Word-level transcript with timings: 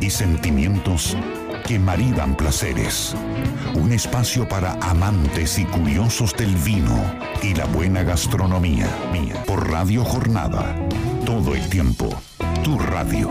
y 0.00 0.10
sentimientos 0.10 1.16
que 1.66 1.78
maridan 1.78 2.36
placeres. 2.36 3.14
Un 3.74 3.92
espacio 3.92 4.48
para 4.48 4.74
amantes 4.74 5.58
y 5.58 5.64
curiosos 5.64 6.36
del 6.36 6.54
vino 6.56 6.96
y 7.42 7.54
la 7.54 7.64
buena 7.66 8.04
gastronomía. 8.04 8.86
Por 9.46 9.70
Radio 9.70 10.04
Jornada. 10.04 10.76
Todo 11.26 11.54
el 11.54 11.68
tiempo. 11.68 12.08
Tu 12.62 12.78
radio. 12.78 13.28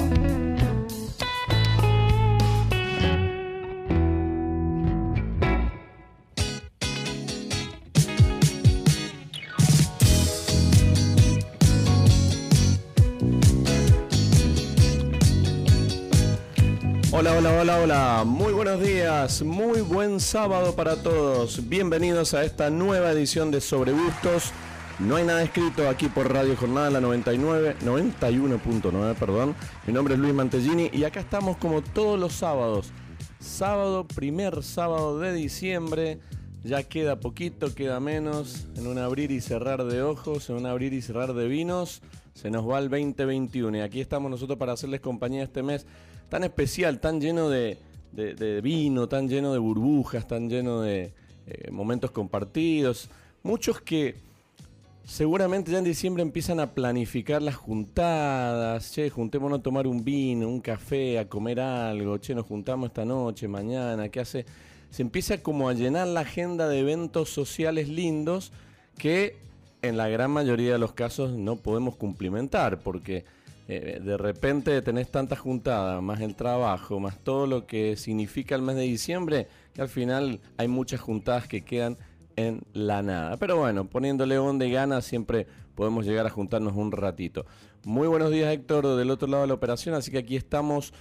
Hola, 17.43 17.59
hola, 17.59 17.81
hola. 17.81 18.23
Muy 18.23 18.53
buenos 18.53 18.79
días, 18.79 19.41
muy 19.41 19.81
buen 19.81 20.19
sábado 20.19 20.75
para 20.75 21.01
todos. 21.01 21.67
Bienvenidos 21.67 22.35
a 22.35 22.43
esta 22.43 22.69
nueva 22.69 23.11
edición 23.11 23.49
de 23.49 23.61
Sobre 23.61 23.93
Gustos. 23.93 24.51
No 24.99 25.15
hay 25.15 25.25
nada 25.25 25.41
escrito 25.41 25.89
aquí 25.89 26.07
por 26.07 26.31
Radio 26.31 26.55
Jornada, 26.55 26.91
la 26.91 27.01
99, 27.01 27.77
91.9, 27.83 29.15
perdón. 29.15 29.55
Mi 29.87 29.91
nombre 29.91 30.13
es 30.13 30.19
Luis 30.19 30.35
Mantellini 30.35 30.91
y 30.93 31.03
acá 31.03 31.19
estamos 31.19 31.57
como 31.57 31.81
todos 31.81 32.19
los 32.19 32.33
sábados. 32.33 32.91
Sábado, 33.39 34.07
primer 34.07 34.61
sábado 34.61 35.17
de 35.17 35.33
diciembre. 35.33 36.19
Ya 36.63 36.83
queda 36.83 37.19
poquito, 37.19 37.73
queda 37.73 37.99
menos. 37.99 38.67
En 38.75 38.85
un 38.85 38.99
abrir 38.99 39.31
y 39.31 39.41
cerrar 39.41 39.83
de 39.85 40.03
ojos, 40.03 40.47
en 40.51 40.57
un 40.57 40.67
abrir 40.67 40.93
y 40.93 41.01
cerrar 41.01 41.33
de 41.33 41.47
vinos. 41.47 42.03
Se 42.35 42.51
nos 42.51 42.69
va 42.69 42.77
el 42.77 42.89
2021 42.91 43.77
y 43.77 43.81
aquí 43.81 43.99
estamos 43.99 44.29
nosotros 44.29 44.59
para 44.59 44.73
hacerles 44.73 45.01
compañía 45.01 45.41
este 45.41 45.63
mes 45.63 45.87
tan 46.31 46.45
especial, 46.45 47.01
tan 47.01 47.19
lleno 47.19 47.49
de, 47.49 47.77
vino, 48.63 49.09
tan 49.09 49.27
lleno 49.27 49.51
de 49.51 49.59
burbujas, 49.59 50.25
tan 50.25 50.49
lleno 50.49 50.79
de 50.79 51.11
eh, 51.45 51.69
momentos 51.71 52.11
compartidos. 52.11 53.09
Muchos 53.43 53.81
que 53.81 54.15
seguramente 55.03 55.73
ya 55.73 55.79
en 55.79 55.83
diciembre 55.83 56.23
empiezan 56.23 56.61
a 56.61 56.71
planificar 56.73 57.41
las 57.41 57.55
juntadas. 57.55 58.93
Che, 58.93 59.09
juntémonos 59.09 59.59
a 59.59 59.61
tomar 59.61 59.85
un 59.87 60.05
vino, 60.05 60.47
un 60.47 60.61
café, 60.61 61.19
a 61.19 61.27
comer 61.27 61.59
algo. 61.59 62.17
Che, 62.17 62.33
nos 62.33 62.45
juntamos 62.45 62.87
esta 62.87 63.03
noche, 63.03 63.49
mañana. 63.49 64.07
¿Qué 64.07 64.21
hace? 64.21 64.45
Se 64.89 65.01
empieza 65.01 65.43
como 65.43 65.67
a 65.67 65.73
llenar 65.73 66.07
la 66.07 66.21
agenda 66.21 66.69
de 66.69 66.79
eventos 66.79 67.29
sociales 67.29 67.89
lindos 67.89 68.53
que 68.97 69.35
en 69.81 69.97
la 69.97 70.07
gran 70.07 70.31
mayoría 70.31 70.71
de 70.71 70.79
los 70.79 70.93
casos 70.93 71.31
no 71.31 71.57
podemos 71.57 71.97
cumplimentar 71.97 72.79
porque 72.79 73.25
eh, 73.73 74.01
de 74.03 74.17
repente 74.17 74.81
tenés 74.81 75.09
tantas 75.09 75.39
juntadas, 75.39 76.03
más 76.03 76.19
el 76.19 76.35
trabajo, 76.35 76.99
más 76.99 77.17
todo 77.19 77.47
lo 77.47 77.65
que 77.65 77.95
significa 77.95 78.53
el 78.53 78.61
mes 78.61 78.75
de 78.75 78.81
diciembre, 78.81 79.47
que 79.73 79.81
al 79.81 79.87
final 79.87 80.41
hay 80.57 80.67
muchas 80.67 80.99
juntadas 80.99 81.47
que 81.47 81.61
quedan 81.61 81.97
en 82.35 82.63
la 82.73 83.01
nada. 83.01 83.37
Pero 83.37 83.55
bueno, 83.55 83.85
poniéndole 83.85 84.37
onda 84.37 84.65
y 84.65 84.73
gana 84.73 84.99
siempre 84.99 85.47
podemos 85.73 86.05
llegar 86.05 86.25
a 86.25 86.29
juntarnos 86.29 86.75
un 86.75 86.91
ratito. 86.91 87.45
Muy 87.85 88.09
buenos 88.09 88.29
días 88.29 88.53
Héctor, 88.53 88.97
del 88.97 89.09
otro 89.09 89.29
lado 89.29 89.43
de 89.43 89.47
la 89.47 89.53
operación, 89.53 89.95
así 89.95 90.11
que 90.11 90.17
aquí 90.17 90.35
estamos 90.35 90.93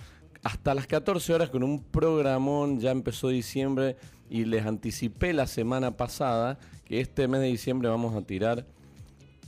hasta 0.45 0.73
las 0.73 0.87
14 0.87 1.35
horas 1.35 1.51
con 1.51 1.65
un 1.65 1.83
programón, 1.83 2.79
ya 2.79 2.93
empezó 2.93 3.31
diciembre 3.31 3.97
y 4.29 4.45
les 4.45 4.65
anticipé 4.65 5.33
la 5.33 5.49
semana 5.49 5.97
pasada 5.97 6.57
que 6.85 7.01
este 7.01 7.27
mes 7.27 7.41
de 7.41 7.49
diciembre 7.49 7.89
vamos 7.89 8.15
a 8.15 8.23
tirar 8.23 8.65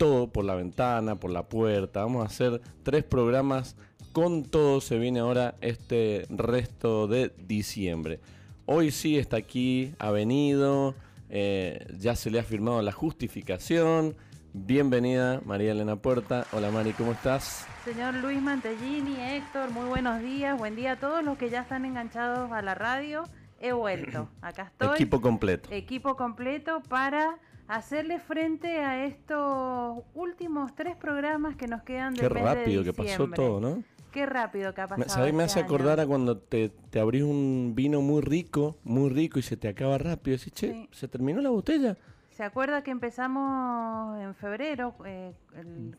todo 0.02 0.26
por 0.26 0.44
la 0.44 0.56
ventana, 0.56 1.14
por 1.14 1.30
la 1.30 1.44
puerta. 1.44 2.00
Vamos 2.00 2.24
a 2.24 2.26
hacer 2.26 2.60
tres 2.82 3.04
programas 3.04 3.76
con 4.12 4.42
todo. 4.42 4.80
Se 4.80 4.98
viene 4.98 5.20
ahora 5.20 5.54
este 5.60 6.26
resto 6.28 7.06
de 7.06 7.32
diciembre. 7.38 8.18
Hoy 8.66 8.90
sí 8.90 9.16
está 9.16 9.36
aquí, 9.36 9.94
ha 10.00 10.10
venido, 10.10 10.96
eh, 11.30 11.86
ya 12.00 12.16
se 12.16 12.32
le 12.32 12.40
ha 12.40 12.42
firmado 12.42 12.82
la 12.82 12.90
justificación. 12.90 14.16
Bienvenida 14.52 15.40
María 15.44 15.70
Elena 15.70 15.94
Puerta. 15.94 16.48
Hola 16.50 16.72
Mari, 16.72 16.94
¿cómo 16.94 17.12
estás? 17.12 17.64
Señor 17.84 18.14
Luis 18.14 18.42
Mantellini, 18.42 19.14
Héctor, 19.20 19.70
muy 19.70 19.88
buenos 19.88 20.20
días. 20.20 20.58
Buen 20.58 20.74
día 20.74 20.92
a 20.92 20.96
todos 20.96 21.22
los 21.22 21.38
que 21.38 21.48
ya 21.48 21.60
están 21.60 21.84
enganchados 21.84 22.50
a 22.50 22.60
la 22.60 22.74
radio. 22.74 23.22
He 23.60 23.70
vuelto. 23.70 24.28
Acá 24.42 24.64
estoy. 24.64 24.96
Equipo 24.96 25.20
completo. 25.20 25.68
Equipo 25.70 26.16
completo 26.16 26.82
para 26.88 27.38
hacerle 27.68 28.18
frente 28.18 28.78
a 28.78 29.04
estos 29.06 30.04
últimos 30.14 30.74
tres 30.74 30.96
programas 30.96 31.56
que 31.56 31.66
nos 31.66 31.82
quedan 31.82 32.14
de 32.14 32.20
Qué 32.20 32.28
rápido 32.28 32.84
que 32.84 32.92
pasó 32.92 33.28
todo, 33.28 33.60
¿no? 33.60 33.82
Qué 34.12 34.26
rápido 34.26 34.74
que 34.74 34.80
ha 34.82 34.88
pasado. 34.88 35.08
¿Sabes? 35.08 35.32
me 35.32 35.44
este 35.44 35.60
hace 35.60 35.64
acordar 35.64 35.98
a 35.98 36.06
cuando 36.06 36.36
te, 36.36 36.68
te, 36.90 37.00
abrís 37.00 37.22
un 37.22 37.72
vino 37.74 38.02
muy 38.02 38.20
rico, 38.20 38.76
muy 38.84 39.08
rico 39.08 39.38
y 39.38 39.42
se 39.42 39.56
te 39.56 39.68
acaba 39.68 39.96
rápido. 39.96 40.36
Decís, 40.36 40.52
che, 40.52 40.88
se 40.92 41.08
terminó 41.08 41.40
la 41.40 41.48
botella. 41.48 41.96
¿Se 42.30 42.42
acuerda 42.42 42.82
que 42.82 42.90
empezamos 42.90 44.20
en 44.20 44.34
febrero? 44.34 44.94
Eh, 45.06 45.32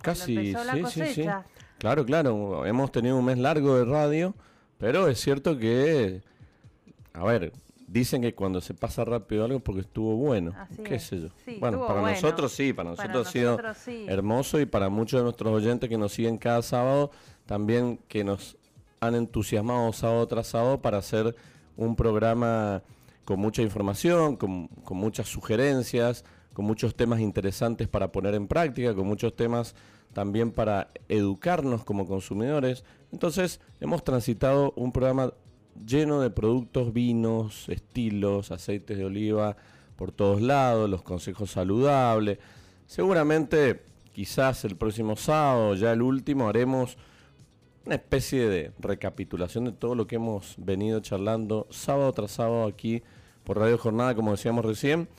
Casi, 0.02 0.36
empezó 0.36 0.64
la 0.64 0.74
sí, 0.74 1.06
sí, 1.06 1.14
sí. 1.14 1.26
Claro, 1.80 2.06
claro. 2.06 2.66
Hemos 2.66 2.92
tenido 2.92 3.18
un 3.18 3.26
mes 3.26 3.38
largo 3.38 3.78
de 3.78 3.86
radio, 3.86 4.36
pero 4.78 5.08
es 5.08 5.20
cierto 5.20 5.58
que, 5.58 6.22
a 7.14 7.24
ver, 7.24 7.52
Dicen 7.94 8.24
que 8.24 8.34
cuando 8.34 8.60
se 8.60 8.74
pasa 8.74 9.06
rápido 9.06 9.46
algo 9.46 9.58
es 9.58 9.62
porque 9.62 9.82
estuvo 9.82 10.16
bueno. 10.16 10.52
¿Qué 10.84 10.98
sé 11.00 11.22
yo? 11.22 11.28
bueno, 11.60 11.86
para 11.86 12.02
nosotros 12.02 12.52
sí, 12.52 12.74
para 12.74 12.90
nosotros 12.90 13.28
ha 13.28 13.32
sido 13.32 13.60
hermoso 14.08 14.60
y 14.60 14.66
para 14.66 14.90
muchos 14.90 15.20
de 15.20 15.26
nuestros 15.26 15.54
oyentes 15.54 15.88
que 15.88 15.98
nos 16.00 16.12
siguen 16.12 16.40
cada 16.40 16.64
sábado, 16.64 17.12
también 17.46 18.00
que 18.08 18.24
nos 18.24 18.58
han 19.00 19.14
entusiasmado 19.14 19.94
sábado 19.94 20.28
tras 20.28 20.48
sábado 20.48 20.82
para 20.82 20.98
hacer 20.98 21.36
un 21.78 21.96
programa 21.96 22.82
con 23.26 23.40
mucha 23.40 23.62
información, 23.62 24.38
con, 24.38 24.70
con 24.70 24.98
muchas 24.98 25.28
sugerencias, 25.28 26.26
con 26.56 26.66
muchos 26.66 26.96
temas 26.96 27.20
interesantes 27.20 27.88
para 27.88 28.12
poner 28.12 28.34
en 28.34 28.48
práctica, 28.48 28.96
con 28.96 29.06
muchos 29.06 29.36
temas 29.36 29.76
también 30.14 30.52
para 30.52 30.90
educarnos 31.10 31.84
como 31.84 32.08
consumidores. 32.08 32.84
Entonces 33.12 33.62
hemos 33.80 34.04
transitado 34.04 34.74
un 34.76 34.92
programa 34.92 35.32
lleno 35.86 36.22
de 36.22 36.30
productos, 36.30 36.94
vinos, 36.94 37.68
estilos, 37.70 38.52
aceites 38.52 38.98
de 38.98 39.06
oliva 39.06 39.56
por 39.96 40.12
todos 40.12 40.42
lados, 40.42 40.90
los 40.90 41.02
consejos 41.02 41.52
saludables. 41.52 42.40
Seguramente, 42.88 43.82
quizás 44.12 44.66
el 44.66 44.76
próximo 44.76 45.16
sábado, 45.16 45.76
ya 45.76 45.92
el 45.92 46.02
último, 46.02 46.50
haremos 46.50 46.98
una 47.86 47.96
especie 47.96 48.48
de 48.48 48.72
recapitulación 48.80 49.66
de 49.66 49.72
todo 49.72 49.96
lo 49.96 50.08
que 50.08 50.16
hemos 50.16 50.56
venido 50.58 51.00
charlando 51.02 51.68
sábado 51.70 52.12
tras 52.14 52.32
sábado 52.32 52.66
aquí 52.66 53.04
por 53.44 53.60
Radio 53.60 53.78
Jornada, 53.78 54.16
como 54.16 54.32
decíamos 54.32 54.64
recién, 54.64 55.10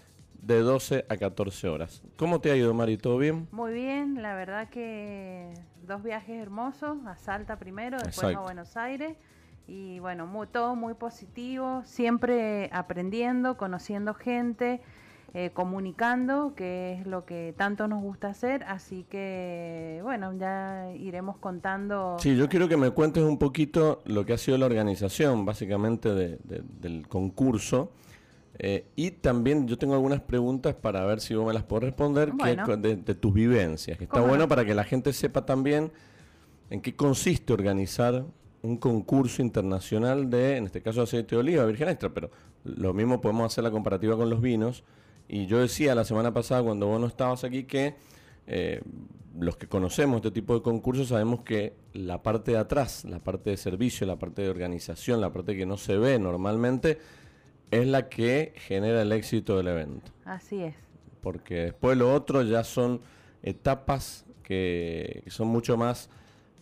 de 0.40 0.60
12 0.60 1.06
a 1.08 1.16
14 1.16 1.68
horas. 1.68 2.02
¿Cómo 2.16 2.40
te 2.40 2.50
ha 2.50 2.56
ido, 2.56 2.72
Mari? 2.74 2.96
¿Todo 2.96 3.18
bien? 3.18 3.48
Muy 3.52 3.72
bien, 3.72 4.22
la 4.22 4.34
verdad 4.34 4.68
que 4.68 5.52
dos 5.86 6.02
viajes 6.02 6.40
hermosos, 6.40 6.98
a 7.06 7.16
Salta 7.16 7.58
primero, 7.58 7.98
después 7.98 8.36
a 8.36 8.40
Buenos 8.40 8.76
Aires 8.76 9.16
y 9.66 9.98
bueno, 9.98 10.28
todo 10.50 10.76
muy 10.76 10.94
positivo, 10.94 11.82
siempre 11.84 12.68
aprendiendo, 12.72 13.56
conociendo 13.56 14.14
gente, 14.14 14.80
eh, 15.32 15.50
comunicando, 15.52 16.54
que 16.54 16.92
es 16.92 17.06
lo 17.06 17.24
que 17.24 17.54
tanto 17.56 17.88
nos 17.88 18.02
gusta 18.02 18.28
hacer, 18.28 18.62
así 18.64 19.04
que 19.08 19.98
bueno, 20.02 20.32
ya 20.38 20.92
iremos 20.94 21.38
contando. 21.38 22.16
Sí, 22.20 22.36
yo 22.36 22.48
quiero 22.48 22.68
que 22.68 22.76
me 22.76 22.90
cuentes 22.90 23.24
un 23.24 23.38
poquito 23.38 24.02
lo 24.04 24.24
que 24.24 24.34
ha 24.34 24.38
sido 24.38 24.58
la 24.58 24.66
organización, 24.66 25.44
básicamente, 25.44 26.14
del 26.14 27.08
concurso. 27.08 27.90
Eh, 28.58 28.86
y 28.94 29.10
también 29.10 29.66
yo 29.66 29.76
tengo 29.76 29.94
algunas 29.94 30.20
preguntas 30.20 30.76
para 30.76 31.04
ver 31.04 31.20
si 31.20 31.34
vos 31.34 31.44
me 31.44 31.52
las 31.52 31.64
puedes 31.64 31.86
responder 31.86 32.32
de, 32.32 33.14
tus 33.14 33.34
vivencias. 33.34 33.98
Que 33.98 34.04
está 34.04 34.20
bueno 34.20 34.46
para 34.46 34.64
que 34.64 34.74
la 34.74 34.84
gente 34.84 35.12
sepa 35.12 35.44
también 35.44 35.90
en 36.70 36.80
qué 36.80 36.94
consiste 36.94 37.52
organizar 37.52 38.24
un 38.64 38.78
concurso 38.78 39.42
internacional 39.42 40.30
de, 40.30 40.56
en 40.56 40.64
este 40.64 40.80
caso, 40.80 41.02
aceite 41.02 41.36
de 41.36 41.40
oliva 41.40 41.66
virgen 41.66 41.90
extra, 41.90 42.08
pero 42.14 42.30
lo 42.64 42.94
mismo 42.94 43.20
podemos 43.20 43.52
hacer 43.52 43.62
la 43.62 43.70
comparativa 43.70 44.16
con 44.16 44.30
los 44.30 44.40
vinos. 44.40 44.84
Y 45.28 45.46
yo 45.46 45.60
decía 45.60 45.94
la 45.94 46.04
semana 46.04 46.32
pasada, 46.32 46.62
cuando 46.62 46.86
vos 46.86 46.98
no 46.98 47.06
estabas 47.06 47.44
aquí, 47.44 47.64
que 47.64 47.94
eh, 48.46 48.80
los 49.38 49.58
que 49.58 49.68
conocemos 49.68 50.16
este 50.16 50.30
tipo 50.30 50.54
de 50.54 50.62
concursos 50.62 51.08
sabemos 51.08 51.42
que 51.42 51.74
la 51.92 52.22
parte 52.22 52.52
de 52.52 52.58
atrás, 52.58 53.04
la 53.04 53.18
parte 53.18 53.50
de 53.50 53.58
servicio, 53.58 54.06
la 54.06 54.18
parte 54.18 54.40
de 54.40 54.48
organización, 54.48 55.20
la 55.20 55.30
parte 55.30 55.54
que 55.56 55.66
no 55.66 55.76
se 55.76 55.98
ve 55.98 56.18
normalmente, 56.18 56.98
es 57.70 57.86
la 57.86 58.08
que 58.08 58.54
genera 58.56 59.02
el 59.02 59.12
éxito 59.12 59.58
del 59.58 59.68
evento. 59.68 60.10
Así 60.24 60.62
es. 60.62 60.74
Porque 61.20 61.56
después 61.56 61.98
lo 61.98 62.14
otro 62.14 62.42
ya 62.42 62.64
son 62.64 63.02
etapas 63.42 64.24
que 64.42 65.22
son 65.26 65.48
mucho 65.48 65.76
más 65.76 66.08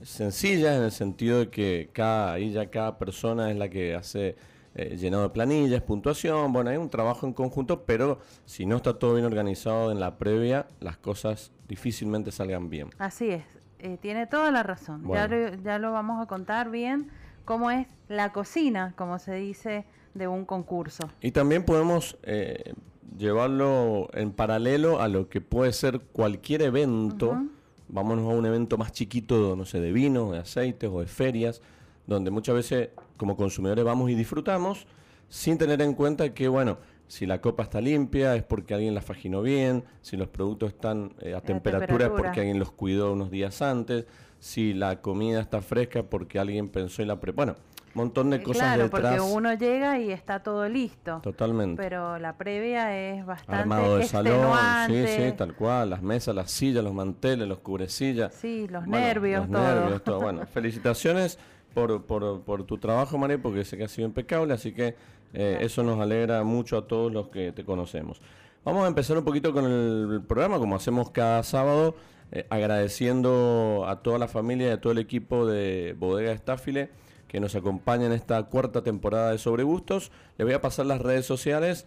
sencillas 0.03 0.77
en 0.77 0.85
el 0.85 0.93
sentido 0.93 1.41
de 1.41 1.51
que 1.51 1.91
cada, 1.93 2.33
ahí 2.33 2.51
ya 2.51 2.71
cada 2.71 2.99
persona 2.99 3.51
es 3.51 3.57
la 3.57 3.69
que 3.69 3.95
hace 3.95 4.37
eh, 4.75 4.97
llenado 4.97 5.25
de 5.25 5.29
planillas, 5.31 5.83
puntuación, 5.83 6.53
bueno, 6.53 6.71
hay 6.71 6.77
un 6.77 6.89
trabajo 6.89 7.27
en 7.27 7.33
conjunto, 7.33 7.85
pero 7.85 8.21
si 8.47 8.65
no 8.65 8.77
está 8.77 8.99
todo 8.99 9.15
bien 9.15 9.27
organizado 9.27 9.93
en 9.93 10.01
la 10.01 10.17
previa, 10.17 10.67
las 10.81 10.97
cosas 10.97 11.53
difícilmente 11.69 12.33
salgan 12.33 12.71
bien. 12.71 12.91
Así 12.99 13.29
es, 13.31 13.45
eh, 13.79 13.99
tiene 14.01 14.27
toda 14.27 14.51
la 14.51 14.63
razón, 14.63 15.07
ya, 15.13 15.29
lo, 15.29 15.55
ya 15.57 15.79
lo 15.79 15.93
vamos 15.93 16.23
a 16.23 16.27
contar 16.27 16.71
bien, 16.71 17.11
cómo 17.45 17.71
es 17.71 17.87
la 18.09 18.33
cocina, 18.33 18.95
como 18.97 19.19
se 19.19 19.35
dice, 19.35 19.85
de 20.15 20.29
un 20.29 20.45
concurso. 20.45 21.11
Y 21.21 21.33
también 21.33 21.65
podemos 21.65 22.17
eh, 22.23 22.75
llevarlo 23.17 24.09
en 24.15 24.33
paralelo 24.33 25.01
a 25.01 25.09
lo 25.09 25.29
que 25.29 25.41
puede 25.41 25.73
ser 25.73 26.01
cualquier 26.01 26.63
evento. 26.63 27.43
Vámonos 27.93 28.25
a 28.25 28.35
un 28.35 28.45
evento 28.47 28.77
más 28.77 28.91
chiquito, 28.91 29.55
no 29.55 29.65
sé, 29.65 29.79
de 29.79 29.93
vino, 29.93 30.33
de 30.33 30.39
aceites 30.39 30.91
o 30.93 31.01
de 31.01 31.07
ferias, 31.07 31.63
donde 32.07 32.33
muchas 32.33 32.57
veces 32.57 32.89
como 33.17 33.37
consumidores 33.37 33.85
vamos 33.85 34.11
y 34.11 34.15
disfrutamos 34.17 34.87
sin 35.29 35.57
tener 35.57 35.81
en 35.81 35.95
cuenta 35.95 36.35
que, 36.35 36.49
bueno, 36.49 36.79
si 37.07 37.25
la 37.25 37.41
copa 37.41 37.63
está 37.63 37.81
limpia 37.81 38.37
es 38.37 38.43
porque 38.43 38.75
alguien 38.75 38.95
la 38.95 39.01
faginó 39.01 39.41
bien, 39.41 39.85
si 40.01 40.17
los 40.17 40.29
productos 40.29 40.71
están 40.71 41.15
eh, 41.21 41.35
a, 41.35 41.41
temperatura, 41.41 42.07
es 42.07 42.13
porque 42.13 42.41
alguien 42.41 42.59
los 42.59 42.73
cuidó 42.73 43.13
unos 43.13 43.31
días 43.31 43.63
antes, 43.63 44.07
si 44.41 44.75
la 44.75 45.01
comida 45.01 45.41
está 45.41 45.63
fresca 45.63 46.03
porque 46.03 46.39
alguien 46.39 46.69
pensó 46.69 47.03
y 47.03 47.07
la 47.07 47.21
preparó. 47.21 47.53
Bueno, 47.55 47.59
montón 47.95 48.31
de 48.31 48.37
eh, 48.37 48.43
cosas 48.43 48.75
claro, 48.75 48.91
porque 48.91 49.21
uno 49.21 49.55
llega 49.55 49.99
y 49.99 50.11
está 50.11 50.43
todo 50.43 50.69
listo. 50.69 51.21
Totalmente. 51.23 51.83
Pero 51.83 52.19
la 52.19 52.37
previa 52.37 52.97
es 52.97 53.25
bastante 53.25 53.63
Armado 53.63 53.97
de 53.97 54.05
salón, 54.05 54.57
sí, 54.89 55.05
sí, 55.07 55.33
tal 55.37 55.55
cual. 55.55 55.91
Las 55.91 56.03
mesas, 56.03 56.35
las 56.35 56.51
sillas, 56.51 56.83
los 56.83 56.95
manteles, 56.95 57.49
los 57.49 57.59
cubrecillas. 57.59 58.35
Sí, 58.35 58.67
los 58.69 58.87
nervios, 58.87 59.49
los 59.49 59.61
Nervios, 59.61 60.03
todo. 60.03 60.21
Bueno, 60.23 60.47
felicitaciones 60.47 61.39
por, 61.75 62.05
por, 62.05 62.43
por, 62.43 62.65
tu 62.65 62.79
trabajo, 62.79 63.19
María, 63.19 63.41
porque 63.41 63.65
sé 63.65 63.77
que 63.77 63.85
ha 63.85 63.89
sido 63.89 64.07
impecable, 64.07 64.55
así 64.55 64.73
que 64.73 64.95
eh, 65.35 65.59
eso 65.61 65.83
nos 65.83 65.99
alegra 66.01 66.45
mucho 66.45 66.79
a 66.79 66.87
todos 66.87 67.13
los 67.13 67.29
que 67.29 67.53
te 67.53 67.65
conocemos. 67.65 68.21
Vamos 68.65 68.85
a 68.85 68.89
empezar 68.89 69.19
un 69.19 69.25
poquito 69.25 69.53
con 69.53 69.65
el 69.65 70.23
programa, 70.23 70.59
como 70.59 70.77
hacemos 70.77 71.11
cada 71.11 71.43
sábado, 71.43 71.97
eh, 72.31 72.47
agradeciendo 72.49 73.85
a 73.89 74.03
toda 74.03 74.19
la 74.19 74.29
familia 74.29 74.69
y 74.69 74.71
a 74.71 74.81
todo 74.81 74.93
el 74.93 74.99
equipo 74.99 75.47
de 75.47 75.97
Bodega 75.99 76.33
Estáfile 76.33 76.91
que 77.33 77.41
nos 77.41 77.55
acompaña 77.55 78.05
en 78.05 78.13
esta 78.13 78.43
cuarta 78.43 78.83
temporada 78.83 79.31
de 79.31 79.39
Sobre 79.39 79.63
Gustos. 79.63 80.13
Le 80.37 80.45
voy 80.45 80.53
a 80.53 80.61
pasar 80.61 80.85
las 80.85 81.01
redes 81.01 81.25
sociales 81.25 81.87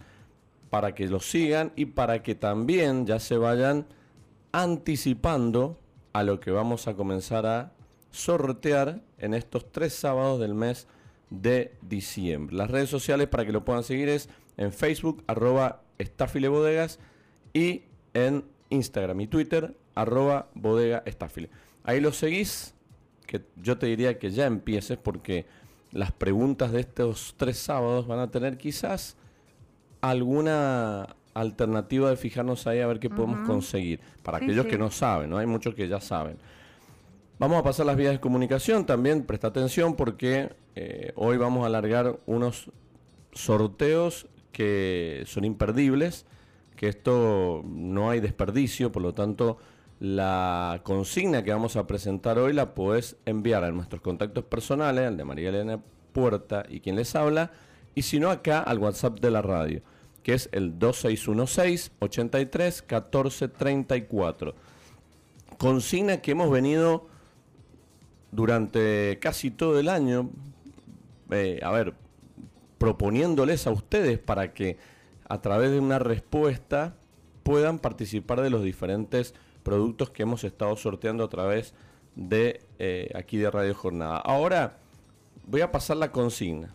para 0.72 0.96
que 0.96 1.08
los 1.08 1.30
sigan 1.30 1.72
y 1.76 1.86
para 1.86 2.24
que 2.24 2.34
también 2.34 3.06
ya 3.06 3.20
se 3.20 3.38
vayan 3.38 3.86
anticipando 4.52 5.78
a 6.14 6.24
lo 6.24 6.40
que 6.40 6.50
vamos 6.50 6.88
a 6.88 6.96
comenzar 6.96 7.46
a 7.46 7.74
sortear 8.10 9.04
en 9.20 9.36
estos 9.36 9.72
tres 9.72 9.94
sábados 9.94 10.40
del 10.40 10.56
mes 10.56 10.88
de 11.30 11.76
diciembre. 11.84 12.56
Las 12.56 12.72
redes 12.72 12.90
sociales 12.90 13.28
para 13.28 13.46
que 13.46 13.52
lo 13.52 13.64
puedan 13.64 13.84
seguir 13.84 14.10
es 14.10 14.30
en 14.58 14.74
Facebook, 14.74 15.24
arroba 15.28 15.84
Bodegas 16.50 16.98
y 17.54 17.84
en 18.16 18.46
Instagram 18.72 19.22
y 19.22 19.28
Twitter, 19.28 19.76
arroba 19.94 20.48
bodega 20.56 21.04
Ahí 21.84 22.02
los 22.02 22.18
seguís 22.18 22.75
que 23.26 23.42
yo 23.56 23.78
te 23.78 23.88
diría 23.88 24.20
que 24.20 24.32
ya 24.32 24.46
empieces 24.46 24.98
porque 24.98 25.46
las 25.92 26.12
preguntas 26.12 26.72
de 26.72 26.82
estos 26.82 27.36
tres 27.38 27.58
sábados 27.58 28.08
van 28.08 28.20
a 28.20 28.32
tener 28.32 28.58
quizás 28.58 29.16
alguna 30.02 31.16
alternativa 31.34 32.10
de 32.10 32.16
fijarnos 32.16 32.66
ahí 32.68 32.80
a 32.80 32.88
ver 32.88 33.00
qué 33.00 33.10
podemos 33.10 33.46
conseguir. 33.48 34.00
Para 34.24 34.38
aquellos 34.38 34.66
que 34.66 34.78
no 34.78 34.90
saben, 34.90 35.30
¿no? 35.30 35.38
Hay 35.38 35.46
muchos 35.46 35.76
que 35.76 35.88
ya 35.88 36.00
saben. 36.00 36.38
Vamos 37.38 37.60
a 37.60 37.64
pasar 37.64 37.86
las 37.86 37.98
vías 37.98 38.14
de 38.14 38.20
comunicación 38.20 38.86
también, 38.86 39.24
presta 39.24 39.48
atención 39.48 39.96
porque 39.96 40.54
eh, 40.76 41.12
hoy 41.16 41.36
vamos 41.38 41.64
a 41.64 41.68
alargar 41.68 42.18
unos 42.26 42.72
sorteos 43.34 44.28
que 44.54 45.24
son 45.26 45.44
imperdibles, 45.44 46.26
que 46.78 46.88
esto 46.88 47.62
no 47.66 48.10
hay 48.10 48.22
desperdicio, 48.22 48.94
por 48.94 49.02
lo 49.02 49.14
tanto 49.14 49.58
la 50.00 50.82
consigna 50.84 51.44
que 51.44 51.52
vamos 51.52 51.76
a 51.76 51.88
presentar 51.88 52.38
hoy 52.38 52.54
la 52.54 52.74
puedes 52.74 53.16
enviar 53.26 53.64
a 53.64 53.72
nuestros 53.72 54.02
contactos 54.02 54.44
personales, 54.44 55.08
al 55.08 55.18
de 55.18 55.24
María 55.24 55.50
Elena 55.50 55.80
Puerta 56.12 56.66
y 56.70 56.82
quien 56.82 56.96
les 56.96 57.16
habla, 57.16 57.52
y 57.94 58.02
si 58.02 58.20
no 58.20 58.30
acá 58.30 58.60
al 58.60 58.80
WhatsApp 58.80 59.20
de 59.20 59.32
la 59.32 59.42
radio, 59.42 59.82
que 60.22 60.34
es 60.34 60.50
el 60.52 60.78
2616 60.80 61.92
83 62.00 62.82
14 62.82 63.48
34. 63.48 64.56
Consigna 65.58 66.18
que 66.18 66.32
hemos 66.32 66.52
venido 66.52 67.08
durante 68.32 69.18
casi 69.22 69.50
todo 69.50 69.80
el 69.80 69.88
año, 69.88 70.30
eh, 71.32 71.60
a 71.64 71.72
ver, 71.72 71.94
proponiéndoles 72.78 73.66
a 73.66 73.72
ustedes 73.72 74.20
para 74.20 74.54
que 74.54 74.78
a 75.30 75.42
través 75.42 75.72
de 75.72 75.80
una 75.80 76.00
respuesta 76.00 76.96
puedan 77.44 77.80
participar 77.80 78.42
de 78.42 78.50
los 78.50 78.64
diferentes 78.64 79.34
productos 79.66 80.12
que 80.12 80.24
hemos 80.24 80.44
estado 80.44 80.76
sorteando 80.78 81.24
a 81.24 81.28
través 81.28 81.74
de 82.16 82.62
eh, 82.78 83.10
aquí 83.16 83.38
de 83.38 83.50
Radio 83.50 83.74
Jornada. 83.74 84.20
Ahora 84.20 84.78
voy 85.48 85.62
a 85.62 85.72
pasar 85.72 85.98
la 85.98 86.12
consigna. 86.12 86.74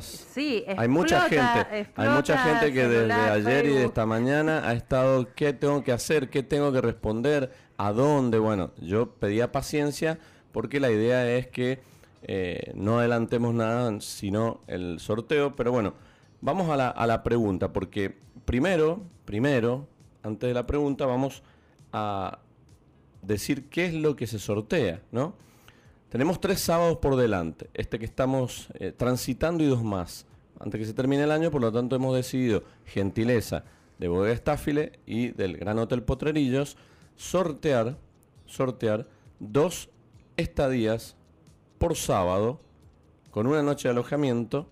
Sí, 0.00 0.64
hay 0.76 0.88
mucha 0.88 1.20
gente, 1.28 1.90
hay 1.94 2.08
mucha 2.08 2.38
gente 2.38 2.72
que 2.72 2.88
desde 2.88 3.12
ayer 3.12 3.66
y 3.66 3.74
de 3.74 3.84
esta 3.84 4.06
mañana 4.06 4.66
ha 4.66 4.72
estado 4.72 5.28
qué 5.34 5.52
tengo 5.52 5.84
que 5.84 5.92
hacer, 5.92 6.30
qué 6.30 6.42
tengo 6.42 6.72
que 6.72 6.80
responder, 6.80 7.52
a 7.76 7.92
dónde. 7.92 8.38
Bueno, 8.38 8.72
yo 8.80 9.10
pedía 9.10 9.52
paciencia 9.52 10.18
porque 10.50 10.80
la 10.80 10.90
idea 10.90 11.30
es 11.30 11.46
que 11.46 11.80
eh, 12.22 12.72
no 12.74 13.00
adelantemos 13.00 13.54
nada, 13.54 14.00
sino 14.00 14.62
el 14.66 14.98
sorteo. 14.98 15.54
Pero 15.56 15.72
bueno, 15.72 15.92
vamos 16.40 16.70
a 16.70 16.76
la, 16.76 16.88
a 16.88 17.06
la 17.06 17.22
pregunta, 17.22 17.70
porque 17.72 18.16
primero, 18.46 19.02
primero, 19.26 19.86
antes 20.22 20.48
de 20.48 20.54
la 20.54 20.66
pregunta, 20.66 21.04
vamos 21.04 21.42
a 21.92 22.38
decir 23.22 23.68
qué 23.68 23.86
es 23.86 23.94
lo 23.94 24.16
que 24.16 24.26
se 24.26 24.38
sortea, 24.38 25.02
¿no? 25.12 25.34
Tenemos 26.08 26.40
tres 26.40 26.60
sábados 26.60 26.98
por 26.98 27.16
delante, 27.16 27.68
este 27.74 27.98
que 27.98 28.04
estamos 28.04 28.68
eh, 28.74 28.92
transitando 28.96 29.62
y 29.62 29.66
dos 29.66 29.84
más, 29.84 30.26
antes 30.58 30.80
que 30.80 30.86
se 30.86 30.94
termine 30.94 31.24
el 31.24 31.30
año, 31.30 31.50
por 31.50 31.60
lo 31.60 31.70
tanto 31.70 31.96
hemos 31.96 32.16
decidido, 32.16 32.62
gentileza 32.86 33.64
de 33.98 34.08
Bodega 34.08 34.34
Estáfile 34.34 35.00
y 35.06 35.28
del 35.28 35.56
Gran 35.56 35.78
Hotel 35.78 36.02
Potrerillos, 36.02 36.76
sortear, 37.16 37.98
sortear 38.46 39.06
dos 39.38 39.90
estadías 40.36 41.16
por 41.78 41.96
sábado, 41.96 42.60
con 43.30 43.46
una 43.46 43.62
noche 43.62 43.88
de 43.88 43.92
alojamiento, 43.92 44.68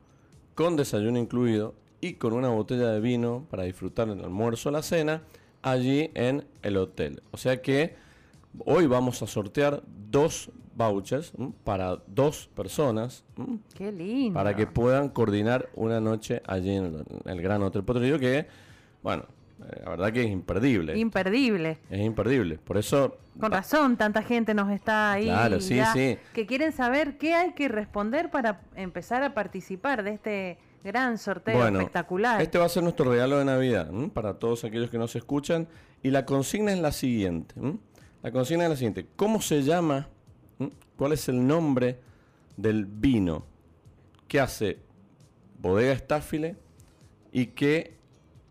con 0.54 0.76
desayuno 0.76 1.18
incluido 1.18 1.74
y 2.00 2.14
con 2.14 2.32
una 2.32 2.48
botella 2.48 2.90
de 2.90 3.00
vino 3.00 3.46
para 3.50 3.64
disfrutar 3.64 4.08
el 4.08 4.24
almuerzo 4.24 4.70
la 4.70 4.82
cena, 4.82 5.22
allí 5.66 6.10
en 6.14 6.44
el 6.62 6.76
hotel. 6.76 7.22
O 7.32 7.36
sea 7.36 7.60
que 7.60 7.96
hoy 8.64 8.86
vamos 8.86 9.20
a 9.22 9.26
sortear 9.26 9.82
dos 10.10 10.50
vouchers 10.76 11.32
para 11.64 11.96
dos 12.06 12.48
personas. 12.54 13.24
Qué 13.74 13.90
lindo. 13.90 14.34
Para 14.34 14.54
que 14.54 14.66
puedan 14.66 15.08
coordinar 15.08 15.68
una 15.75 16.00
noche 16.00 16.40
allí 16.46 16.76
en 16.76 17.04
el, 17.25 17.42
Gran 17.42 17.62
Hotel 17.62 17.82
Potrillo 17.82 18.18
que, 18.20 18.46
bueno, 19.02 19.25
eh, 19.61 19.80
la 19.82 19.90
verdad 19.90 20.12
que 20.12 20.23
es 20.23 20.30
imperdible. 20.30 20.96
Imperdible. 20.96 21.78
Es 21.90 22.00
imperdible. 22.00 22.58
Por 22.58 22.76
eso... 22.76 23.18
Con 23.40 23.50
razón, 23.50 23.96
tanta 23.96 24.23
gente 24.23 24.54
nos 24.54 24.70
está 24.70 25.12
ahí. 25.12 25.25
Claro, 25.25 25.61
sí, 25.61 25.80
sí. 25.92 26.16
Que 26.32 26.46
quieren 26.46 26.70
saber 26.73 27.18
qué 27.18 27.35
hay 27.35 27.52
que 27.54 27.66
responder 27.66 28.30
para 28.30 28.61
empezar 28.76 29.25
a 29.25 29.35
participar 29.35 30.04
de 30.04 30.12
este 30.12 30.58
Gran 30.87 31.19
sorteo 31.19 31.66
espectacular. 31.66 32.40
Este 32.40 32.59
va 32.59 32.66
a 32.66 32.69
ser 32.69 32.85
nuestro 32.85 33.11
regalo 33.11 33.40
de 33.40 33.45
Navidad 33.45 33.90
para 34.14 34.35
todos 34.35 34.62
aquellos 34.62 34.88
que 34.88 34.99
nos 34.99 35.16
escuchan. 35.16 35.66
Y 36.00 36.11
la 36.11 36.25
consigna 36.25 36.73
es 36.73 36.78
la 36.78 36.93
siguiente. 36.93 37.57
La 38.23 38.31
consigna 38.31 38.66
es 38.66 38.71
la 38.71 38.76
siguiente. 38.76 39.09
¿Cómo 39.16 39.43
se 39.43 39.64
llama? 39.64 40.07
¿Cuál 40.97 41.14
es 41.14 41.28
el 41.28 41.45
nombre 41.45 41.99
del 42.57 42.87
vino 42.87 43.47
que 44.28 44.38
hace 44.38 44.78
Bodega 45.59 45.90
Estáfile 45.90 46.55
y 47.33 47.47
que 47.47 47.97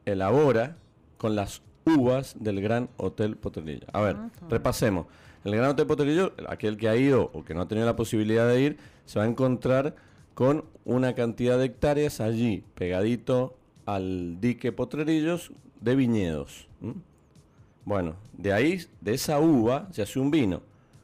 elabora 0.03 0.75
con 1.17 1.37
las 1.37 1.61
uvas 1.85 2.35
del 2.37 2.59
Gran 2.61 2.89
Hotel 2.97 3.37
Potrerillo? 3.37 3.87
A 3.93 4.01
ver, 4.01 4.17
repasemos. 4.49 5.07
El 5.45 5.55
Gran 5.55 5.69
Hotel 5.69 5.87
Potrerillo, 5.87 6.33
aquel 6.49 6.75
que 6.75 6.89
ha 6.89 6.97
ido 6.97 7.31
o 7.33 7.45
que 7.45 7.53
no 7.53 7.61
ha 7.61 7.67
tenido 7.69 7.87
la 7.87 7.95
posibilidad 7.95 8.45
de 8.45 8.59
ir, 8.59 8.77
se 9.05 9.19
va 9.19 9.23
a 9.23 9.27
encontrar 9.29 9.95
con 10.35 10.65
una 10.83 11.15
cantidad 11.15 11.57
de 11.57 11.65
hectáreas 11.65 12.21
allí, 12.21 12.63
pegadito 12.75 13.57
al 13.85 14.39
dique 14.39 14.71
Potrerillos 14.71 15.51
de 15.81 15.95
viñedos. 15.95 16.67
Bueno, 17.85 18.15
de 18.33 18.53
ahí, 18.53 18.81
de 19.01 19.13
esa 19.13 19.39
uva, 19.39 19.87
se 19.91 20.01
hace 20.01 20.19
un 20.19 20.29
vino, 20.29 20.61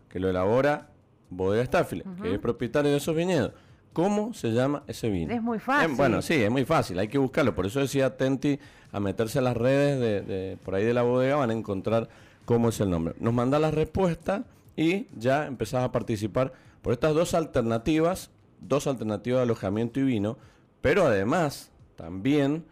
que 0.10 0.20
lo 0.20 0.30
elabora 0.30 0.90
Bodega 1.30 1.64
Staffile, 1.66 2.04
que 2.22 2.34
es 2.34 2.40
propietario 2.40 2.92
de 2.92 2.98
esos 2.98 3.16
viñedos. 3.16 3.54
¿Cómo 3.94 4.34
se 4.34 4.52
llama 4.52 4.84
ese 4.88 5.10
vino? 5.10 5.34
Es 5.34 5.42
muy 5.42 5.60
fácil. 5.60 5.96
bueno, 5.96 6.22
sí, 6.22 6.36
es 6.36 6.52
muy 6.52 6.66
fácil, 6.66 7.00
hay 7.00 7.08
que 7.08 7.18
buscarlo. 7.18 7.56
Por 7.56 7.66
eso 7.66 7.80
decía 7.80 8.08
Atenti 8.08 8.60
a 8.92 9.00
meterse 9.00 9.40
a 9.40 9.42
las 9.42 9.56
redes 9.56 10.28
de, 10.28 10.58
por 10.64 10.76
ahí 10.76 10.84
de 10.84 10.94
la 10.94 11.04
bodega, 11.04 11.38
van 11.38 11.50
a 11.52 11.54
encontrar 11.54 12.10
cómo 12.46 12.70
es 12.70 12.80
el 12.82 12.90
nombre. 12.90 13.16
Nos 13.20 13.34
manda 13.34 13.60
la 13.60 13.72
respuesta 13.72 14.44
y 14.76 15.08
ya 15.18 15.48
empezás 15.48 15.84
a 15.84 15.92
participar 15.92 16.54
por 16.82 16.94
estas 16.94 17.14
dos 17.14 17.34
alternativas 17.34 18.32
dos 18.62 18.88
alternativas 18.88 19.40
de 19.40 19.44
alojamiento 19.44 20.00
y 20.00 20.04
vino, 20.04 20.38
pero 20.82 21.06
además 21.06 21.72
también 21.96 22.66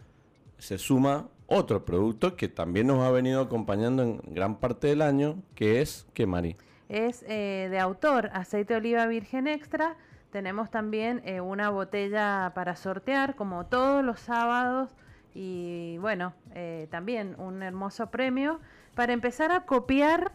se 0.58 0.78
suma 0.78 1.28
otro 1.48 1.84
producto 1.84 2.36
que 2.36 2.48
también 2.48 2.88
nos 2.88 3.00
ha 3.00 3.12
venido 3.12 3.42
acompañando 3.42 4.04
en 4.04 4.22
gran 4.28 4.60
parte 4.60 4.88
del 4.88 5.02
año, 5.02 5.42
que 5.56 5.82
es, 5.82 6.08
¿qué, 6.14 6.28
Mari? 6.28 6.56
Es 6.90 7.24
eh, 7.28 7.68
de 7.70 7.80
autor, 7.80 8.30
aceite 8.34 8.74
de 8.74 8.80
oliva 8.80 9.06
virgen 9.08 9.48
extra, 9.48 9.98
tenemos 10.32 10.70
también 10.70 11.22
eh, 11.26 11.42
una 11.42 11.72
botella 11.72 12.52
para 12.54 12.76
sortear, 12.76 13.36
como 13.36 13.66
todos 13.66 14.04
los 14.04 14.20
sábados, 14.20 14.96
y 15.34 15.98
bueno, 16.00 16.34
eh, 16.54 16.88
también 16.92 17.36
un 17.40 17.64
hermoso 17.64 18.12
premio. 18.12 18.60
Para 18.96 19.14
empezar 19.14 19.52
a 19.52 19.66
copiar 19.66 20.32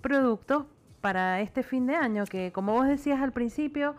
productos 0.00 0.66
para 1.02 1.40
este 1.40 1.62
fin 1.62 1.86
de 1.86 1.96
año, 1.96 2.24
que 2.24 2.52
como 2.52 2.72
vos 2.72 2.86
decías 2.86 3.20
al 3.20 3.32
principio, 3.32 3.94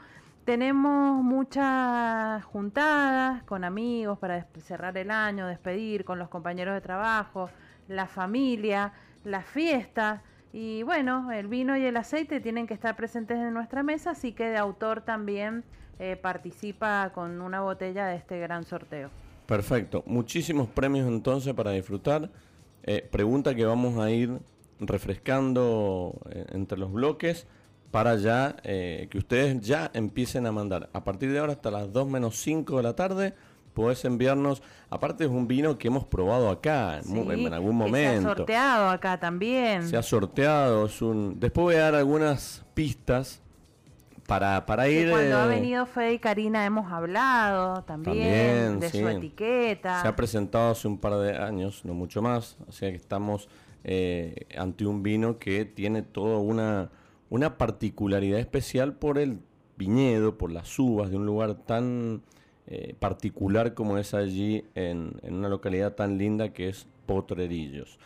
tenemos 0.46 1.22
muchas 1.24 2.44
juntadas 2.46 3.44
con 3.44 3.64
amigos 3.64 4.18
para 4.18 4.48
cerrar 4.60 4.98
el 4.98 5.12
año, 5.12 5.46
despedir 5.46 6.06
con 6.06 6.18
los 6.18 6.30
compañeros 6.30 6.74
de 6.74 6.82
trabajo, 6.82 7.50
la 7.88 8.08
familia, 8.08 8.94
las 9.24 9.46
fiestas. 9.46 10.22
Y 10.54 10.84
bueno, 10.84 11.32
el 11.32 11.48
vino 11.48 11.78
y 11.78 11.86
el 11.86 11.98
aceite 11.98 12.40
tienen 12.40 12.68
que 12.68 12.74
estar 12.74 12.96
presentes 12.96 13.38
en 13.38 13.54
nuestra 13.54 13.84
mesa, 13.84 14.12
así 14.12 14.32
que 14.32 14.46
de 14.46 14.58
autor 14.58 15.02
también 15.02 15.64
eh, 16.00 16.16
participa 16.16 17.12
con 17.14 17.42
una 17.42 17.62
botella 17.62 18.06
de 18.08 18.16
este 18.16 18.40
gran 18.40 18.64
sorteo. 18.64 19.10
Perfecto, 19.46 20.04
muchísimos 20.06 20.70
premios 20.70 21.08
entonces 21.08 21.54
para 21.54 21.72
disfrutar. 21.72 22.30
Eh, 22.84 23.08
pregunta 23.12 23.54
que 23.56 23.66
vamos 23.66 23.98
a 23.98 24.10
ir 24.10 24.40
refrescando 24.80 26.20
eh, 26.30 26.46
entre 26.52 26.78
los 26.78 26.92
bloques 26.92 27.48
para 27.92 28.16
ya 28.16 28.56
que 28.64 29.10
ustedes 29.14 29.62
ya 29.62 29.92
empiecen 29.94 30.48
a 30.48 30.52
mandar. 30.52 30.90
A 30.94 31.04
partir 31.04 31.32
de 31.32 31.38
ahora 31.38 31.54
hasta 31.54 31.70
las 31.70 31.94
2 31.94 32.08
menos 32.08 32.38
5 32.38 32.78
de 32.78 32.84
la 32.84 32.96
tarde 32.96 33.36
podés 33.74 34.06
enviarnos, 34.06 34.62
aparte 34.90 35.26
es 35.26 35.30
un 35.30 35.48
vino 35.48 35.78
que 35.78 35.88
hemos 35.88 36.06
probado 36.06 36.50
acá 36.50 37.00
en, 37.00 37.54
algún 37.54 37.76
momento. 37.76 38.22
Se 38.22 38.28
ha 38.28 38.36
sorteado 38.36 38.90
acá 38.90 39.20
también. 39.20 39.88
Se 39.88 39.98
ha 39.98 40.04
sorteado, 40.04 40.86
es 40.86 41.02
un... 41.02 41.40
Después 41.40 41.64
voy 41.64 41.76
a 41.76 41.80
dar 41.80 41.96
algunas 41.96 42.64
pistas 42.74 43.42
para, 44.28 44.66
para 44.66 44.88
ir... 44.88 45.10
Cuando 45.10 45.38
ha 45.38 45.46
eh, 45.46 45.50
venido 45.50 45.86
Fede 45.86 46.14
y 46.14 46.20
Karina 46.20 46.66
hemos 46.66 46.92
hablado 46.92 47.84
también, 47.84 48.80
de 48.80 48.90
su 48.90 49.08
etiqueta. 49.08 50.02
Se 50.02 50.08
ha 50.08 50.16
presentado 50.16 50.72
hace 50.72 50.88
un 50.88 50.98
par 50.98 51.16
de 51.16 51.36
años, 51.36 51.84
no 51.84 51.94
mucho 51.94 52.22
más, 52.22 52.58
o 52.68 52.72
sea 52.72 52.90
que 52.90 52.98
estamos 52.98 53.50
eh, 53.84 54.46
ante 54.58 54.86
un 54.86 55.04
vino 55.04 55.40
que 55.40 55.66
tiene 55.66 56.02
toda 56.02 56.38
una, 56.38 56.92
una 57.30 57.58
particularidad 57.58 58.40
especial 58.40 58.94
por 58.94 59.18
el 59.18 59.40
viñedo, 59.78 60.38
por 60.38 60.52
las 60.52 60.78
uvas 60.80 61.10
de 61.10 61.18
un 61.18 61.26
lugar 61.26 61.56
tan 61.56 62.22
eh, 62.68 62.96
particular 63.00 63.74
como 63.74 63.98
es 63.98 64.14
allí 64.14 64.64
en, 64.76 65.20
una 65.24 65.50
localidad 65.50 65.94
tan 65.94 66.18
linda 66.18 66.54
que 66.54 66.70
es 66.70 66.88
Potrerillos. 67.06 68.00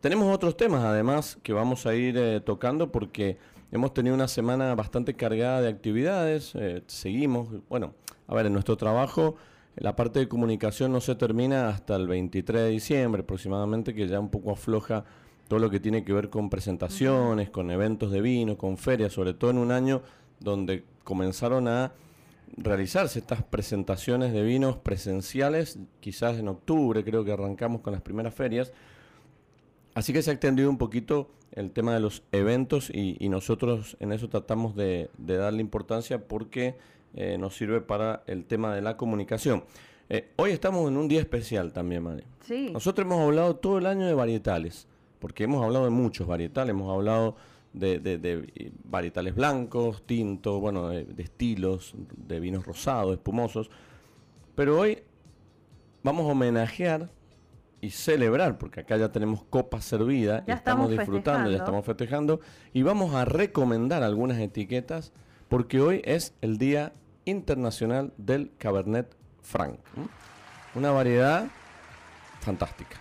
Tenemos 0.00 0.34
otros 0.34 0.56
temas 0.56 0.84
además 0.84 1.38
que 1.42 1.52
vamos 1.52 1.86
a 1.86 1.94
ir 1.94 2.18
eh, 2.18 2.40
tocando 2.40 2.92
porque 2.92 3.38
hemos 3.70 3.94
tenido 3.94 4.14
una 4.14 4.28
semana 4.28 4.74
bastante 4.74 5.14
cargada 5.14 5.62
de 5.62 5.68
actividades, 5.68 6.52
seguimos, 6.88 7.48
bueno, 7.70 7.94
a 8.26 8.34
ver, 8.34 8.46
en 8.46 8.52
nuestro 8.52 8.76
trabajo 8.76 9.36
la 9.76 9.96
parte 9.96 10.18
de 10.18 10.28
comunicación 10.28 10.92
no 10.92 11.00
se 11.00 11.14
termina 11.14 11.68
hasta 11.68 11.96
el 11.96 12.06
23 12.06 12.62
de 12.62 12.68
diciembre 12.68 13.22
aproximadamente, 13.22 13.94
que 13.94 14.06
ya 14.06 14.20
un 14.20 14.30
poco 14.30 14.52
afloja 14.52 15.04
todo 15.52 15.60
lo 15.60 15.68
que 15.68 15.80
tiene 15.80 16.02
que 16.02 16.14
ver 16.14 16.30
con 16.30 16.48
presentaciones, 16.48 17.50
con 17.50 17.70
eventos 17.70 18.10
de 18.10 18.22
vino, 18.22 18.56
con 18.56 18.78
ferias, 18.78 19.12
sobre 19.12 19.34
todo 19.34 19.50
en 19.50 19.58
un 19.58 19.70
año 19.70 20.00
donde 20.40 20.82
comenzaron 21.04 21.68
a 21.68 21.92
realizarse 22.56 23.18
estas 23.18 23.42
presentaciones 23.42 24.32
de 24.32 24.42
vinos 24.44 24.78
presenciales, 24.78 25.78
quizás 26.00 26.38
en 26.38 26.48
octubre, 26.48 27.04
creo 27.04 27.22
que 27.22 27.32
arrancamos 27.32 27.82
con 27.82 27.92
las 27.92 28.00
primeras 28.00 28.32
ferias. 28.32 28.72
Así 29.92 30.14
que 30.14 30.22
se 30.22 30.30
ha 30.30 30.32
extendido 30.32 30.70
un 30.70 30.78
poquito 30.78 31.28
el 31.50 31.70
tema 31.70 31.92
de 31.92 32.00
los 32.00 32.22
eventos 32.32 32.88
y, 32.88 33.28
nosotros 33.28 33.98
en 34.00 34.12
eso 34.12 34.30
tratamos 34.30 34.74
de, 34.74 35.10
darle 35.18 35.60
importancia 35.60 36.28
porque 36.28 36.76
eh, 37.12 37.36
nos 37.36 37.54
sirve 37.54 37.82
para 37.82 38.22
el 38.26 38.46
tema 38.46 38.74
de 38.74 38.80
la 38.80 38.96
comunicación. 38.96 39.64
Eh, 40.08 40.30
hoy 40.36 40.52
estamos 40.52 40.88
en 40.88 40.96
un 40.96 41.08
día 41.08 41.20
especial 41.20 41.74
también, 41.74 42.04
Mari. 42.04 42.24
Sí. 42.40 42.70
Nosotros 42.72 43.04
hemos 43.04 43.20
hablado 43.20 43.56
todo 43.56 43.76
el 43.76 43.84
año 43.84 44.06
de 44.06 44.14
varietales, 44.14 44.88
porque 45.22 45.44
hemos 45.44 45.62
hablado 45.62 45.84
de 45.84 45.92
muchos 45.92 46.26
varietales, 46.26 46.70
hemos 46.70 46.92
hablado 46.92 47.36
de, 47.72 48.00
de, 48.00 48.72
varietales 48.82 49.36
blancos, 49.36 50.04
tintos, 50.04 50.60
bueno, 50.60 50.88
de, 50.88 51.22
estilos, 51.22 51.94
de 52.16 52.40
vinos 52.40 52.66
rosados, 52.66 53.12
espumosos. 53.12 53.70
Pero 54.56 54.80
hoy 54.80 55.04
vamos 56.02 56.24
a 56.24 56.32
homenajear 56.32 57.08
y 57.80 57.90
celebrar, 57.90 58.58
porque 58.58 58.80
acá 58.80 58.96
ya 58.96 59.12
tenemos 59.12 59.44
copas 59.44 59.84
servidas, 59.84 60.42
ya 60.44 60.54
estamos, 60.54 60.90
disfrutando, 60.90 61.52
ya 61.52 61.58
estamos 61.58 61.86
festejando, 61.86 62.40
y 62.72 62.82
vamos 62.82 63.14
a 63.14 63.24
recomendar 63.24 64.02
algunas 64.02 64.40
etiquetas, 64.40 65.12
porque 65.48 65.80
hoy 65.80 66.02
es 66.04 66.34
el 66.40 66.58
Día 66.58 66.94
Internacional 67.26 68.12
del 68.16 68.50
Cabernet 68.58 69.14
Franc. 69.40 69.78
Una 70.74 70.90
variedad 70.90 71.46
fantástica. 72.40 73.00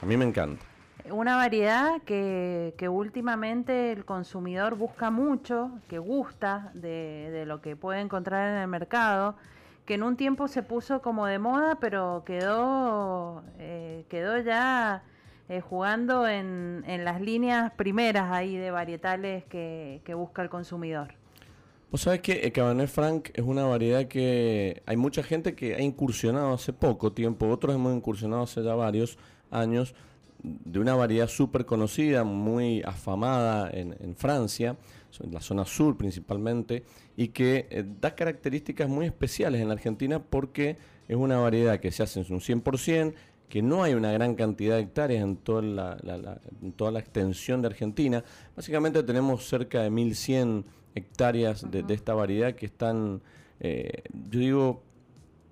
A 0.00 0.06
mí 0.06 0.16
me 0.16 0.24
encanta. 0.24 0.69
Una 1.12 1.36
variedad 1.36 2.02
que, 2.02 2.88
últimamente 2.88 3.92
el 3.92 4.04
consumidor 4.04 4.76
busca 4.76 5.10
mucho, 5.10 5.70
que 5.88 5.98
gusta 5.98 6.70
de, 6.74 7.44
lo 7.46 7.60
que 7.60 7.74
puede 7.74 8.00
encontrar 8.00 8.50
en 8.50 8.62
el 8.62 8.68
mercado, 8.68 9.34
que 9.86 9.94
en 9.94 10.02
un 10.02 10.16
tiempo 10.16 10.46
se 10.46 10.62
puso 10.62 11.02
como 11.02 11.26
de 11.26 11.38
moda, 11.38 11.78
pero 11.80 12.22
quedó, 12.24 13.42
eh, 13.58 14.04
quedó 14.08 14.38
ya 14.38 15.02
eh, 15.48 15.60
jugando 15.60 16.28
en, 16.28 16.84
las 17.04 17.20
líneas 17.20 17.72
primeras 17.72 18.30
ahí 18.30 18.56
de 18.56 18.70
varietales 18.70 19.44
que, 19.46 20.00
busca 20.14 20.42
el 20.42 20.48
consumidor. 20.48 21.14
Vos 21.90 22.02
sabés 22.02 22.20
que 22.20 22.40
el 22.40 22.52
Cabernet 22.52 22.88
Franc 22.88 23.30
es 23.34 23.44
una 23.44 23.64
variedad 23.64 24.06
que 24.06 24.82
hay 24.86 24.96
mucha 24.96 25.24
gente 25.24 25.56
que 25.56 25.74
ha 25.74 25.80
incursionado 25.80 26.52
hace 26.52 26.72
poco 26.72 27.12
tiempo, 27.12 27.48
otros 27.48 27.74
hemos 27.74 27.92
incursionado 27.96 28.44
hace 28.44 28.62
ya 28.62 28.76
varios 28.76 29.18
años 29.50 29.94
de 30.42 30.78
una 30.78 30.94
variedad 30.94 31.28
súper 31.28 31.66
conocida, 31.66 32.24
muy 32.24 32.82
afamada 32.82 33.70
en, 33.72 34.14
Francia, 34.16 34.76
en 35.22 35.32
la 35.32 35.40
zona 35.40 35.64
sur 35.64 35.96
principalmente, 35.96 36.84
y 37.16 37.28
que 37.28 37.66
eh, 37.70 37.84
da 38.00 38.14
características 38.14 38.88
muy 38.88 39.06
especiales 39.06 39.60
en 39.60 39.68
la 39.68 39.74
Argentina 39.74 40.22
porque 40.22 40.76
es 41.08 41.16
una 41.16 41.38
variedad 41.38 41.80
que 41.80 41.90
se 41.90 42.02
hace 42.02 42.20
en 42.20 42.32
un 42.32 42.40
100%, 42.40 43.14
que 43.48 43.62
no 43.62 43.82
hay 43.82 43.94
una 43.94 44.12
gran 44.12 44.36
cantidad 44.36 44.76
de 44.76 44.82
hectáreas 44.82 45.24
en 45.24 45.36
toda 45.36 45.60
la, 45.62 46.40
toda 46.76 46.92
la 46.92 47.00
extensión 47.00 47.60
de 47.60 47.68
Argentina. 47.68 48.24
Básicamente 48.54 49.02
tenemos 49.02 49.48
cerca 49.48 49.82
de 49.82 49.90
1.100 49.90 50.64
hectáreas 50.94 51.68
de, 51.68 51.84
esta 51.92 52.14
variedad 52.14 52.54
que 52.54 52.66
están, 52.66 53.22
eh, 53.58 54.04
yo 54.30 54.38
digo, 54.38 54.82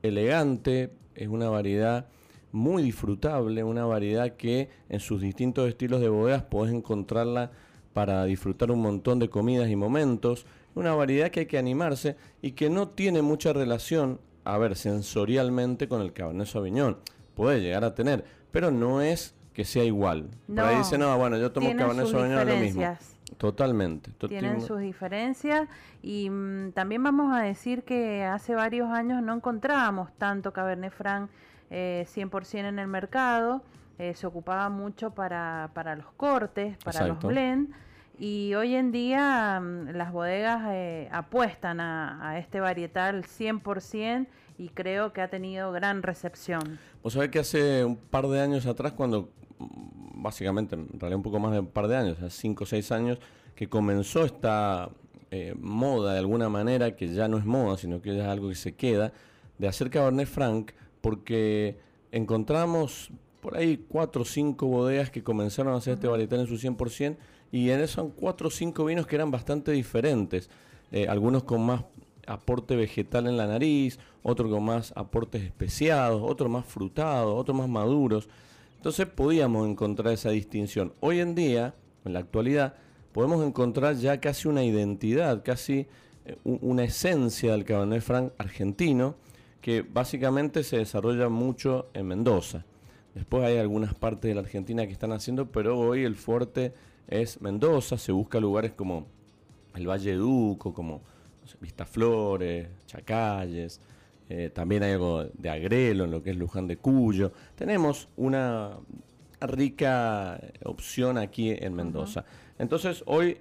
elegante, 0.03 0.93
es 1.17 1.27
una 1.27 1.51
variedad 1.51 2.07
muy 2.53 2.83
disfrutable, 2.83 3.63
una 3.65 3.85
variedad 3.85 4.37
que 4.37 4.71
en 4.89 5.01
sus 5.01 5.21
distintos 5.21 5.69
estilos 5.69 6.01
de 6.01 6.09
bodegas 6.09 6.43
podés 6.43 6.75
encontrarla 6.75 7.51
para 7.93 8.25
disfrutar 8.25 8.71
un 8.71 8.81
montón 8.81 9.19
de 9.19 9.29
comidas 9.29 9.69
y 9.69 9.77
momentos. 9.77 10.47
Una 10.75 10.95
variedad 10.95 11.31
que 11.31 11.41
hay 11.41 11.47
que 11.47 11.59
animarse 11.59 12.17
y 12.41 12.53
que 12.53 12.71
no 12.71 12.89
tiene 12.89 13.23
mucha 13.23 13.53
relación, 13.53 14.21
a 14.45 14.57
ver, 14.59 14.77
sensorialmente 14.77 15.89
con 15.89 16.01
el 16.03 16.13
Cabernet 16.13 16.47
Sauvignon. 16.47 16.99
Puede 17.35 17.61
llegar 17.61 17.85
a 17.85 17.95
tener, 17.95 18.25
pero 18.53 18.71
no 18.71 19.01
es 19.03 19.35
que 19.53 19.65
sea 19.65 19.83
igual. 19.83 20.29
No, 20.47 20.65
ahí 20.65 20.77
dice, 20.77 20.97
no, 20.99 21.17
bueno, 21.19 21.37
yo 21.39 21.51
tomo 21.51 21.75
Cabernet 21.75 22.07
Sauvignon 22.07 22.47
lo 22.47 22.57
mismo. 22.57 22.97
Totalmente. 23.37 24.11
Tienen 24.27 24.61
sus 24.61 24.81
diferencias 24.81 25.69
y 26.03 26.31
mm, 26.31 26.73
también 26.73 27.03
vamos 27.03 27.35
a 27.37 27.43
decir 27.43 27.83
que 27.83 28.25
hace 28.25 28.55
varios 28.55 28.89
años 28.91 29.23
no 29.23 29.35
encontrábamos 29.35 30.13
tanto 30.17 30.53
Cabernet 30.53 30.93
Franc 30.93 31.31
eh, 31.71 32.07
100% 32.09 32.69
en 32.69 32.79
el 32.79 32.87
mercado, 32.87 33.63
eh, 33.99 34.15
se 34.15 34.27
ocupaba 34.27 34.69
mucho 34.69 35.11
para, 35.11 35.71
para 35.75 35.97
los 35.97 36.07
cortes, 36.17 36.77
para 36.85 37.07
los 37.07 37.19
blends. 37.21 37.71
Y 38.19 38.55
hoy 38.55 38.75
en 38.75 38.91
día 38.91 39.61
mm, 39.61 39.91
las 39.91 40.13
bodegas 40.13 40.63
eh, 40.69 41.09
apuestan 41.13 41.81
a, 41.81 42.39
este 42.39 42.61
varietal 42.61 43.25
100% 43.25 44.27
y 44.59 44.71
creo 44.71 45.13
que 45.13 45.21
ha 45.21 45.29
tenido 45.29 45.71
gran 45.71 46.03
recepción. 46.03 46.79
Vos 47.03 47.13
sabés 47.13 47.31
que 47.31 47.39
hace 47.39 47.85
un 47.85 47.97
par 47.97 48.27
de 48.27 48.41
años 48.41 48.67
atrás, 48.67 48.93
cuando 48.93 49.31
mm, 49.59 50.23
básicamente, 50.23 50.75
en 50.75 50.89
realidad 50.99 51.17
un 51.17 51.23
poco 51.23 51.39
más 51.39 51.53
de 51.53 51.61
un 51.61 51.69
par 51.69 51.87
de 51.87 51.97
años, 51.97 52.19
hace 52.19 52.31
5 52.31 52.65
o 52.65 52.67
6 52.67 52.93
años, 52.93 53.19
que 53.55 53.69
comenzó 53.69 54.25
esta 54.25 54.91
eh, 55.31 55.55
moda 55.59 56.13
de 56.13 56.19
alguna 56.19 56.49
manera, 56.49 56.97
que 56.97 57.09
ya 57.09 57.29
no 57.29 57.39
es 57.39 57.45
moda, 57.45 57.77
sino 57.77 58.01
que 58.01 58.17
ya 58.17 58.23
es 58.23 58.29
algo 58.29 58.49
que 58.49 58.55
se 58.55 58.75
queda, 58.75 59.13
de 59.59 59.69
hacer 59.69 59.91
Cabernet 59.91 60.29
Franc 60.29 60.73
porque 61.01 61.77
encontramos 62.13 63.11
por 63.41 63.57
ahí 63.57 63.85
cuatro 63.89 64.23
o 64.23 64.25
cinco 64.25 64.67
bodegas 64.67 65.11
que 65.11 65.23
comenzaron 65.23 65.75
a 65.75 65.77
hacer 65.77 65.95
este 65.95 66.09
varietal 66.09 66.41
en 66.41 66.47
su 66.47 66.57
100% 66.57 67.17
y 67.53 67.71
en 67.71 67.81
eso 67.81 67.95
son 67.95 68.11
cuatro 68.11 68.49
o 68.49 68.51
cinco 68.51 68.85
vinos 68.85 69.07
que 69.07 69.17
eran 69.17 69.31
bastante 69.31 69.73
diferentes, 69.73 70.51
eh, 70.93 71.07
algunos 71.09 71.45
con 71.45 71.63
más 71.65 71.85
aporte 72.27 72.77
vegetal 72.77 73.27
en 73.27 73.37
la 73.37 73.47
nariz, 73.47 73.99
otros 74.23 74.51
con 74.51 74.63
más 74.65 74.93
aportes 74.97 75.43
especiados, 75.43 76.21
otros 76.23 76.51
más 76.51 76.67
frutados, 76.67 77.35
otros 77.39 77.57
más 77.57 77.69
maduros. 77.69 78.29
Entonces 78.77 79.07
podíamos 79.07 79.67
encontrar 79.69 80.13
esa 80.13 80.31
distinción. 80.31 80.93
Hoy 81.01 81.21
en 81.21 81.35
día, 81.35 81.75
en 82.05 82.13
la 82.13 82.21
actualidad, 82.21 82.75
podemos 83.13 83.45
encontrar 83.45 83.97
ya 83.97 84.21
casi 84.21 84.47
una 84.47 84.63
identidad, 84.63 85.43
casi 85.43 85.87
una 86.45 86.85
esencia 86.85 87.53
del 87.53 87.65
Cabernet 87.65 88.03
Franc 88.03 88.33
argentino 88.37 89.17
que 89.61 89.83
básicamente 89.83 90.63
se 90.63 90.79
desarrolla 90.79 91.29
mucho 91.29 91.89
en 91.95 92.07
Mendoza. 92.07 92.65
Después 93.15 93.45
hay 93.45 93.59
algunas 93.59 93.95
partes 93.95 94.29
de 94.29 94.35
la 94.35 94.43
Argentina 94.43 94.87
que 94.87 94.93
están 94.93 95.13
haciendo, 95.13 95.51
pero 95.51 95.79
hoy 95.79 96.05
el 96.05 96.15
fuerte 96.15 96.73
es 97.09 97.41
Mendoza, 97.41 97.99
se 97.99 98.13
busca 98.13 98.39
lugares 98.39 98.73
como 98.73 99.07
el 99.75 99.89
Valle 99.89 100.11
de 100.11 100.17
Duco, 100.17 100.73
como 100.73 101.03
Vistaflores, 101.61 102.69
Chacalles, 102.87 103.81
eh, 104.29 104.51
también 104.53 104.83
hay 104.83 104.93
algo 104.93 105.25
de 105.25 105.49
Agrelo 105.49 106.05
en 106.05 106.11
lo 106.11 106.23
que 106.23 106.31
es 106.31 106.37
Luján 106.37 106.67
de 106.67 106.77
Cuyo. 106.77 107.33
Tenemos 107.55 108.09
una 108.17 108.77
rica 109.41 110.39
opción 110.65 111.17
aquí 111.17 111.51
en 111.51 111.75
Mendoza. 111.75 112.25
Entonces 112.59 113.03
hoy 113.07 113.39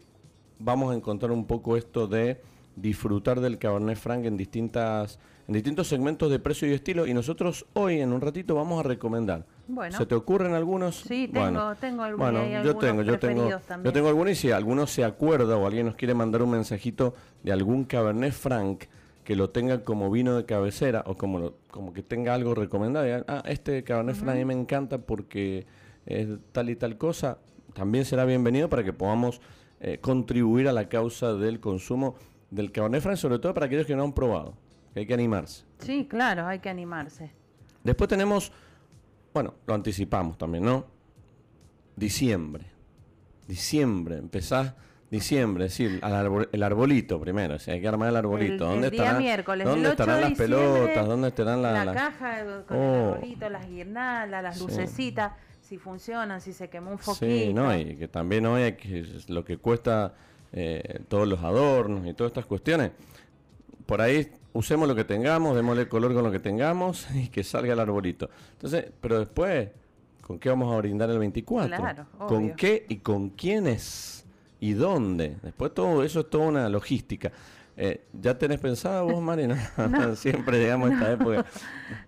vamos 0.60 0.94
a 0.94 0.96
encontrar 0.96 1.32
un 1.32 1.46
poco 1.46 1.76
esto 1.76 2.08
de 2.08 2.40
disfrutar 2.78 3.42
del 3.42 3.58
Cabernet 3.58 3.98
Franc 3.98 4.26
en 4.26 4.38
distintas 4.38 5.20
en 5.48 5.54
distintos 5.54 5.88
segmentos 5.88 6.30
de 6.30 6.40
precio 6.40 6.68
y 6.68 6.74
estilo 6.74 7.08
y 7.08 7.14
nosotros 7.14 7.66
hoy 7.74 8.02
en 8.02 8.12
un 8.12 8.20
ratito 8.20 8.56
vamos 8.56 8.82
a 8.82 8.88
recomendar. 8.88 9.46
Bueno. 9.68 9.98
¿Se 9.98 10.06
te 10.06 10.14
ocurren 10.14 10.54
algunos? 10.54 10.98
Sí, 10.98 11.30
tengo, 11.34 11.74
tengo 11.76 12.04
algunos. 12.04 12.32
Bueno, 12.32 12.64
yo 12.64 12.76
tengo, 12.76 13.02
yo 13.02 13.18
tengo, 13.18 13.50
yo 13.84 13.94
tengo 13.94 14.10
algunos 14.10 14.34
y 14.34 14.36
si 14.36 14.52
alguno 14.52 14.86
se 14.88 15.06
acuerda 15.06 15.56
o 15.58 15.66
alguien 15.66 15.86
nos 15.86 15.96
quiere 15.96 16.14
mandar 16.14 16.42
un 16.42 16.52
mensajito 16.52 17.16
de 17.44 17.54
algún 17.54 17.86
Cabernet 17.86 18.34
Franc 18.34 18.86
que 19.24 19.36
lo 19.36 19.50
tenga 19.50 19.84
como 19.84 20.12
vino 20.12 20.36
de 20.36 20.46
cabecera 20.46 21.04
o 21.08 21.16
como 21.16 21.54
como 21.72 21.94
que 21.94 22.04
tenga 22.04 22.34
algo 22.34 22.54
recomendado. 22.54 23.24
Ah, 23.28 23.42
este 23.46 23.84
Cabernet 23.84 24.16
Franc 24.16 24.32
a 24.32 24.36
mí 24.36 24.46
me 24.46 24.54
encanta 24.54 25.00
porque 25.00 25.66
es 26.06 26.28
tal 26.52 26.70
y 26.70 26.76
tal 26.76 26.98
cosa. 26.98 27.38
También 27.74 28.06
será 28.06 28.26
bienvenido 28.26 28.70
para 28.70 28.84
que 28.84 28.92
podamos 28.92 29.40
eh, 29.80 30.00
contribuir 30.02 30.68
a 30.68 30.74
la 30.74 30.90
causa 30.90 31.36
del 31.36 31.60
consumo 31.60 32.16
del 32.50 32.72
Cabernet 32.72 33.02
Franc, 33.02 33.18
sobre 33.18 33.40
todo 33.40 33.54
para 33.54 33.66
aquellos 33.66 33.86
que 33.86 33.96
no 33.96 34.04
han 34.04 34.14
probado, 34.14 34.56
que 34.94 35.02
hay 35.02 35.06
que 35.06 35.14
animarse. 35.14 35.66
Sí, 35.80 36.08
claro, 36.10 36.48
hay 36.48 36.60
que 36.60 36.70
animarse. 36.70 37.32
Después 37.84 38.08
tenemos, 38.08 38.52
bueno, 39.34 39.54
lo 39.66 39.74
anticipamos 39.74 40.38
también, 40.38 40.66
¿no? 40.66 40.86
Diciembre. 41.96 42.66
Diciembre, 43.48 44.18
empezás 44.18 44.74
diciembre, 45.10 45.66
es 45.66 45.72
decir, 45.72 46.02
el 46.52 46.64
arbolito 46.64 47.20
primero, 47.20 47.56
o 47.56 47.72
hay 47.72 47.82
que 47.82 47.88
armar 47.88 48.10
el 48.10 48.18
arbolito. 48.18 48.66
¿Dónde, 48.66 48.88
estarán, 48.88 49.20
miércoles, 49.20 49.66
¿dónde 49.66 49.90
estarán 49.90 50.22
las 50.22 50.34
pelotas? 50.34 51.08
¿Dónde 51.08 51.28
estarán 51.30 51.62
la, 51.62 51.86
la, 51.86 51.94
caja 51.94 52.44
con 52.68 52.78
el 52.78 52.84
oh. 52.84 53.14
arbolito, 53.14 53.50
las 53.50 53.68
guirnaldas, 53.68 54.44
las 54.44 54.60
lucecitas? 54.60 55.32
Si 55.62 55.78
funcionan, 55.78 56.40
si 56.40 56.54
se 56.54 56.70
quemó 56.70 56.92
un 56.92 56.98
foquito. 56.98 57.26
Sí, 57.26 57.54
no, 57.54 57.78
y 57.78 57.96
que 57.96 58.08
también 58.08 58.46
hoy 58.46 58.64
hay 58.64 58.74
que, 58.74 59.06
lo 59.28 59.44
que 59.44 59.58
cuesta 59.58 60.14
eh, 60.60 61.02
todos 61.08 61.28
los 61.28 61.44
adornos 61.44 62.08
y 62.08 62.16
todas 62.16 62.32
estas 62.32 62.48
cuestiones. 62.48 62.90
Por 63.86 64.02
ahí 64.02 64.28
usemos 64.54 64.88
lo 64.88 64.96
que 64.96 65.04
tengamos, 65.04 65.56
démosle 65.56 65.88
color 65.88 66.16
con 66.16 66.24
lo 66.24 66.32
que 66.32 66.40
tengamos 66.40 67.08
y 67.14 67.28
que 67.28 67.44
salga 67.44 67.74
el 67.74 67.80
arbolito. 67.80 68.28
Entonces, 68.54 68.92
pero 69.00 69.20
después, 69.20 69.70
¿con 70.22 70.40
qué 70.40 70.50
vamos 70.50 70.74
a 70.74 70.78
brindar 70.78 71.12
el 71.12 71.20
24? 71.20 72.08
¿Con 72.28 72.56
qué 72.56 72.88
y 72.90 72.98
con 72.98 73.30
quiénes? 73.30 74.26
¿Y 74.60 74.74
dónde? 74.74 75.38
Después 75.44 75.76
todo 75.76 76.04
eso 76.04 76.22
es 76.22 76.30
toda 76.32 76.48
una 76.48 76.70
logística. 76.70 77.32
Eh, 77.80 78.02
¿Ya 78.20 78.36
tenés 78.40 78.60
pensado 78.60 79.06
vos, 79.06 79.22
Marina? 79.22 79.56
siempre 80.16 80.58
llegamos 80.58 80.90
a 80.90 80.94
esta 80.94 81.12
época. 81.14 81.46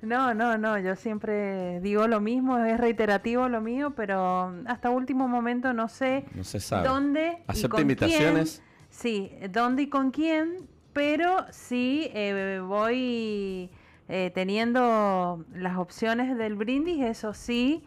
No, 0.02 0.34
no, 0.34 0.58
no, 0.58 0.80
yo 0.80 0.96
siempre 0.96 1.80
digo 1.82 2.08
lo 2.08 2.20
mismo, 2.20 2.58
es 2.58 2.80
reiterativo 2.80 3.48
lo 3.48 3.62
mío, 3.62 3.94
pero 3.96 4.52
hasta 4.66 4.90
último 4.90 5.28
momento 5.28 5.72
no 5.74 5.88
sé 5.88 6.26
no 6.34 6.44
se 6.44 6.60
sabe. 6.60 6.88
dónde. 6.88 7.38
¿Acepta 7.46 7.82
invitaciones? 7.82 8.64
Sí, 8.90 9.32
dónde 9.52 9.84
y 9.84 9.90
con 9.90 10.10
quién, 10.10 10.68
pero 10.94 11.46
sí 11.52 12.10
eh, 12.16 12.60
voy 12.66 13.70
eh, 14.08 14.32
teniendo 14.34 15.46
las 15.54 15.78
opciones 15.78 16.36
del 16.36 16.56
brindis, 16.56 17.04
eso 17.06 17.34
sí, 17.36 17.84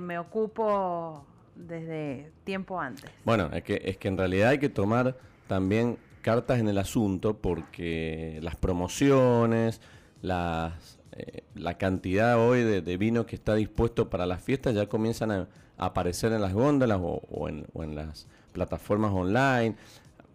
me 0.00 0.18
ocupo 0.18 1.24
desde 1.54 2.32
tiempo 2.42 2.80
antes. 2.80 3.08
Bueno, 3.24 3.48
es 3.52 3.62
que, 3.62 3.80
es 3.84 3.96
que 3.96 4.08
en 4.08 4.16
realidad 4.16 4.48
hay 4.48 4.58
que 4.58 4.70
tomar 4.70 5.16
también 5.46 5.98
cartas 6.28 6.58
en 6.58 6.68
el 6.68 6.76
asunto 6.76 7.38
porque 7.38 8.38
las 8.42 8.54
promociones, 8.54 9.80
eh, 10.22 11.44
la 11.54 11.78
cantidad 11.78 12.38
hoy 12.38 12.64
de, 12.64 12.96
vino 12.98 13.24
que 13.24 13.34
está 13.34 13.54
dispuesto 13.54 14.10
para 14.10 14.26
las 14.26 14.42
fiestas 14.42 14.74
ya 14.74 14.90
comienzan 14.90 15.30
a, 15.30 15.48
aparecer 15.78 16.34
en 16.34 16.42
las 16.42 16.52
góndolas 16.52 17.00
o, 17.00 17.48
en, 17.48 17.66
o, 17.72 17.82
en, 17.82 17.94
las 17.94 18.26
plataformas 18.52 19.10
online. 19.10 19.74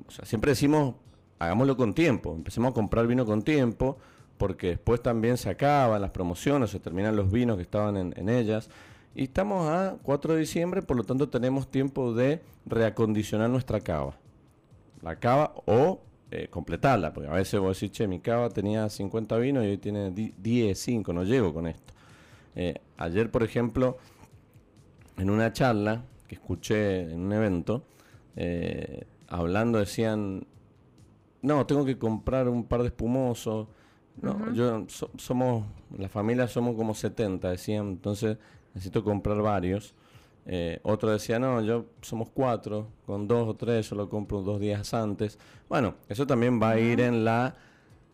O 0.07 0.09
sea, 0.09 0.25
siempre 0.25 0.53
decimos, 0.53 0.95
hagámoslo 1.37 1.77
con 1.77 1.93
tiempo, 1.93 2.33
empecemos 2.33 2.71
a 2.71 2.73
comprar 2.73 3.05
vino 3.05 3.23
con 3.23 3.43
tiempo 3.43 3.99
porque 4.39 4.69
después 4.69 4.99
también 4.99 5.37
se 5.37 5.51
acaban 5.51 6.01
las 6.01 6.09
promociones, 6.09 6.71
se 6.71 6.79
terminan 6.79 7.15
los 7.15 7.31
vinos 7.31 7.57
que 7.57 7.61
estaban 7.61 7.97
en, 7.97 8.15
en 8.17 8.29
ellas. 8.29 8.67
Y 9.13 9.25
estamos 9.25 9.69
a 9.69 9.97
4 10.01 10.33
de 10.33 10.39
diciembre, 10.39 10.81
por 10.81 10.97
lo 10.97 11.03
tanto 11.03 11.29
tenemos 11.29 11.69
tiempo 11.69 12.15
de 12.15 12.41
reacondicionar 12.65 13.47
nuestra 13.51 13.79
cava 13.79 14.17
la 15.03 15.19
cava 15.19 15.53
o 15.65 16.01
eh, 16.31 16.47
completarla, 16.49 17.13
porque 17.13 17.29
a 17.29 17.33
veces 17.33 17.59
vos 17.59 17.79
decís, 17.79 17.95
che, 17.95 18.07
mi 18.07 18.19
cava 18.19 18.49
tenía 18.49 18.89
50 18.89 19.37
vinos 19.37 19.65
y 19.65 19.67
hoy 19.67 19.77
tiene 19.77 20.11
10, 20.11 20.79
5, 20.79 21.13
no 21.13 21.23
llego 21.23 21.53
con 21.53 21.67
esto. 21.67 21.93
Eh, 22.55 22.75
ayer, 22.97 23.29
por 23.29 23.43
ejemplo, 23.43 23.97
en 25.17 25.29
una 25.29 25.53
charla 25.53 26.03
que 26.27 26.35
escuché 26.35 27.11
en 27.11 27.19
un 27.19 27.33
evento, 27.33 27.83
eh, 28.35 29.05
hablando 29.27 29.77
decían, 29.79 30.47
no, 31.41 31.65
tengo 31.65 31.85
que 31.85 31.97
comprar 31.97 32.47
un 32.47 32.63
par 32.63 32.81
de 32.81 32.87
espumosos. 32.87 33.67
No, 34.21 34.53
yo 34.53 34.85
somos, 35.17 35.65
la 35.97 36.07
familia 36.07 36.47
somos 36.47 36.75
como 36.75 36.93
70, 36.93 37.49
decían, 37.49 37.89
entonces 37.89 38.37
necesito 38.73 39.03
comprar 39.03 39.41
varios. 39.41 39.93
Eh, 40.45 40.79
otro 40.83 41.11
decía, 41.11 41.39
no, 41.39 41.61
yo 41.61 41.85
somos 42.01 42.29
cuatro, 42.29 42.89
con 43.05 43.27
dos 43.27 43.47
o 43.47 43.55
tres 43.55 43.89
yo 43.89 43.95
lo 43.95 44.09
compro 44.09 44.41
dos 44.41 44.59
días 44.59 44.93
antes. 44.93 45.39
Bueno, 45.69 45.95
eso 46.09 46.27
también 46.27 46.61
va 46.61 46.71
a 46.71 46.79
ir 46.79 46.99
en 46.99 47.23
la 47.23 47.55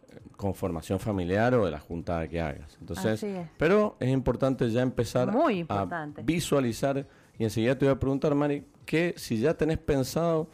eh, 0.10 0.20
conformación 0.38 1.00
familiar 1.00 1.56
o 1.56 1.66
de 1.66 1.72
la 1.72 1.80
juntada 1.80 2.28
que 2.28 2.40
hagas. 2.40 2.78
Entonces, 2.80 3.26
pero 3.58 3.96
es 4.00 4.10
importante 4.10 4.70
ya 4.70 4.82
empezar 4.82 5.30
a 5.70 6.08
visualizar 6.24 7.08
y 7.38 7.44
enseguida 7.46 7.78
te 7.78 7.86
voy 7.86 7.96
a 7.96 8.00
preguntar, 8.00 8.36
Mari, 8.36 8.66
que 8.86 9.16
si 9.18 9.40
ya 9.40 9.56
tenés 9.56 9.78
pensado 9.78 10.50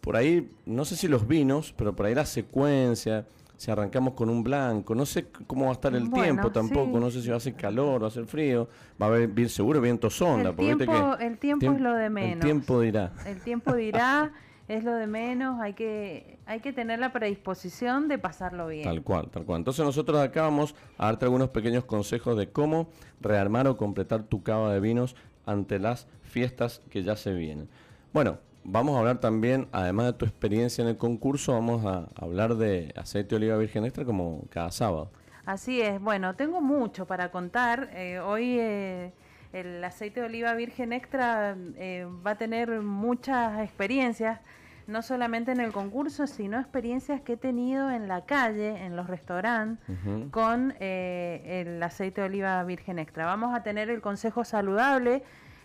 por 0.00 0.16
ahí, 0.16 0.50
no 0.64 0.84
sé 0.84 0.96
si 0.96 1.08
los 1.08 1.26
vinos, 1.26 1.74
pero 1.76 1.94
por 1.96 2.06
ahí 2.06 2.14
la 2.14 2.26
secuencia, 2.26 3.26
si 3.56 3.70
arrancamos 3.70 4.14
con 4.14 4.28
un 4.28 4.42
blanco, 4.42 4.94
no 4.94 5.06
sé 5.06 5.26
cómo 5.46 5.66
va 5.66 5.70
a 5.70 5.74
estar 5.74 5.94
el 5.94 6.10
tiempo 6.10 6.50
tampoco, 6.50 6.98
no 6.98 7.10
sé 7.10 7.22
si 7.22 7.28
va 7.28 7.34
a 7.34 7.36
hacer 7.38 7.54
calor 7.54 7.96
o 7.96 8.00
va 8.00 8.06
a 8.06 8.08
hacer 8.08 8.26
frío, 8.26 8.68
va 9.00 9.06
a 9.06 9.08
haber 9.10 9.28
bien 9.28 9.48
seguro 9.48 9.80
viento 9.80 10.10
sonda. 10.10 10.50
El 10.50 10.56
tiempo, 10.56 11.16
el 11.18 11.38
tiempo 11.38 11.72
es 11.72 11.80
lo 11.80 11.94
de 11.94 12.10
menos. 12.10 12.34
El 12.36 12.40
tiempo 12.40 12.80
dirá. 12.80 13.12
El 13.26 13.40
tiempo 13.40 13.74
dirá, 13.74 14.32
es 14.66 14.82
lo 14.82 14.94
de 14.94 15.06
menos, 15.06 15.60
hay 15.60 15.74
que, 15.74 16.38
hay 16.46 16.60
que 16.60 16.72
tener 16.72 16.98
la 16.98 17.12
predisposición 17.12 18.08
de 18.08 18.18
pasarlo 18.18 18.66
bien. 18.66 18.84
Tal 18.84 19.02
cual, 19.02 19.30
tal 19.30 19.44
cual. 19.44 19.60
Entonces 19.60 19.84
nosotros 19.84 20.18
acá 20.18 20.42
vamos 20.42 20.74
a 20.96 21.06
darte 21.06 21.26
algunos 21.26 21.50
pequeños 21.50 21.84
consejos 21.84 22.36
de 22.36 22.50
cómo 22.50 22.88
rearmar 23.20 23.68
o 23.68 23.76
completar 23.76 24.24
tu 24.24 24.42
cava 24.42 24.72
de 24.72 24.80
vinos 24.80 25.16
ante 25.46 25.78
las 25.78 26.08
fiestas 26.22 26.80
que 26.90 27.02
ya 27.02 27.16
se 27.16 27.34
vienen. 27.34 27.68
Bueno, 28.12 28.38
vamos 28.64 28.96
a 28.96 28.98
hablar 28.98 29.20
también, 29.20 29.68
además 29.72 30.06
de 30.06 30.12
tu 30.14 30.24
experiencia 30.24 30.82
en 30.82 30.88
el 30.88 30.96
concurso, 30.96 31.52
vamos 31.52 31.84
a 31.84 32.08
hablar 32.16 32.56
de 32.56 32.92
aceite 32.96 33.30
de 33.30 33.36
oliva 33.36 33.56
virgen 33.56 33.84
extra 33.84 34.04
como 34.04 34.44
cada 34.50 34.70
sábado. 34.70 35.10
Así 35.46 35.82
es, 35.82 36.00
bueno, 36.00 36.34
tengo 36.34 36.60
mucho 36.60 37.06
para 37.06 37.30
contar. 37.30 37.90
Eh, 37.92 38.18
hoy 38.18 38.56
eh, 38.58 39.12
el 39.52 39.84
aceite 39.84 40.20
de 40.20 40.26
oliva 40.26 40.54
virgen 40.54 40.92
extra 40.92 41.54
eh, 41.76 42.06
va 42.26 42.32
a 42.32 42.34
tener 42.36 42.80
muchas 42.80 43.60
experiencias, 43.60 44.40
no 44.86 45.02
solamente 45.02 45.52
en 45.52 45.60
el 45.60 45.70
concurso, 45.72 46.26
sino 46.26 46.58
experiencias 46.58 47.20
que 47.20 47.34
he 47.34 47.36
tenido 47.36 47.90
en 47.90 48.08
la 48.08 48.24
calle, 48.24 48.84
en 48.84 48.96
los 48.96 49.06
restaurantes, 49.06 49.82
con 50.30 50.74
el 50.78 51.82
aceite 51.82 52.20
de 52.20 52.26
oliva 52.26 52.62
virgen 52.64 52.98
extra. 52.98 53.24
Vamos 53.24 53.54
a 53.54 53.62
tener 53.62 53.88
el 53.88 54.02
consejo 54.02 54.44
saludable 54.44 55.22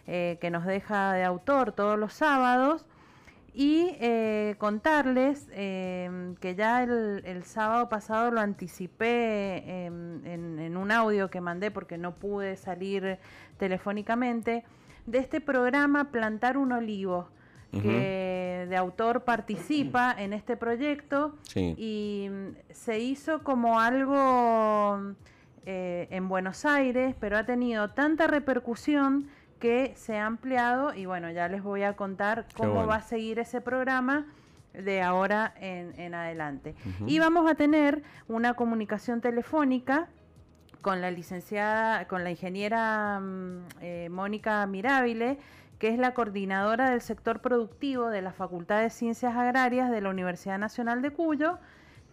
eh, 0.07 0.38
que 0.41 0.49
nos 0.49 0.65
deja 0.65 1.13
de 1.13 1.23
autor 1.23 1.71
todos 1.71 1.99
los 1.99 2.13
sábados. 2.13 2.85
Y 3.53 3.91
eh, 3.99 4.55
contarles 4.57 5.47
eh, 5.51 6.33
que 6.39 6.55
ya 6.55 6.83
el, 6.83 7.43
sábado 7.43 7.89
pasado 7.89 8.31
lo 8.31 8.39
anticipé 8.39 9.85
en, 9.85 10.77
un 10.77 10.91
audio 10.91 11.29
que 11.29 11.41
mandé 11.41 11.69
porque 11.69 11.97
no 11.97 12.15
pude 12.15 12.55
salir 12.55 13.17
telefónicamente, 13.57 14.63
de 15.05 15.17
este 15.17 15.41
programa 15.41 16.12
Plantar 16.12 16.57
un 16.57 16.71
Olivo, 16.71 17.27
que 17.71 18.65
de 18.69 18.77
autor 18.77 19.25
participa 19.25 20.15
en 20.17 20.33
este 20.33 20.55
proyecto 20.55 21.35
y 21.55 22.29
se 22.71 22.99
hizo 22.99 23.43
como 23.43 23.79
algo 23.79 25.15
en 25.65 26.29
Buenos 26.29 26.65
Aires, 26.65 27.15
pero 27.19 27.38
ha 27.38 27.45
tenido 27.45 27.89
tanta 27.89 28.27
repercusión 28.27 29.27
que 29.60 29.93
se 29.95 30.17
ha 30.17 30.26
ampliado 30.26 30.93
y 30.93 31.06
bueno, 31.06 31.30
ya 31.32 31.48
les 31.48 31.62
voy 31.62 31.84
a 31.84 31.95
contar 31.95 32.45
cómo 32.56 32.86
va 32.88 32.95
a 32.95 33.02
seguir 33.02 33.39
ese 33.39 33.62
programa 33.62 34.26
de 34.74 35.02
ahora 35.02 35.54
en, 35.60 36.13
adelante. 36.13 36.76
Y 37.06 37.19
vamos 37.19 37.50
a 37.50 37.56
tener 37.56 38.04
una 38.28 38.54
comunicación 38.54 39.22
telefónica 39.22 40.08
con 40.82 41.02
la 41.02 41.12
licenciada, 41.12 42.08
con 42.08 42.24
la 42.24 42.32
ingeniera 42.32 43.19
mm, 43.19 43.58
eh, 43.82 44.08
Mónica 44.10 44.65
Mirabile, 44.65 45.38
que 45.78 45.89
es 45.89 45.98
la 45.98 46.13
coordinadora 46.13 46.91
del 46.91 47.02
sector 47.02 47.41
productivo 47.41 48.10
de 48.10 48.22
la 48.22 48.32
Facultad 48.32 48.82
de 48.82 48.89
Ciencias 48.89 49.36
Agrarias 49.36 49.91
de 49.91 50.02
la 50.02 50.10
Universidad 50.10 50.58
Nacional 50.58 51.02
de 51.02 51.12
Cuyo, 51.12 51.58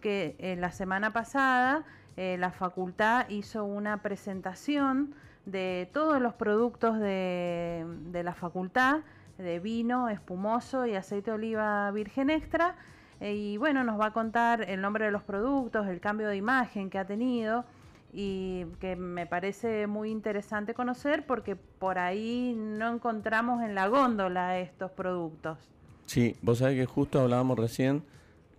que 0.01 0.35
en 0.39 0.61
la 0.61 0.71
semana 0.71 1.13
pasada 1.13 1.85
eh, 2.17 2.37
la 2.39 2.51
facultad 2.51 3.29
hizo 3.29 3.63
una 3.63 4.01
presentación 4.01 5.15
de 5.47 5.89
todos 5.93 6.21
los 6.21 6.33
productos 6.33 6.99
de, 6.99 7.85
de 8.11 8.23
la 8.23 8.33
facultad, 8.33 8.99
de 9.37 9.59
vino, 9.59 10.09
espumoso 10.09 10.85
y 10.85 10.95
aceite 10.95 11.31
de 11.31 11.35
oliva 11.35 11.89
virgen 11.91 12.29
extra. 12.29 12.75
Eh, 13.19 13.33
y 13.33 13.57
bueno, 13.57 13.83
nos 13.83 13.99
va 13.99 14.07
a 14.07 14.13
contar 14.13 14.69
el 14.69 14.81
nombre 14.81 15.05
de 15.05 15.11
los 15.11 15.23
productos, 15.23 15.87
el 15.87 15.99
cambio 15.99 16.27
de 16.27 16.35
imagen 16.35 16.89
que 16.89 16.99
ha 16.99 17.05
tenido 17.05 17.65
y 18.13 18.65
que 18.79 18.95
me 18.95 19.25
parece 19.25 19.87
muy 19.87 20.11
interesante 20.11 20.73
conocer 20.73 21.25
porque 21.25 21.55
por 21.55 21.97
ahí 21.97 22.53
no 22.55 22.93
encontramos 22.93 23.63
en 23.63 23.73
la 23.73 23.87
góndola 23.87 24.59
estos 24.59 24.91
productos. 24.91 25.57
Sí, 26.05 26.35
vos 26.41 26.59
sabés 26.59 26.77
que 26.77 26.85
justo 26.85 27.19
hablábamos 27.19 27.57
recién 27.57 28.03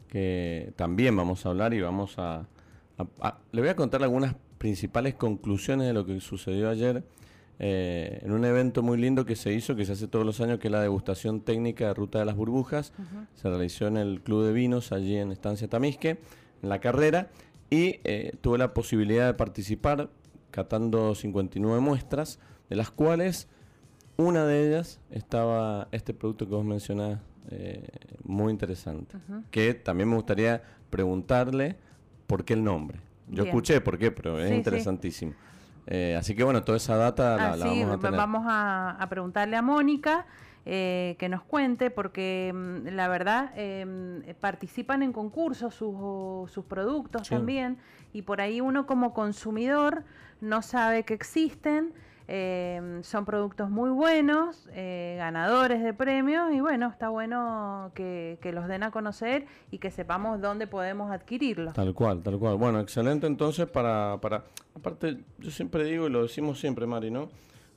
que 0.08 0.72
también 0.76 1.14
vamos 1.16 1.44
a 1.44 1.50
hablar 1.50 1.74
y 1.74 1.80
vamos 1.80 2.18
a, 2.18 2.46
le 3.52 3.60
voy 3.60 3.70
a 3.70 3.76
contar 3.76 4.02
algunas 4.02 4.34
principales 4.58 5.14
conclusiones 5.14 5.86
de 5.86 5.92
lo 5.92 6.04
que 6.04 6.20
sucedió 6.20 6.68
ayer 6.68 7.04
eh, 7.60 8.20
en 8.22 8.32
un 8.32 8.44
evento 8.44 8.82
muy 8.82 8.98
lindo 8.98 9.24
que 9.24 9.34
se 9.34 9.52
hizo, 9.52 9.74
que 9.74 9.84
se 9.84 9.92
hace 9.92 10.06
todos 10.06 10.24
los 10.24 10.40
años, 10.40 10.58
que 10.58 10.68
es 10.68 10.72
la 10.72 10.80
degustación 10.80 11.40
técnica 11.40 11.86
de 11.86 11.94
Ruta 11.94 12.20
de 12.20 12.24
las 12.24 12.36
Burbujas. 12.36 12.92
Se 13.34 13.48
realizó 13.48 13.86
en 13.88 13.96
el 13.96 14.20
Club 14.20 14.44
de 14.44 14.52
Vinos, 14.52 14.92
allí 14.92 15.16
en 15.16 15.32
Estancia 15.32 15.68
Tamisque, 15.68 16.18
en 16.62 16.68
la 16.68 16.80
carrera, 16.80 17.30
y 17.70 18.00
eh, 18.04 18.36
tuve 18.40 18.58
la 18.58 18.74
posibilidad 18.74 19.26
de 19.26 19.34
participar 19.34 20.08
catando 20.50 21.14
59 21.14 21.80
muestras, 21.80 22.38
de 22.70 22.76
las 22.76 22.90
cuales 22.90 23.48
una 24.16 24.46
de 24.46 24.68
ellas 24.68 25.00
estaba 25.10 25.88
este 25.90 26.14
producto 26.14 26.48
que 26.48 26.54
vos 26.54 26.64
mencionás, 26.64 27.20
eh, 27.50 27.88
muy 28.22 28.52
interesante, 28.52 29.16
que 29.50 29.74
también 29.74 30.08
me 30.08 30.16
gustaría 30.16 30.62
preguntarle 30.90 31.76
por 32.26 32.44
qué 32.44 32.54
el 32.54 32.62
nombre. 32.62 33.00
Yo 33.30 33.44
escuché 33.44 33.80
por 33.80 33.98
qué, 33.98 34.10
pero 34.10 34.38
es 34.40 34.50
interesantísimo. 34.50 35.34
Eh, 35.86 36.16
así 36.18 36.34
que 36.34 36.44
bueno, 36.44 36.62
toda 36.64 36.76
esa 36.76 36.96
data 36.96 37.56
la, 37.56 37.64
vamos 37.64 37.94
a 37.94 37.98
tener. 37.98 38.18
Vamos 38.18 38.44
a, 38.46 39.06
preguntarle 39.08 39.56
a 39.56 39.62
Mónica 39.62 40.26
eh, 40.66 41.16
que 41.18 41.30
nos 41.30 41.42
cuente, 41.42 41.90
porque 41.90 42.52
mm, 42.54 42.88
la 42.88 43.08
verdad 43.08 43.52
em, 43.56 44.22
participan 44.40 45.02
en 45.02 45.12
concursos 45.12 45.74
sus, 45.74 46.50
sus 46.50 46.64
productos 46.66 47.28
también, 47.28 47.78
y 48.12 48.22
por 48.22 48.42
ahí 48.42 48.60
uno 48.60 48.86
como 48.86 49.14
consumidor 49.14 50.04
no 50.40 50.60
sabe 50.60 51.04
que 51.04 51.14
existen. 51.14 51.94
Eh, 52.30 53.00
son 53.04 53.24
productos 53.24 53.70
muy 53.70 53.88
buenos, 53.88 54.68
eh, 54.74 55.14
ganadores 55.16 55.82
de 55.82 55.94
premios 55.94 56.52
y 56.52 56.60
bueno, 56.60 56.88
está 56.88 57.08
bueno 57.08 57.90
que, 57.94 58.38
los 58.52 58.68
den 58.68 58.82
a 58.82 58.90
conocer 58.90 59.46
y 59.70 59.78
que 59.78 59.90
sepamos 59.90 60.38
dónde 60.38 60.66
podemos 60.66 61.10
adquirirlos. 61.10 61.72
Tal 61.72 61.94
cual, 61.94 62.22
tal 62.22 62.38
cual. 62.38 62.56
Bueno, 62.56 62.80
excelente 62.80 63.26
entonces 63.26 63.66
para, 63.66 64.18
para, 64.20 64.44
aparte 64.76 65.20
yo 65.38 65.50
siempre 65.50 65.84
digo 65.84 66.06
y 66.06 66.10
lo 66.10 66.22
decimos 66.22 66.60
siempre, 66.60 66.86
Mari, 66.86 67.10
¿no? 67.10 67.30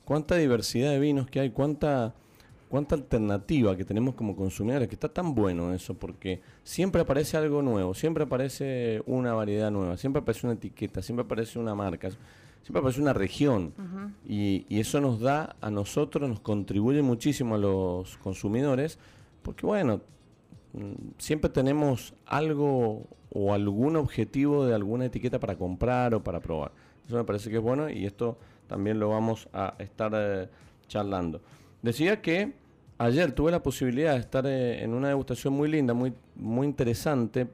Cuánta 0.04 0.36
diversidad 0.36 0.90
de 0.90 0.98
vinos 0.98 1.28
que 1.28 1.40
hay, 1.40 1.50
cuánta 1.50 2.12
cuánta 2.68 2.94
alternativa 2.94 3.76
que 3.76 3.84
tenemos 3.84 4.14
como 4.14 4.34
consumidores, 4.34 4.88
que 4.88 4.94
está 4.94 5.10
tan 5.10 5.34
bueno 5.34 5.74
eso, 5.74 5.92
porque 5.92 6.40
siempre 6.64 7.02
aparece 7.02 7.36
algo 7.36 7.60
nuevo, 7.60 7.92
siempre 7.92 8.24
aparece 8.24 9.02
una 9.04 9.34
variedad 9.34 9.70
nueva, 9.70 9.98
siempre 9.98 10.22
aparece 10.22 10.46
una 10.46 10.54
etiqueta, 10.54 11.02
siempre 11.02 11.26
aparece 11.26 11.58
una 11.58 11.74
marca 11.74 12.08
siempre 12.62 12.80
aparece 12.80 13.00
una 13.00 13.12
región 13.12 13.74
y, 14.26 14.66
eso 14.70 15.00
nos 15.00 15.20
da 15.20 15.56
a 15.60 15.70
nosotros, 15.70 16.28
nos 16.28 16.40
contribuye 16.40 17.02
muchísimo 17.02 17.56
a 17.56 17.58
los 17.58 18.16
consumidores, 18.18 18.98
porque 19.42 19.66
bueno, 19.66 20.00
mm, 20.72 20.92
siempre 21.18 21.50
tenemos 21.50 22.14
algo 22.26 23.06
o 23.30 23.52
algún 23.52 23.96
objetivo 23.96 24.64
de 24.66 24.74
alguna 24.74 25.06
etiqueta 25.06 25.40
para 25.40 25.56
comprar 25.56 26.14
o 26.14 26.22
para 26.22 26.40
probar. 26.40 26.72
Eso 27.06 27.16
me 27.16 27.24
parece 27.24 27.50
que 27.50 27.56
es 27.56 27.62
bueno 27.62 27.90
y 27.90 28.06
esto 28.06 28.38
también 28.68 29.00
lo 29.00 29.08
vamos 29.08 29.48
a 29.52 29.74
estar 29.78 30.12
eh, 30.14 30.48
charlando. 30.86 31.40
Decía 31.82 32.22
que 32.22 32.52
ayer 32.98 33.32
tuve 33.32 33.50
la 33.50 33.62
posibilidad 33.62 34.12
de 34.14 34.20
estar 34.20 34.46
eh, 34.46 34.84
en 34.84 34.94
una 34.94 35.08
degustación 35.08 35.54
muy 35.54 35.68
linda, 35.68 35.94
muy, 35.94 36.12
muy 36.36 36.66
interesante, 36.66 37.48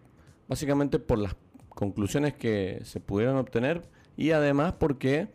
básicamente 0.48 0.98
por 0.98 1.18
las 1.18 1.34
conclusiones 1.70 2.34
que 2.34 2.80
se 2.84 3.00
pudieron 3.00 3.36
obtener 3.36 3.82
y 4.18 4.32
además 4.32 4.74
porque 4.74 5.28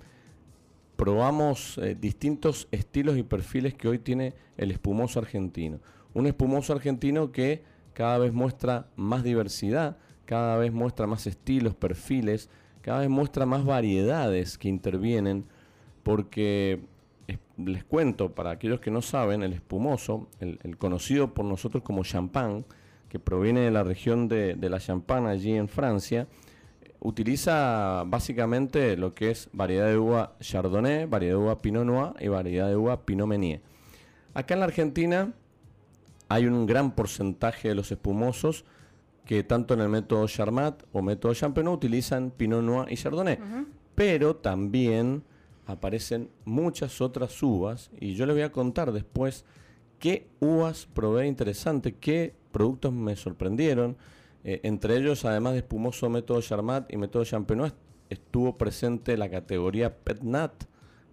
probamos 0.98 1.78
eh, 1.78 1.96
distintos 2.00 2.68
estilos 2.72 3.18
y 3.18 3.24
perfiles 3.24 3.74
que 3.74 3.88
hoy 3.88 3.98
tiene 3.98 4.34
el 4.58 4.72
espumoso 4.72 5.20
argentino. 5.20 5.80
Un 6.14 6.28
espumoso 6.28 6.74
argentino 6.74 7.32
que 7.32 7.64
cada 7.94 8.18
vez 8.18 8.34
muestra 8.34 8.88
más 8.98 9.24
diversidad, 9.24 9.98
cada 10.26 10.58
vez 10.58 10.74
muestra 10.74 11.08
más 11.08 11.26
estilos, 11.28 11.74
perfiles, 11.76 12.50
cada 12.82 13.00
vez 13.00 13.10
muestra 13.10 13.46
más 13.46 13.64
variedades 13.64 14.58
que 14.58 14.68
intervienen, 14.68 15.46
porque 16.04 16.82
les 17.56 17.86
cuento, 17.86 18.36
para 18.36 18.52
aquellos 18.52 18.82
que 18.82 18.92
no 18.92 19.02
saben, 19.02 19.44
el 19.44 19.54
espumoso, 19.54 20.28
el, 20.42 20.78
conocido 20.78 21.34
por 21.34 21.46
nosotros 21.46 21.84
como 21.84 22.04
champán, 22.04 22.66
que 23.08 23.18
proviene 23.18 23.62
de 23.62 23.72
la 23.72 23.84
región 23.84 24.28
de, 24.28 24.56
de 24.56 24.70
la 24.70 24.82
Champagne 24.82 25.30
allí 25.30 25.54
en 25.54 25.70
Francia, 25.70 26.28
utiliza 27.04 28.04
básicamente 28.08 28.96
lo 28.98 29.14
que 29.14 29.30
es 29.32 29.50
variedad 29.52 29.88
de 29.88 29.98
uva 29.98 30.36
Chardonnay, 30.40 31.06
variedad 31.06 31.36
de 31.36 31.44
uva 31.44 31.62
Pinot 31.62 31.86
Noir 31.86 32.14
y 32.20 32.30
variedad 32.30 32.70
de 32.70 32.78
uva 32.78 33.06
Pinot 33.06 33.28
Meunier. 33.28 33.62
Acá 34.34 34.54
en 34.54 34.62
la 34.62 34.66
Argentina 34.66 35.34
hay 36.30 36.46
un 36.46 36.66
gran 36.66 36.96
porcentaje 36.96 37.68
de 37.68 37.76
los 37.76 37.92
espumosos 37.92 38.66
que 39.26 39.44
tanto 39.44 39.74
en 39.74 39.82
el 39.82 39.90
método 39.90 40.28
Charmat 40.28 40.84
o 40.92 41.02
método 41.02 41.34
Champenois 41.34 41.76
utilizan 41.76 42.32
Pinot 42.32 42.64
Noir 42.64 42.92
y 42.92 42.96
Chardonnay. 42.96 43.38
Pero 43.96 44.38
también 44.38 45.24
aparecen 45.66 46.30
muchas 46.46 47.02
otras 47.02 47.42
uvas 47.44 47.92
y 48.00 48.16
yo 48.16 48.26
les 48.26 48.36
voy 48.36 48.44
a 48.44 48.52
contar 48.52 48.92
después 48.92 49.46
qué 50.00 50.28
uvas 50.40 50.88
probé 50.94 51.28
interesante, 51.28 51.96
qué 51.96 52.34
productos 52.52 52.94
me 52.94 53.16
sorprendieron. 53.16 53.98
Eh, 54.44 54.60
entre 54.64 54.98
ellos, 54.98 55.24
además 55.26 55.54
de 55.54 55.60
espumoso 55.60 56.10
método 56.10 56.42
Charmat 56.42 56.92
y 56.92 56.98
método 56.98 57.24
Champenois, 57.24 57.74
estuvo 58.10 58.58
presente 58.58 59.16
la 59.18 59.30
categoría 59.30 59.96
Pet 59.96 60.22
Nat, 60.22 60.52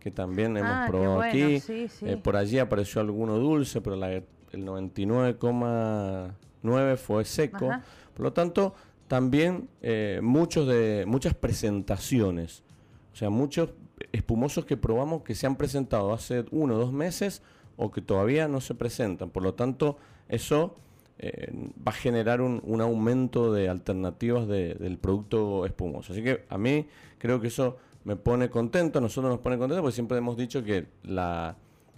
que 0.00 0.10
también 0.10 0.56
hemos 0.56 0.72
ah, 0.72 0.86
probado 0.88 1.20
aquí. 1.20 1.62
Eh, 1.68 2.18
por 2.22 2.36
allí 2.36 2.58
apareció 2.58 3.00
alguno 3.00 3.38
dulce, 3.38 3.80
pero 3.80 3.94
el 3.94 4.24
99,9 4.52 6.96
fue 6.96 7.24
seco. 7.24 7.70
Por 8.14 8.24
lo 8.24 8.32
tanto, 8.32 8.74
también 9.06 9.68
eh, 9.82 10.18
muchos 10.22 10.66
de, 10.66 11.04
muchas 11.06 11.34
presentaciones, 11.34 12.64
o 13.12 13.16
sea, 13.16 13.30
muchos 13.30 13.70
espumosos 14.12 14.64
que 14.64 14.76
probamos 14.76 15.22
que 15.22 15.34
se 15.34 15.46
han 15.46 15.56
presentado 15.56 16.12
hace 16.12 16.44
uno 16.50 16.74
o 16.74 16.78
dos 16.78 16.92
meses 16.92 17.42
o 17.76 17.90
que 17.90 18.00
todavía 18.00 18.48
no 18.48 18.60
se 18.60 18.74
presentan. 18.74 19.30
Por 19.30 19.42
lo 19.42 19.54
tanto, 19.54 19.98
eso 20.28 20.76
eh, 21.22 21.52
va 21.86 21.92
a 21.92 21.94
generar 21.94 22.40
un, 22.40 22.80
aumento 22.80 23.52
de 23.52 23.68
alternativas 23.68 24.48
del 24.48 24.96
producto 24.96 25.66
espumoso. 25.66 26.14
Así 26.14 26.22
que 26.22 26.46
a 26.48 26.56
mí 26.56 26.86
creo 27.18 27.42
que 27.42 27.48
eso 27.48 27.76
me 28.04 28.16
pone 28.16 28.48
contento, 28.48 29.00
a 29.00 29.02
nosotros 29.02 29.30
nos 29.30 29.40
pone 29.40 29.58
contento 29.58 29.82
porque 29.82 29.94
siempre 29.94 30.16
hemos 30.16 30.38
dicho 30.38 30.64
que 30.64 30.86
la 31.02 31.56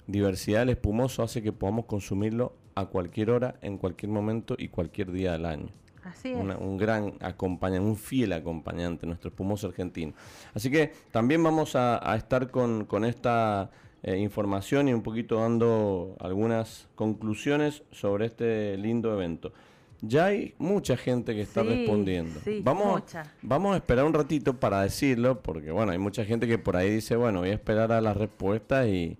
diversidad 0.08 0.61
del 0.61 0.70
espumoso 0.70 1.22
hace 1.22 1.40
que 1.40 1.52
podamos 1.52 1.85
consumirlo 1.85 2.56
a 2.74 2.87
cualquier 2.87 3.30
hora, 3.30 3.54
en 3.62 3.78
cualquier 3.78 4.11
momento 4.11 4.56
y 4.58 4.66
cualquier 4.66 5.12
día 5.12 5.32
del 5.32 5.46
año. 5.46 5.68
Así 6.02 6.32
es. 6.32 6.37
un 6.37 6.76
gran 6.76 7.14
acompañante, 7.20 7.88
un 7.88 7.96
fiel 7.96 8.32
acompañante, 8.32 9.06
nuestro 9.06 9.28
espumoso 9.28 9.68
argentino. 9.68 10.14
Así 10.52 10.68
que 10.68 10.92
también 11.12 11.44
vamos 11.44 11.76
a, 11.76 12.16
estar 12.16 12.50
con, 12.50 12.87
con 12.87 13.04
esta 13.04 13.70
eh, 14.02 14.18
información 14.18 14.88
y 14.88 14.94
un 14.94 15.02
poquito 15.02 15.36
dando 15.36 16.16
algunas 16.20 16.88
conclusiones 16.94 17.82
sobre 17.92 18.26
este 18.26 18.76
lindo 18.76 19.12
evento. 19.12 19.52
Ya 20.00 20.26
hay 20.26 20.54
mucha 20.58 20.96
gente 20.96 21.32
que 21.36 21.42
está 21.42 21.62
respondiendo. 21.62 22.40
vamos, 22.64 23.02
vamos 23.40 23.74
a 23.74 23.76
esperar 23.76 24.04
un 24.04 24.12
ratito 24.12 24.58
para 24.58 24.82
decirlo, 24.82 25.40
porque 25.40 25.70
bueno, 25.70 25.92
hay 25.92 25.98
mucha 25.98 26.24
gente 26.24 26.48
que 26.48 26.58
por 26.58 26.76
ahí 26.76 26.90
dice, 26.90 27.14
bueno, 27.14 27.38
voy 27.40 27.50
a 27.50 27.54
esperar 27.54 27.92
a 27.92 28.00
las 28.00 28.16
respuestas 28.16 28.88
y, 28.88 29.16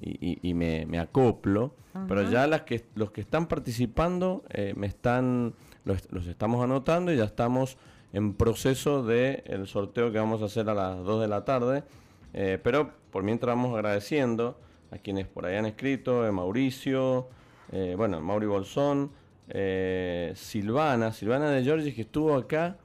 y, 0.00 0.54
me, 0.54 0.98
acoplo. 0.98 1.72
Pero 2.08 2.28
ya 2.28 2.48
las 2.48 2.62
que, 2.62 2.84
los 2.96 3.12
que 3.12 3.20
están 3.20 3.46
participando 3.46 4.42
eh, 4.50 4.74
me 4.76 4.88
están, 4.88 5.54
los, 5.84 6.10
los, 6.10 6.26
estamos 6.26 6.64
anotando 6.64 7.12
y 7.12 7.16
ya 7.16 7.24
estamos 7.24 7.78
en 8.12 8.34
proceso 8.34 9.04
de 9.04 9.44
el 9.46 9.68
sorteo 9.68 10.10
que 10.10 10.18
vamos 10.18 10.42
a 10.42 10.46
hacer 10.46 10.68
a 10.68 10.74
las 10.74 11.04
2 11.04 11.20
de 11.20 11.28
la 11.28 11.44
tarde. 11.44 11.84
Eh, 12.34 12.58
pero 12.62 12.90
por 13.10 13.22
mientras 13.22 13.54
vamos 13.54 13.74
agradeciendo 13.74 14.58
a 14.90 14.98
quienes 14.98 15.26
por 15.26 15.46
ahí 15.46 15.56
han 15.56 15.66
escrito, 15.66 16.26
eh, 16.26 16.32
Mauricio, 16.32 17.28
eh, 17.72 17.94
bueno, 17.96 18.20
Mauri 18.20 18.46
Bolsón, 18.46 19.10
eh, 19.48 20.32
Silvana, 20.36 21.12
Silvana 21.12 21.50
de 21.50 21.62
Giorgi, 21.62 21.92
que 21.92 22.02
estuvo 22.02 22.34
acá. 22.34 22.76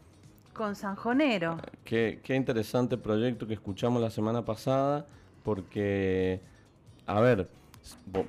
Con 0.54 0.76
Sanjonero. 0.76 1.58
Qué, 1.84 2.20
qué 2.24 2.36
interesante 2.36 2.98
proyecto 2.98 3.48
que 3.48 3.54
escuchamos 3.54 4.02
la 4.02 4.10
semana 4.10 4.44
pasada, 4.44 5.08
porque, 5.44 6.42
a 7.06 7.20
ver, 7.22 7.50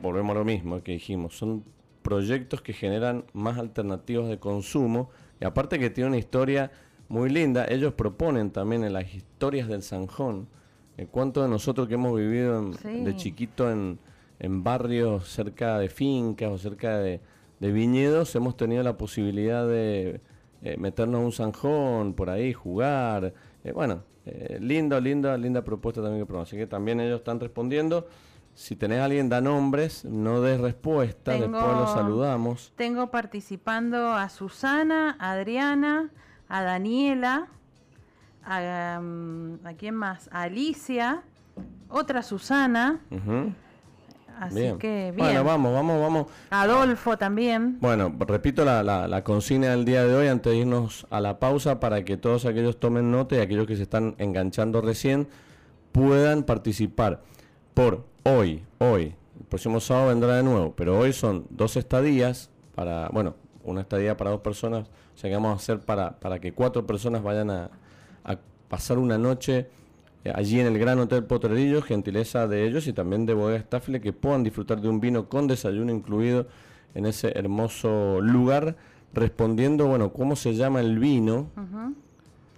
volvemos 0.03 0.37
a 0.37 0.39
lo 0.39 0.45
mismo 0.45 0.83
que 0.83 0.93
dijimos, 0.93 1.37
son 1.37 1.65
proyectos 2.03 2.63
que 2.63 2.73
generan 2.73 3.25
más 3.33 3.59
alternativas 3.59 4.29
de 4.29 4.39
consumo 4.39 5.11
y 5.41 5.45
aparte 5.45 5.79
que 5.79 5.91
tiene 5.91 6.09
una 6.09 6.19
historia 6.19 6.71
muy 7.09 7.29
linda, 7.31 7.67
ellos 7.69 7.95
proponen 7.95 8.51
también 8.51 8.85
en 8.85 8.93
las 8.93 9.13
historias 9.15 9.69
del 9.69 9.83
Sanjón, 9.83 10.49
en 11.01 11.07
cuanto 11.07 11.43
de 11.43 11.49
nosotros 11.49 11.89
que 11.89 11.95
hemos 11.95 12.15
vivido 12.15 12.73
de 12.73 13.17
chiquito 13.17 13.71
en, 13.71 13.99
en, 14.39 14.63
barrios 14.63 15.31
cerca 15.31 15.79
de 15.79 15.89
fincas 15.89 16.51
o 16.51 16.59
cerca 16.59 16.99
de, 16.99 17.23
viñedos, 17.59 18.35
hemos 18.37 18.55
tenido 18.55 18.83
la 18.83 18.99
posibilidad 18.99 19.67
de 19.67 20.21
eh, 20.61 20.77
meternos 20.77 21.25
un 21.25 21.33
Sanjón 21.33 22.13
por 22.13 22.29
ahí, 22.29 22.53
jugar, 22.53 23.33
eh, 23.65 23.73
bueno, 23.73 24.03
eh, 24.27 24.59
lindo, 24.61 25.01
linda, 25.01 25.39
linda 25.39 25.65
propuesta 25.65 26.03
también 26.03 26.21
que 26.21 26.27
probamos. 26.27 26.51
Así 26.51 26.59
que 26.59 26.67
también 26.67 27.01
ellos 27.01 27.21
están 27.21 27.41
respondiendo. 27.41 28.07
Si 28.53 28.77
tenés 28.77 28.99
a 28.99 29.07
alguien, 29.07 29.31
da 29.31 29.41
nombres, 29.41 30.05
no 30.05 30.43
des 30.43 30.61
respuesta, 30.61 31.33
después 31.33 31.51
los 31.63 31.93
saludamos. 31.93 32.75
Tengo 32.77 33.11
participando 33.11 34.13
a 34.13 34.29
Susana, 34.29 35.17
a 35.19 35.33
Adriana, 35.33 36.11
a 36.47 36.63
Daniela, 36.63 37.49
a, 38.45 39.01
mm, 39.01 39.67
¿a 39.67 39.73
quién 39.75 39.95
más? 39.95 40.29
A 40.33 40.43
Alicia, 40.43 41.23
otra 41.89 42.23
Susana. 42.23 43.01
Así 44.39 44.73
que 44.79 45.13
bien. 45.15 45.17
Bueno, 45.19 45.45
vamos, 45.45 45.75
vamos, 45.75 46.01
vamos. 46.01 46.27
Adolfo 46.49 47.19
también. 47.19 47.79
Bueno, 47.81 48.15
repito 48.21 48.65
la, 48.65 48.83
la, 48.83 49.07
la, 49.07 49.23
consigna 49.23 49.69
del 49.69 49.85
día 49.85 50.05
de 50.05 50.15
hoy 50.15 50.29
antes 50.29 50.53
de 50.53 50.59
irnos 50.59 51.07
a 51.11 51.21
la 51.21 51.39
pausa 51.39 51.79
para 51.79 52.05
que 52.05 52.17
todos 52.17 52.47
aquellos 52.47 52.81
tomen 52.81 53.11
nota 53.11 53.37
y 53.37 53.41
aquellos 53.41 53.67
que 53.67 53.77
se 53.77 53.83
están 53.83 54.15
enganchando 54.19 54.81
recién 54.81 55.29
puedan 55.93 56.45
participar 56.45 57.21
por 57.75 58.07
hoy, 58.25 58.65
hoy. 58.79 59.15
El 59.39 59.47
próximo 59.47 59.81
sábado 59.81 60.09
vendrá 60.09 60.37
de 60.37 60.43
nuevo, 60.43 60.75
pero 60.77 60.99
hoy 60.99 61.13
son 61.13 61.47
dos 61.51 61.77
estadías 61.77 62.51
para, 62.75 63.09
bueno, 63.09 63.35
una 63.65 63.83
estadía 63.83 64.17
para 64.17 64.31
dos 64.31 64.41
personas, 64.41 64.89
o 65.15 65.19
sea 65.19 65.29
que 65.29 65.37
vamos 65.37 65.53
a 65.53 65.57
hacer 65.57 65.81
para, 65.81 66.19
para 66.19 66.39
que 66.39 66.53
cuatro 66.53 66.87
personas 66.87 67.23
vayan 67.23 67.51
a 67.51 67.71
pasar 68.71 68.99
una 68.99 69.19
noche 69.19 69.67
eh, 70.25 70.33
allí 70.35 70.61
en 70.61 70.69
el 70.69 70.79
Gran 70.79 70.99
Hotel 71.01 71.25
Potrerillo, 71.25 71.83
gentileza 71.83 72.47
de 72.47 72.67
ellos 72.67 72.87
y 72.87 72.93
también 72.93 73.27
de 73.27 73.35
Bodega 73.35 73.59
Staffle, 73.59 74.01
que 74.01 74.13
puedan 74.15 74.45
disfrutar 74.45 74.81
de 74.81 74.89
un 74.89 75.01
vino 75.01 75.29
con 75.29 75.47
desayuno 75.47 75.93
incluido 75.93 76.47
en 76.95 77.05
ese 77.05 77.37
hermoso 77.37 78.21
lugar, 78.21 78.77
respondiendo, 79.13 79.87
bueno, 79.87 80.13
cómo 80.13 80.37
se 80.37 80.55
llama 80.55 80.81
el 80.81 80.99
vino 80.99 81.51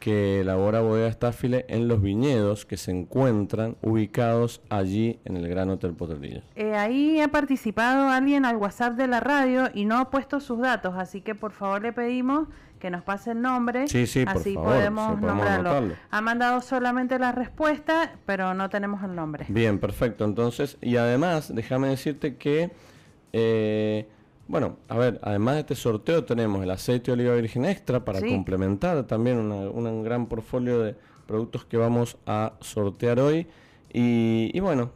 que 0.01 0.41
elabora 0.41 0.81
Bodega 0.81 1.13
Staffile 1.13 1.65
en 1.69 1.87
los 1.87 2.03
viñedos 2.03 2.67
que 2.67 2.77
se 2.77 2.91
encuentran 2.91 3.77
ubicados 3.83 4.61
allí 4.69 5.21
en 5.25 5.37
el 5.37 5.49
Gran 5.49 5.71
Hotel 5.71 5.95
Potrerillo. 5.95 6.43
Eh, 6.57 6.75
ahí 6.75 7.21
ha 7.21 7.29
participado 7.29 8.09
alguien 8.09 8.45
al 8.45 8.57
WhatsApp 8.57 8.97
de 8.97 9.07
la 9.07 9.21
radio 9.21 9.71
y 9.73 9.85
no 9.85 9.99
ha 9.99 10.11
puesto 10.11 10.41
sus 10.41 10.59
datos, 10.59 10.95
así 10.97 11.21
que 11.21 11.37
por 11.37 11.53
favor 11.53 11.83
le 11.83 11.93
pedimos 11.93 12.49
que 12.83 12.91
nos 12.91 13.05
pase 13.05 13.31
el 13.31 13.41
nombre, 13.41 13.87
sí, 13.87 14.09
sí, 14.09 14.25
así 14.27 14.55
podemos, 14.55 15.21
nombrarlo. 15.21 15.95
Ha 16.11 16.21
mandado 16.21 16.61
solamente 16.63 17.17
la 17.17 17.31
respuesta, 17.31 18.17
pero 18.27 18.55
no 18.55 18.69
tenemos 18.71 19.05
el 19.05 19.15
nombre. 19.15 19.47
Bien, 19.49 19.79
perfecto. 19.79 20.25
Entonces, 20.25 20.79
y 20.81 20.97
además, 20.97 21.55
déjame 21.55 21.87
decirte 21.87 22.39
que, 22.39 22.73
eh, 23.33 24.09
bueno, 24.49 24.79
a 24.89 24.99
ver, 24.99 25.21
además 25.23 25.55
de 25.55 25.61
este 25.61 25.75
sorteo 25.77 26.25
tenemos 26.25 26.61
el 26.65 26.73
aceite 26.73 27.13
de 27.13 27.13
oliva 27.13 27.37
virgen 27.37 27.67
extra 27.67 28.05
para 28.05 28.19
complementar 28.21 29.05
también 29.05 29.39
un 29.39 30.03
gran 30.03 30.27
portfolio 30.27 30.81
de 30.81 30.97
productos 31.29 31.65
que 31.65 31.77
vamos 31.77 32.17
a 32.27 32.55
sortear 32.63 33.21
hoy. 33.21 33.47
Y, 33.93 34.59
bueno, 34.59 34.91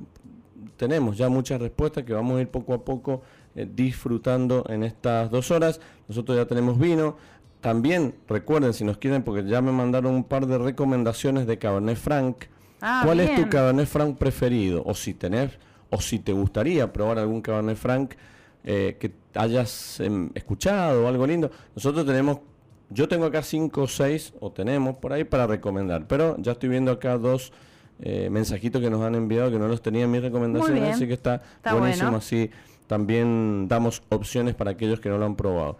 tenemos 0.77 1.17
ya 1.17 1.29
muchas 1.29 1.61
respuestas 1.61 2.03
que 2.03 2.13
vamos 2.13 2.39
a 2.39 2.41
ir 2.41 2.49
poco 2.49 2.75
a 2.75 2.85
poco 2.85 3.23
eh, 3.55 3.65
disfrutando 3.73 4.65
en 4.69 4.83
estas 4.83 5.31
dos 5.31 5.53
horas. 5.53 5.81
Nosotros 6.09 6.37
ya 6.37 6.47
tenemos 6.47 6.81
vino, 6.81 7.17
también 7.61 8.15
recuerden, 8.29 8.75
si 8.75 8.85
nos 8.85 8.99
quieren, 8.99 9.23
porque 9.23 9.45
ya 9.45 9.61
me 9.61 9.73
mandaron 9.73 10.15
un 10.15 10.25
par 10.25 10.47
de 10.47 10.59
recomendaciones 10.59 11.47
de 11.47 11.59
Cabernet 11.59 11.97
Franc. 11.97 12.45
Ah, 12.81 13.03
¿Cuál 13.05 13.21
es 13.21 13.35
tu 13.35 13.49
Cabernet 13.49 13.87
Franc 13.87 14.17
preferido? 14.19 14.83
O 14.85 14.95
si 14.95 15.15
tenés, 15.15 15.53
o 15.91 16.01
si 16.01 16.19
te 16.19 16.33
gustaría 16.33 16.93
probar 16.93 17.19
algún 17.19 17.41
Cabernet 17.41 17.77
Franc 17.77 18.15
eh, 18.65 18.97
que 18.99 19.13
hayas 19.35 20.01
em, 20.01 20.31
escuchado 20.35 21.05
o 21.05 21.09
algo 21.09 21.27
lindo. 21.27 21.51
Nosotros 21.75 22.05
tenemos, 22.05 22.39
yo 22.91 23.09
tengo 23.09 23.25
acá 23.27 23.43
cinco 23.43 23.83
o 23.83 23.89
seis, 23.89 24.35
o 24.41 24.51
tenemos 24.51 24.97
por 24.97 25.13
ahí 25.13 25.25
para 25.25 25.47
recomendar. 25.47 26.07
Pero 26.07 26.37
ya 26.39 26.53
estoy 26.53 26.69
viendo 26.69 26.91
acá 26.91 27.17
dos 27.17 27.53
eh, 28.01 28.29
mensajitos 28.31 28.83
que 28.83 28.91
nos 28.91 29.03
han 29.03 29.15
enviado 29.15 29.51
que 29.51 29.59
no 29.59 29.69
los 29.69 29.81
tenía 29.81 30.05
en 30.05 30.11
mis 30.11 30.21
recomendaciones, 30.21 30.95
así 30.95 31.07
que 31.07 31.15
está, 31.15 31.43
buenísimo. 31.71 32.17
Así 32.17 32.51
también 32.87 33.67
damos 33.69 34.03
opciones 34.11 34.55
para 34.55 34.73
aquellos 34.73 35.01
que 35.01 35.09
no 35.09 35.19
lo 35.19 35.27
han 35.27 35.37
probado. 35.37 35.79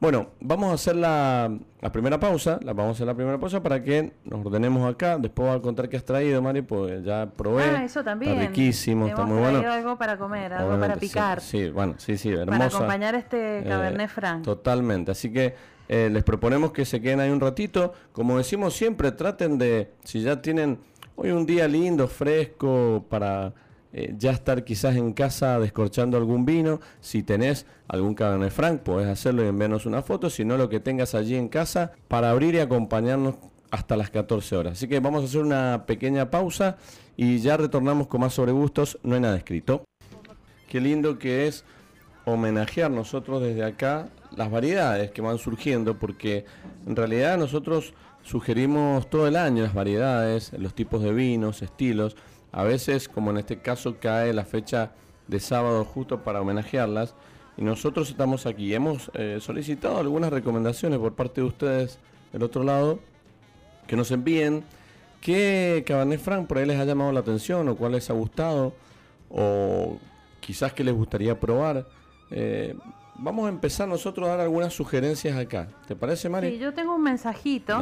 Bueno, 0.00 0.28
vamos 0.40 0.70
a 0.70 0.74
hacer 0.74 0.96
la, 0.96 1.50
primera 1.92 2.20
pausa, 2.20 2.58
la 2.62 2.72
vamos 2.72 2.90
a 2.90 2.92
hacer 2.92 3.06
la 3.06 3.14
primera 3.14 3.38
pausa 3.38 3.62
para 3.62 3.82
que 3.82 4.12
nos 4.24 4.44
ordenemos 4.44 4.90
acá. 4.90 5.16
Después 5.18 5.48
voy 5.48 5.56
a 5.56 5.62
contar 5.62 5.88
qué 5.88 5.96
has 5.96 6.04
traído, 6.04 6.42
Mari, 6.42 6.62
pues 6.62 7.02
ya 7.04 7.26
probé. 7.26 7.64
Ah, 7.64 7.84
eso 7.84 8.04
también. 8.04 8.32
Está 8.32 8.48
riquísimo, 8.48 9.06
está 9.06 9.24
muy 9.24 9.38
bueno. 9.38 9.58
algo 9.70 9.96
para 9.96 10.18
comer, 10.18 10.52
algo 10.52 10.78
para 10.78 10.96
picar. 10.96 11.40
Sí, 11.40 11.70
bueno, 11.70 11.94
sí, 11.98 12.18
sí, 12.18 12.30
hermosa. 12.30 12.50
Para 12.50 12.66
acompañar 12.66 13.14
este 13.14 13.60
eh, 13.60 13.64
Cabernet 13.64 14.10
Franc. 14.10 14.44
Totalmente, 14.44 15.12
así 15.12 15.32
que 15.32 15.54
eh, 15.88 16.10
les 16.10 16.22
proponemos 16.22 16.72
que 16.72 16.84
se 16.84 17.00
queden 17.00 17.20
ahí 17.20 17.30
un 17.30 17.40
ratito. 17.40 17.92
Como 18.12 18.36
decimos 18.36 18.74
siempre, 18.74 19.12
traten 19.12 19.58
de, 19.58 19.92
si 20.04 20.20
ya 20.20 20.42
tienen 20.42 20.80
hoy 21.16 21.30
un 21.30 21.46
día 21.46 21.68
lindo, 21.68 22.08
fresco, 22.08 23.04
para 23.08 23.54
eh, 23.96 24.12
ya 24.18 24.32
estar 24.32 24.64
quizás 24.64 24.96
en 24.96 25.12
casa 25.12 25.60
descorchando 25.60 26.16
algún 26.16 26.44
vino. 26.44 26.80
Si 27.00 27.22
tenés 27.22 27.64
algún 27.86 28.14
Cabernet 28.14 28.50
Franc, 28.50 28.80
podés 28.80 29.06
hacerlo 29.06 29.44
y 29.44 29.46
enviarnos 29.46 29.86
una 29.86 30.02
foto. 30.02 30.30
Si 30.30 30.44
no, 30.44 30.56
lo 30.56 30.68
que 30.68 30.80
tengas 30.80 31.14
allí 31.14 31.36
en 31.36 31.48
casa 31.48 31.92
para 32.08 32.30
abrir 32.30 32.56
y 32.56 32.58
acompañarnos 32.58 33.36
hasta 33.70 33.96
las 33.96 34.10
14 34.10 34.56
horas. 34.56 34.72
Así 34.72 34.88
que 34.88 34.98
vamos 34.98 35.22
a 35.22 35.26
hacer 35.26 35.42
una 35.42 35.84
pequeña 35.86 36.28
pausa 36.28 36.76
y 37.16 37.38
ya 37.38 37.56
retornamos 37.56 38.08
con 38.08 38.22
más 38.22 38.34
sobre 38.34 38.50
gustos. 38.50 38.98
No 39.04 39.14
hay 39.14 39.20
nada 39.20 39.36
escrito. 39.36 39.84
Qué 40.68 40.80
lindo 40.80 41.16
que 41.16 41.46
es 41.46 41.64
homenajear 42.24 42.90
nosotros 42.90 43.42
desde 43.42 43.62
acá 43.62 44.08
las 44.36 44.50
variedades 44.50 45.12
que 45.12 45.22
van 45.22 45.38
surgiendo, 45.38 46.00
porque 46.00 46.46
en 46.84 46.96
realidad 46.96 47.38
nosotros 47.38 47.94
sugerimos 48.24 49.08
todo 49.08 49.28
el 49.28 49.36
año 49.36 49.62
las 49.62 49.74
variedades, 49.74 50.52
los 50.58 50.74
tipos 50.74 51.00
de 51.00 51.12
vinos, 51.12 51.62
estilos. 51.62 52.16
A 52.56 52.62
veces, 52.62 53.08
como 53.08 53.32
en 53.32 53.38
este 53.38 53.58
caso, 53.58 53.96
cae 53.98 54.32
la 54.32 54.44
fecha 54.44 54.92
de 55.26 55.40
sábado 55.40 55.84
justo 55.84 56.22
para 56.22 56.40
homenajearlas. 56.40 57.16
Y 57.56 57.62
nosotros 57.62 58.08
estamos 58.08 58.46
aquí. 58.46 58.72
Hemos 58.72 59.10
eh, 59.14 59.38
solicitado 59.40 59.98
algunas 59.98 60.32
recomendaciones 60.32 61.00
por 61.00 61.14
parte 61.14 61.40
de 61.40 61.48
ustedes 61.48 61.98
del 62.32 62.44
otro 62.44 62.62
lado 62.62 63.00
que 63.88 63.96
nos 63.96 64.12
envíen 64.12 64.62
qué 65.20 65.82
Cabernet 65.84 66.20
Franc 66.20 66.46
por 66.46 66.58
ahí 66.58 66.66
les 66.66 66.78
ha 66.78 66.84
llamado 66.84 67.10
la 67.10 67.20
atención 67.20 67.68
o 67.68 67.74
cuál 67.74 67.92
les 67.92 68.08
ha 68.08 68.12
gustado 68.12 68.72
o 69.30 69.98
quizás 70.38 70.72
que 70.72 70.84
les 70.84 70.94
gustaría 70.94 71.40
probar. 71.40 71.88
Eh, 72.30 72.76
vamos 73.16 73.46
a 73.46 73.48
empezar 73.48 73.88
nosotros 73.88 74.28
a 74.28 74.30
dar 74.30 74.40
algunas 74.40 74.72
sugerencias 74.72 75.36
acá. 75.36 75.66
¿Te 75.88 75.96
parece, 75.96 76.28
Mari? 76.28 76.52
Sí, 76.52 76.58
yo 76.58 76.72
tengo 76.72 76.94
un 76.94 77.02
mensajito 77.02 77.80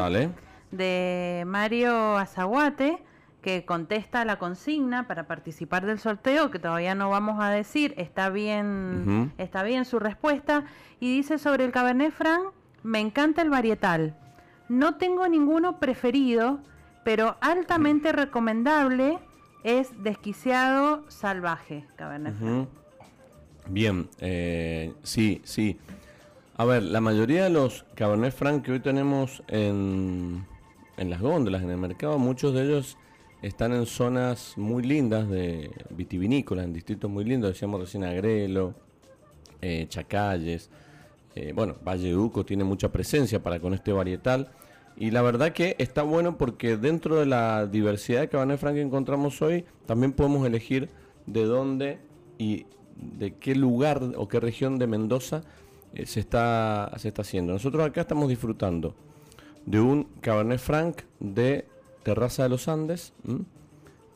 de 0.71 1.45
Mario 1.47 2.17
Azaguate 2.17 3.03
que 3.43 3.65
contesta 3.65 4.25
la 4.25 4.39
consigna 4.39 5.09
para 5.09 5.27
participar 5.27 5.85
del 5.85 5.99
sorteo, 5.99 6.51
que 6.51 6.61
todavía 6.61 6.95
no 6.95 7.11
vamos 7.11 7.43
a 7.43 7.51
decir, 7.51 7.93
está 7.99 8.31
bien, 8.31 9.33
está 9.37 9.65
bien 9.65 9.85
su 9.85 9.99
respuesta, 9.99 10.65
y 11.01 11.15
dice 11.17 11.39
sobre 11.39 11.65
el 11.65 11.73
Cabernet 11.73 12.13
Franc, 12.13 12.53
me 12.85 13.01
encanta 13.01 13.43
el 13.43 13.51
varietal. 13.51 14.17
No 14.69 14.95
tengo 14.95 15.27
ninguno 15.29 15.81
preferido, 15.81 16.61
pero 17.05 17.37
altamente 17.41 18.13
recomendable 18.13 19.19
es 19.65 19.91
Desquiciado 20.03 21.05
Salvaje, 21.11 21.85
Cabernet 21.97 22.35
Franc. 22.39 22.69
Bien, 23.67 24.09
eh, 24.21 24.93
sí, 25.03 25.41
sí. 25.45 25.79
A 26.57 26.65
ver, 26.65 26.85
la 26.85 27.01
mayoría 27.01 27.45
de 27.45 27.51
los 27.51 27.85
Cabernet 27.97 28.33
Franc 28.33 28.65
que 28.65 28.73
hoy 28.73 28.81
tenemos 28.81 29.43
en, 29.49 30.47
en 30.97 31.11
las 31.11 31.21
góndolas, 31.21 31.63
en 31.63 31.71
el 31.71 31.79
mercado, 31.79 32.19
muchos 32.19 32.55
de 32.55 32.65
ellos 32.65 32.99
están 33.43 33.73
en 33.73 33.87
zonas 33.87 34.55
muy 34.57 34.85
lindas 34.85 35.29
de 35.29 35.71
vitivinícolas, 35.91 36.65
en 36.65 36.73
distritos 36.73 37.11
muy 37.11 37.25
lindos, 37.25 37.53
decíamos 37.53 37.81
recién 37.81 38.05
Agrelo, 38.05 38.75
eh, 39.61 39.87
Chacalles, 39.89 40.71
eh, 41.35 41.53
bueno, 41.55 41.77
Valle 41.87 42.11
Duco 42.11 42.45
tiene 42.45 42.65
mucha 42.65 42.91
presencia 42.93 43.43
para 43.43 43.59
con 43.59 43.75
este 43.75 43.93
varietal. 43.93 44.51
Y 44.97 45.11
la 45.11 45.23
verdad 45.23 45.53
que 45.53 45.75
está 45.79 46.03
bueno 46.03 46.37
porque 46.37 46.77
dentro 46.77 47.19
de 47.19 47.27
la 47.27 47.67
diversidad 47.67 48.21
de 48.21 48.29
Cabernet 48.29 48.59
Franc 48.59 48.75
que 48.75 48.83
encontramos 48.83 49.41
hoy, 49.43 49.65
también 49.87 50.13
podemos 50.13 50.47
elegir 50.47 50.91
de 51.27 51.45
dónde 51.45 51.99
y 52.39 52.67
de 52.97 53.35
qué 53.35 53.55
lugar 53.55 54.03
o 54.17 54.29
qué 54.29 54.39
región 54.39 54.79
de 54.79 54.87
Mendoza 54.87 55.43
eh, 55.95 56.07
se, 56.07 56.21
está, 56.21 56.93
se 56.99 57.09
está 57.09 57.23
haciendo. 57.23 57.55
Nosotros 57.55 57.85
acá 57.85 58.03
estamos 58.03 58.29
disfrutando 58.29 58.95
de 59.65 59.81
un 59.81 60.05
Cabernet 60.21 60.59
Franc 60.59 61.03
de 61.21 61.67
Terraza 62.03 62.45
de 62.45 62.49
los 62.49 62.69
Andes, 62.69 63.13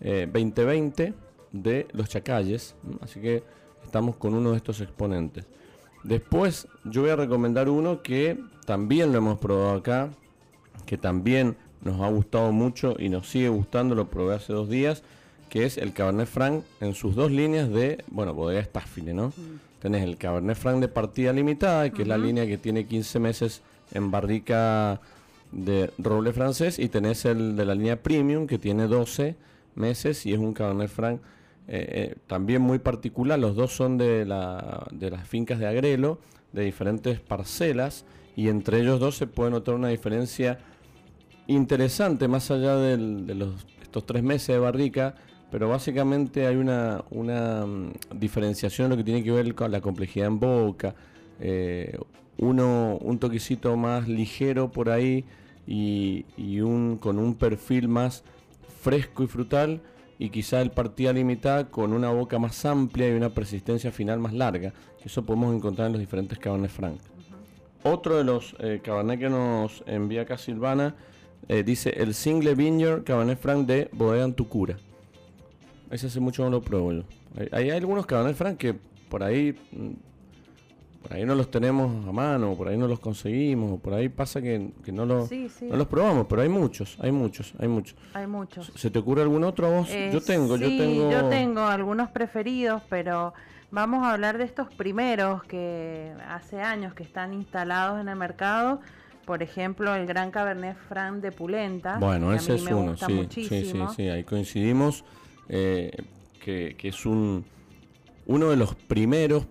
2020 0.01 1.05
eh, 1.05 1.15
de 1.53 1.87
Los 1.93 2.09
Chacalles, 2.09 2.75
así 3.01 3.21
que 3.21 3.43
estamos 3.85 4.17
con 4.17 4.35
uno 4.35 4.51
de 4.51 4.57
estos 4.57 4.81
exponentes. 4.81 5.47
Después 6.03 6.69
yo 6.85 7.03
voy 7.03 7.11
a 7.11 7.17
recomendar 7.17 7.69
uno 7.69 8.03
que 8.03 8.39
también 8.65 9.13
lo 9.13 9.19
hemos 9.19 9.39
probado 9.39 9.79
acá, 9.79 10.11
que 10.85 10.99
también 10.99 11.57
nos 11.83 12.01
ha 12.01 12.09
gustado 12.09 12.53
mucho 12.53 12.95
y 12.99 13.09
nos 13.09 13.29
sigue 13.29 13.49
gustando, 13.49 13.95
lo 13.95 14.09
probé 14.09 14.35
hace 14.35 14.53
dos 14.53 14.69
días, 14.69 15.03
que 15.49 15.65
es 15.65 15.79
el 15.79 15.93
Cabernet 15.93 16.29
Franc 16.29 16.65
en 16.81 16.95
sus 16.95 17.15
dos 17.15 17.31
líneas 17.31 17.71
de, 17.71 18.05
bueno, 18.09 18.35
bodega 18.35 18.63
Staffile, 18.63 19.15
¿no? 19.15 19.33
Tenés 19.81 20.03
el 20.03 20.17
Cabernet 20.17 20.57
Franc 20.57 20.81
de 20.81 20.89
partida 20.89 21.33
limitada, 21.33 21.91
que 21.91 22.03
es 22.03 22.09
la 22.09 22.19
línea 22.19 22.47
que 22.47 22.59
tiene 22.59 22.87
15 22.87 23.19
meses 23.21 23.63
en 23.93 24.11
barrica 24.11 25.01
de 25.53 25.91
roble 25.99 26.33
francés, 26.33 26.79
y 26.79 26.89
tenés 26.89 27.25
el 27.25 27.57
de 27.57 27.65
la 27.65 27.75
línea 27.75 28.03
Premium, 28.03 28.47
que 28.47 28.59
tiene 28.59 28.87
12 28.87 29.37
meses 29.75 30.27
y 30.27 30.33
es 30.33 30.39
un 30.39 30.53
Cabernet 30.53 30.89
Franc 30.89 31.21
eh, 31.69 31.87
eh, 31.89 32.17
también 32.27 32.63
muy 32.63 32.79
particular. 32.79 33.39
Los 33.39 33.57
dos 33.57 33.73
son 33.73 33.99
de, 33.99 34.25
la, 34.25 34.87
de 34.93 35.11
las 35.11 35.27
fincas 35.27 35.59
de 35.59 35.67
Agrelo, 35.67 36.19
de 36.53 36.65
diferentes 36.65 37.21
parcelas, 37.21 38.05
y 38.37 38.49
entre 38.49 38.81
ellos 38.81 39.01
dos 39.01 39.17
se 39.17 39.27
puede 39.27 39.51
notar 39.51 39.75
una 39.75 39.89
diferencia 39.89 40.59
interesante, 41.47 42.29
más 42.29 42.51
allá 42.51 42.77
de 42.77 43.35
los, 43.35 43.67
estos 43.83 44.07
tres 44.07 44.23
meses 44.23 44.49
de 44.49 44.59
barrica, 44.59 45.15
pero 45.51 45.69
básicamente 45.69 46.47
hay 46.47 46.57
una, 46.57 47.05
una 47.11 47.67
mm, 47.67 47.93
diferenciación 48.15 48.87
en 48.87 48.91
lo 48.91 48.97
que 48.97 49.05
tiene 49.05 49.23
que 49.25 49.33
ver 49.33 49.55
con 49.55 49.71
la 49.71 49.81
complejidad 49.81 50.29
en 50.29 50.39
boca, 50.39 50.95
eh, 51.41 51.99
uno 52.39 52.99
un 53.01 53.19
toquecito 53.19 53.77
más 53.77 54.09
ligero 54.09 54.71
por 54.71 54.91
ahí 54.91 55.25
y, 55.67 56.25
un, 56.61 56.99
con 56.99 57.19
un 57.19 57.35
perfil 57.35 57.89
más 57.89 58.23
fresco 58.83 59.25
y 59.25 59.27
frutal 59.27 59.81
y 60.19 60.31
quizá 60.31 60.61
el 60.61 60.71
partida 60.71 61.13
limitada 61.13 61.69
con 61.69 61.93
una 61.93 62.11
boca 62.11 62.39
más 62.39 62.65
amplia 62.65 63.09
y 63.09 63.13
una 63.13 63.31
persistencia 63.31 63.91
final 63.91 64.19
más 64.19 64.33
larga. 64.33 64.73
Eso 65.05 65.25
podemos 65.25 65.55
encontrar 65.55 65.87
en 65.87 65.93
los 65.95 66.01
diferentes 66.01 66.39
Cabernet 66.39 66.71
Franc. 66.71 66.99
Otro 67.83 68.17
de 68.17 68.25
los 68.25 68.57
eh, 68.59 68.81
Cabernet 68.83 69.21
que 69.21 69.29
nos 69.29 69.85
envía 69.87 70.23
acá 70.23 70.39
Silvana 70.39 70.95
eh, 71.49 71.63
dice 71.63 71.91
el 71.91 72.15
Single 72.15 72.55
Vineyard 72.55 73.05
Cabernet 73.05 73.39
Franc 73.39 73.67
de 73.67 73.89
Bodega 73.93 74.25
Antucura. 74.25 74.77
Ese 75.91 76.09
hace 76.09 76.19
mucho 76.19 76.43
no 76.45 76.51
lo 76.51 76.63
pruebo 76.63 76.93
yo. 76.93 77.03
Hay, 77.53 77.71
hay 77.71 77.71
algunos 77.71 78.07
Cabernet 78.07 78.35
Franc 78.35 78.57
que 78.57 78.75
por 79.09 79.23
ahí 79.23 79.55
mm, 79.73 79.91
por 81.07 81.17
ahí 81.17 81.25
no 81.25 81.37
los 81.37 81.53
tenemos 81.53 82.05
a 82.05 82.11
mano, 82.11 82.57
por 82.57 82.67
ahí 82.67 82.77
no 82.77 82.89
los 82.89 82.99
conseguimos, 82.99 83.81
por 83.81 83.95
ahí 83.95 84.09
pasa 84.09 84.43
que, 84.43 84.73
no, 84.87 85.07
lo, 85.07 85.29
no 85.29 85.77
los 85.77 85.87
probamos, 85.87 86.27
pero 86.29 86.43
hay 86.43 86.49
muchos, 86.49 86.99
hay 87.01 87.13
muchos, 87.13 87.55
hay 87.61 87.69
muchos. 87.69 87.97
Hay 88.13 88.27
muchos. 88.27 88.73
¿Se 88.75 88.91
te 88.91 88.99
ocurre 88.99 89.23
algún 89.23 89.45
otro 89.45 89.71
vos? 89.71 89.89
Eh, 89.91 90.11
yo 90.13 90.21
tengo, 90.21 90.57
yo 90.57 90.67
tengo. 90.67 91.11
Yo 91.13 91.29
tengo 91.29 91.61
algunos 91.61 92.11
preferidos, 92.11 92.83
pero 92.89 93.35
vamos 93.71 94.05
a 94.05 94.15
hablar 94.15 94.37
de 94.37 94.45
estos 94.45 94.73
primeros 94.75 95.45
que 95.45 96.13
hace 96.29 96.61
años 96.61 96.93
que 96.93 97.05
están 97.05 97.35
instalados 97.35 98.01
en 98.01 98.09
el 98.09 98.17
mercado. 98.17 98.81
Por 99.27 99.45
ejemplo, 99.45 99.95
el 99.95 100.07
Gran 100.07 100.33
Cabernet 100.33 100.77
Franc 100.89 101.21
de 101.21 101.31
Pulenta. 101.31 101.99
Bueno, 101.99 102.33
ese 102.33 102.57
es 102.57 102.67
uno, 102.67 102.97
sí, 102.97 103.29
sí, 103.31 103.45
sí, 103.47 103.75
sí, 103.95 104.09
ahí 104.09 104.25
coincidimos, 104.25 105.05
eh, 105.49 105.93
que, 106.45 106.75
que 106.77 106.89
es 106.89 107.07
un 107.07 107.45
uno 108.27 108.51
de 108.51 108.57
los 108.57 108.75
primeros 108.75 109.47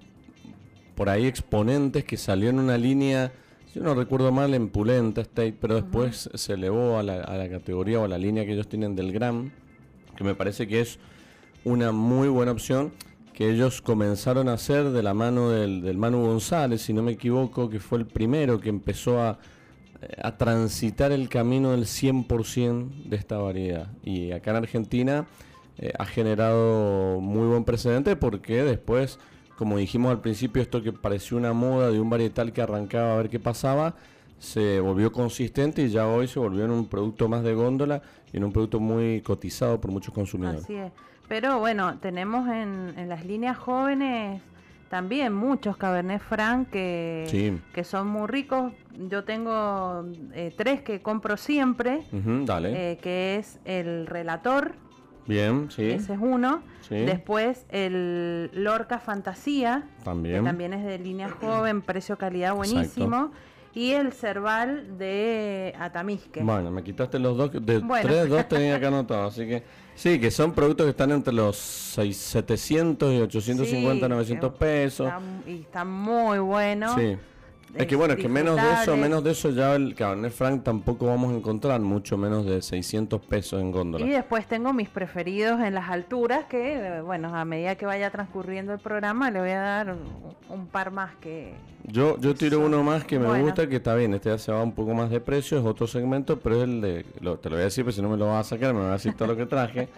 por 0.96 1.10
ahí 1.10 1.26
exponentes 1.26 2.04
que 2.06 2.18
salió 2.18 2.50
en 2.50 2.60
una 2.60 2.78
línea, 2.78 3.32
yo 3.74 3.84
no 3.84 3.94
recuerdo 3.94 4.32
mal, 4.32 4.54
en 4.54 4.70
Pulenta 4.70 5.22
State, 5.22 5.56
pero 5.60 5.76
después 5.76 6.30
se 6.34 6.54
elevó 6.54 6.98
a 6.98 7.04
la, 7.04 7.50
categoría 7.50 8.00
o 8.00 8.06
a 8.06 8.08
la 8.08 8.18
línea 8.18 8.46
que 8.46 8.54
ellos 8.54 8.68
tienen 8.68 8.96
del 8.96 9.12
Gram, 9.12 9.52
que 10.16 10.24
me 10.24 10.36
parece 10.36 10.68
que 10.68 10.82
es 10.82 11.00
una 11.64 11.92
muy 11.92 12.28
buena 12.30 12.52
opción 12.52 12.94
que 13.34 13.50
ellos 13.50 13.82
comenzaron 13.82 14.48
a 14.48 14.54
hacer 14.54 14.92
de 14.92 15.04
la 15.04 15.14
mano 15.14 15.50
del, 15.50 15.98
Manu 15.98 16.26
González, 16.26 16.82
si 16.82 16.94
no 16.94 17.04
me 17.04 17.12
equivoco, 17.12 17.70
que 17.70 17.82
fue 17.82 17.98
el 17.98 18.06
primero 18.06 18.62
que 18.62 18.70
empezó 18.70 19.22
a, 19.22 19.40
a 20.24 20.38
transitar 20.38 21.12
el 21.12 21.28
camino 21.28 21.72
del 21.72 21.84
100% 21.84 23.04
de 23.04 23.16
esta 23.18 23.38
variedad. 23.38 23.92
Y 24.04 24.32
acá 24.32 24.52
en 24.52 24.58
Argentina 24.58 25.28
eh, 25.78 25.92
ha 26.00 26.06
generado 26.06 27.20
muy 27.20 27.48
buen 27.48 27.66
precedente 27.66 28.16
porque 28.16 28.64
después 28.64 29.20
como 29.58 29.78
dijimos 29.78 30.12
al 30.12 30.22
principio, 30.22 30.62
esto 30.62 30.82
que 30.82 30.92
pareció 30.92 31.38
una 31.38 31.54
moda 31.54 31.90
de 31.90 32.00
un 32.00 32.10
varietal 32.10 32.52
que 32.52 32.62
arrancaba 32.62 33.14
a 33.14 33.18
ver 33.18 33.30
qué 33.30 33.40
pasaba, 33.40 33.96
se 34.38 34.80
volvió 34.80 35.12
consistente 35.12 35.84
y 35.84 35.90
ya 35.90 36.08
hoy 36.08 36.28
se 36.28 36.40
volvió 36.40 36.66
en 36.66 36.72
un 36.72 36.88
producto 36.88 37.28
más 37.30 37.44
de 37.44 37.54
góndola 37.54 38.02
y 38.34 38.38
en 38.38 38.44
un 38.44 38.52
producto 38.52 38.80
muy 38.80 39.22
cotizado 39.22 39.80
por 39.80 39.92
muchos 39.92 40.14
consumidores. 40.14 40.64
Así 40.64 40.76
es. 40.76 40.92
Pero 41.28 41.60
bueno, 41.60 41.98
tenemos 42.00 42.48
en, 42.50 43.10
las 43.10 43.26
líneas 43.26 43.58
jóvenes 43.58 44.42
también 44.90 45.34
muchos 45.34 45.78
Cabernet 45.78 46.22
Franc 46.22 46.70
que, 46.70 47.58
que 47.74 47.84
son 47.84 48.08
muy 48.08 48.28
ricos. 48.28 48.74
Yo 49.10 49.24
tengo 49.24 50.06
eh, 50.34 50.54
tres 50.56 50.82
que 50.82 51.02
compro 51.02 51.38
siempre, 51.38 52.06
dale. 52.12 52.92
Eh, 52.92 52.98
que 52.98 53.38
es 53.38 53.60
el 53.66 54.06
Relator, 54.06 54.76
Bien, 55.28 55.70
sí. 55.72 55.90
Ese 55.92 56.14
es 56.14 56.20
uno. 56.22 56.62
Después 56.90 57.66
el 57.70 58.52
Lorca 58.54 59.00
Fantasía, 59.00 59.84
también. 60.04 60.40
que 60.44 60.46
también 60.50 60.74
es 60.74 60.86
de 60.86 61.00
línea 61.00 61.30
joven, 61.30 61.82
precio-calidad 61.82 62.54
buenísimo. 62.54 63.32
Y 63.74 63.92
el 63.92 64.14
Cerval 64.14 64.98
de 64.98 65.76
Atamisque. 65.78 66.42
Bueno, 66.42 66.72
me 66.72 66.82
quitaste 66.82 67.20
los 67.20 67.36
dos, 67.36 67.52
de 67.52 67.82
tres, 68.02 68.30
dos 68.30 68.48
tenía 68.48 68.78
acá 68.78 68.88
anotado, 68.88 69.28
así 69.28 69.46
que 69.46 69.64
sí, 69.96 70.18
que 70.18 70.32
son 70.32 70.54
productos 70.54 70.86
que 70.86 70.92
están 70.92 71.12
entre 71.12 71.34
los 71.34 71.58
6, 71.58 72.16
700 72.16 73.14
y 73.14 73.18
850, 73.22 74.08
900 74.08 74.54
pesos. 74.54 75.12
y 75.46 75.62
están 75.62 75.90
muy 75.90 76.40
buenos. 76.40 76.96
Sí. 76.96 77.18
Es 77.78 77.88
que 77.88 77.96
bueno, 77.96 78.14
es 78.14 78.20
que 78.20 78.30
menos 78.30 78.56
de 78.56 78.74
eso, 78.82 78.96
menos 78.96 79.24
de 79.24 79.32
eso 79.32 79.50
ya 79.50 79.76
el 79.76 79.96
Cabernet 79.96 80.32
Franc 80.32 80.64
tampoco 80.64 81.08
vamos 81.08 81.34
a 81.34 81.36
encontrar, 81.36 81.82
mucho 81.82 82.18
menos 82.18 82.46
de 82.46 82.62
600 82.62 83.22
pesos 83.22 83.62
en 83.62 83.72
góndola. 83.72 84.06
Y 84.06 84.10
después 84.10 84.48
tengo 84.48 84.72
mis 84.72 84.88
preferidos 84.88 85.60
en 85.62 85.74
las 85.74 85.90
alturas 85.90 86.46
que, 86.46 87.02
bueno, 87.04 87.36
a 87.36 87.44
medida 87.44 87.76
que 87.76 87.86
vaya 87.86 88.10
transcurriendo 88.10 88.74
el 88.74 88.80
programa 88.80 89.30
le 89.30 89.40
voy 89.40 89.50
a 89.50 89.60
dar 89.60 89.96
un, 90.50 90.68
par 90.68 90.92
más 90.92 91.16
que... 91.16 91.54
Yo 91.84 92.18
yo 92.20 92.34
tiro 92.34 92.62
uno 92.62 92.82
más 92.82 93.04
que 93.04 93.20
me 93.20 93.42
gusta, 93.42 93.68
que 93.68 93.76
está 93.76 93.94
bien, 93.94 94.14
este 94.14 94.30
ya 94.30 94.38
se 94.38 94.52
va 94.52 94.64
un 94.64 94.72
poco 94.72 94.94
más 94.94 95.10
de 95.10 95.20
precio, 95.20 95.60
es 95.60 95.66
otro 95.66 95.86
segmento, 95.86 96.40
pero 96.40 96.58
es 96.58 96.64
el 96.64 96.82
de, 96.82 97.04
te 97.04 97.24
lo 97.24 97.38
voy 97.38 97.62
a 97.62 97.66
decir, 97.66 97.84
pero 97.84 97.94
si 97.94 98.02
no 98.02 98.10
me 98.10 98.18
lo 98.18 98.28
vas 98.28 98.48
a 98.48 98.50
sacar, 98.56 98.74
me 98.74 98.80
vas 98.80 98.90
a 98.90 98.94
decir 98.94 99.14
todo 99.16 99.28
lo 99.28 99.36
que 99.36 99.46
traje, 99.46 99.90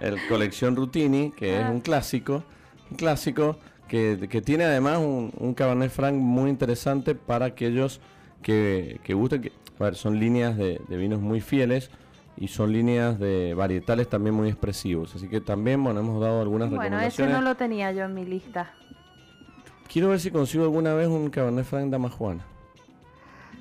el 0.00 0.16
Colección 0.28 0.76
Rutini, 0.76 1.32
que 1.32 1.58
es 1.58 1.64
ah. 1.64 1.70
un 1.70 1.80
clásico, 1.80 2.44
un 2.90 2.96
clásico 2.96 3.58
que, 3.94 4.42
tiene 4.42 4.64
además 4.64 4.98
un, 4.98 5.54
Cabernet 5.54 5.90
Franc 5.90 6.16
muy 6.16 6.50
interesante 6.50 7.14
para 7.14 7.46
aquellos 7.46 8.00
que, 8.42 9.00
que 9.04 9.14
gusten. 9.14 9.42
Que, 9.42 9.52
a 9.78 9.84
ver, 9.84 9.94
son 9.94 10.18
líneas 10.18 10.56
de, 10.56 10.80
vinos 10.88 11.20
muy 11.20 11.40
fieles 11.40 11.90
y 12.36 12.48
son 12.48 12.72
líneas 12.72 13.20
de 13.20 13.54
varietales 13.54 14.08
también 14.08 14.34
muy 14.34 14.48
expresivos. 14.48 15.14
Así 15.14 15.28
que 15.28 15.40
también, 15.40 15.82
bueno, 15.84 16.00
hemos 16.00 16.20
dado 16.20 16.42
algunas 16.42 16.70
recomendaciones. 16.70 17.16
Bueno, 17.16 17.32
ese 17.32 17.40
no 17.40 17.48
lo 17.48 17.56
tenía 17.56 17.92
yo 17.92 18.04
en 18.04 18.14
mi 18.14 18.24
lista. 18.24 18.72
Quiero 19.92 20.08
ver 20.08 20.18
si 20.18 20.32
consigo 20.32 20.64
alguna 20.64 20.94
vez 20.94 21.06
un 21.06 21.30
Cabernet 21.30 21.64
Franc 21.64 21.90
Damajuana. 21.90 22.44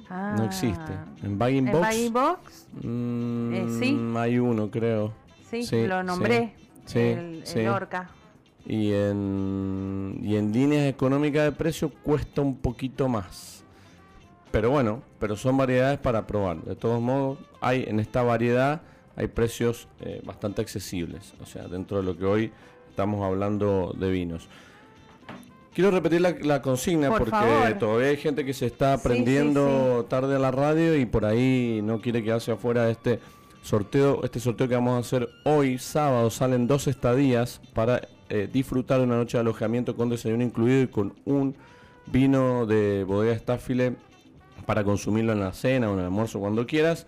Ah, 0.10 0.36
no 0.38 0.46
existe. 0.46 0.94
¿En 1.22 1.38
Bagging 1.38 1.72
Box? 1.72 1.96
¿En 1.96 2.14
Box? 2.14 2.68
Mm, 2.82 3.54
eh, 3.54 3.66
sí. 3.80 4.14
Hay 4.16 4.40
uno, 4.40 4.72
creo. 4.72 5.14
Sí, 5.50 5.86
lo 5.86 6.02
nombré. 6.02 6.56
Sí, 6.86 7.00
el, 7.00 7.44
el 7.56 7.68
Orca 7.68 8.10
y 8.66 8.94
en, 8.94 10.20
y 10.24 10.36
en 10.36 10.52
líneas 10.54 10.88
económicas 10.88 11.44
de 11.44 11.52
precio 11.52 11.92
cuesta 12.04 12.42
un 12.42 12.56
poquito 12.56 13.08
más. 13.08 13.64
Pero 14.52 14.70
bueno, 14.70 15.02
pero 15.20 15.36
son 15.36 15.58
variedades 15.58 16.00
para 16.00 16.28
probar. 16.28 16.62
De 16.64 16.76
todos 16.76 17.02
modos, 17.02 17.40
hay 17.60 17.86
en 17.88 18.00
esta 18.00 18.22
variedad 18.22 18.82
hay 19.16 19.28
precios 19.28 19.88
eh, 20.02 20.22
bastante 20.24 20.62
accesibles, 20.62 21.34
o 21.42 21.46
sea, 21.46 21.68
dentro 21.68 21.98
de 21.98 22.04
lo 22.04 22.18
que 22.18 22.26
hoy 22.26 22.52
estamos 22.90 23.24
hablando 23.24 23.94
de 23.98 24.10
vinos. 24.10 24.48
Quiero 25.74 25.90
repetir 25.90 26.22
la, 26.22 26.62
consigna 26.62 27.10
porque 27.10 27.76
todavía 27.80 28.10
hay 28.10 28.18
gente 28.18 28.46
que 28.46 28.54
se 28.54 28.68
está 28.68 28.94
aprendiendo 28.94 30.06
tarde 30.08 30.36
a 30.36 30.40
la 30.40 30.52
radio 30.52 30.96
y 30.96 31.08
por 31.08 31.26
ahí 31.26 31.82
no 31.84 32.00
quiere 32.00 32.24
quedarse 32.24 32.52
afuera 32.52 32.86
de 32.86 32.92
este 32.92 33.20
sorteo. 33.64 34.24
Este 34.24 34.40
sorteo 34.40 34.68
que 34.68 34.76
vamos 34.76 34.96
a 34.96 35.00
hacer 35.00 35.30
hoy, 35.46 35.80
sábado, 35.80 36.30
salen 36.30 36.68
dos 36.68 36.88
estadías 36.88 37.60
para 37.74 38.08
eh, 38.30 38.50
disfrutar 38.52 39.00
de 39.00 39.06
una 39.06 39.18
noche 39.18 39.38
de 39.38 39.42
alojamiento 39.42 39.96
con 39.96 40.10
desayuno 40.10 40.44
incluido 40.44 40.82
y 40.84 40.88
con 40.88 41.14
un 41.26 41.56
vino 42.06 42.66
de 42.66 43.04
bodega 43.04 43.38
Staffile 43.38 43.96
para 44.66 44.84
consumirlo 44.84 45.34
en 45.34 45.40
la 45.40 45.54
cena 45.54 45.90
o 45.90 45.94
en 45.94 46.00
el 46.00 46.06
almuerzo 46.06 46.40
cuando 46.40 46.66
quieras. 46.66 47.06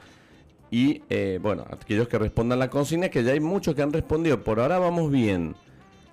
Y 0.72 1.04
eh, 1.10 1.40
bueno, 1.42 1.66
aquellos 1.72 2.08
que 2.08 2.18
respondan 2.18 2.60
la 2.60 2.70
consigna, 2.70 3.10
que 3.10 3.24
ya 3.24 3.34
hay 3.34 3.40
muchos 3.40 3.76
que 3.76 3.82
han 3.82 3.94
respondido. 3.94 4.44
Por 4.44 4.60
ahora 4.60 4.80
vamos 4.80 5.12
bien. 5.12 5.56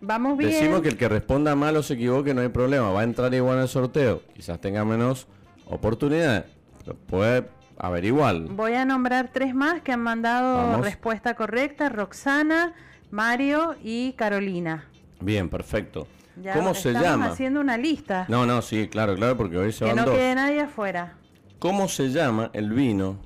Vamos 0.01 0.37
bien. 0.37 0.51
Decimos 0.51 0.83
que 0.83 0.89
el 0.89 0.97
que 0.97 1.09
responda 1.09 1.55
mal 1.55 1.77
o 1.77 1.83
se 1.83 1.95
equivoque 1.95 2.35
no 2.35 2.41
hay 2.41 2.49
problema, 2.49 2.91
va 2.91 3.01
a 3.01 3.05
entrar 3.05 3.33
igual 3.35 3.61
el 3.61 3.69
sorteo. 3.69 4.23
Quizás 4.35 4.61
tenga 4.61 4.85
menos 4.85 5.27
oportunidades, 5.65 6.45
pero 6.79 6.97
puede 6.97 7.49
haber 7.79 8.05
igual. 8.05 8.49
Voy 8.51 8.75
a 8.75 8.85
nombrar 8.85 9.31
tres 9.33 9.55
más 9.55 9.81
que 9.81 9.93
han 9.93 10.01
mandado 10.01 10.83
respuesta 10.83 11.35
correcta: 11.35 11.89
Roxana, 11.89 12.75
Mario 13.11 13.77
y 13.83 14.13
Carolina. 14.15 14.89
Bien, 15.23 15.49
perfecto. 15.49 16.07
¿Cómo 16.55 16.75
se 16.75 16.93
llama? 16.93 17.27
haciendo 17.27 17.61
una 17.61 17.77
lista. 17.77 18.27
No, 18.29 18.47
no, 18.47 18.63
sí, 18.63 18.89
claro, 18.89 19.15
claro, 19.15 19.37
porque 19.37 19.59
hoy 19.59 19.73
se 19.73 19.85
que 19.85 19.93
van 19.93 20.05
no 20.05 20.13
quede 20.13 20.35
nadie 20.35 20.61
afuera. 20.61 21.19
¿Cómo 21.59 21.89
se 21.89 22.11
llama 22.11 22.51
el 22.55 22.73
vino 22.73 23.19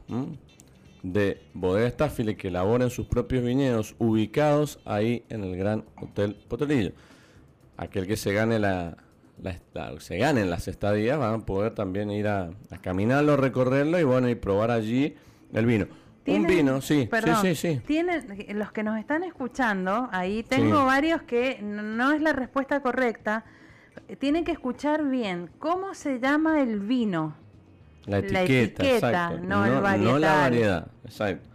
de 1.03 1.41
Bodega 1.55 1.89
Staffile 1.89 2.37
que 2.37 2.49
elabora 2.49 2.85
en 2.85 2.91
sus 2.91 3.07
propios 3.07 3.45
viñedos 3.45 3.95
ubicados 3.99 4.81
ahí 4.85 5.25
en 5.29 5.45
el 5.45 5.57
Gran 5.57 5.85
Hotel 5.97 6.37
Potrillo? 6.49 6.93
Aquel 7.79 8.07
que 8.07 8.17
se 8.17 8.33
gane 8.33 8.59
la, 8.59 8.97
se 9.99 10.19
ganen 10.19 10.51
las 10.51 10.69
estadías 10.69 11.19
van 11.19 11.35
a 11.35 11.47
poder 11.47 11.75
también 11.75 12.11
ir 12.11 12.29
a, 12.29 12.51
caminarlo, 12.81 13.37
recorrerlo 13.37 13.99
y 13.99 14.05
bueno, 14.05 14.29
y 14.29 14.35
probar 14.35 14.71
allí 14.71 15.15
el 15.53 15.67
vino. 15.67 15.87
Un 16.27 16.47
vino, 16.47 16.81
sí, 16.81 17.09
sí, 17.43 17.55
sí, 17.55 17.81
Tienen, 17.87 18.59
los 18.59 18.73
que 18.73 18.83
nos 18.83 18.99
están 18.99 19.23
escuchando, 19.23 20.09
ahí 20.13 20.43
tengo 20.43 20.85
varios 20.85 21.23
que 21.23 21.61
no 21.63 22.13
es 22.13 22.21
la 22.21 22.33
respuesta 22.33 22.81
correcta. 22.81 23.45
Tienen 24.19 24.45
que 24.45 24.53
escuchar 24.53 25.05
bien. 25.05 25.51
¿Cómo 25.59 25.95
se 25.95 26.19
llama 26.19 26.61
el 26.61 26.81
vino? 26.81 27.35
La 28.07 28.19
etiqueta, 28.19 29.31
no, 29.31 29.65
el 29.65 30.03
no, 30.05 30.19
la 30.19 30.35
variedad, 30.35 30.89
exacto. 31.05 31.49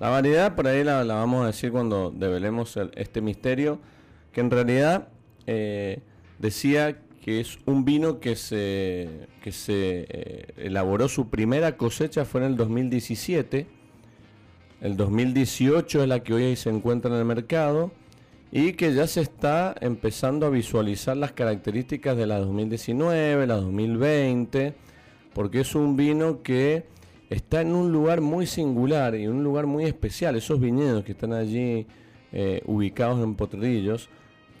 La 0.00 0.08
variedad 0.08 0.54
por 0.54 0.66
ahí 0.66 0.84
la, 0.84 1.02
vamos 1.04 1.44
a 1.44 1.46
decir 1.46 1.70
cuando 1.70 2.10
develemos 2.10 2.78
este 2.94 3.20
misterio, 3.20 3.78
que 4.32 4.40
en 4.40 4.50
realidad 4.50 5.08
eh, 5.46 6.00
decía 6.38 6.98
que 7.22 7.40
es 7.40 7.58
un 7.64 7.84
vino 7.84 8.20
que 8.20 8.36
se, 8.36 9.28
que 9.42 9.52
se 9.52 10.06
eh, 10.08 10.46
elaboró 10.56 11.08
su 11.08 11.30
primera 11.30 11.76
cosecha 11.76 12.26
fue 12.26 12.42
en 12.42 12.48
el 12.48 12.56
2017 12.56 13.66
el 14.84 14.98
2018 14.98 16.02
es 16.02 16.08
la 16.08 16.22
que 16.22 16.34
hoy 16.34 16.56
se 16.56 16.68
encuentra 16.68 17.10
en 17.10 17.16
el 17.16 17.24
mercado 17.24 17.90
y 18.52 18.74
que 18.74 18.92
ya 18.92 19.06
se 19.06 19.22
está 19.22 19.74
empezando 19.80 20.44
a 20.44 20.50
visualizar 20.50 21.16
las 21.16 21.32
características 21.32 22.14
de 22.18 22.26
la 22.26 22.38
2019, 22.38 23.46
la 23.46 23.56
2020, 23.56 24.74
porque 25.32 25.60
es 25.60 25.74
un 25.74 25.96
vino 25.96 26.42
que 26.42 26.84
está 27.30 27.62
en 27.62 27.74
un 27.74 27.92
lugar 27.92 28.20
muy 28.20 28.46
singular 28.46 29.14
y 29.14 29.26
un 29.26 29.42
lugar 29.42 29.64
muy 29.64 29.86
especial. 29.86 30.36
Esos 30.36 30.60
viñedos 30.60 31.02
que 31.02 31.12
están 31.12 31.32
allí 31.32 31.86
eh, 32.30 32.60
ubicados 32.66 33.24
en 33.24 33.36
Potrillos, 33.36 34.10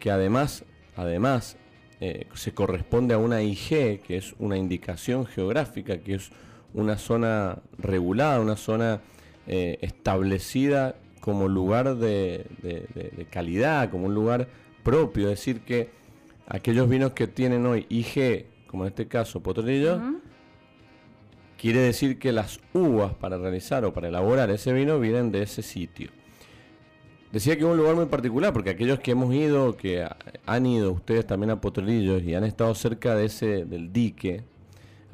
que 0.00 0.10
además, 0.10 0.64
además 0.96 1.58
eh, 2.00 2.28
se 2.32 2.54
corresponde 2.54 3.12
a 3.12 3.18
una 3.18 3.42
IG, 3.42 4.00
que 4.00 4.16
es 4.16 4.34
una 4.38 4.56
indicación 4.56 5.26
geográfica, 5.26 5.98
que 5.98 6.14
es 6.14 6.30
una 6.72 6.96
zona 6.96 7.58
regulada, 7.76 8.40
una 8.40 8.56
zona 8.56 9.02
eh, 9.46 9.78
establecida 9.80 10.96
como 11.20 11.48
lugar 11.48 11.96
de, 11.96 13.26
calidad, 13.30 13.90
como 13.90 14.06
un 14.06 14.14
lugar 14.14 14.48
propio. 14.82 15.30
Es 15.30 15.38
decir, 15.38 15.60
que 15.60 15.90
aquellos 16.46 16.88
vinos 16.88 17.12
que 17.12 17.26
tienen 17.26 17.64
hoy 17.64 17.86
IG, 17.88 18.46
como 18.66 18.84
en 18.84 18.88
este 18.88 19.08
caso 19.08 19.42
Potrillo, 19.42 20.00
quiere 21.56 21.80
decir 21.80 22.18
que 22.18 22.30
las 22.30 22.60
uvas 22.74 23.14
para 23.14 23.38
realizar 23.38 23.84
o 23.86 23.94
para 23.94 24.08
elaborar 24.08 24.50
ese 24.50 24.72
vino 24.72 25.00
vienen 25.00 25.32
de 25.32 25.42
ese 25.42 25.62
sitio. 25.62 26.10
Decía 27.32 27.56
que 27.56 27.62
es 27.62 27.66
un 27.66 27.76
lugar 27.76 27.96
muy 27.96 28.06
particular, 28.06 28.52
porque 28.52 28.70
aquellos 28.70 29.00
que 29.00 29.10
hemos 29.10 29.34
ido, 29.34 29.76
que 29.76 30.06
han 30.46 30.66
ido 30.66 30.92
ustedes 30.92 31.26
también 31.26 31.50
a 31.50 31.60
Potrillos 31.60 32.22
y 32.22 32.34
han 32.34 32.44
estado 32.44 32.74
cerca 32.74 33.16
de 33.16 33.24
ese, 33.24 33.64
del 33.64 33.92
dique, 33.92 34.44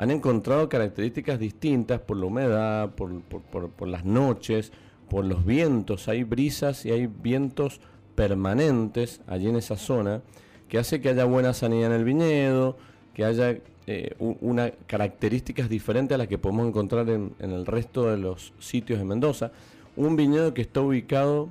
han 0.00 0.10
encontrado 0.10 0.66
características 0.70 1.38
distintas 1.38 2.00
por 2.00 2.16
la 2.16 2.24
humedad, 2.24 2.88
por, 2.94 3.86
las 3.86 4.02
noches, 4.06 4.72
por 5.10 5.26
los 5.26 5.44
vientos. 5.44 6.08
Hay 6.08 6.24
brisas 6.24 6.86
y 6.86 6.90
hay 6.90 7.06
vientos 7.06 7.82
permanentes 8.14 9.20
allí 9.26 9.50
en 9.50 9.56
esa 9.56 9.76
zona 9.76 10.22
que 10.70 10.78
hace 10.78 11.02
que 11.02 11.10
haya 11.10 11.26
buena 11.26 11.52
sanidad 11.52 11.92
en 11.92 11.98
el 11.98 12.04
viñedo, 12.04 12.78
que 13.12 13.26
haya 13.26 13.58
eh, 13.86 14.14
una 14.18 14.70
características 14.70 15.68
diferentes 15.68 16.14
a 16.14 16.18
las 16.18 16.28
que 16.28 16.38
podemos 16.38 16.66
encontrar 16.66 17.10
en, 17.10 17.34
en, 17.38 17.50
el 17.50 17.66
resto 17.66 18.10
de 18.10 18.16
los 18.16 18.54
sitios 18.58 19.00
de 19.00 19.04
Mendoza. 19.04 19.52
Un 19.96 20.16
viñedo 20.16 20.54
que 20.54 20.62
está 20.62 20.80
ubicado 20.80 21.50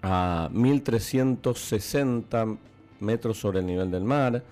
a 0.00 0.48
1360 0.54 2.46
metros 3.00 3.36
sobre 3.36 3.58
el 3.58 3.66
nivel 3.66 3.90
del 3.90 4.04
mar, 4.04 4.42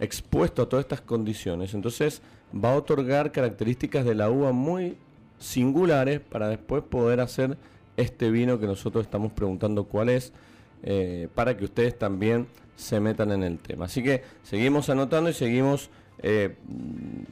expuesto 0.00 0.62
a 0.62 0.68
todas 0.70 0.86
estas 0.86 1.02
condiciones. 1.02 1.74
Entonces, 1.74 2.22
va 2.52 2.72
a 2.72 2.76
otorgar 2.76 3.32
características 3.32 4.04
de 4.04 4.14
la 4.14 4.30
uva 4.30 4.52
muy 4.52 4.96
singulares 5.38 6.20
para 6.20 6.48
después 6.48 6.82
poder 6.82 7.20
hacer 7.20 7.56
este 7.96 8.30
vino 8.30 8.58
que 8.58 8.66
nosotros 8.66 9.04
estamos 9.04 9.32
preguntando 9.32 9.84
cuál 9.84 10.08
es, 10.08 10.32
eh, 10.82 11.28
para 11.34 11.56
que 11.56 11.64
ustedes 11.64 11.98
también 11.98 12.46
se 12.76 13.00
metan 13.00 13.32
en 13.32 13.42
el 13.42 13.58
tema. 13.58 13.86
Así 13.86 14.02
que 14.02 14.22
seguimos 14.42 14.88
anotando 14.88 15.30
y 15.30 15.34
seguimos 15.34 15.90
eh, 16.24 16.56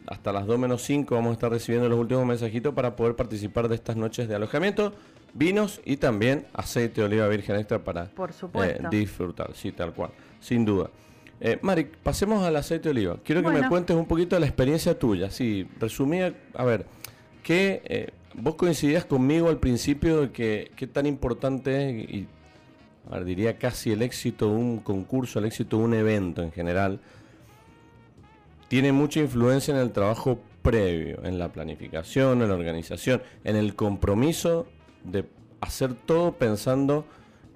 hasta 0.07 0.33
las 0.33 0.47
2 0.47 0.59
menos 0.59 0.83
5 0.83 1.15
vamos 1.15 1.31
a 1.31 1.33
estar 1.35 1.51
recibiendo 1.51 1.89
los 1.89 1.99
últimos 1.99 2.27
mensajitos 2.27 2.75
para 2.75 2.97
poder 2.97 3.15
participar 3.15 3.69
de 3.69 3.77
estas 3.77 3.97
noches 3.97 4.29
de 4.29 4.35
alojamiento, 4.35 4.93
vinos 5.33 5.81
y 5.85 5.97
también 5.97 6.47
aceite 6.53 7.01
de 7.01 7.07
oliva 7.07 7.29
virgen 7.29 7.57
extra 7.57 7.79
para 7.85 8.07
Por 8.07 8.31
eh, 8.65 8.81
disfrutar, 8.91 9.55
sí, 9.55 9.73
tal 9.73 9.93
cual, 9.93 10.11
sin 10.41 10.65
duda. 10.65 10.91
Eh, 11.41 11.59
Mari, 11.63 11.85
pasemos 12.03 12.45
al 12.45 12.55
aceite 12.57 12.85
de 12.85 12.91
oliva. 12.91 13.17
Quiero 13.25 13.43
que 13.43 13.49
me 13.49 13.67
cuentes 13.67 13.97
un 13.97 14.07
poquito 14.07 14.37
de 14.37 14.41
la 14.41 14.47
experiencia 14.47 14.99
tuya. 14.99 15.31
Sí, 15.31 15.67
resumía, 15.79 16.35
a 16.55 16.65
ver, 16.65 16.85
que 17.43 17.81
eh, 17.87 18.11
vos 18.35 18.57
coincidías 18.57 19.07
conmigo 19.07 19.49
al 19.49 19.59
principio 19.59 20.21
de 20.21 20.31
que 20.33 20.71
qué 20.77 20.87
tan 20.87 21.07
importante 21.07 21.89
es, 21.89 22.11
y 22.11 22.29
a 23.11 23.15
ver, 23.15 23.25
diría 23.25 23.59
casi 23.59 23.91
el 23.91 24.03
éxito 24.03 24.51
de 24.51 24.53
un 24.53 24.79
concurso, 24.81 25.39
el 25.39 25.47
éxito 25.47 25.79
de 25.79 25.85
un 25.85 25.95
evento 25.95 26.43
en 26.43 26.53
general, 26.53 27.01
tiene 28.69 28.93
mucha 28.93 29.21
influencia 29.21 29.75
en 29.75 29.81
el 29.81 29.93
trabajo 29.93 30.39
previo, 30.63 31.25
en 31.25 31.39
la 31.39 31.49
planificación, 31.49 32.43
en 32.43 32.49
la 32.49 32.55
organización, 32.55 33.23
en 33.45 33.57
el 33.57 33.75
compromiso 33.75 34.67
de 35.05 35.25
hacer 35.63 35.95
todo 35.95 36.33
pensando 36.33 37.07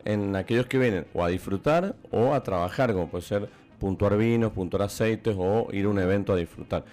en 0.06 0.34
aquellos 0.36 0.66
que 0.66 0.78
vienen 0.78 1.06
o 1.12 1.22
a 1.22 1.28
disfrutar 1.28 1.94
o 2.10 2.34
a 2.34 2.42
trabajar, 2.42 2.92
como 2.92 3.08
puede 3.08 3.24
ser 3.24 3.48
puntuar 3.84 4.16
vinos, 4.16 4.50
puntuar 4.52 4.84
aceites 4.84 5.36
o 5.38 5.68
ir 5.70 5.84
a 5.84 5.90
un 5.90 5.98
evento 5.98 6.32
a 6.32 6.36
disfrutar. 6.36 6.86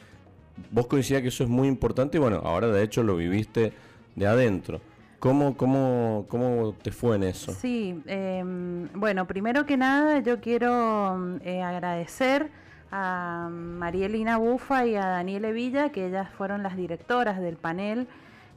Vos 0.72 0.88
coincidías 0.88 1.22
que 1.22 1.30
eso 1.30 1.46
es 1.46 1.50
muy 1.50 1.70
importante 1.70 2.18
y 2.18 2.20
bueno, 2.20 2.42
ahora 2.44 2.68
de 2.68 2.84
hecho 2.84 3.02
lo 3.02 3.16
viviste 3.16 3.72
de 4.18 4.28
adentro. 4.28 4.82
¿Cómo, 5.20 5.56
cómo, 5.56 6.26
cómo 6.28 6.74
te 6.84 6.92
fue 6.92 7.16
en 7.16 7.24
eso? 7.24 7.54
Sí, 7.54 8.04
em, 8.08 8.90
bueno, 8.94 9.26
primero 9.26 9.66
que 9.66 9.78
nada 9.78 10.20
yo 10.20 10.42
quiero 10.42 11.38
eh, 11.46 11.62
agradecer 11.62 12.50
a 12.92 13.48
Marielina 13.50 14.36
Bufa 14.36 14.86
y 14.86 14.96
a 14.96 15.06
Daniele 15.06 15.54
Villa, 15.54 15.94
que 15.94 16.08
ellas 16.08 16.30
fueron 16.30 16.62
las 16.62 16.76
directoras 16.76 17.40
del 17.40 17.56
panel 17.56 18.06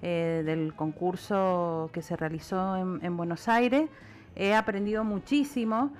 eh, 0.02 0.42
del 0.44 0.74
concurso 0.74 1.88
que 1.92 2.02
se 2.02 2.16
realizó 2.16 2.76
en 2.76 3.16
Buenos 3.16 3.46
Aires. 3.46 3.88
He 4.34 4.56
aprendido 4.56 5.04
muchísimo 5.04 5.92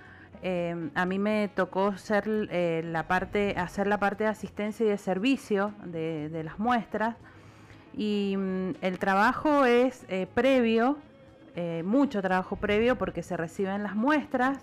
Em, 0.47 0.91
a 0.95 1.07
mí 1.07 1.19
me 1.19 1.49
tocó 1.49 1.97
ser, 1.97 2.29
eh, 2.51 2.83
la 2.85 3.09
parte, 3.09 3.55
hacer 3.57 3.87
la 3.87 3.97
parte 3.97 4.25
de 4.25 4.31
asistencia 4.31 4.85
y 4.85 4.91
de 4.91 4.99
servicio 4.99 5.73
de, 5.87 6.43
las 6.45 6.59
muestras. 6.59 7.17
Y 7.95 8.35
mm, 8.37 8.73
el 8.83 8.99
trabajo 8.99 9.65
es 9.65 10.05
eh, 10.11 10.27
previo, 10.35 10.99
eh, 11.57 11.83
mucho 11.83 12.21
trabajo 12.21 12.57
previo 12.57 12.99
porque 12.99 13.23
se 13.23 13.39
reciben 13.39 13.83
las 13.83 13.97
muestras, 13.97 14.59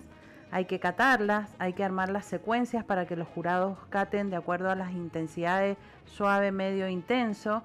hay 0.52 0.66
que 0.66 0.78
catarlas, 0.78 1.50
hay 1.58 1.72
que 1.72 1.82
armar 1.82 2.10
las 2.10 2.26
secuencias 2.26 2.84
para 2.84 3.04
que 3.06 3.16
los 3.16 3.26
jurados 3.26 3.76
caten 3.90 4.30
de 4.30 4.36
acuerdo 4.36 4.70
a 4.70 4.76
las 4.76 4.92
intensidades 4.92 5.78
suave, 6.04 6.52
medio, 6.52 6.86
intenso. 6.86 7.64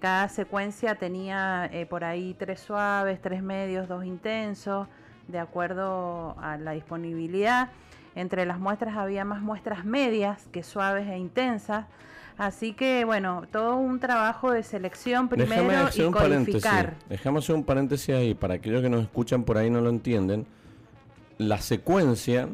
cada 0.00 0.30
secuencia 0.30 0.94
tenía 0.94 1.70
por 1.90 2.04
ahí 2.04 2.34
tres 2.38 2.60
suaves, 2.60 3.20
tres 3.20 3.42
medios, 3.42 3.86
dos 3.86 4.06
intensos 4.06 4.88
de 5.28 5.38
acuerdo 5.38 6.34
a 6.40 6.56
la 6.56 6.72
disponibilidad. 6.72 7.68
Entre 8.14 8.44
las 8.46 8.58
muestras 8.58 8.96
había 8.96 9.24
más 9.24 9.40
muestras 9.42 9.84
medias 9.84 10.48
que 10.50 10.62
suaves 10.62 11.06
e 11.08 11.16
intensas. 11.18 11.86
Así 12.36 12.72
que, 12.72 13.04
bueno, 13.04 13.44
todo 13.50 13.76
un 13.76 13.98
trabajo 13.98 14.52
de 14.52 14.62
selección 14.62 15.28
primero 15.28 15.88
y 15.94 16.10
codificar. 16.10 16.94
Dejamos 17.08 17.44
hacer 17.44 17.56
un 17.56 17.64
paréntesis 17.64 18.14
ahí, 18.14 18.34
para 18.34 18.54
aquellos 18.54 18.82
que 18.82 18.88
nos 18.88 19.02
escuchan 19.02 19.44
por 19.44 19.58
ahí 19.58 19.70
no 19.70 19.80
lo 19.80 19.90
entienden. 19.90 20.46
La 21.36 21.58
secuencia 21.58 22.48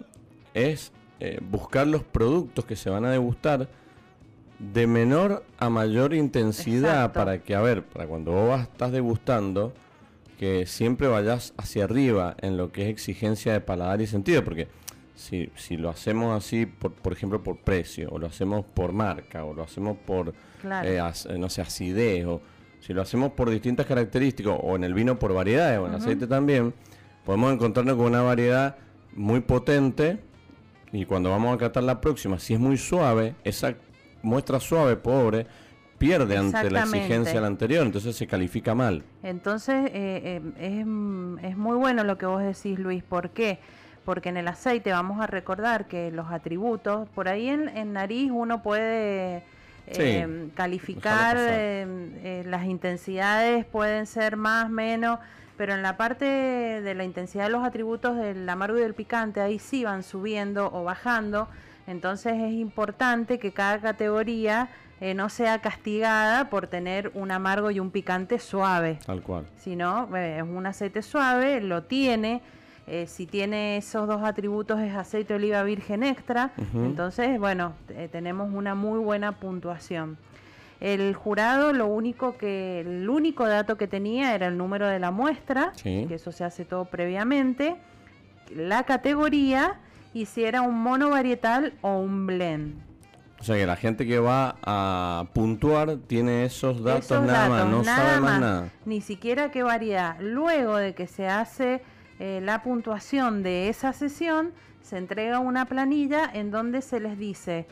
es 0.55 0.93
eh, 1.21 1.39
buscar 1.43 1.87
los 1.87 2.03
productos 2.03 2.65
que 2.65 2.77
se 2.77 2.91
van 2.91 3.05
a 3.05 3.11
degustar 3.11 3.69
de 4.59 4.87
menor 4.87 5.45
a 5.59 5.69
mayor 5.69 6.15
intensidad 6.15 7.13
para 7.13 7.39
que, 7.43 7.55
a 7.55 7.61
ver, 7.61 7.85
para 7.85 8.07
cuando 8.07 8.33
vos 8.33 8.61
estás 8.61 8.93
degustando, 8.93 9.73
que 10.39 10.67
siempre 10.67 11.09
vayas 11.09 11.55
hacia 11.57 11.85
arriba 11.85 12.37
en 12.41 12.57
lo 12.57 12.73
que 12.73 12.83
es 12.83 12.89
exigencia 12.89 13.53
de 13.53 13.61
paladar 13.61 14.01
y 14.01 14.07
sentido, 14.07 14.45
porque 14.45 14.69
si, 15.15 15.51
si 15.57 15.77
lo 15.77 15.91
hacemos 15.91 16.37
así, 16.37 16.67
por, 16.67 16.93
por 16.93 17.13
ejemplo, 17.13 17.43
por 17.43 17.59
precio, 17.59 18.09
o 18.11 18.19
lo 18.19 18.27
hacemos 18.27 18.65
por 18.65 18.93
marca, 18.93 19.45
o 19.45 19.55
lo 19.55 19.63
hacemos 19.63 19.97
por, 20.05 20.35
eh, 20.83 21.01
no 21.39 21.49
sé, 21.49 21.63
acidez, 21.63 22.27
o 22.27 22.41
si 22.81 22.93
lo 22.93 23.03
hacemos 23.03 23.33
por 23.33 23.49
distintas 23.51 23.87
características, 23.87 24.55
o 24.61 24.77
en 24.77 24.85
el 24.85 24.95
vino 24.95 25.19
por 25.19 25.33
variedades, 25.33 25.79
o 25.79 25.87
en 25.87 25.95
el 25.95 25.97
aceite 25.99 26.27
también, 26.27 26.75
podemos 27.25 27.53
encontrarnos 27.53 27.97
con 27.97 28.07
una 28.07 28.23
variedad 28.23 28.77
muy 29.15 29.41
potente 29.41 30.19
y 30.93 31.07
cuando 31.07 31.31
vamos 31.31 31.55
a 31.55 31.59
catar 31.59 31.83
la 31.83 32.01
próxima, 32.01 32.39
si 32.39 32.55
es 32.55 32.61
muy 32.61 32.77
suave, 32.77 33.35
esa 33.43 33.75
muestra 34.23 34.61
suave, 34.61 34.97
pobre, 34.97 35.47
pierde 35.99 36.37
ante 36.37 36.71
la 36.71 36.81
exigencia 36.81 37.35
de 37.35 37.41
la 37.41 37.47
anterior, 37.47 37.85
entonces 37.85 38.17
se 38.17 38.27
califica 38.27 38.75
mal. 38.75 39.03
Entonces 39.23 39.91
eh, 39.93 40.41
eh, 40.57 41.41
es, 41.43 41.57
muy 41.57 41.77
bueno 41.77 42.05
lo 42.05 42.19
que 42.19 42.27
vos 42.27 42.43
decís, 42.43 42.79
Luis. 42.79 43.03
¿Por 43.03 43.31
qué? 43.31 43.59
Porque 44.05 44.29
en 44.29 44.37
el 44.37 44.49
aceite 44.49 44.93
vamos 44.93 45.21
a 45.21 45.27
recordar 45.27 45.87
que 45.87 46.11
los 46.11 46.31
atributos, 46.31 47.09
por 47.11 47.29
ahí 47.29 47.49
en, 47.49 47.93
nariz 47.93 48.31
uno 48.31 48.63
puede 48.63 49.43
eh, 49.87 50.49
calificar, 50.55 51.37
las 51.37 52.65
intensidades 52.65 53.65
pueden 53.65 54.07
ser 54.07 54.37
más, 54.37 54.69
menos, 54.69 55.21
pero 55.57 55.75
en 55.75 55.83
la 55.83 55.97
parte 55.97 56.25
de 56.25 56.95
la 56.95 57.05
intensidad 57.05 57.45
de 57.45 57.51
los 57.51 57.65
atributos 57.65 58.17
del 58.17 58.47
amargo 58.49 58.77
y 58.79 58.83
del 58.83 58.95
picante, 58.95 59.41
ahí 59.41 59.59
sí 59.59 59.85
van 59.85 60.03
subiendo 60.03 60.71
o 60.73 60.85
bajando. 60.85 61.49
Entonces 61.87 62.35
es 62.35 62.53
importante 62.53 63.39
que 63.39 63.53
cada 63.53 63.79
categoría 63.81 64.71
eh, 65.01 65.13
no 65.13 65.29
sea 65.29 65.61
castigada 65.61 66.49
por 66.49 66.67
tener 66.67 67.11
un 67.15 67.31
amargo 67.31 67.71
y 67.71 67.81
un 67.81 67.91
picante 67.91 68.39
suave. 68.39 68.99
Tal 69.05 69.23
cual. 69.23 69.45
Si 69.57 69.77
no, 69.77 70.09
eh, 70.17 70.39
es 70.39 70.43
un 70.43 70.67
aceite 70.67 71.03
suave, 71.03 71.61
lo 71.61 71.83
tiene. 71.83 72.41
Eh, 72.87 73.07
si 73.07 73.27
tiene 73.27 73.79
esos 73.79 74.07
dos 74.07 74.23
atributos 74.23 74.81
es 74.81 74.95
aceite 74.95 75.35
de 75.35 75.37
oliva 75.37 75.63
virgen 75.63 76.03
extra. 76.03 76.53
Entonces, 76.75 77.39
bueno, 77.39 77.73
tenemos 78.13 78.53
una 78.53 78.75
muy 78.75 78.99
buena 78.99 79.33
puntuación. 79.33 80.19
El 80.81 81.15
jurado 81.15 81.73
lo 81.73 81.87
único 81.87 82.37
que, 82.37 82.81
el 82.81 83.09
único 83.09 83.47
dato 83.47 83.77
que 83.77 83.87
tenía 83.87 84.35
era 84.35 84.49
el 84.49 84.59
número 84.59 84.87
de 84.87 84.99
la 84.99 85.11
muestra, 85.11 85.73
que 85.83 86.15
eso 86.15 86.31
se 86.31 86.45
hace 86.45 86.67
todo 86.67 86.85
previamente, 86.85 87.77
la 88.55 88.83
categoría 88.83 89.81
y 90.15 90.27
si 90.27 90.45
era 90.45 90.63
un 90.63 90.81
mono 90.83 91.11
varietal 91.11 91.75
o 91.83 91.99
un 91.99 92.27
blend. 92.27 92.83
O 93.41 93.45
sea 93.45 93.57
que 93.57 93.67
la 93.67 93.77
gente 93.77 94.07
que 94.07 94.19
va 94.19 94.57
a 94.63 95.27
puntuar 95.35 95.99
tiene 96.07 96.47
esos 96.47 96.83
datos 96.83 97.23
nada 97.23 97.51
más, 97.51 97.67
no 97.67 97.85
sabe 97.85 98.21
más, 98.21 98.41
nada. 98.41 98.69
Ni 98.87 99.03
siquiera 99.03 99.51
qué 99.51 99.63
variedad. 99.63 100.17
Luego 100.21 100.77
de 100.77 100.95
que 100.95 101.07
se 101.07 101.29
hace 101.29 101.83
eh, 102.19 102.41
la 102.43 102.63
puntuación 102.63 103.43
de 103.43 103.69
esa 103.69 103.93
sesión, 103.93 104.53
se 104.81 104.97
entrega 104.97 105.41
una 105.41 105.67
planilla 105.67 106.31
en 106.33 106.51
donde 106.51 106.81
se 106.81 107.01
les 107.01 107.19
dice 107.19 107.67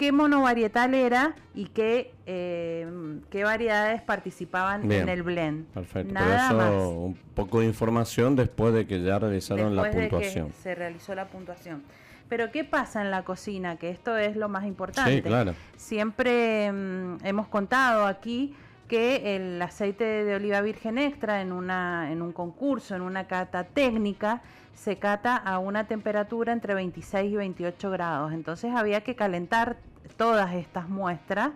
qué 0.00 0.12
monovarietal 0.12 0.94
era 0.94 1.34
y 1.54 1.66
qué, 1.66 2.14
eh, 2.24 2.88
qué 3.28 3.44
variedades 3.44 4.00
participaban 4.00 4.90
en 4.90 5.10
el 5.10 5.22
blend. 5.22 5.66
Perfecto, 5.74 6.14
Nada 6.14 6.48
eso 6.48 6.88
un 6.88 7.14
poco 7.34 7.60
de 7.60 7.66
información 7.66 8.34
después 8.34 8.72
de 8.72 8.86
que 8.86 9.02
ya 9.02 9.18
realizaron 9.18 9.76
la 9.76 9.90
puntuación. 9.90 10.46
De 10.46 10.52
que 10.52 10.58
se 10.58 10.74
realizó 10.74 11.14
la 11.14 11.26
puntuación. 11.26 11.82
Pero 12.30 12.50
¿qué 12.50 12.64
pasa 12.64 13.02
en 13.02 13.10
la 13.10 13.24
cocina? 13.24 13.76
Que 13.76 13.90
esto 13.90 14.16
es 14.16 14.36
lo 14.36 14.48
más 14.48 14.64
importante. 14.64 15.16
Sí, 15.16 15.20
claro. 15.20 15.52
Siempre 15.76 16.72
mm, 16.72 17.18
hemos 17.26 17.48
contado 17.48 18.06
aquí 18.06 18.54
que 18.88 19.36
el 19.36 19.60
aceite 19.60 20.04
de 20.04 20.34
oliva 20.34 20.62
virgen 20.62 20.96
extra 20.96 21.42
en, 21.42 21.52
una, 21.52 22.10
en 22.10 22.22
un 22.22 22.32
concurso, 22.32 22.96
en 22.96 23.02
una 23.02 23.26
cata 23.26 23.64
técnica, 23.64 24.40
se 24.72 24.96
cata 24.96 25.36
a 25.36 25.58
una 25.58 25.86
temperatura 25.86 26.54
entre 26.54 26.72
26 26.72 27.32
y 27.32 27.36
28 27.36 27.90
grados. 27.90 28.32
Entonces 28.32 28.72
había 28.74 29.02
que 29.02 29.14
calentar 29.14 29.76
todas 30.16 30.54
estas 30.54 30.88
muestras 30.88 31.50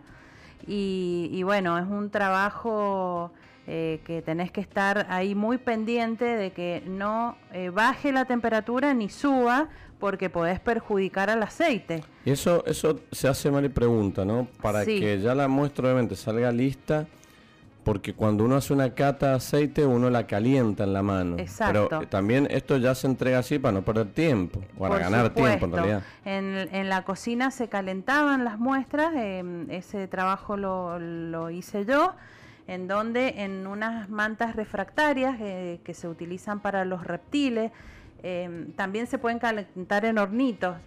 y, 0.66 1.42
bueno, 1.42 1.78
es 1.78 1.86
un 1.86 2.10
trabajo 2.10 3.30
eh, 3.66 4.00
que 4.04 4.22
tenés 4.22 4.50
que 4.50 4.60
estar 4.60 5.06
ahí 5.10 5.34
muy 5.34 5.58
pendiente 5.58 6.24
de 6.24 6.52
que 6.52 6.82
no 6.86 7.36
eh, 7.52 7.70
baje 7.70 8.12
la 8.12 8.24
temperatura 8.24 8.94
ni 8.94 9.08
suba 9.08 9.68
porque 9.98 10.30
podés 10.30 10.60
perjudicar 10.60 11.30
al 11.30 11.42
aceite. 11.42 12.02
Y 12.24 12.30
eso, 12.30 12.64
eso 12.66 13.00
se 13.12 13.28
hace 13.28 13.50
mal 13.50 13.64
y 13.64 13.68
pregunta, 13.68 14.24
¿no? 14.24 14.48
Para 14.60 14.84
que 14.84 15.20
ya 15.20 15.34
la 15.34 15.48
muestra 15.48 15.86
obviamente 15.86 16.16
salga 16.16 16.50
lista, 16.50 17.06
porque 17.84 18.14
cuando 18.14 18.44
uno 18.44 18.56
hace 18.56 18.72
una 18.72 18.94
cata 18.94 19.30
de 19.30 19.34
aceite 19.36 19.86
uno 19.86 20.10
la 20.10 20.26
calienta 20.26 20.84
en 20.84 20.92
la 20.92 21.02
mano. 21.02 21.36
Exacto. 21.38 21.88
Pero 21.90 22.08
también 22.08 22.48
esto 22.50 22.76
ya 22.78 22.94
se 22.94 23.06
entrega 23.06 23.38
así 23.38 23.58
para 23.58 23.72
no 23.72 23.82
perder 23.82 24.08
tiempo, 24.08 24.60
para 24.78 24.98
ganar 24.98 25.30
tiempo 25.30 25.66
en 25.66 25.72
realidad. 25.72 26.02
En, 26.24 26.88
la 26.88 27.02
cocina 27.02 27.50
se 27.50 27.68
calentaban 27.68 28.44
las 28.44 28.58
muestras, 28.58 29.14
em, 29.14 29.70
ese 29.70 30.08
trabajo 30.08 30.56
lo, 30.56 30.98
lo 30.98 31.50
hice 31.50 31.84
yo 31.84 32.14
en 32.66 32.88
donde 32.88 33.42
en 33.42 33.66
unas 33.66 34.08
mantas 34.08 34.56
refractarias 34.56 35.36
eh, 35.38 35.80
que 35.84 35.92
se 35.92 36.08
utilizan 36.08 36.60
para 36.60 36.86
los 36.86 37.06
reptiles, 37.06 37.70
Em, 38.26 38.72
también 38.72 39.06
se 39.06 39.18
pueden 39.18 39.38
calentar 39.38 40.06
en 40.06 40.16
hornitos, 40.16 40.78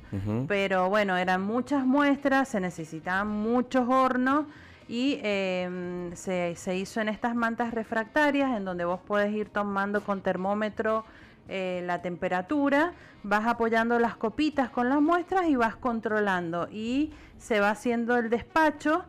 pero 0.48 0.90
bueno, 0.90 1.16
eran 1.18 1.44
muchas 1.44 1.86
muestras, 1.86 2.50
se 2.50 2.60
necesitaban 2.60 3.28
muchos 3.28 3.88
hornos 3.88 4.48
y 4.88 5.20
em, 5.22 6.16
se, 6.16 6.56
hizo 6.76 7.02
en 7.02 7.10
estas 7.10 7.36
mantas 7.36 7.74
refractarias 7.74 8.56
en 8.56 8.66
donde 8.66 8.86
vos 8.86 9.00
podés 9.02 9.34
ir 9.34 9.50
tomando 9.50 10.02
con 10.02 10.22
termómetro 10.22 11.04
eh, 11.50 11.82
la 11.86 12.02
temperatura, 12.02 12.94
vas 13.24 13.46
apoyando 13.48 14.00
las 14.00 14.16
copitas 14.16 14.70
con 14.70 14.90
las 14.90 15.02
muestras 15.02 15.48
y 15.48 15.56
vas 15.56 15.76
controlando 15.76 16.68
y 16.72 17.12
se 17.38 17.60
va 17.60 17.72
haciendo 17.72 18.18
el 18.18 18.30
despacho 18.30 19.04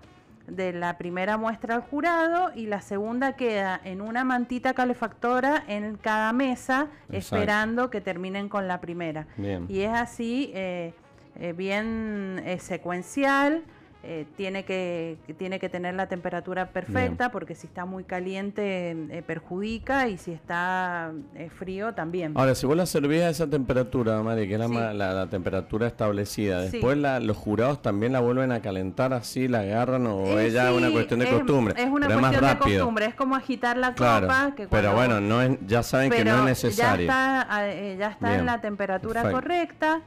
de 0.46 0.72
la 0.72 0.96
primera 0.98 1.36
muestra 1.36 1.74
al 1.74 1.82
jurado 1.82 2.50
y 2.54 2.66
la 2.66 2.80
segunda 2.80 3.34
queda 3.36 3.78
en 3.84 4.00
una 4.00 4.24
mantita 4.24 4.72
calefactora 4.72 5.62
en 5.68 5.96
cada 5.96 6.32
mesa 6.32 6.88
esperando 7.12 7.90
que 7.90 8.00
terminen 8.00 8.48
con 8.48 8.66
la 8.66 8.80
primera. 8.80 9.26
Y 9.68 9.80
es 9.80 9.92
así, 9.92 10.50
eh, 10.54 10.94
eh, 11.36 11.52
bien 11.52 12.42
secuencial. 12.60 13.62
Eh, 14.04 14.26
tiene, 14.36 14.64
que, 14.64 15.18
tiene 15.38 15.58
que 15.58 15.68
tener 15.68 15.92
la 15.92 16.06
temperatura 16.06 16.68
perfecta 16.68 17.32
porque 17.32 17.56
si 17.56 17.66
está 17.66 17.84
muy 17.84 18.04
caliente 18.04 18.92
eh, 18.92 19.22
perjudica 19.26 20.06
y 20.06 20.18
si 20.18 20.30
está 20.30 21.10
eh, 21.34 21.50
frío 21.50 21.92
también. 21.94 22.32
Ahora, 22.36 22.54
si 22.54 22.64
vos 22.64 22.76
la 22.76 22.86
servís 22.86 23.22
a 23.22 23.30
esa 23.30 23.50
temperatura, 23.50 24.22
Mari, 24.22 24.46
que 24.46 24.54
es 24.54 24.60
la, 24.60 25.26
temperatura 25.28 25.88
establecida, 25.88 26.60
después 26.60 26.96
los 26.96 27.36
jurados 27.36 27.82
también 27.82 28.12
la 28.12 28.20
vuelven 28.20 28.52
a 28.52 28.62
calentar 28.62 29.12
así, 29.12 29.48
la 29.48 29.60
agarran 29.60 30.06
o 30.06 30.38
es 30.38 30.52
ya 30.52 30.72
una 30.72 30.92
cuestión 30.92 31.18
de 31.18 31.28
costumbre. 31.28 31.74
Es 31.76 31.90
una 31.90 32.06
cuestión 32.06 32.46
de 32.46 32.58
costumbre, 32.58 33.06
es 33.06 33.14
como 33.16 33.34
agitar 33.34 33.76
la 33.76 33.96
copa. 33.96 34.54
pero 34.70 34.94
bueno, 34.94 35.20
no 35.20 35.42
es, 35.42 35.58
ya 35.66 35.82
saben 35.82 36.12
que 36.12 36.24
no 36.24 36.38
es 36.38 36.44
necesario. 36.44 37.08
Ya 37.08 37.40
está, 37.40 37.96
ya 37.96 38.10
está 38.10 38.36
en 38.36 38.46
la 38.46 38.60
temperatura 38.60 39.28
correcta. 39.28 40.02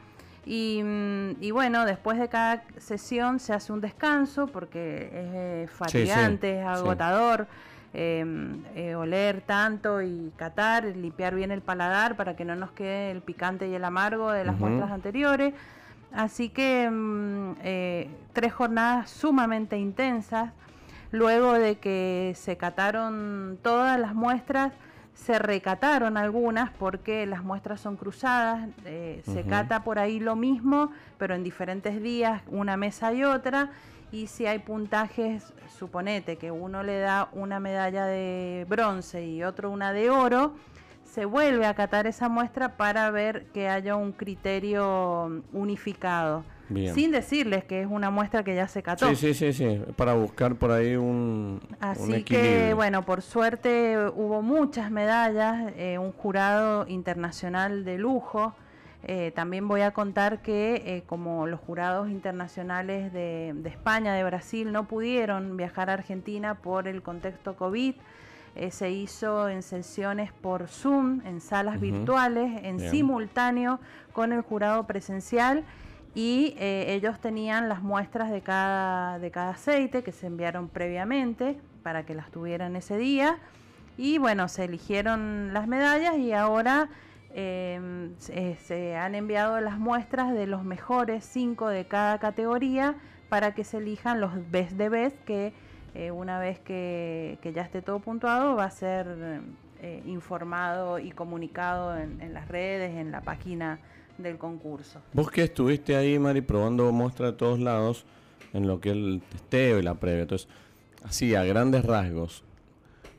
Mm, 0.46 1.32
y, 1.40 1.52
bueno, 1.52 1.86
después 1.86 2.18
de 2.18 2.28
cada 2.28 2.64
sesión 2.78 3.40
se 3.40 3.54
hace 3.54 3.72
un 3.72 3.82
descanso 3.82 4.48
porque 4.48 5.06
es 5.06 5.12
eh, 5.14 5.68
fatigante, 5.72 6.60
es 6.60 6.66
agotador. 6.66 7.48
Em, 7.94 8.64
eh, 8.74 8.96
oler 8.96 9.42
tanto 9.42 10.02
y 10.02 10.32
catar, 10.38 10.86
limpiar 10.86 11.36
bien 11.36 11.52
el 11.52 11.60
paladar 11.60 12.16
para 12.16 12.38
que 12.38 12.46
no 12.46 12.56
nos 12.56 12.72
quede 12.72 13.12
el 13.12 13.20
picante 13.20 13.68
y 13.68 13.74
el 13.74 13.84
amargo 13.84 14.32
de 14.32 14.46
las 14.46 14.58
muestras 14.58 14.92
anteriores. 14.92 15.54
Así 16.14 16.48
que 16.48 16.90
mm, 16.90 17.56
eh, 17.64 18.10
tres 18.32 18.54
jornadas 18.54 19.10
sumamente 19.10 19.78
intensas. 19.78 20.52
Luego 21.12 21.52
de 21.54 21.80
que 21.80 22.32
se 22.38 22.56
cataron 22.56 23.60
todas 23.62 24.00
las 24.00 24.16
muestras, 24.16 24.72
se 25.26 25.38
recataron 25.38 26.18
algunas 26.18 26.72
porque 26.72 27.28
las 27.28 27.44
muestras 27.44 27.80
son 27.80 27.96
cruzadas, 27.96 28.68
eh, 28.86 29.22
se 29.24 29.44
cata 29.44 29.84
por 29.84 30.00
ahí 30.00 30.20
lo 30.20 30.36
mismo, 30.36 30.92
pero 31.20 31.36
en 31.36 31.44
diferentes 31.44 32.02
días, 32.02 32.42
una 32.48 32.76
mesa 32.76 33.14
y 33.14 33.24
otra, 33.24 33.70
y 34.12 34.28
si 34.28 34.48
hay 34.48 34.60
puntajes, 34.60 35.54
suponete 35.78 36.38
que 36.38 36.50
uno 36.50 36.82
le 36.82 37.00
da 37.00 37.30
una 37.34 37.60
medalla 37.60 38.06
de 38.06 38.66
bronce 38.68 39.28
y 39.28 39.44
otro 39.44 39.70
una 39.70 39.94
de 39.94 40.10
oro, 40.10 40.54
se 41.04 41.26
vuelve 41.26 41.68
a 41.68 41.76
catar 41.76 42.08
esa 42.08 42.28
muestra 42.28 42.78
para 42.78 43.12
ver 43.12 43.46
que 43.54 43.70
haya 43.70 43.96
un 43.96 44.14
criterio 44.14 45.44
unificado. 45.54 46.44
Sin 46.94 47.12
decirles 47.12 47.64
que 47.64 47.82
es 47.82 47.88
una 47.90 48.10
muestra 48.10 48.44
que 48.44 48.56
ya 48.56 48.68
se 48.68 48.82
cató. 48.82 49.08
Sí, 49.10 49.16
sí, 49.16 49.34
sí, 49.34 49.54
sí, 49.54 49.82
para 49.96 50.14
buscar 50.14 50.56
por 50.56 50.72
ahí 50.72 50.96
un, 50.96 51.62
Así 51.80 52.24
que, 52.24 52.74
bueno, 52.74 53.04
por 53.04 53.22
suerte 53.22 53.98
hubo 54.16 54.42
muchas 54.42 54.92
medallas, 54.92 55.74
eh, 55.78 55.98
un 55.98 56.12
jurado 56.12 56.88
internacional 56.88 57.84
de 57.84 57.98
lujo. 57.98 58.54
Eh, 59.04 59.32
también 59.36 59.68
voy 59.68 59.82
a 59.82 59.92
contar 59.92 60.44
que 60.44 60.76
eh, 60.86 61.04
como 61.08 61.48
los 61.48 61.60
jurados 61.60 62.10
internacionales 62.10 63.12
de, 63.12 63.54
de, 63.56 63.70
España, 63.70 64.14
de 64.14 64.24
Brasil, 64.24 64.72
no 64.72 64.88
pudieron 64.88 65.58
viajar 65.58 65.90
a 65.90 65.94
Argentina 65.94 66.56
por 66.56 66.88
el 66.88 67.02
contexto 67.02 67.56
COVID, 67.56 67.96
se 68.70 68.92
hizo 68.92 69.48
en 69.48 69.64
sesiones 69.64 70.34
por 70.34 70.68
Zoom, 70.68 71.22
en 71.26 71.40
salas 71.40 71.80
virtuales, 71.80 72.52
en 72.64 72.82
simultáneo 72.82 73.80
con 74.12 74.34
el 74.34 74.42
jurado 74.42 74.86
presencial 74.88 75.64
y 76.14 76.56
eh, 76.58 76.94
ellos 76.94 77.20
tenían 77.20 77.70
las 77.70 77.82
muestras 77.82 78.32
de 78.32 78.42
cada, 78.42 79.20
de 79.20 79.32
cada 79.32 79.52
aceite 79.52 80.04
que 80.04 80.12
se 80.12 80.28
enviaron 80.28 80.68
previamente 80.68 81.58
para 81.84 82.06
que 82.06 82.16
las 82.16 82.32
tuvieran 82.32 82.76
ese 82.76 82.98
día. 82.98 83.38
Y 83.98 84.18
bueno, 84.18 84.48
se 84.48 84.66
eligieron 84.66 85.54
las 85.54 85.68
medallas 85.68 86.18
y 86.18 86.34
ahora 86.34 86.90
em, 87.34 88.14
se, 88.18 88.96
han 88.96 89.16
enviado 89.16 89.60
las 89.62 89.78
muestras 89.78 90.34
de 90.34 90.48
los 90.48 90.64
mejores 90.64 91.24
cinco 91.24 91.70
de 91.70 91.86
cada 91.86 92.20
categoría 92.20 92.96
para 93.30 93.54
que 93.54 93.64
se 93.64 93.78
elijan 93.78 94.20
los 94.20 94.32
best 94.52 94.74
de 94.74 94.90
best 94.90 95.18
que 95.24 95.54
eh, 95.94 96.12
una 96.12 96.40
vez 96.40 96.60
que, 96.60 97.38
ya 97.54 97.62
esté 97.62 97.82
todo 97.82 98.00
puntuado, 98.00 98.56
va 98.56 98.66
a 98.66 98.72
ser 98.72 99.42
eh, 99.82 100.02
informado 100.06 101.00
y 101.00 101.12
comunicado 101.12 101.98
en, 101.98 102.34
las 102.34 102.48
redes, 102.48 102.98
en 102.98 103.12
la 103.12 103.22
página 103.22 103.80
del 104.24 104.38
concurso. 104.38 105.00
Vos 105.14 105.30
que 105.32 105.44
estuviste 105.44 105.96
ahí, 105.96 106.18
Mari, 106.20 106.42
probando 106.42 106.92
muestras 106.92 107.32
de 107.32 107.38
todos 107.38 107.60
lados, 107.60 108.06
en 108.54 108.68
lo 108.68 108.80
que 108.80 108.90
es 108.90 108.96
el 108.96 109.22
testeo 109.30 109.80
y 109.80 109.84
la 109.84 109.96
previa. 109.96 110.24
Entonces, 110.24 110.48
así, 111.04 111.36
a 111.36 111.44
grandes 111.44 111.86
rasgos, 111.86 112.44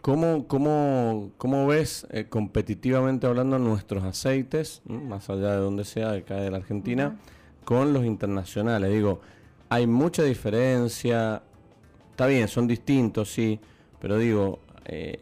¿cómo, 0.00 0.46
cómo, 0.46 1.30
cómo 1.38 1.66
ves 1.66 2.06
eh, 2.10 2.26
competitivamente 2.28 3.26
hablando 3.26 3.58
nuestros 3.58 4.04
aceites, 4.04 4.82
más 4.84 5.30
allá 5.30 5.52
de 5.52 5.58
donde 5.58 5.84
sea, 5.84 6.12
acá 6.12 6.36
de 6.36 6.50
la 6.50 6.58
Argentina, 6.58 7.18
con 7.64 7.92
los 7.92 8.04
internacionales? 8.04 8.90
Digo, 8.90 9.20
hay 9.68 9.86
mucha 9.86 10.22
diferencia, 10.22 11.42
Está 12.12 12.26
bien, 12.26 12.46
son 12.46 12.68
distintos, 12.68 13.32
sí, 13.32 13.58
pero 13.98 14.18
digo, 14.18 14.60
eh, 14.84 15.18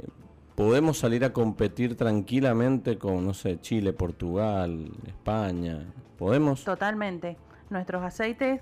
podemos 0.60 0.98
salir 0.98 1.24
a 1.24 1.32
competir 1.32 1.96
tranquilamente 1.96 2.98
con, 2.98 3.24
no 3.24 3.32
sé, 3.32 3.58
Chile, 3.62 3.94
Portugal, 3.94 4.90
España. 5.06 5.86
¿Podemos? 6.18 6.64
Totalmente. 6.64 7.38
Nuestros 7.70 8.02
aceites 8.02 8.60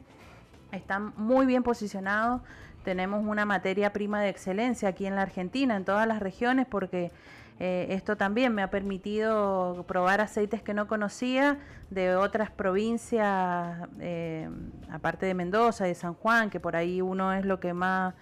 están 0.71 1.13
muy 1.17 1.45
bien 1.45 1.65
posicionados. 1.65 2.41
Tenemos 2.85 3.27
una 3.27 3.45
materia 3.47 3.93
prima 3.93 4.21
de 4.21 4.29
excelencia 4.29 4.91
aquí 4.91 5.07
en 5.07 5.17
la 5.17 5.23
Argentina, 5.23 5.75
en 5.75 5.85
todas 5.85 6.07
las 6.07 6.21
regiones, 6.21 6.69
porque 6.71 7.11
eh, 7.59 7.89
esto 7.91 8.17
también 8.17 8.55
me 8.55 8.63
ha 8.63 8.71
permitido 8.71 9.85
probar 9.89 10.21
aceites 10.21 10.63
que 10.63 10.75
no 10.75 10.87
conocía 10.87 11.59
de 11.91 12.15
otras 12.15 12.53
provincias, 12.53 13.89
eh, 13.99 14.49
aparte 14.89 15.27
de 15.27 15.35
Mendoza, 15.35 15.87
de 15.87 15.97
San 15.97 16.15
Juan, 16.15 16.49
que 16.49 16.61
por 16.61 16.77
ahí 16.77 17.03
uno 17.03 17.33
es 17.33 17.45
lo 17.45 17.59
que 17.59 17.75
más 17.75 18.15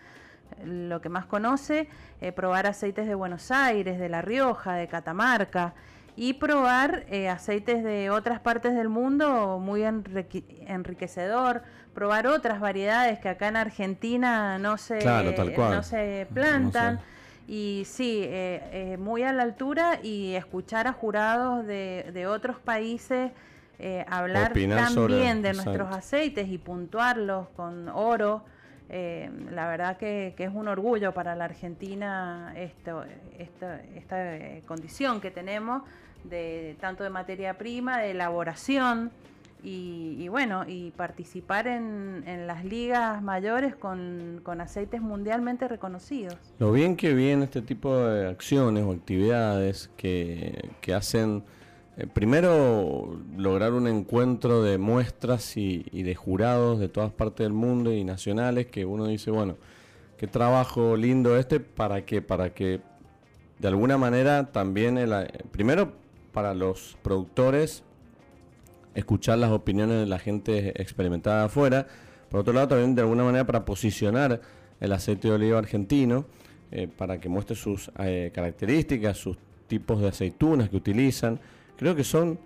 lo 0.64 1.00
que 1.00 1.08
más 1.08 1.26
conoce, 1.26 1.88
eh, 2.20 2.32
probar 2.32 2.66
aceites 2.66 3.06
de 3.06 3.14
Buenos 3.14 3.50
Aires, 3.50 3.98
de 3.98 4.08
La 4.08 4.22
Rioja, 4.22 4.74
de 4.74 4.88
Catamarca 4.88 5.74
y 6.16 6.34
probar 6.34 7.04
eh, 7.08 7.28
aceites 7.28 7.84
de 7.84 8.10
otras 8.10 8.40
partes 8.40 8.74
del 8.74 8.88
mundo 8.88 9.58
muy 9.58 9.84
enriquecedor, 9.84 11.62
probar 11.94 12.26
otras 12.26 12.60
variedades 12.60 13.18
que 13.18 13.28
acá 13.28 13.48
en 13.48 13.56
Argentina 13.56 14.58
no 14.58 14.78
se, 14.78 15.04
no 15.04 15.82
se 15.82 16.26
plantan. 16.32 17.00
Y 17.48 17.84
sí, 17.86 18.28
muy 18.98 19.22
a 19.22 19.32
la 19.32 19.44
altura 19.44 20.00
y 20.02 20.34
escuchar 20.34 20.88
a 20.88 20.92
jurados 20.92 21.64
de, 21.64 22.10
de 22.12 22.26
otros 22.26 22.58
países 22.58 23.30
eh, 23.78 24.06
hablar 24.08 24.54
también 24.54 25.42
de 25.42 25.52
nuestros 25.52 25.94
aceites 25.94 26.48
y 26.48 26.56
puntuarlos 26.58 27.48
con 27.48 27.88
oro. 27.90 28.42
Eh, 28.88 29.30
la 29.50 29.68
verdad 29.68 29.96
que, 29.96 30.34
es 30.36 30.50
un 30.54 30.68
orgullo 30.68 31.12
para 31.12 31.34
la 31.34 31.46
Argentina 31.46 32.54
esto, 32.56 33.04
esta, 33.38 33.82
esta 33.96 34.36
eh, 34.36 34.62
condición 34.66 35.20
que 35.20 35.30
tenemos 35.30 35.82
de 36.24 36.76
tanto 36.80 37.02
de 37.02 37.10
materia 37.10 37.58
prima, 37.58 37.98
de 37.98 38.12
elaboración 38.12 39.10
y, 39.68 40.28
bueno, 40.28 40.64
y 40.64 40.92
participar 40.92 41.66
en, 41.66 42.46
las 42.46 42.64
ligas 42.64 43.20
mayores 43.20 43.74
con, 43.74 44.40
con, 44.44 44.60
aceites 44.60 45.00
mundialmente 45.00 45.66
reconocidos. 45.66 46.36
Lo 46.60 46.70
bien 46.70 46.96
que 46.96 47.12
viene 47.14 47.44
este 47.44 47.62
tipo 47.62 47.96
de 47.96 48.28
acciones 48.28 48.84
o 48.84 48.92
actividades 48.92 49.90
que, 49.96 50.70
que 50.80 50.94
hacen 50.94 51.42
eh, 51.98 52.06
primero, 52.06 53.18
lograr 53.38 53.72
un 53.72 53.88
encuentro 53.88 54.62
de 54.62 54.76
muestras 54.76 55.56
y, 55.56 55.82
de 55.90 56.14
jurados 56.14 56.78
de 56.78 56.88
todas 56.88 57.10
partes 57.10 57.44
del 57.46 57.54
mundo 57.54 57.90
y 57.90 58.04
nacionales 58.04 58.66
que 58.66 58.84
uno 58.84 59.06
dice, 59.06 59.30
bueno, 59.30 59.56
qué 60.18 60.26
trabajo 60.26 60.96
lindo 60.96 61.38
este 61.38 61.58
para 61.58 62.04
que, 62.04 62.20
para 62.20 62.52
que 62.52 62.80
de 63.58 63.68
alguna 63.68 63.96
manera 63.96 64.52
también, 64.52 64.98
el, 64.98 65.10
eh, 65.12 65.28
primero 65.50 65.92
para 66.32 66.52
los 66.52 66.98
productores, 67.02 67.82
escuchar 68.94 69.38
las 69.38 69.50
opiniones 69.50 70.00
de 70.00 70.06
la 70.06 70.18
gente 70.18 70.80
experimentada 70.80 71.44
afuera, 71.44 71.86
por 72.28 72.40
otro 72.40 72.52
lado 72.52 72.68
también 72.68 72.94
de 72.94 73.02
alguna 73.02 73.24
manera 73.24 73.46
para 73.46 73.64
posicionar 73.64 74.42
el 74.80 74.92
aceite 74.92 75.28
de 75.28 75.34
oliva 75.34 75.58
argentino, 75.58 76.26
eh, 76.72 76.88
para 76.94 77.20
que 77.20 77.30
muestre 77.30 77.56
sus 77.56 77.90
características, 77.94 79.16
sus 79.16 79.38
tipos 79.66 80.00
de 80.00 80.08
aceitunas 80.08 80.68
que 80.68 80.76
utilizan, 80.76 81.40
Creo 81.76 81.94
que 81.94 82.04
son 82.04 82.38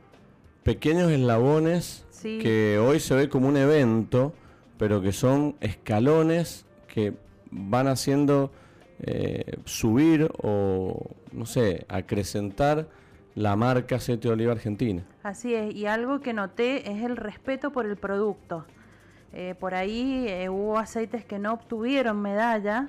pequeños 0.62 1.10
eslabones 1.10 2.04
que 2.22 2.78
hoy 2.78 3.00
se 3.00 3.14
ve 3.14 3.28
como 3.28 3.48
un 3.48 3.56
evento, 3.56 4.34
pero 4.76 5.00
que 5.00 5.12
son 5.12 5.56
escalones 5.60 6.66
que 6.88 7.14
van 7.50 7.88
haciendo 7.88 8.50
eh, 9.00 9.56
subir 9.64 10.30
o, 10.42 11.10
no 11.32 11.46
sé, 11.46 11.86
acrecentar 11.88 12.88
la 13.34 13.56
marca 13.56 13.96
aceite 13.96 14.28
de 14.28 14.34
oliva 14.34 14.52
argentina. 14.52 15.02
Así 15.22 15.54
es, 15.54 15.74
y 15.74 15.86
algo 15.86 16.20
que 16.20 16.32
noté 16.32 16.90
es 16.90 17.02
el 17.02 17.16
respeto 17.16 17.72
por 17.72 17.86
el 17.86 17.96
producto. 17.96 18.66
Eh, 19.32 19.54
por 19.58 19.74
ahí 19.74 20.26
eh, 20.28 20.48
hubo 20.48 20.76
aceites 20.76 21.24
que 21.24 21.38
no 21.38 21.52
obtuvieron 21.52 22.20
medalla, 22.20 22.88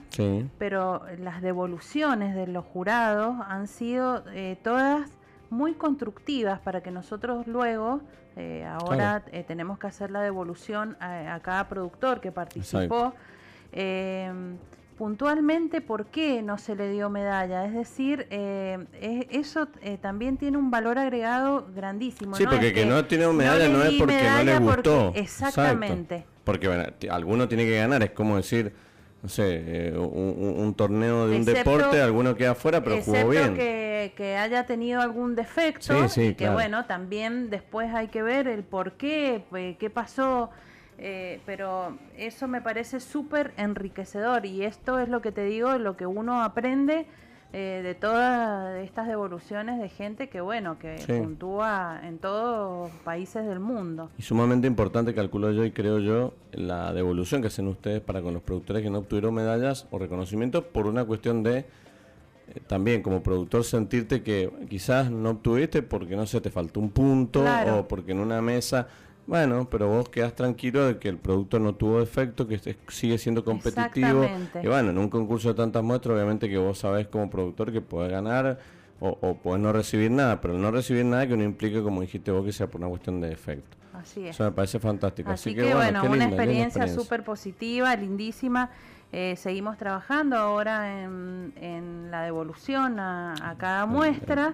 pero 0.57 1.03
las 1.19 1.41
devoluciones 1.41 2.35
de 2.35 2.47
los 2.47 2.65
jurados 2.65 3.35
han 3.47 3.67
sido 3.67 4.23
todas 4.63 5.09
muy 5.51 5.73
constructivas 5.73 6.59
para 6.59 6.81
que 6.81 6.89
nosotros 6.91 7.45
luego, 7.45 8.01
eh, 8.37 8.65
ahora 8.65 9.23
eh, 9.31 9.43
tenemos 9.45 9.77
que 9.77 9.87
hacer 9.87 10.09
la 10.09 10.21
devolución 10.21 10.97
a, 10.99 11.39
cada 11.43 11.67
productor 11.67 12.21
que 12.21 12.31
participó. 12.31 13.13
Em, 13.73 14.57
puntualmente, 14.97 15.81
¿por 15.81 16.05
qué 16.05 16.41
no 16.41 16.57
se 16.57 16.75
le 16.75 16.89
dio 16.89 17.09
medalla? 17.09 17.65
Es 17.65 17.73
decir, 17.73 18.27
eh, 18.29 19.27
eso 19.29 19.67
también 20.01 20.37
tiene 20.37 20.57
un 20.57 20.71
valor 20.71 20.97
agregado 20.97 21.67
grandísimo. 21.75 22.35
Sí, 22.35 22.45
porque 22.45 22.73
que 22.73 22.85
no 22.85 23.05
tiene 23.05 23.27
medalla 23.27 23.67
no, 23.67 23.83
es 23.83 23.93
porque 23.99 24.23
no 24.23 24.43
le 24.43 24.59
gustó. 24.59 25.11
exactamente. 25.15 26.25
Porque 26.45 26.67
bueno, 26.67 26.85
alguno 27.11 27.47
tiene 27.47 27.65
que 27.65 27.77
ganar, 27.77 28.01
es 28.03 28.11
como 28.11 28.37
decir 28.37 28.73
no 29.21 29.29
sé, 29.29 29.89
eh, 29.89 29.97
un, 29.97 30.73
torneo 30.73 31.27
de 31.27 31.35
un 31.35 31.45
deporte, 31.45 32.01
alguno 32.01 32.35
queda 32.35 32.51
afuera, 32.51 32.83
pero 32.83 33.01
jugó 33.03 33.29
bien. 33.29 33.53
Que, 33.53 34.13
que 34.17 34.35
haya 34.35 34.65
tenido 34.65 34.99
algún 34.99 35.35
defecto, 35.35 35.93
y 36.15 36.33
que 36.33 36.49
bueno, 36.49 36.85
también 36.85 37.51
después 37.51 37.93
hay 37.93 38.07
que 38.07 38.23
ver 38.23 38.47
el 38.47 38.63
por 38.63 38.93
qué, 38.93 39.43
eh, 39.55 39.75
qué 39.79 39.89
pasó, 39.91 40.49
eh, 40.97 41.39
pero 41.45 41.99
eso 42.17 42.47
me 42.47 42.61
parece 42.61 42.99
súper 42.99 43.53
enriquecedor 43.57 44.47
y 44.47 44.63
esto 44.63 44.99
es 44.99 45.07
lo 45.07 45.21
que 45.21 45.31
te 45.31 45.43
digo, 45.45 45.77
lo 45.77 45.97
que 45.97 46.07
uno 46.07 46.43
aprende 46.43 47.05
eh, 47.53 47.81
de 47.83 47.95
todas 47.95 48.77
estas 48.81 49.07
devoluciones 49.07 49.79
de 49.79 49.89
gente 49.89 50.29
que, 50.29 50.39
bueno, 50.39 50.79
que 50.79 50.95
puntúa 51.05 51.99
en 52.03 52.17
todos 52.17 52.89
países 53.03 53.45
del 53.45 53.59
mundo. 53.59 54.09
Y 54.17 54.21
sumamente 54.21 54.67
importante, 54.67 55.13
calculo 55.13 55.51
yo 55.51 55.65
y 55.65 55.71
creo 55.71 55.99
yo, 55.99 56.33
la 56.53 56.93
devolución 56.93 57.41
que 57.41 57.47
hacen 57.47 57.67
ustedes 57.67 57.99
para 57.99 58.21
con 58.21 58.33
los 58.33 58.41
productores 58.41 58.83
que 58.83 58.89
no 58.89 58.99
obtuvieron 58.99 59.33
medallas 59.33 59.85
o 59.91 59.99
reconocimientos 59.99 60.63
por 60.63 60.87
una 60.87 61.03
cuestión 61.03 61.43
de 61.43 61.57
eh, 61.59 61.65
también 62.67 63.01
como 63.01 63.21
productor 63.21 63.65
sentirte 63.65 64.23
que 64.23 64.49
quizás 64.69 65.11
no 65.11 65.31
obtuviste 65.31 65.81
porque 65.81 66.15
no 66.15 66.25
sé, 66.25 66.39
te 66.39 66.51
faltó 66.51 66.79
un 66.79 66.91
punto 66.91 67.43
o 67.43 67.87
porque 67.87 68.13
en 68.13 68.19
una 68.19 68.41
mesa 68.41 68.87
bueno, 69.31 69.65
pero 69.69 69.87
vos 69.87 70.09
quedás 70.09 70.35
tranquilo 70.35 70.85
de 70.85 70.99
que 70.99 71.07
el 71.07 71.17
producto 71.17 71.57
no 71.57 71.73
tuvo 71.73 72.01
defecto, 72.01 72.49
que 72.49 72.59
sigue 72.89 73.17
siendo 73.17 73.45
competitivo. 73.45 74.27
Y 74.61 74.67
bueno, 74.67 74.89
en 74.89 74.97
un 74.97 75.09
concurso 75.09 75.47
de 75.47 75.53
tantas 75.53 75.81
muestras, 75.81 76.15
obviamente 76.15 76.49
que 76.49 76.57
vos 76.57 76.79
sabés 76.79 77.07
como 77.07 77.29
productor 77.29 77.71
que 77.71 77.79
puedes 77.79 78.11
ganar 78.11 78.59
o, 78.99 79.37
o 79.41 79.57
no 79.57 79.71
recibir 79.71 80.11
nada, 80.11 80.41
pero 80.41 80.55
no 80.55 80.69
recibir 80.69 81.05
nada 81.05 81.25
que 81.27 81.37
no 81.37 81.45
implique, 81.45 81.81
como 81.81 82.01
dijiste 82.01 82.29
vos, 82.29 82.43
que 82.43 82.51
sea 82.51 82.67
por 82.67 82.81
una 82.81 82.89
cuestión 82.89 83.21
de 83.21 83.29
defecto. 83.29 83.77
Así 83.93 84.27
es. 84.27 84.35
Eso 84.35 84.43
me 84.43 84.51
parece 84.51 84.79
fantástico. 84.79 85.31
Así, 85.31 85.55
que, 85.55 85.73
bueno, 85.73 86.03
una 86.03 86.25
experiencia 86.25 86.89
súper 86.89 87.23
positiva, 87.23 87.95
lindísima. 87.95 88.69
Eh, 89.13 89.35
seguimos 89.35 89.77
trabajando 89.77 90.37
ahora 90.37 91.03
en, 91.03 92.09
la 92.11 92.23
devolución 92.23 92.99
a, 92.99 93.55
cada 93.57 93.85
muestra 93.85 94.53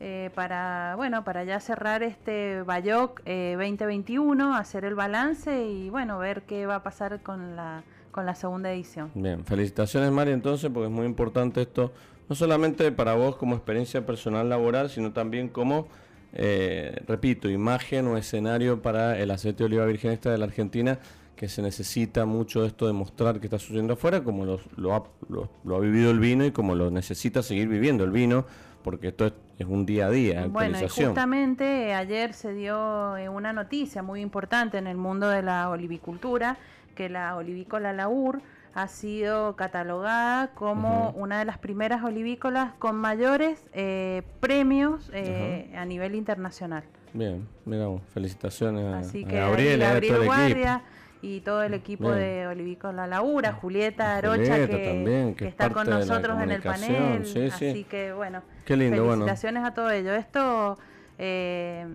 eh, 0.00 0.30
para 0.34 0.94
bueno 0.96 1.22
para 1.22 1.44
ya 1.44 1.60
cerrar 1.60 2.02
este 2.02 2.62
Bayoc 2.62 3.22
2021, 3.24 4.54
eh, 4.54 4.58
hacer 4.58 4.84
el 4.84 4.96
balance 4.96 5.64
y 5.64 5.90
bueno 5.90 6.18
ver 6.18 6.42
qué 6.42 6.66
va 6.66 6.76
a 6.76 6.82
pasar 6.82 7.22
con 7.22 7.54
la 7.54 7.84
con 8.10 8.26
la 8.26 8.34
segunda 8.34 8.72
edición. 8.72 9.12
Bien, 9.14 9.44
felicitaciones 9.44 10.10
Mari 10.10 10.32
entonces 10.32 10.70
porque 10.72 10.86
es 10.86 10.92
muy 10.92 11.06
importante 11.06 11.62
esto 11.62 11.92
no 12.28 12.36
solamente 12.36 12.92
para 12.92 13.14
vos 13.14 13.36
como 13.36 13.54
experiencia 13.56 14.04
personal 14.04 14.48
laboral, 14.48 14.90
sino 14.90 15.12
también 15.12 15.48
como, 15.48 15.88
eh, 16.34 17.00
repito, 17.06 17.48
imagen 17.48 18.06
o 18.06 18.18
escenario 18.18 18.82
para 18.82 19.18
el 19.18 19.30
aceite 19.30 19.58
de 19.58 19.64
oliva 19.64 19.86
virgen 19.86 20.12
extra 20.12 20.32
de 20.32 20.38
la 20.38 20.44
Argentina, 20.44 20.98
que 21.38 21.48
se 21.48 21.62
necesita 21.62 22.26
mucho 22.26 22.64
esto 22.64 22.88
de 22.88 22.92
mostrar 22.92 23.38
que 23.38 23.46
está 23.46 23.60
sucediendo 23.60 23.92
afuera, 23.92 24.24
como 24.24 24.44
lo, 24.44 24.94
ha, 24.94 25.04
lo, 25.28 25.76
ha 25.76 25.78
vivido 25.78 26.10
el 26.10 26.18
vino 26.18 26.44
y 26.44 26.50
como 26.50 26.74
lo 26.74 26.90
necesita 26.90 27.44
seguir 27.44 27.68
viviendo 27.68 28.02
el 28.02 28.10
vino, 28.10 28.44
porque 28.82 29.08
esto 29.08 29.26
es, 29.56 29.66
un 29.66 29.86
día 29.86 30.06
a 30.06 30.10
día. 30.10 30.46
Bueno, 30.48 30.78
y 30.80 30.88
justamente 30.88 31.94
ayer 31.94 32.34
se 32.34 32.54
dio 32.54 33.16
eh, 33.16 33.28
una 33.28 33.52
noticia 33.52 34.02
muy 34.02 34.20
importante 34.20 34.78
en 34.78 34.88
el 34.88 34.96
mundo 34.96 35.28
de 35.28 35.42
la 35.42 35.70
olivicultura, 35.70 36.56
que 36.96 37.08
la 37.08 37.36
olivícola 37.36 37.92
Laur 37.92 38.42
ha 38.74 38.88
sido 38.88 39.54
catalogada 39.54 40.48
como 40.54 41.10
una 41.10 41.38
de 41.38 41.44
las 41.44 41.58
primeras 41.58 42.02
olivícolas 42.02 42.72
con 42.80 42.96
mayores 42.96 43.64
eh, 43.72 44.22
premios 44.40 45.08
eh, 45.12 45.72
a 45.76 45.84
nivel 45.84 46.16
internacional. 46.16 46.82
Bien, 47.12 47.46
miramos, 47.64 48.02
felicitaciones 48.12 49.06
Así 49.06 49.22
a, 49.24 49.28
que 49.28 49.36
Gabriel, 49.36 49.80
Gabriel 49.80 50.24
Guardia 50.24 50.82
y 51.22 51.40
todo 51.40 51.62
el 51.62 51.74
equipo 51.74 52.10
de 52.10 52.46
Olivícola 52.46 53.06
Laura, 53.06 53.52
Julieta 53.52 54.16
Arocha, 54.16 54.66
que, 54.66 55.34
está 55.40 55.70
con 55.70 55.88
nosotros 55.88 56.40
en 56.42 56.50
el 56.50 56.62
panel. 56.62 57.22
así 57.52 57.84
que 57.84 58.12
bueno, 58.12 58.42
felicitaciones 58.64 59.64
a 59.64 59.74
todo 59.74 59.90
ello. 59.90 60.14
Esto 60.14 60.78
eh, 61.18 61.86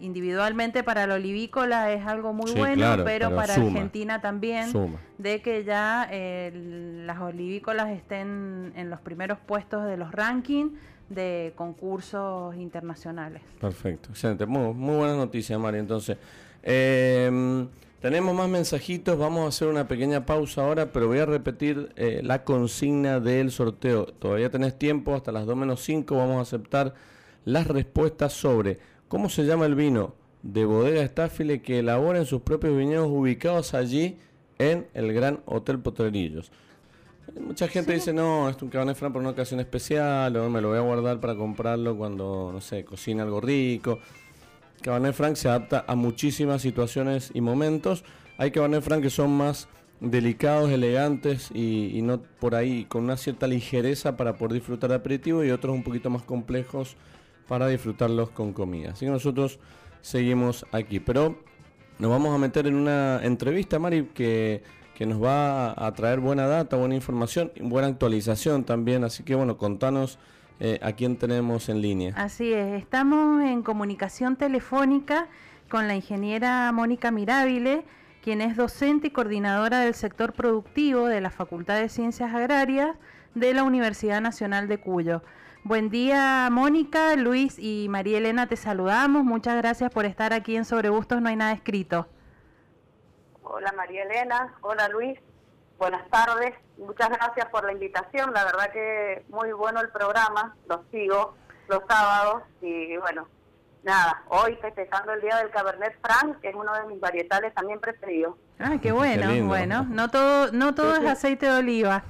individualmente 0.00 0.82
para 0.82 1.06
la 1.06 1.14
olivícola 1.14 1.92
es 1.92 2.06
algo 2.06 2.32
muy 2.32 2.52
bueno, 2.52 3.02
pero, 3.04 3.34
para 3.34 3.54
Argentina 3.54 4.20
también, 4.20 4.72
de 5.18 5.40
que 5.40 5.64
ya 5.64 6.08
eh, 6.10 7.02
las 7.06 7.20
olivícolas 7.20 7.90
estén 7.90 8.72
en 8.76 8.90
los 8.90 9.00
primeros 9.00 9.38
puestos 9.38 9.84
de 9.84 9.96
los 9.96 10.12
rankings 10.12 10.72
de 11.08 11.52
concursos 11.56 12.56
internacionales. 12.56 13.42
Perfecto, 13.60 14.10
excelente. 14.10 14.44
Muy, 14.46 14.96
buena 14.96 15.16
noticia, 15.16 15.58
María. 15.58 15.80
Entonces, 15.80 16.18
em, 16.66 17.68
tenemos 18.00 18.34
más 18.34 18.48
mensajitos, 18.48 19.16
vamos 19.18 19.44
a 19.44 19.48
hacer 19.48 19.68
una 19.68 19.88
pequeña 19.88 20.26
pausa 20.26 20.62
ahora, 20.62 20.92
pero 20.92 21.06
voy 21.06 21.18
a 21.18 21.26
repetir 21.26 21.92
eh, 21.96 22.20
la 22.22 22.44
consigna 22.44 23.20
del 23.20 23.50
sorteo. 23.50 24.06
Todavía 24.06 24.50
tenés 24.50 24.78
tiempo, 24.78 25.14
hasta 25.14 25.32
las 25.32 25.46
2 25.46 25.56
menos 25.56 25.82
5 25.82 26.16
vamos 26.16 26.38
a 26.38 26.40
aceptar 26.42 26.94
las 27.44 27.66
respuestas 27.66 28.32
sobre 28.32 28.78
¿Cómo 29.08 29.28
se 29.28 29.44
llama 29.44 29.66
el 29.66 29.76
vino 29.76 30.14
de 30.42 30.64
bodega 30.64 31.00
Estáfile 31.00 31.62
que 31.62 31.78
elabora 31.78 32.18
en 32.18 32.26
sus 32.26 32.42
propios 32.42 32.76
viñedos 32.76 33.08
ubicados 33.08 33.72
allí 33.72 34.18
en 34.58 34.88
el 34.94 35.12
Gran 35.12 35.38
Hotel 35.46 35.78
Potrerillos? 35.78 36.50
Mucha 37.40 37.68
gente 37.68 37.92
dice, 37.92 38.12
no, 38.12 38.48
es 38.48 38.60
un 38.60 38.68
Cabernet 38.68 38.96
Franc 38.96 39.12
por 39.12 39.22
una 39.22 39.30
ocasión 39.30 39.60
especial, 39.60 40.36
o 40.36 40.50
me 40.50 40.60
lo 40.60 40.70
voy 40.70 40.78
a 40.78 40.80
guardar 40.80 41.20
para 41.20 41.36
comprarlo 41.36 41.96
cuando, 41.96 42.50
no 42.52 42.60
sé, 42.60 42.84
cocina 42.84 43.22
algo 43.22 43.40
rico. 43.40 44.00
Cabernet 44.82 45.14
Franc 45.14 45.36
se 45.36 45.48
adapta 45.48 45.84
a 45.86 45.94
muchísimas 45.94 46.62
situaciones 46.62 47.30
y 47.34 47.40
momentos. 47.40 48.04
Hay 48.38 48.50
Cabernet 48.50 48.82
Franc 48.82 49.02
que 49.02 49.10
son 49.10 49.36
más 49.36 49.68
delicados, 50.00 50.70
elegantes 50.70 51.50
y, 51.54 52.00
no 52.02 52.20
por 52.20 52.54
ahí 52.54 52.84
con 52.84 53.04
una 53.04 53.16
cierta 53.16 53.46
ligereza 53.46 54.16
para 54.16 54.36
poder 54.36 54.54
disfrutar 54.54 54.90
de 54.90 54.96
aperitivo 54.96 55.44
y 55.44 55.50
otros 55.50 55.74
un 55.74 55.82
poquito 55.82 56.10
más 56.10 56.22
complejos 56.22 56.96
para 57.48 57.68
disfrutarlos 57.68 58.30
con 58.30 58.52
comida. 58.52 58.90
Así 58.90 59.06
que 59.06 59.10
nosotros 59.10 59.58
seguimos 60.02 60.66
aquí. 60.72 61.00
Pero 61.00 61.38
nos 61.98 62.10
vamos 62.10 62.34
a 62.34 62.38
meter 62.38 62.66
en 62.66 62.74
una 62.74 63.20
entrevista, 63.22 63.78
Mari, 63.78 64.10
que, 64.14 64.62
que 64.94 65.06
nos 65.06 65.22
va 65.22 65.72
a 65.72 65.92
traer 65.94 66.20
buena 66.20 66.46
data, 66.46 66.76
buena 66.76 66.94
información 66.94 67.52
y 67.54 67.62
buena 67.62 67.88
actualización 67.88 68.64
también. 68.64 69.04
Así 69.04 69.22
que 69.22 69.34
bueno, 69.34 69.56
contanos 69.56 70.18
eh, 70.60 70.78
a 70.82 70.92
quién 70.92 71.16
tenemos 71.16 71.68
en 71.68 71.82
línea. 71.82 72.12
Así 72.16 72.52
es, 72.52 72.80
estamos 72.80 73.42
en 73.42 73.62
comunicación 73.62 74.36
telefónica 74.36 75.28
con 75.68 75.88
la 75.88 75.94
ingeniera 75.94 76.70
Mónica 76.72 77.10
Mirabile, 77.10 77.84
quien 78.22 78.40
es 78.40 78.56
docente 78.56 79.08
y 79.08 79.10
coordinadora 79.10 79.80
del 79.80 79.94
sector 79.94 80.32
productivo 80.32 81.06
de 81.06 81.20
la 81.20 81.30
Facultad 81.30 81.78
de 81.78 81.88
Ciencias 81.88 82.34
Agrarias 82.34 82.96
de 83.34 83.52
la 83.52 83.62
Universidad 83.62 84.20
Nacional 84.20 84.66
de 84.68 84.78
Cuyo. 84.78 85.22
Buen 85.62 85.90
día, 85.90 86.48
Mónica, 86.50 87.16
Luis 87.16 87.58
y 87.58 87.88
María 87.90 88.18
Elena, 88.18 88.46
te 88.46 88.56
saludamos. 88.56 89.24
Muchas 89.24 89.56
gracias 89.56 89.90
por 89.90 90.04
estar 90.04 90.32
aquí 90.32 90.56
en 90.56 90.64
Sobre 90.64 90.88
Gustos 90.90 91.20
No 91.20 91.28
hay 91.28 91.36
nada 91.36 91.52
escrito. 91.52 92.08
Hola, 93.42 93.72
María 93.76 94.04
Elena. 94.04 94.54
Hola, 94.60 94.88
Luis. 94.88 95.18
Buenas 95.78 96.08
tardes. 96.08 96.54
Muchas 96.78 97.08
gracias 97.08 97.46
por 97.50 97.64
la 97.64 97.72
invitación. 97.72 98.32
La 98.32 98.44
verdad 98.44 98.70
que 98.72 99.24
muy 99.28 99.52
bueno 99.52 99.80
el 99.80 99.88
programa. 99.90 100.54
Lo 100.68 100.84
sigo 100.90 101.34
los 101.68 101.82
sábados 101.88 102.42
y 102.60 102.96
bueno, 102.98 103.28
nada, 103.82 104.22
hoy 104.28 104.56
festejando 104.56 105.12
el 105.12 105.20
Día 105.20 105.36
del 105.38 105.50
Cabernet 105.50 105.98
Franc, 106.00 106.40
que 106.40 106.48
es 106.48 106.54
uno 106.54 106.72
de 106.74 106.86
mis 106.86 107.00
varietales 107.00 107.54
también 107.54 107.80
preferidos. 107.80 108.36
Ah, 108.58 108.76
qué 108.80 108.92
bueno, 108.92 109.46
bueno. 109.46 109.86
No 109.88 110.10
todo, 110.10 110.52
no 110.52 110.74
todo 110.74 110.96
es 110.96 111.06
aceite 111.06 111.46
de 111.46 111.58
oliva. 111.58 112.04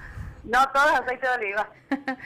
No 0.45 0.69
todo 0.73 0.89
es 0.89 1.01
aceite 1.01 1.27
de 1.27 1.35
oliva. 1.35 1.71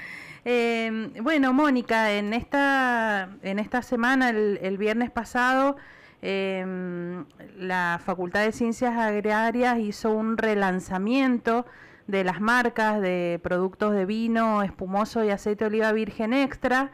Eh, 0.47 1.11
bueno, 1.20 1.53
Mónica, 1.53 2.12
en 2.12 2.32
esta, 2.32 3.28
en 3.43 3.59
esta 3.59 3.82
semana, 3.82 4.30
el, 4.30 4.78
viernes 4.78 5.11
pasado, 5.11 5.76
em, 6.22 7.26
la 7.59 8.01
Facultad 8.03 8.45
de 8.45 8.53
Ciencias 8.53 8.97
Agrarias 8.97 9.78
hizo 9.78 10.11
un 10.12 10.38
relanzamiento 10.38 11.66
de 12.11 12.25
las 12.25 12.41
marcas 12.41 13.01
de 13.01 13.41
productos 13.43 13.95
de 13.95 14.05
vino 14.05 14.63
espumoso 14.63 15.25
y 15.25 15.31
aceite 15.31 15.65
de 15.65 15.69
oliva 15.69 15.93
virgen 15.93 16.33
extra, 16.33 16.91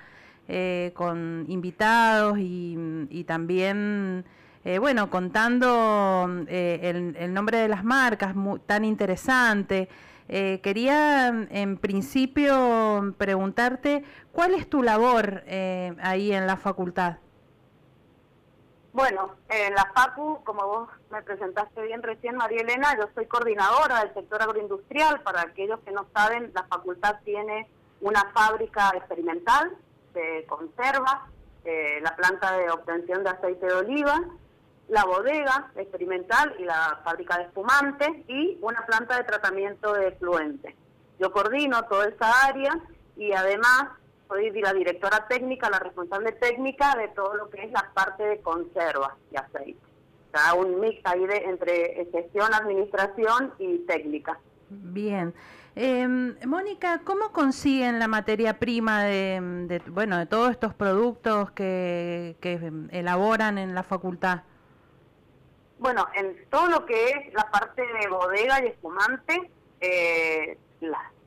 eh, 0.49 0.93
con 0.95 1.45
invitados 1.49 2.39
y, 2.39 3.25
también, 3.27 4.25
eh, 4.65 4.79
bueno, 4.79 5.11
contando 5.11 6.45
eh, 6.47 7.15
el, 7.19 7.35
nombre 7.35 7.59
de 7.59 7.69
las 7.69 7.85
marcas, 7.85 8.35
tan 8.67 8.85
interesante. 8.85 9.89
Quería 10.29 11.29
en 11.51 11.77
principio 11.77 13.15
preguntarte, 13.17 14.03
¿cuál 14.33 14.55
es 14.55 14.69
tu 14.69 14.83
labor 14.83 15.45
ahí 16.01 16.33
en 16.33 16.49
la 16.49 16.57
facultad? 16.57 17.19
Bueno, 18.97 19.37
en 19.51 19.75
la 19.75 19.93
FACU, 19.95 20.43
como 20.43 20.67
vos 20.67 20.89
me 21.11 21.21
presentaste 21.21 21.83
bien 21.83 22.03
recién, 22.03 22.35
María 22.35 22.63
Elena, 22.63 22.97
yo 22.97 23.07
soy 23.15 23.27
coordinadora 23.27 24.01
del 24.01 24.15
sector 24.15 24.41
agroindustrial. 24.41 25.21
Para 25.21 25.43
aquellos 25.43 25.81
que 25.81 25.93
no 25.93 26.07
saben, 26.15 26.51
la 26.55 26.63
facultad 26.63 27.17
tiene 27.23 27.69
una 28.01 28.33
fábrica 28.33 28.95
experimental 28.97 29.77
de 30.15 30.47
conservas, 30.49 31.19
eh, 31.67 31.99
la 32.01 32.17
planta 32.17 32.57
de 32.57 32.71
obtención 32.71 33.23
de 33.23 33.29
aceite 33.29 33.67
de 33.67 33.75
oliva, 33.75 34.19
la 34.89 35.05
bodega 35.05 35.71
experimental 35.77 36.55
y 36.59 36.65
la 36.65 36.99
fábrica 37.05 37.37
de 37.37 37.45
espumantes 37.45 38.09
y 38.29 38.57
una 38.63 38.87
planta 38.87 39.19
de 39.19 39.25
tratamiento 39.25 39.93
de 39.93 40.09
efluentes. 40.09 40.75
Yo 41.19 41.33
coordino 41.33 41.83
toda 41.83 42.07
esa 42.07 42.47
área 42.47 42.73
y 43.15 43.35
además 43.35 43.91
soy 44.29 44.51
la 44.61 44.73
directora 44.73 45.27
técnica, 45.29 45.71
la 45.71 45.79
responsable 45.79 46.33
técnica 46.33 46.95
de 46.97 47.09
todo 47.09 47.35
lo 47.35 47.51
que 47.51 47.65
es 47.65 47.73
la 47.73 47.91
parte 47.95 48.25
de 48.25 48.41
conserva 48.41 49.17
y 49.31 49.37
aceite. 49.37 49.81
O 50.33 50.39
sea, 50.39 50.55
un 50.55 50.81
mix 50.81 51.01
ahí 51.05 51.27
de, 51.27 51.37
entre 51.37 52.09
gestión, 52.13 52.53
administración 52.53 53.53
y 53.59 53.79
técnica. 53.87 54.39
Bien. 54.69 55.33
Em, 55.75 56.37
Mónica, 56.47 57.03
¿cómo 57.05 57.33
consiguen 57.33 57.99
la 57.99 58.09
materia 58.09 58.59
prima 58.59 59.05
de, 59.05 59.83
bueno, 59.89 60.17
de 60.19 60.27
todos 60.27 60.51
estos 60.51 60.75
productos 60.75 61.51
que, 61.51 62.37
que 62.41 62.73
elaboran 62.91 63.59
en 63.59 63.75
la 63.75 63.83
facultad? 63.83 64.43
Bueno, 65.79 66.07
en 66.15 66.49
todo 66.49 66.69
lo 66.69 66.87
que 66.87 67.11
es 67.11 67.35
la 67.35 67.51
parte 67.51 67.83
de 67.83 68.09
bodega 68.09 68.65
y 68.65 68.69
espumante, 68.69 69.51
eh, 69.81 70.59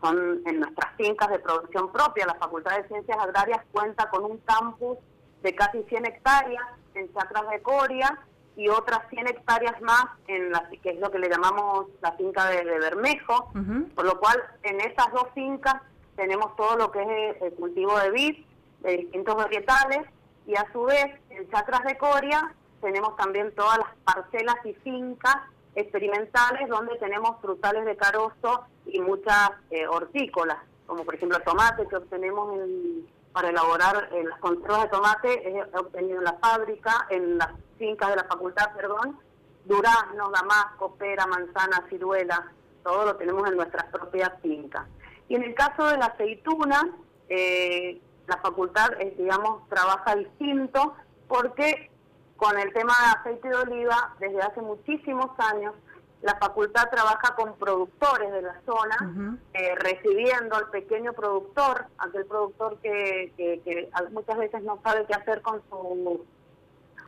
son 0.02 0.42
en 0.46 0.60
nuestras 0.60 0.96
fincas 0.96 1.30
de 1.30 1.40
producción 1.40 1.92
propia. 1.92 2.26
La 2.26 2.36
Facultad 2.36 2.78
de 2.78 2.88
Ciencias 2.88 3.18
Agrarias 3.18 3.62
cuenta 3.72 4.10
con 4.10 4.24
un 4.26 4.38
campus 4.40 4.98
de 5.42 5.56
casi 5.56 5.84
100 5.84 6.06
hectáreas 6.06 6.64
en 6.94 7.12
Chacras 7.14 7.50
de 7.50 7.62
Coria 7.62 8.20
y 8.56 8.68
otras 8.68 9.00
100 9.10 9.28
hectáreas 9.28 9.80
más 9.82 10.06
en 10.28 10.52
la 10.52 10.70
que 10.70 10.90
es 10.90 11.00
lo 11.00 11.10
que 11.12 11.20
le 11.20 11.30
llamamos 11.30 11.88
la 12.02 12.12
finca 12.14 12.50
de, 12.50 12.64
Bermejo, 12.64 13.52
por 13.96 14.06
lo 14.06 14.20
cual 14.20 14.38
en 14.64 14.82
esas 14.82 15.12
dos 15.14 15.28
fincas 15.34 15.76
tenemos 16.16 16.56
todo 16.58 16.76
lo 16.76 16.92
que 16.92 17.02
es 17.02 17.42
el 17.42 17.54
cultivo 17.54 17.98
de 18.00 18.12
vid, 18.12 18.46
de 18.82 18.98
distintos 18.98 19.36
varietales, 19.36 20.02
y 20.46 20.56
a 20.56 20.66
su 20.74 20.84
vez 20.84 21.06
en 21.30 21.50
Chacras 21.50 21.84
de 21.86 21.98
Coria 21.98 22.54
tenemos 22.82 23.16
también 23.16 23.54
todas 23.56 23.78
las 23.78 23.96
parcelas 24.04 24.58
y 24.66 24.74
fincas 24.74 25.38
experimentales 25.80 26.68
donde 26.70 26.98
tenemos 26.98 27.40
frutales 27.42 27.86
de 27.86 27.96
carozo 27.96 28.66
y 28.86 29.00
muchas 29.00 29.52
eh, 29.72 29.88
hortícolas, 29.88 30.58
como 30.86 31.04
por 31.04 31.16
ejemplo 31.16 31.40
tomate 31.42 31.88
que 31.88 31.96
obtenemos 31.96 32.58
para 33.32 33.50
elaborar 33.50 34.10
eh, 34.12 34.24
las 34.24 34.40
conservas 34.40 34.84
de 34.84 34.90
tomate, 34.90 35.60
es 35.60 35.76
obtenido 35.76 36.18
en 36.18 36.24
la 36.26 36.34
fábrica, 36.34 37.08
en 37.10 37.38
las 37.38 37.50
fincas 37.78 38.10
de 38.10 38.16
la 38.18 38.24
facultad, 38.26 38.74
perdón, 38.76 39.20
durazno, 39.66 40.30
damasco, 40.32 40.96
pera, 40.96 41.26
manzana, 41.28 41.86
ciruela, 41.90 42.52
todo 42.84 43.06
lo 43.06 43.16
tenemos 43.16 43.48
en 43.48 43.56
nuestras 43.56 43.86
propias 43.86 44.32
fincas. 44.42 44.86
Y 45.28 45.36
en 45.36 45.44
el 45.44 45.54
caso 45.54 45.86
de 45.86 45.98
la 45.98 46.08
aceituna, 46.08 46.90
eh, 47.30 48.02
la 48.28 48.38
facultad, 48.38 48.90
digamos, 49.18 49.68
trabaja 49.70 50.16
distinto 50.16 50.96
porque 51.28 51.89
con 52.40 52.58
el 52.58 52.74
tema 52.74 52.94
de 53.04 53.20
aceite 53.20 53.50
de 53.50 53.56
oliva, 53.56 54.16
desde 54.20 54.42
hace 54.42 54.62
muchísimos 54.62 55.30
años, 55.38 55.74
la 56.22 56.36
facultad 56.38 56.90
trabaja 56.90 57.36
con 57.36 57.54
productores 57.56 58.32
de 58.32 58.42
la 58.42 58.56
zona, 58.66 59.38
eh, 59.54 59.76
recibiendo 59.76 60.56
al 60.56 60.70
pequeño 60.70 61.14
productor, 61.14 61.86
aquel 61.98 62.26
productor 62.26 62.78
que, 62.80 63.34
que, 63.38 63.90
muchas 64.12 64.38
veces 64.38 64.64
no 64.64 64.80
sabe 64.84 65.06
qué 65.06 65.14
hacer 65.14 65.42
con 65.42 65.62
su 65.70 66.26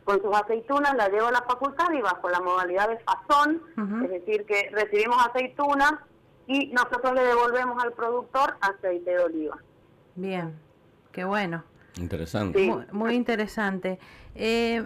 con 0.04 0.20
sus 0.20 0.34
aceitunas, 0.34 0.96
la 0.96 1.08
lleva 1.08 1.28
a 1.28 1.32
la 1.32 1.42
facultad 1.42 1.92
y 1.92 2.00
bajo 2.00 2.28
la 2.28 2.40
modalidad 2.40 2.88
de 2.88 2.98
fazón, 2.98 3.62
es 4.02 4.10
decir, 4.10 4.44
que 4.46 4.68
recibimos 4.72 5.16
aceitunas 5.24 5.92
y 6.48 6.72
nosotros 6.72 7.14
le 7.14 7.22
devolvemos 7.22 7.82
al 7.82 7.92
productor 7.92 8.56
aceite 8.60 9.10
de 9.10 9.18
oliva. 9.20 9.58
Bien, 10.16 10.58
qué 11.12 11.24
bueno. 11.24 11.62
Interesante. 11.98 12.86
Muy, 12.92 13.14
interesante. 13.14 13.98
Eh, 14.34 14.82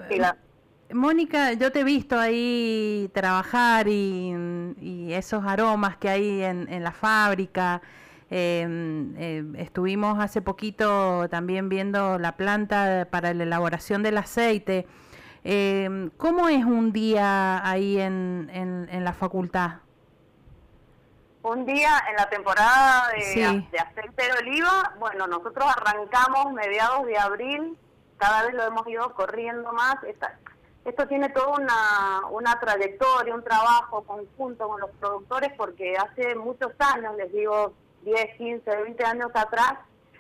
Mónica, 0.92 1.52
yo 1.54 1.72
te 1.72 1.80
he 1.80 1.84
visto 1.84 2.18
ahí 2.18 3.10
trabajar 3.12 3.88
y, 3.88 5.12
esos 5.12 5.44
aromas 5.44 5.96
que 5.96 6.08
hay 6.08 6.42
en, 6.42 6.82
la 6.82 6.92
fábrica. 6.92 7.80
Em, 8.28 9.14
eh, 9.16 9.44
estuvimos 9.58 10.18
hace 10.18 10.42
poquito 10.42 11.28
también 11.28 11.68
viendo 11.68 12.18
la 12.18 12.36
planta 12.36 13.06
para 13.10 13.32
la 13.34 13.44
elaboración 13.44 14.02
del 14.02 14.18
aceite. 14.18 14.86
Em, 15.44 16.10
¿Cómo 16.16 16.48
es 16.48 16.64
un 16.64 16.92
día 16.92 17.66
ahí 17.68 17.98
en, 18.00 18.50
en, 18.52 19.04
la 19.04 19.12
facultad? 19.12 19.74
Un 21.48 21.64
día 21.64 22.02
en 22.10 22.16
la 22.16 22.28
temporada 22.28 23.08
de, 23.12 23.62
de 23.70 23.78
aceite 23.78 24.24
de 24.24 24.32
oliva, 24.40 24.94
bueno, 24.98 25.28
nosotros 25.28 25.64
arrancamos 25.76 26.52
mediados 26.52 27.06
de 27.06 27.16
abril, 27.16 27.78
cada 28.16 28.46
vez 28.46 28.54
lo 28.54 28.64
hemos 28.64 28.84
ido 28.88 29.14
corriendo 29.14 29.72
más. 29.72 30.02
Esta, 30.02 30.36
esto 30.84 31.06
tiene 31.06 31.28
toda 31.28 31.56
una, 31.58 32.26
una 32.32 32.58
trayectoria, 32.58 33.32
un 33.32 33.44
trabajo 33.44 34.02
conjunto 34.02 34.66
con 34.66 34.80
los 34.80 34.90
productores, 34.98 35.52
porque 35.56 35.96
hace 35.96 36.34
muchos 36.34 36.72
años, 36.80 37.14
les 37.16 37.32
digo 37.32 37.74
10, 38.02 38.36
15, 38.38 38.68
20 38.82 39.04
años 39.04 39.30
atrás, 39.32 39.74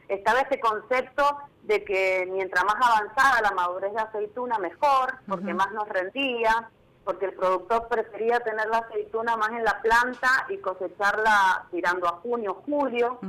estaba 0.06 0.42
ese 0.42 0.60
concepto 0.60 1.38
de 1.64 1.82
que 1.82 2.28
mientras 2.30 2.64
más 2.64 2.76
avanzada 2.76 3.42
la 3.42 3.50
madurez 3.50 3.92
de 3.92 4.00
aceituna, 4.00 4.58
mejor, 4.58 5.16
porque 5.26 5.52
más 5.54 5.72
nos 5.72 5.88
rendía, 5.88 6.70
porque 7.06 7.26
el 7.26 7.34
productor 7.34 7.86
prefería 7.86 8.40
tener 8.40 8.66
la 8.66 8.78
aceituna 8.78 9.36
más 9.36 9.50
en 9.50 9.62
la 9.62 9.80
planta 9.80 10.44
y 10.48 10.58
cosecharla 10.58 11.64
tirando 11.70 12.08
a 12.08 12.18
junio, 12.20 12.60
julio. 12.66 13.20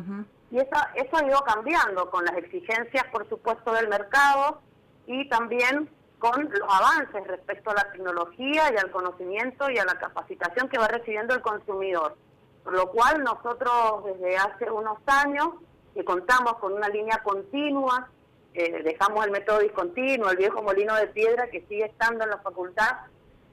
Y 0.50 0.58
eso, 0.58 0.76
eso 0.96 1.16
ha 1.16 1.24
ido 1.24 1.40
cambiando 1.42 2.10
con 2.10 2.26
las 2.26 2.36
exigencias, 2.38 3.06
por 3.12 3.30
supuesto, 3.30 3.72
del 3.74 3.88
mercado 3.88 4.62
y 5.06 5.30
también 5.30 5.90
con 6.18 6.50
los 6.50 6.74
avances 6.74 7.28
respecto 7.28 7.70
a 7.70 7.76
la 7.76 7.92
tecnología 7.92 8.74
y 8.74 8.78
al 8.78 8.90
conocimiento 8.90 9.70
y 9.70 9.78
a 9.78 9.86
la 9.86 10.00
capacitación 10.00 10.70
que 10.70 10.80
va 10.80 10.88
recibiendo 10.88 11.36
el 11.36 11.42
consumidor. 11.42 12.18
Por 12.64 12.74
lo 12.74 12.90
cual 12.90 13.24
nosotros 13.24 14.06
desde 14.06 14.38
hace 14.38 14.72
unos 14.72 14.98
años 15.06 15.50
que 15.94 16.04
contamos 16.04 16.58
con 16.58 16.74
una 16.74 16.90
línea 16.90 17.22
continua, 17.24 18.10
eh, 18.56 18.82
dejamos 18.82 19.24
el 19.24 19.32
método 19.32 19.60
discontinuo, 19.60 20.32
el 20.32 20.38
viejo 20.38 20.64
molino 20.64 20.96
de 20.96 21.06
piedra 21.08 21.48
que 21.52 21.62
sigue 21.68 21.86
estando 21.86 22.24
en 22.24 22.32
la 22.32 22.40
facultad, 22.40 22.98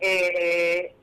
eh, 0.01 0.95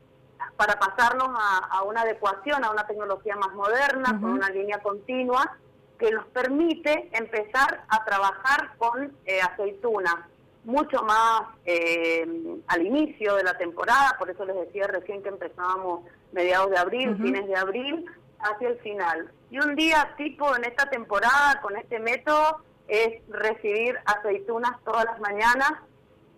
para 0.58 0.78
pasarnos 0.80 1.30
a, 1.30 1.84
una 1.84 2.02
adecuación, 2.02 2.64
a 2.64 2.72
una 2.72 2.86
tecnología 2.86 3.36
más 3.36 3.54
moderna, 3.54 4.20
con 4.22 4.32
una 4.32 4.50
línea 4.50 4.80
continua, 4.80 5.58
que 5.98 6.12
nos 6.12 6.26
permite 6.28 7.10
empezar 7.14 7.84
a 7.88 8.04
trabajar 8.06 8.76
con 8.78 9.12
eh, 9.26 9.42
aceitunas 9.42 10.16
mucho 10.64 11.02
más 11.04 11.44
eh, 11.66 12.28
al 12.68 12.86
inicio 12.86 13.36
de 13.36 13.44
la 13.44 13.58
temporada, 13.58 14.16
por 14.20 14.30
eso 14.30 14.46
les 14.46 14.56
decía 14.56 14.88
recién 14.88 15.24
que 15.24 15.30
empezábamos 15.30 16.02
mediados 16.32 16.70
de 16.70 16.78
abril, 16.78 17.18
fines 17.18 17.48
de 17.48 17.56
abril, 17.56 18.06
hacia 18.40 18.70
el 18.70 18.80
final. 18.80 19.32
Y 19.50 19.60
un 19.60 19.76
día 19.76 20.14
tipo 20.18 20.56
en 20.56 20.66
esta 20.66 20.90
temporada 20.90 21.60
con 21.62 21.76
este 21.78 22.00
método 22.00 22.62
es 22.88 23.22
recibir 23.30 23.98
aceitunas 24.06 24.72
todas 24.84 25.06
las 25.06 25.20
mañanas. 25.20 25.74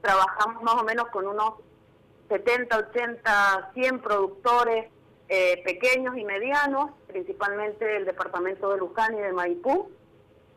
Trabajamos 0.01 0.63
más 0.63 0.75
o 0.75 0.83
menos 0.83 1.07
con 1.09 1.27
unos 1.27 1.53
70, 2.29 2.77
80, 2.77 3.71
100 3.73 3.99
productores 3.99 4.87
eh, 5.29 5.61
pequeños 5.63 6.17
y 6.17 6.25
medianos, 6.25 6.91
principalmente 7.07 7.85
del 7.85 8.05
departamento 8.05 8.71
de 8.71 8.77
Luján 8.77 9.15
y 9.15 9.21
de 9.21 9.33
Maipú 9.33 9.89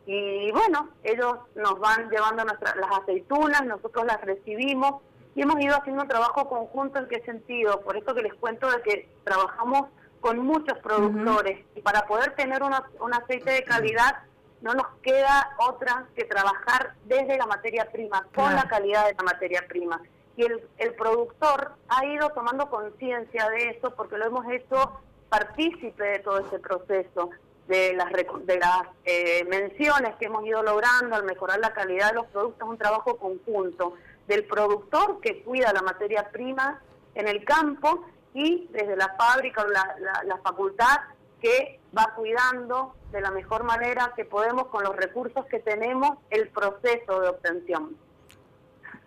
y 0.07 0.49
bueno, 0.53 0.87
ellos 1.03 1.37
nos 1.55 1.77
van 1.79 2.09
llevando 2.09 2.45
nuestras 2.45 2.77
las 2.77 2.89
aceitunas, 2.99 3.65
nosotros 3.65 4.05
las 4.05 4.21
recibimos 4.21 5.01
y 5.35 5.41
hemos 5.41 5.59
ido 5.59 5.75
haciendo 5.75 6.03
un 6.03 6.07
trabajo 6.07 6.47
conjunto 6.47 6.99
en 6.99 7.09
qué 7.09 7.21
sentido. 7.23 7.81
Por 7.81 7.97
eso 7.97 8.15
que 8.15 8.21
les 8.21 8.33
cuento 8.35 8.71
de 8.71 8.81
que 8.83 9.09
trabajamos 9.25 9.89
con 10.21 10.39
muchos 10.39 10.77
productores 10.79 11.65
y 11.75 11.81
para 11.81 12.07
poder 12.07 12.35
tener 12.35 12.63
un 12.63 13.13
aceite 13.13 13.51
de 13.51 13.63
calidad 13.63 14.23
no 14.61 14.73
nos 14.73 14.87
queda 15.01 15.55
otra 15.59 16.05
que 16.15 16.23
trabajar 16.23 16.93
desde 17.05 17.37
la 17.37 17.45
materia 17.45 17.91
prima, 17.91 18.25
con 18.33 18.55
la 18.55 18.63
calidad 18.63 19.07
de 19.07 19.13
la 19.13 19.23
materia 19.23 19.65
prima. 19.67 20.01
Y 20.37 20.45
el, 20.45 20.61
el 20.77 20.93
productor 20.93 21.73
ha 21.89 22.05
ido 22.05 22.29
tomando 22.29 22.69
conciencia 22.69 23.49
de 23.49 23.71
eso 23.71 23.93
porque 23.95 24.17
lo 24.17 24.27
hemos 24.27 24.45
hecho 24.49 25.01
partícipe 25.29 26.03
de 26.03 26.19
todo 26.19 26.39
ese 26.39 26.59
proceso 26.59 27.31
de 27.67 27.93
las, 27.93 28.11
de 28.11 28.57
las 28.57 28.83
eh, 29.03 29.43
menciones 29.45 30.15
que 30.15 30.25
hemos 30.25 30.45
ido 30.45 30.63
logrando 30.63 31.15
al 31.15 31.23
mejorar 31.23 31.59
la 31.59 31.73
calidad 31.73 32.09
de 32.09 32.15
los 32.15 32.27
productos, 32.27 32.67
un 32.67 32.77
trabajo 32.77 33.17
conjunto 33.17 33.95
del 34.27 34.45
productor 34.45 35.19
que 35.19 35.43
cuida 35.43 35.73
la 35.73 35.81
materia 35.81 36.29
prima 36.31 36.81
en 37.15 37.27
el 37.27 37.43
campo 37.43 38.05
y 38.33 38.67
desde 38.71 38.95
la 38.95 39.15
fábrica 39.17 39.63
o 39.63 39.67
la, 39.67 39.95
la, 40.25 40.37
facultad 40.37 40.97
que 41.41 41.79
va 41.97 42.13
cuidando 42.15 42.95
de 43.11 43.21
la 43.21 43.31
mejor 43.31 43.63
manera 43.63 44.13
que 44.15 44.25
podemos 44.25 44.67
con 44.67 44.83
los 44.83 44.95
recursos 44.95 45.45
que 45.45 45.59
tenemos 45.59 46.17
el 46.29 46.49
proceso 46.49 47.19
de 47.21 47.29
obtención. 47.29 47.97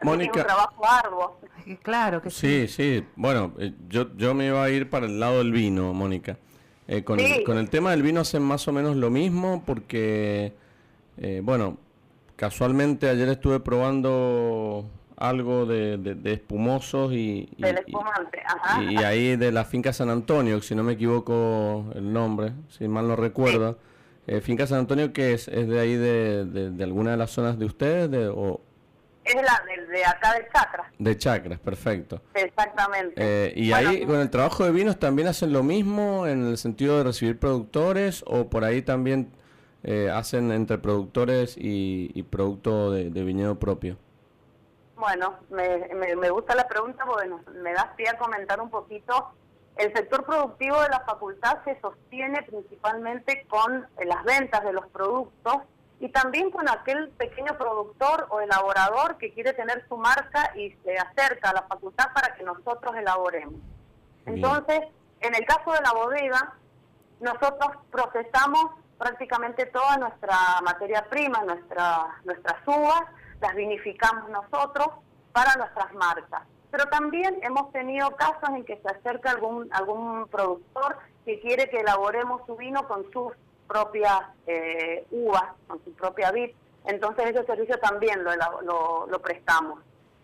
Mónica. 0.02 0.40
Es 0.40 0.44
un 0.44 0.46
trabajo 0.46 0.86
arduo. 0.86 1.40
Claro 1.82 2.22
que 2.22 2.30
sí. 2.30 2.66
Sí, 2.66 2.68
sí. 2.68 3.06
Bueno, 3.16 3.52
eh, 3.58 3.72
yo, 3.88 4.14
yo 4.16 4.34
me 4.34 4.46
iba 4.46 4.62
a 4.62 4.70
ir 4.70 4.90
para 4.90 5.06
el 5.06 5.20
lado 5.20 5.38
del 5.38 5.52
vino, 5.52 5.92
Mónica. 5.92 6.38
Eh, 6.88 7.04
con, 7.04 7.20
el, 7.20 7.70
tema 7.70 7.92
del 7.92 8.02
vino 8.02 8.20
hacen 8.20 8.42
más 8.42 8.66
o 8.66 8.72
menos 8.72 8.96
lo 8.96 9.10
mismo 9.10 9.62
porque, 9.64 10.54
eh, 11.18 11.40
bueno, 11.44 11.78
casualmente 12.34 13.08
ayer 13.08 13.28
estuve 13.28 13.60
probando 13.60 14.90
algo 15.16 15.66
de, 15.66 16.18
espumosos 16.24 17.12
y, 17.12 17.48
y, 17.58 18.96
ahí 18.96 19.36
de 19.36 19.52
la 19.52 19.64
finca 19.64 19.92
San 19.92 20.10
Antonio, 20.10 20.60
si 20.62 20.74
no 20.74 20.82
me 20.82 20.94
equivoco 20.94 21.92
el 21.94 22.12
nombre, 22.12 22.54
si 22.70 22.88
mal 22.88 23.06
no 23.06 23.14
recuerdo. 23.14 23.78
Eh, 24.26 24.40
finca 24.40 24.66
San 24.66 24.80
Antonio 24.80 25.12
que 25.12 25.34
es, 25.34 25.46
es 25.46 25.68
de 25.68 25.78
ahí 25.78 25.94
de, 25.94 26.44
de, 26.44 26.84
alguna 26.84 27.12
de 27.12 27.18
las 27.18 27.30
zonas 27.30 27.58
de 27.58 27.66
ustedes 27.66 28.10
de, 28.10 28.28
o, 28.28 28.60
es 29.30 29.42
la 29.42 29.62
de, 29.88 30.04
acá 30.04 30.34
de 30.34 30.48
Chacras. 30.52 30.86
De 30.98 31.16
Chacras, 31.16 31.58
perfecto. 31.58 32.20
Exactamente. 32.34 33.14
Eh, 33.16 33.52
¿Y 33.56 33.72
ahí 33.72 34.06
con 34.06 34.20
el 34.20 34.30
trabajo 34.30 34.64
de 34.64 34.72
vinos 34.72 34.98
también 34.98 35.28
hacen 35.28 35.52
lo 35.52 35.62
mismo 35.62 36.26
en 36.26 36.46
el 36.46 36.58
sentido 36.58 36.98
de 36.98 37.04
recibir 37.04 37.38
productores 37.38 38.24
o 38.26 38.48
por 38.48 38.64
ahí 38.64 38.82
también 38.82 39.32
eh, 39.82 40.10
hacen 40.12 40.52
entre 40.52 40.78
productores 40.78 41.54
y, 41.58 42.22
producto 42.24 42.90
de, 42.90 43.24
viñedo 43.24 43.58
propio? 43.58 43.96
Bueno, 44.96 45.36
me, 45.50 45.88
me, 46.16 46.30
gusta 46.30 46.54
la 46.54 46.68
pregunta 46.68 47.04
porque 47.06 47.30
me 47.62 47.72
das 47.72 47.88
pie 47.96 48.08
a 48.10 48.18
comentar 48.18 48.60
un 48.60 48.68
poquito. 48.68 49.30
El 49.76 49.94
sector 49.94 50.26
productivo 50.26 50.80
de 50.82 50.90
la 50.90 51.00
facultad 51.00 51.64
se 51.64 51.80
sostiene 51.80 52.42
principalmente 52.42 53.46
con 53.48 53.86
las 54.04 54.24
ventas 54.24 54.62
de 54.62 54.74
los 54.74 54.86
productos 54.88 55.62
y 56.00 56.08
también 56.08 56.50
con 56.50 56.68
aquel 56.68 57.10
pequeño 57.10 57.56
productor 57.58 58.26
o 58.30 58.40
elaborador 58.40 59.18
que 59.18 59.32
quiere 59.32 59.52
tener 59.52 59.86
su 59.86 59.98
marca 59.98 60.50
y 60.56 60.70
se 60.82 60.96
acerca 60.96 61.50
a 61.50 61.54
la 61.54 61.62
facultad 61.62 62.06
para 62.14 62.34
que 62.34 62.42
nosotros 62.42 62.96
elaboremos. 62.96 63.60
Entonces, 64.24 64.80
en 65.20 65.34
el 65.34 65.44
caso 65.44 65.72
de 65.72 65.80
la 65.82 65.92
bodega, 65.92 66.54
nosotros 67.20 67.76
procesamos 67.90 68.70
prácticamente 68.98 69.66
toda 69.66 69.98
nuestra 69.98 70.36
materia 70.62 71.04
prima, 71.10 71.42
nuestra, 71.44 72.06
nuestras 72.24 72.56
uvas, 72.66 73.02
las 73.42 73.54
vinificamos 73.54 74.30
nosotros 74.30 74.88
para 75.32 75.54
nuestras 75.56 75.92
marcas. 75.94 76.42
Pero 76.70 76.86
también 76.86 77.38
hemos 77.42 77.70
tenido 77.72 78.16
casos 78.16 78.48
en 78.50 78.64
que 78.64 78.78
se 78.78 78.88
acerca 78.88 79.32
algún, 79.32 79.68
algún 79.72 80.28
productor 80.28 80.98
que 81.26 81.40
quiere 81.40 81.68
que 81.68 81.80
elaboremos 81.80 82.40
su 82.46 82.56
vino 82.56 82.88
con 82.88 83.10
sus 83.12 83.32
propias 83.70 84.20
eh, 84.48 85.06
uvas, 85.12 85.44
con 85.68 85.82
su 85.84 85.92
propia 85.92 86.32
vid. 86.32 86.50
Entonces 86.86 87.26
ese 87.30 87.44
servicio 87.44 87.78
también 87.78 88.24
lo, 88.24 89.06
lo, 89.06 89.22
prestamos. 89.22 89.78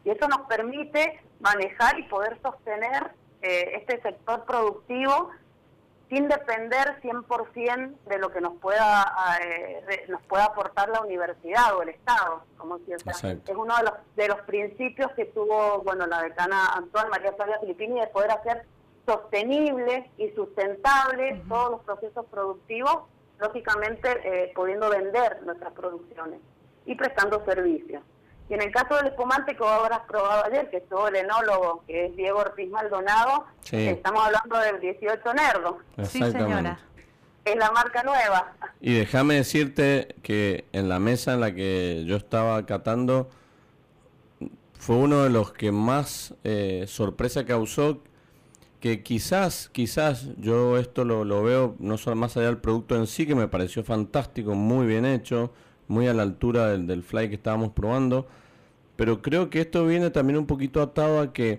Y 0.04 0.10
eso 0.10 0.26
nos 0.26 0.40
permite 0.48 1.20
manejar 1.38 1.98
y 2.00 2.02
poder 2.04 2.36
sostener 2.42 3.12
eh, 3.42 3.76
este 3.76 4.02
sector 4.02 4.44
productivo 4.44 5.30
sin 6.08 6.28
depender 6.28 7.00
100% 7.02 7.94
de 8.06 8.18
lo 8.18 8.30
que 8.30 8.40
nos 8.40 8.54
pueda 8.58 9.12
eh, 9.42 10.06
nos 10.08 10.22
pueda 10.22 10.46
aportar 10.46 10.88
la 10.88 11.00
universidad 11.00 11.76
o 11.76 11.82
el 11.82 11.90
Estado, 11.90 12.42
como 12.56 12.78
si, 12.78 12.92
es 12.92 13.02
uno 13.56 13.76
de 13.76 13.82
los, 13.82 13.92
de 14.14 14.28
los 14.28 14.40
principios 14.42 15.10
que 15.12 15.24
tuvo 15.26 15.82
bueno 15.82 16.06
la 16.06 16.22
decana 16.22 16.66
actual 16.76 17.08
María 17.10 17.32
Flavia 17.32 17.58
Filipini 17.60 18.00
de 18.00 18.06
poder 18.06 18.30
hacer 18.30 18.66
sostenible 19.06 20.10
y 20.18 20.30
sustentable 20.30 21.42
todos 21.48 21.70
los 21.70 21.80
procesos 21.82 22.26
productivos, 22.26 23.04
lógicamente 23.38 24.08
eh, 24.24 24.52
pudiendo 24.54 24.90
vender 24.90 25.42
nuestras 25.44 25.72
producciones 25.72 26.40
y 26.84 26.94
prestando 26.94 27.44
servicios. 27.44 28.02
Y 28.48 28.54
en 28.54 28.62
el 28.62 28.70
caso 28.70 28.96
del 28.96 29.08
espumante 29.08 29.54
que 29.54 29.62
vos 29.62 29.72
habrás 29.72 30.00
probado 30.00 30.44
ayer, 30.44 30.70
que 30.70 30.76
estuvo 30.76 31.08
el 31.08 31.16
enólogo, 31.16 31.82
que 31.86 32.06
es 32.06 32.16
Diego 32.16 32.38
Ortiz 32.38 32.70
Maldonado, 32.70 33.46
estamos 33.72 34.24
hablando 34.24 34.58
del 34.58 34.80
18 34.80 35.34
Nerdo. 35.34 35.78
Sí, 36.04 36.22
señora. 36.30 36.78
Es 37.44 37.56
la 37.56 37.70
marca 37.72 38.02
nueva. 38.02 38.52
Y 38.80 38.94
déjame 38.98 39.34
decirte 39.34 40.14
que 40.22 40.64
en 40.72 40.88
la 40.88 41.00
mesa 41.00 41.34
en 41.34 41.40
la 41.40 41.54
que 41.54 42.04
yo 42.06 42.16
estaba 42.16 42.64
catando, 42.66 43.28
fue 44.78 44.96
uno 44.96 45.24
de 45.24 45.30
los 45.30 45.52
que 45.52 45.72
más 45.72 46.34
eh, 46.44 46.84
sorpresa 46.86 47.44
causó, 47.44 48.02
que 48.86 49.02
quizás, 49.02 49.68
quizás 49.72 50.28
yo 50.38 50.78
esto 50.78 51.04
lo, 51.04 51.24
lo 51.24 51.42
veo 51.42 51.74
no 51.80 51.98
solo 51.98 52.14
más 52.14 52.36
allá 52.36 52.46
del 52.46 52.58
producto 52.58 52.94
en 52.94 53.08
sí, 53.08 53.26
que 53.26 53.34
me 53.34 53.48
pareció 53.48 53.82
fantástico, 53.82 54.54
muy 54.54 54.86
bien 54.86 55.04
hecho, 55.04 55.50
muy 55.88 56.06
a 56.06 56.14
la 56.14 56.22
altura 56.22 56.68
del, 56.68 57.02
fly 57.02 57.28
que 57.28 57.34
estábamos 57.34 57.72
probando. 57.72 58.28
Pero 58.94 59.22
creo 59.22 59.50
que 59.50 59.60
esto 59.60 59.84
viene 59.86 60.10
también 60.10 60.38
un 60.38 60.46
poquito 60.46 60.80
atado 60.80 61.20
a 61.20 61.32
que, 61.32 61.58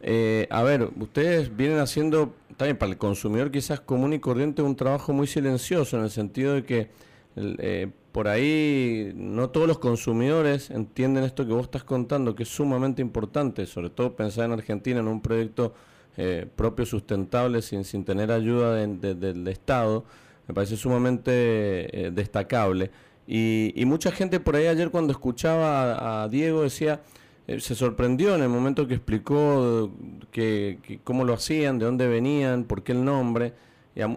eh, 0.00 0.46
a 0.48 0.62
ver, 0.62 0.88
ustedes 0.98 1.54
vienen 1.54 1.80
haciendo, 1.80 2.32
también 2.56 2.78
para 2.78 2.92
el 2.92 2.98
consumidor 2.98 3.50
quizás 3.50 3.80
común 3.80 4.14
y 4.14 4.18
corriente, 4.18 4.62
un 4.62 4.74
trabajo 4.74 5.12
muy 5.12 5.26
silencioso 5.26 5.98
en 5.98 6.04
el 6.04 6.10
sentido 6.10 6.54
de 6.54 6.64
que 6.64 6.88
eh, 7.36 7.90
por 8.10 8.26
ahí 8.26 9.12
no 9.14 9.50
todos 9.50 9.68
los 9.68 9.78
consumidores 9.78 10.70
entienden 10.70 11.24
esto 11.24 11.46
que 11.46 11.52
vos 11.52 11.64
estás 11.64 11.84
contando, 11.84 12.34
que 12.34 12.44
es 12.44 12.48
sumamente 12.48 13.02
importante, 13.02 13.66
sobre 13.66 13.90
todo 13.90 14.16
pensar 14.16 14.46
en 14.46 14.52
Argentina 14.52 15.00
en 15.00 15.08
un 15.08 15.20
proyecto 15.20 15.74
eh, 16.18 16.46
propio 16.54 16.84
sustentable 16.84 17.62
sin, 17.62 17.84
sin 17.84 18.04
tener 18.04 18.30
ayuda 18.30 18.74
del 18.74 19.48
Estado, 19.48 20.04
me 20.46 20.52
parece 20.52 20.76
sumamente 20.76 22.10
destacable. 22.12 22.90
Y, 23.30 23.84
mucha 23.84 24.10
gente 24.10 24.40
por 24.40 24.56
ahí 24.56 24.66
ayer 24.66 24.90
cuando 24.90 25.12
escuchaba 25.12 26.22
a, 26.22 26.28
Diego 26.28 26.62
decía, 26.62 27.02
eh, 27.46 27.60
se 27.60 27.74
sorprendió 27.74 28.34
en 28.34 28.40
el 28.40 28.48
momento 28.48 28.88
que 28.88 28.94
explicó 28.94 29.90
que, 30.32 31.00
cómo 31.04 31.24
lo 31.24 31.34
hacían, 31.34 31.78
de 31.78 31.84
dónde 31.84 32.08
venían, 32.08 32.64
por 32.64 32.82
qué 32.82 32.92
el 32.92 33.04
nombre. 33.04 33.52
Y, 33.94 34.00
eh, 34.00 34.16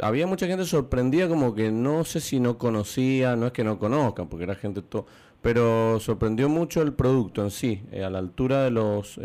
había 0.00 0.26
mucha 0.26 0.46
gente 0.46 0.66
sorprendida 0.66 1.28
como 1.28 1.54
que 1.54 1.70
no 1.72 2.04
sé 2.04 2.20
si 2.20 2.38
no 2.38 2.58
conocía, 2.58 3.36
no 3.36 3.46
es 3.46 3.52
que 3.52 3.64
no 3.64 3.78
conozcan, 3.78 4.28
porque 4.28 4.44
era 4.44 4.54
gente 4.54 4.82
todo, 4.82 5.06
pero 5.40 5.98
sorprendió 5.98 6.50
mucho 6.50 6.82
el 6.82 6.92
producto 6.92 7.42
en 7.42 7.50
sí, 7.50 7.84
eh, 7.90 8.04
a 8.04 8.10
la 8.10 8.18
altura 8.18 8.64
de 8.64 8.70
los 8.70 9.18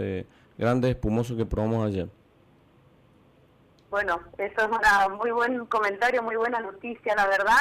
grandes 0.62 0.92
espumosos 0.92 1.36
que 1.36 1.46
probamos 1.46 1.88
ayer. 1.88 2.08
Bueno, 3.90 4.22
eso 4.38 4.62
es 4.62 5.08
un 5.10 5.18
muy 5.18 5.32
buen 5.32 5.66
comentario, 5.66 6.22
muy 6.22 6.36
buena 6.36 6.60
noticia, 6.60 7.16
la 7.16 7.26
verdad. 7.26 7.60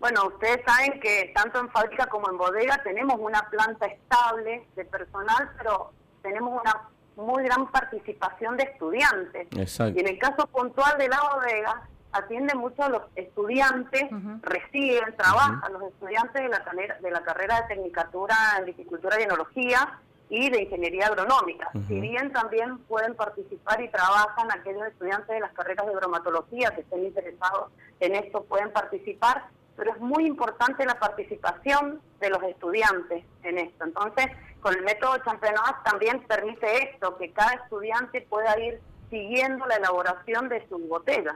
Bueno, 0.00 0.26
ustedes 0.26 0.60
saben 0.66 0.98
que 0.98 1.30
tanto 1.34 1.60
en 1.60 1.70
fábrica 1.70 2.06
como 2.06 2.28
en 2.28 2.36
bodega 2.36 2.82
tenemos 2.82 3.16
una 3.20 3.48
planta 3.50 3.86
estable 3.86 4.66
de 4.74 4.84
personal, 4.84 5.50
pero 5.56 5.92
tenemos 6.22 6.60
una 6.60 6.88
muy 7.16 7.44
gran 7.44 7.70
participación 7.70 8.56
de 8.56 8.64
estudiantes. 8.64 9.46
Y 9.52 10.00
en 10.00 10.08
el 10.08 10.18
caso 10.18 10.46
puntual 10.48 10.98
de 10.98 11.08
la 11.08 11.20
bodega, 11.32 11.88
atiende 12.12 12.54
mucho 12.56 12.82
a 12.82 12.88
los 12.88 13.02
estudiantes, 13.14 14.02
reciben, 14.42 15.16
trabajan 15.16 15.72
los 15.72 15.84
estudiantes 15.84 16.42
de 16.42 16.48
la, 16.48 16.98
de 17.00 17.10
la 17.10 17.22
carrera 17.22 17.60
de 17.60 17.74
Tecnicatura 17.76 18.34
en 18.58 18.64
Viticultura 18.64 19.20
y 19.20 19.22
Enología 19.22 20.00
y 20.30 20.48
de 20.48 20.62
Ingeniería 20.62 21.08
Agronómica. 21.08 21.70
Si 21.88 22.00
bien 22.00 22.32
también 22.32 22.78
pueden 22.78 23.14
participar 23.16 23.82
y 23.82 23.88
trabajan 23.88 24.50
aquellos 24.52 24.86
estudiantes 24.86 25.28
de 25.28 25.40
las 25.40 25.52
carreras 25.52 25.86
de 25.86 25.94
bromatología 25.96 26.70
que 26.70 26.82
estén 26.82 27.04
interesados 27.04 27.72
en 27.98 28.14
esto, 28.14 28.44
pueden 28.44 28.72
participar, 28.72 29.46
pero 29.76 29.92
es 29.92 30.00
muy 30.00 30.26
importante 30.26 30.86
la 30.86 30.98
participación 30.98 32.00
de 32.20 32.30
los 32.30 32.42
estudiantes 32.44 33.24
en 33.42 33.58
esto. 33.58 33.84
Entonces, 33.84 34.26
con 34.60 34.74
el 34.74 34.82
método 34.84 35.18
Champenoise 35.24 35.74
también 35.84 36.22
permite 36.28 36.90
esto, 36.90 37.16
que 37.18 37.32
cada 37.32 37.54
estudiante 37.54 38.24
pueda 38.30 38.58
ir 38.60 38.80
siguiendo 39.10 39.66
la 39.66 39.76
elaboración 39.76 40.48
de 40.48 40.64
sus 40.68 40.86
botellas. 40.88 41.34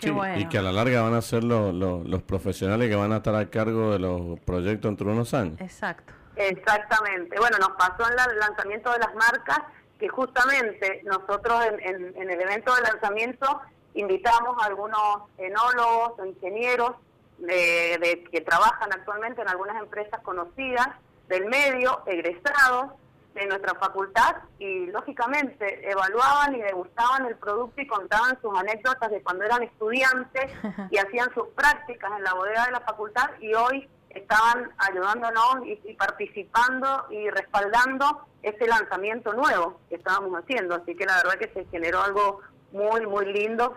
Y 0.00 0.46
que 0.46 0.58
a 0.58 0.62
la 0.62 0.70
larga 0.72 1.02
van 1.02 1.14
a 1.14 1.20
ser 1.20 1.42
los 1.44 2.22
profesionales 2.22 2.88
que 2.88 2.94
van 2.94 3.12
a 3.12 3.16
estar 3.16 3.34
a 3.34 3.50
cargo 3.50 3.90
de 3.90 3.98
los 3.98 4.38
proyectos 4.40 4.88
entre 4.88 5.08
unos 5.08 5.34
años. 5.34 5.60
Exacto. 5.60 6.14
Exactamente. 6.38 7.38
Bueno, 7.38 7.58
nos 7.58 7.72
pasó 7.72 8.10
en 8.10 8.18
el 8.18 8.38
lanzamiento 8.38 8.92
de 8.92 8.98
las 8.98 9.14
marcas 9.14 9.60
que 9.98 10.08
justamente 10.08 11.02
nosotros 11.04 11.64
en, 11.82 12.16
en 12.16 12.30
el 12.30 12.40
evento 12.40 12.74
de 12.74 12.82
lanzamiento 12.82 13.60
invitamos 13.94 14.62
a 14.62 14.66
algunos 14.66 15.22
enólogos 15.38 16.12
o 16.18 16.24
ingenieros 16.24 16.92
de, 17.38 18.24
que 18.30 18.40
trabajan 18.40 18.92
actualmente 18.92 19.42
en 19.42 19.48
algunas 19.48 19.80
empresas 19.82 20.20
conocidas 20.22 20.88
del 21.28 21.46
medio, 21.46 22.02
egresados 22.06 22.92
de 23.34 23.46
nuestra 23.46 23.74
facultad 23.74 24.36
y 24.58 24.86
lógicamente 24.86 25.88
evaluaban 25.88 26.54
y 26.56 26.62
degustaban 26.62 27.26
el 27.26 27.36
producto 27.36 27.80
y 27.80 27.86
contaban 27.86 28.40
sus 28.40 28.58
anécdotas 28.58 29.10
de 29.10 29.22
cuando 29.22 29.44
eran 29.44 29.62
estudiantes 29.62 30.50
y 30.90 30.98
hacían 30.98 31.32
sus 31.34 31.48
prácticas 31.48 32.10
en 32.16 32.24
la 32.24 32.34
bodega 32.34 32.66
de 32.66 32.72
la 32.72 32.80
facultad 32.80 33.30
y 33.40 33.54
hoy 33.54 33.88
estaban 34.10 34.70
ayudándonos 34.78 35.66
y, 35.66 35.80
y 35.84 35.94
participando 35.94 37.06
y 37.10 37.28
respaldando 37.30 38.26
ese 38.42 38.66
lanzamiento 38.66 39.32
nuevo 39.32 39.80
que 39.88 39.96
estábamos 39.96 40.32
haciendo. 40.40 40.74
Así 40.74 40.94
que 40.94 41.06
la 41.06 41.16
verdad 41.16 41.38
que 41.38 41.52
se 41.52 41.64
generó 41.66 42.02
algo 42.02 42.40
muy, 42.72 43.06
muy 43.06 43.32
lindo 43.32 43.74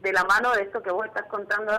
de 0.00 0.12
la 0.12 0.24
mano 0.24 0.52
de 0.52 0.62
esto 0.62 0.82
que 0.82 0.90
vos 0.90 1.06
estás 1.06 1.26
contando 1.26 1.72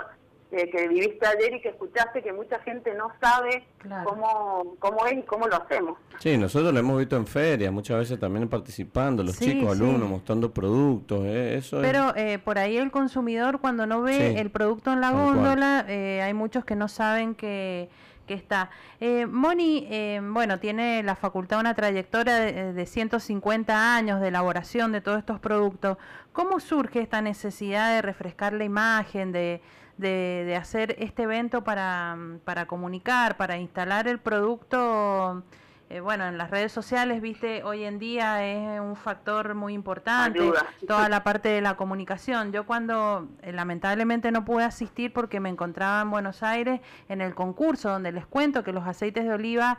que 0.53 0.87
viviste 0.87 1.25
ayer 1.25 1.55
y 1.55 1.61
que 1.61 1.69
escuchaste 1.69 2.21
que 2.21 2.31
mucha 2.31 2.59
gente 2.59 2.93
no 2.93 3.11
sabe 3.19 3.65
cómo, 4.05 4.75
cómo 4.79 5.05
es 5.07 5.17
y 5.17 5.21
cómo 5.23 5.47
lo 5.47 5.55
hacemos. 5.55 5.97
Sí, 6.19 6.37
nosotros 6.37 6.71
lo 6.71 6.79
hemos 6.79 6.99
visto 6.99 7.15
en 7.17 7.25
ferias, 7.25 7.73
muchas 7.73 7.97
veces 7.97 8.19
también 8.19 8.47
participando, 8.47 9.23
los 9.23 9.39
chicos, 9.39 9.71
alumnos, 9.71 10.09
mostrando 10.09 10.51
productos, 10.51 11.25
eh, 11.25 11.57
eso 11.57 11.79
Pero 11.81 12.15
eh, 12.15 12.39
por 12.39 12.59
ahí 12.59 12.77
el 12.77 12.91
consumidor 12.91 13.59
cuando 13.59 13.87
no 13.87 14.01
ve 14.01 14.39
el 14.39 14.51
producto 14.51 14.93
en 14.93 15.01
la 15.01 15.11
góndola, 15.11 15.85
eh, 15.87 16.21
hay 16.21 16.33
muchos 16.33 16.65
que 16.65 16.75
no 16.75 16.87
saben 16.87 17.35
que 17.35 17.89
que 18.25 18.35
está. 18.35 18.69
Eh, 19.01 19.25
Moni, 19.25 19.85
bueno, 20.31 20.57
tiene 20.57 21.03
la 21.03 21.17
facultad 21.17 21.59
una 21.59 21.73
trayectoria 21.73 22.35
de, 22.35 22.71
de, 22.71 22.85
150 22.85 23.97
años 23.97 24.21
de 24.21 24.29
elaboración 24.29 24.93
de 24.93 25.01
todos 25.01 25.19
estos 25.19 25.41
productos. 25.41 25.97
¿Cómo 26.31 26.61
surge 26.61 27.01
esta 27.01 27.21
necesidad 27.21 27.93
de 27.93 28.01
refrescar 28.01 28.53
la 28.53 28.63
imagen, 28.63 29.33
de, 29.33 29.61
de, 29.97 30.43
de 30.45 30.55
hacer 30.55 30.95
este 30.99 31.23
evento 31.23 31.63
para, 31.63 32.17
para, 32.45 32.65
comunicar, 32.65 33.37
para 33.37 33.57
instalar 33.57 34.07
el 34.07 34.19
producto. 34.19 35.43
Eh, 35.89 35.99
bueno, 35.99 36.25
en 36.25 36.39
las 36.39 36.49
redes 36.49 36.71
sociales, 36.71 37.21
viste, 37.21 37.61
hoy 37.63 37.83
en 37.83 37.99
día 37.99 38.43
es 38.43 38.79
un 38.79 38.95
factor 38.95 39.53
muy 39.53 39.73
importante, 39.73 40.51
toda 40.87 41.07
la 41.07 41.23
parte 41.23 41.49
de 41.49 41.61
la 41.61 41.75
comunicación. 41.75 42.51
Yo 42.51 42.65
cuando 42.65 43.27
eh, 43.43 43.51
lamentablemente 43.51 44.31
no 44.31 44.43
pude 44.43 44.63
asistir 44.63 45.13
porque 45.13 45.39
me 45.39 45.49
encontraba 45.49 46.01
en 46.01 46.09
Buenos 46.09 46.41
Aires 46.41 46.81
en 47.09 47.21
el 47.21 47.35
concurso 47.35 47.89
donde 47.89 48.11
les 48.11 48.25
cuento 48.25 48.63
que 48.63 48.73
los 48.73 48.87
aceites 48.87 49.25
de 49.25 49.33
oliva 49.33 49.77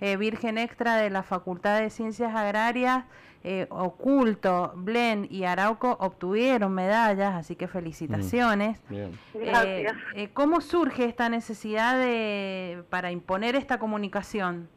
eh, 0.00 0.16
virgen 0.16 0.58
extra 0.58 0.96
de 0.96 1.10
la 1.10 1.22
Facultad 1.22 1.80
de 1.80 1.90
Ciencias 1.90 2.34
Agrarias, 2.34 3.04
eh, 3.48 3.68
Oculto, 3.70 4.72
Blen 4.74 5.28
y 5.30 5.44
Arauco 5.44 5.96
obtuvieron 6.00 6.74
medallas, 6.74 7.36
así 7.36 7.54
que 7.54 7.68
felicitaciones. 7.68 8.80
Mm, 8.88 9.10
eh, 9.34 10.30
¿Cómo 10.34 10.60
surge 10.60 11.04
esta 11.04 11.28
necesidad 11.28 11.96
de, 11.96 12.82
para 12.90 13.12
imponer 13.12 13.54
esta 13.54 13.78
comunicación? 13.78 14.68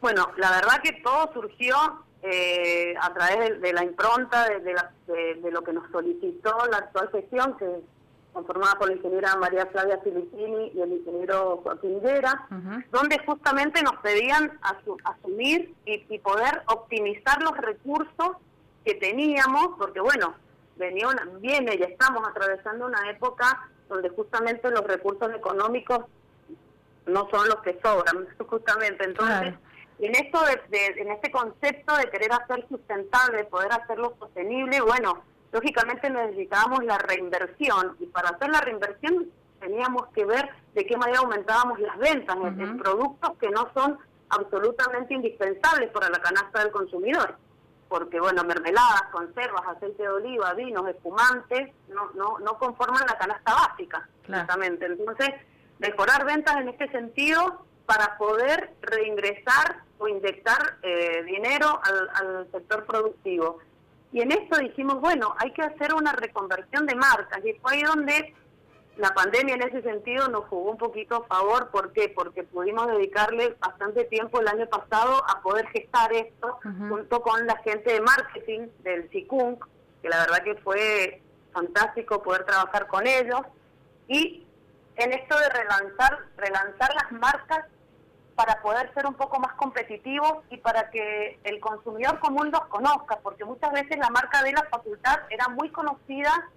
Bueno, 0.00 0.30
la 0.38 0.50
verdad 0.50 0.80
que 0.82 0.92
todo 1.02 1.30
surgió 1.34 1.76
a 1.76 3.12
través 3.12 3.60
de, 3.60 3.72
la 3.74 3.84
impronta, 3.84 4.48
de, 4.48 4.60
de, 5.42 5.50
lo 5.50 5.62
que 5.62 5.74
nos 5.74 5.90
solicitó 5.90 6.56
la 6.70 6.78
actual 6.78 7.10
gestión, 7.12 7.54
que 7.58 7.66
conformada 8.32 8.74
por 8.78 8.88
la 8.88 8.96
ingeniera 8.96 9.36
María 9.36 9.66
Flavia 9.66 9.98
Filippini 9.98 10.72
y 10.74 10.80
el 10.80 10.92
ingeniero 10.92 11.60
Joaquín 11.62 12.00
Llera, 12.00 12.46
donde 12.90 13.18
justamente 13.26 13.82
nos 13.82 13.96
pedían 13.96 14.58
asumir 15.04 15.74
y, 15.84 16.18
poder 16.18 16.62
optimizar 16.66 17.42
los 17.42 17.56
recursos 17.58 18.36
que 18.84 18.94
teníamos, 18.94 19.76
porque 19.78 20.00
bueno, 20.00 20.34
venía 20.76 21.08
viene 21.40 21.76
y 21.78 21.82
estamos 21.82 22.26
atravesando 22.26 22.86
una 22.86 23.10
época 23.10 23.68
donde 23.88 24.08
justamente 24.10 24.70
los 24.70 24.84
recursos 24.84 25.30
económicos 25.34 26.06
no 27.06 27.28
son 27.30 27.48
los 27.48 27.56
que 27.62 27.78
sobran, 27.82 28.26
justamente. 28.48 29.04
Entonces, 29.04 29.54
en 29.98 30.14
esto 30.14 30.40
de, 30.70 30.86
en 30.96 31.10
este 31.10 31.30
concepto 31.30 31.96
de 31.96 32.10
querer 32.10 32.32
hacer 32.32 32.66
sustentable, 32.68 33.44
poder 33.44 33.72
hacerlo 33.72 34.14
sostenible, 34.18 34.80
bueno, 34.80 35.22
lógicamente 35.52 36.10
necesitábamos 36.10 36.84
la 36.84 36.98
reinversión 36.98 37.96
y 38.00 38.06
para 38.06 38.30
hacer 38.30 38.50
la 38.50 38.60
reinversión 38.60 39.30
teníamos 39.60 40.08
que 40.08 40.24
ver 40.24 40.48
de 40.74 40.84
qué 40.86 40.96
manera 40.96 41.20
aumentábamos 41.20 41.78
las 41.78 41.96
ventas 41.98 42.36
en 42.36 42.78
productos 42.78 43.32
que 43.38 43.48
no 43.50 43.68
son 43.74 43.98
absolutamente 44.30 45.14
indispensables 45.14 45.90
para 45.90 46.08
la 46.08 46.18
canasta 46.20 46.60
del 46.60 46.72
consumidor 46.72 47.36
porque 47.92 48.18
bueno, 48.18 48.42
mermeladas, 48.44 49.02
conservas, 49.12 49.66
aceite 49.66 50.02
de 50.02 50.08
oliva, 50.08 50.54
vinos, 50.54 50.88
espumantes, 50.88 51.74
no, 51.88 52.10
no, 52.14 52.38
no 52.38 52.58
conforman 52.58 53.04
la 53.06 53.18
canasta 53.18 53.52
básica, 53.52 54.08
exactamente. 54.22 54.86
Entonces, 54.86 55.28
mejorar 55.78 56.24
ventas 56.24 56.56
en 56.56 56.68
este 56.68 56.90
sentido 56.90 57.66
para 57.84 58.16
poder 58.16 58.72
reingresar 58.80 59.82
o 59.98 60.08
inyectar 60.08 60.78
eh, 60.82 61.22
dinero 61.24 61.82
al, 61.84 62.08
al 62.14 62.50
sector 62.50 62.86
productivo. 62.86 63.58
Y 64.12 64.20
en 64.20 64.30
esto 64.30 64.58
dijimos, 64.58 65.00
bueno, 65.00 65.34
hay 65.38 65.52
que 65.52 65.62
hacer 65.62 65.94
una 65.94 66.12
reconversión 66.12 66.86
de 66.86 66.94
marcas, 66.94 67.44
y 67.44 67.54
fue 67.54 67.74
ahí 67.74 67.82
donde 67.82 68.34
la 68.96 69.14
pandemia 69.14 69.54
en 69.54 69.62
ese 69.62 69.82
sentido 69.82 70.28
nos 70.28 70.44
jugó 70.46 70.70
un 70.70 70.76
poquito 70.76 71.16
a 71.16 71.26
favor. 71.26 71.70
¿Por 71.70 71.92
qué? 71.92 72.12
Porque 72.14 72.42
pudimos 72.42 72.86
dedicarle 72.88 73.56
bastante 73.58 74.04
tiempo 74.04 74.40
el 74.40 74.48
año 74.48 74.66
pasado 74.66 75.24
a 75.28 75.40
poder 75.40 75.66
gestar 75.68 76.12
esto 76.12 76.58
junto 76.88 77.22
con 77.22 77.46
la 77.46 77.56
gente 77.58 77.92
de 77.94 78.00
marketing 78.00 78.68
del 78.82 79.08
CICUNC, 79.10 79.66
que 80.02 80.08
la 80.08 80.18
verdad 80.18 80.42
que 80.44 80.56
fue 80.56 81.22
fantástico 81.52 82.22
poder 82.22 82.44
trabajar 82.44 82.86
con 82.88 83.06
ellos. 83.06 83.40
Y 84.08 84.46
en 84.96 85.12
esto 85.12 85.38
de 85.38 85.48
relanzar, 85.48 86.26
relanzar 86.36 86.94
las 86.94 87.12
marcas 87.12 87.66
para 88.34 88.60
poder 88.62 88.92
ser 88.94 89.06
un 89.06 89.14
poco 89.14 89.38
más 89.38 89.52
competitivos 89.54 90.38
y 90.50 90.56
para 90.56 90.90
que 90.90 91.38
el 91.44 91.60
consumidor 91.60 92.18
común 92.18 92.50
los 92.50 92.64
conozca, 92.66 93.18
porque 93.22 93.44
muchas 93.44 93.72
veces 93.72 93.98
la 93.98 94.10
marca 94.10 94.42
de 94.42 94.52
la 94.52 94.64
facultad 94.64 95.20
era 95.30 95.48
muy 95.48 95.70
conocida 95.70 96.48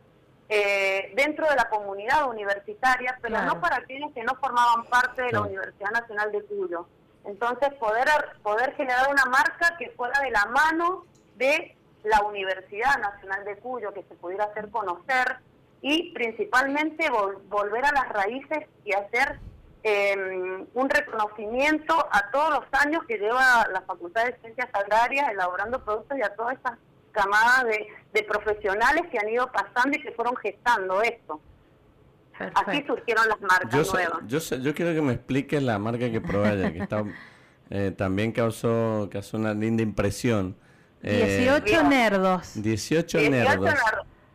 eh, 0.48 1.12
dentro 1.16 1.50
de 1.50 1.56
la 1.56 1.70
comunidad 1.70 2.30
universitaria, 2.30 3.18
pero 3.22 3.42
no 3.42 3.60
para 3.60 3.78
aquellos 3.78 4.12
que 4.14 4.24
no 4.24 4.36
formaban 4.36 4.86
parte 4.86 5.24
de 5.24 5.32
la 5.32 5.42
Universidad 5.42 5.92
Nacional 5.92 6.32
de 6.32 6.44
Cuyo. 6.44 6.88
Entonces, 7.26 7.74
poder, 7.76 8.08
poder 8.44 8.76
generar 8.76 9.10
una 9.10 9.26
marca 9.26 9.76
que 9.78 9.90
fuera 9.92 10.20
de 10.22 10.30
la 10.30 10.46
mano 10.46 11.06
de 11.36 11.76
la 12.04 12.22
Universidad 12.22 13.00
Nacional 13.00 13.44
de 13.44 13.58
Cuyo, 13.58 13.92
que 13.94 14.04
se 14.04 14.16
pudiera 14.16 14.46
hacer 14.46 14.70
conocer 14.70 15.38
y 15.82 16.12
principalmente 16.14 17.10
volver 17.50 17.86
a 17.86 17.92
las 17.92 18.10
raíces 18.10 18.68
y 18.84 18.94
hacer 18.94 19.40
em, 19.88 20.66
un 20.74 20.90
reconocimiento 20.90 21.94
a 22.12 22.32
todos 22.32 22.50
los 22.50 22.82
años 22.84 23.04
que 23.08 23.18
lleva 23.20 23.68
la 23.72 23.82
Facultad 23.82 24.26
de 24.26 24.36
Ciencias 24.42 24.68
Agrarias 24.74 25.30
elaborando 25.32 25.84
productos 25.84 26.18
y 26.18 26.24
a 26.24 26.36
todas 26.36 26.56
estas 26.56 26.80
camada 27.12 27.64
de, 27.64 27.88
de, 28.14 28.24
profesionales 28.24 29.04
que 29.10 29.18
han 29.18 29.30
ido 29.30 29.50
pasando 29.52 29.98
y 29.98 30.02
que 30.02 30.12
fueron 30.12 30.36
gestando 30.36 31.02
esto. 31.02 31.40
Así 32.38 32.84
surgieron 32.86 33.30
las 33.30 33.40
marcas 33.40 33.94
nuevas. 33.94 34.20
Yo, 34.28 34.40
yo 34.40 34.76
quiero 34.76 34.94
que 34.94 35.02
me 35.02 35.14
expliques 35.14 35.64
la 35.64 35.80
marca 35.80 36.12
que 36.12 36.20
probé 36.20 36.74
que 36.74 36.80
está, 36.80 37.06
eh, 37.70 37.94
también 37.96 38.32
causó, 38.32 39.08
causó 39.12 39.38
una 39.38 39.54
linda 39.54 39.84
impresión. 39.84 40.58
18 41.02 41.66
eh, 41.66 41.84
nerdos. 41.84 42.62
18, 42.62 43.30
nerdos. 43.30 43.74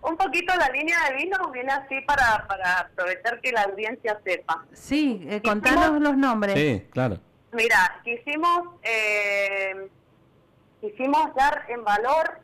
Un 0.03 0.17
poquito 0.17 0.55
la 0.57 0.69
línea 0.71 0.97
de 1.09 1.17
vino 1.17 1.37
viene 1.51 1.73
así 1.73 2.01
para, 2.07 2.47
para 2.47 2.81
aprovechar 2.81 3.41
que 3.41 3.53
la 3.53 3.63
audiencia 3.63 4.19
sepa. 4.25 4.65
Sí, 4.73 5.27
eh, 5.29 5.43
contanos 5.43 6.01
los 6.01 6.17
nombres. 6.17 6.55
Sí, 6.55 6.87
claro. 6.91 7.19
Mira, 7.53 8.01
quisimos, 8.05 8.77
eh, 8.83 9.89
quisimos 10.81 11.35
dar 11.35 11.67
en 11.69 11.85
valor 11.85 12.41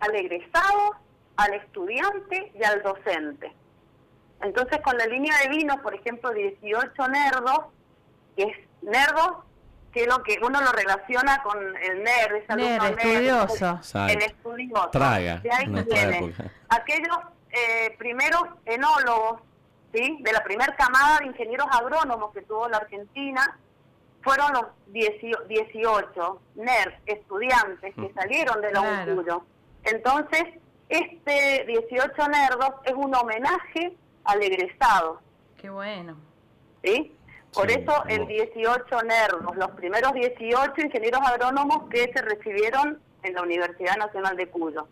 al 0.00 0.14
egresado, 0.14 0.96
al 1.36 1.54
estudiante 1.54 2.52
y 2.54 2.62
al 2.62 2.82
docente. 2.82 3.52
Entonces, 4.42 4.80
con 4.82 4.96
la 4.96 5.06
línea 5.06 5.34
de 5.42 5.48
vinos, 5.48 5.80
por 5.80 5.94
ejemplo, 5.94 6.30
18 6.30 7.08
nerdos, 7.08 7.60
que 8.36 8.44
es 8.44 8.56
nerdos, 8.82 9.44
que 9.92 10.02
es 10.02 10.06
lo 10.06 10.22
que 10.22 10.38
uno 10.42 10.60
lo 10.60 10.72
relaciona 10.72 11.42
con 11.42 11.58
el 11.58 12.02
nerd, 12.02 12.36
esa 12.36 12.56
nerd, 12.56 12.98
estudioso. 12.98 13.80
el 14.08 14.22
estudioso. 14.22 14.90
Traga. 14.90 15.38
De 15.38 15.50
ahí 15.50 15.66
viene. 15.66 16.34
Aquellos 16.68 17.18
eh, 17.50 17.94
primeros 17.98 18.42
enólogos, 18.64 19.40
¿sí? 19.92 20.18
de 20.20 20.32
la 20.32 20.42
primera 20.44 20.74
camada 20.76 21.18
de 21.18 21.26
ingenieros 21.26 21.66
agrónomos 21.70 22.32
que 22.32 22.42
tuvo 22.42 22.68
la 22.68 22.78
Argentina, 22.78 23.58
fueron 24.22 24.52
los 24.52 24.66
18 24.88 26.40
nerds, 26.56 26.96
estudiantes 27.06 27.94
que 27.94 28.00
mm. 28.00 28.14
salieron 28.14 28.60
de 28.60 28.72
la 28.72 29.04
claro. 29.04 29.44
Entonces, 29.84 30.44
este 30.88 31.64
18 31.66 32.28
Nerdos 32.28 32.74
es 32.84 32.92
un 32.94 33.14
homenaje 33.14 33.96
al 34.24 34.42
egresado. 34.42 35.20
Qué 35.56 35.70
bueno. 35.70 36.16
¿Sí? 36.82 37.14
Por 37.52 37.70
eso 37.70 38.04
el 38.08 38.26
18 38.26 39.02
Nerdos, 39.02 39.56
los 39.56 39.70
primeros 39.72 40.12
18 40.12 40.72
ingenieros 40.80 41.20
agrónomos 41.22 41.88
que 41.90 42.10
se 42.12 42.22
recibieron 42.22 43.00
en 43.22 43.34
la 43.34 43.42
Universidad 43.42 43.96
Nacional 43.96 44.36
de 44.36 44.48
Cuyo. 44.48 44.86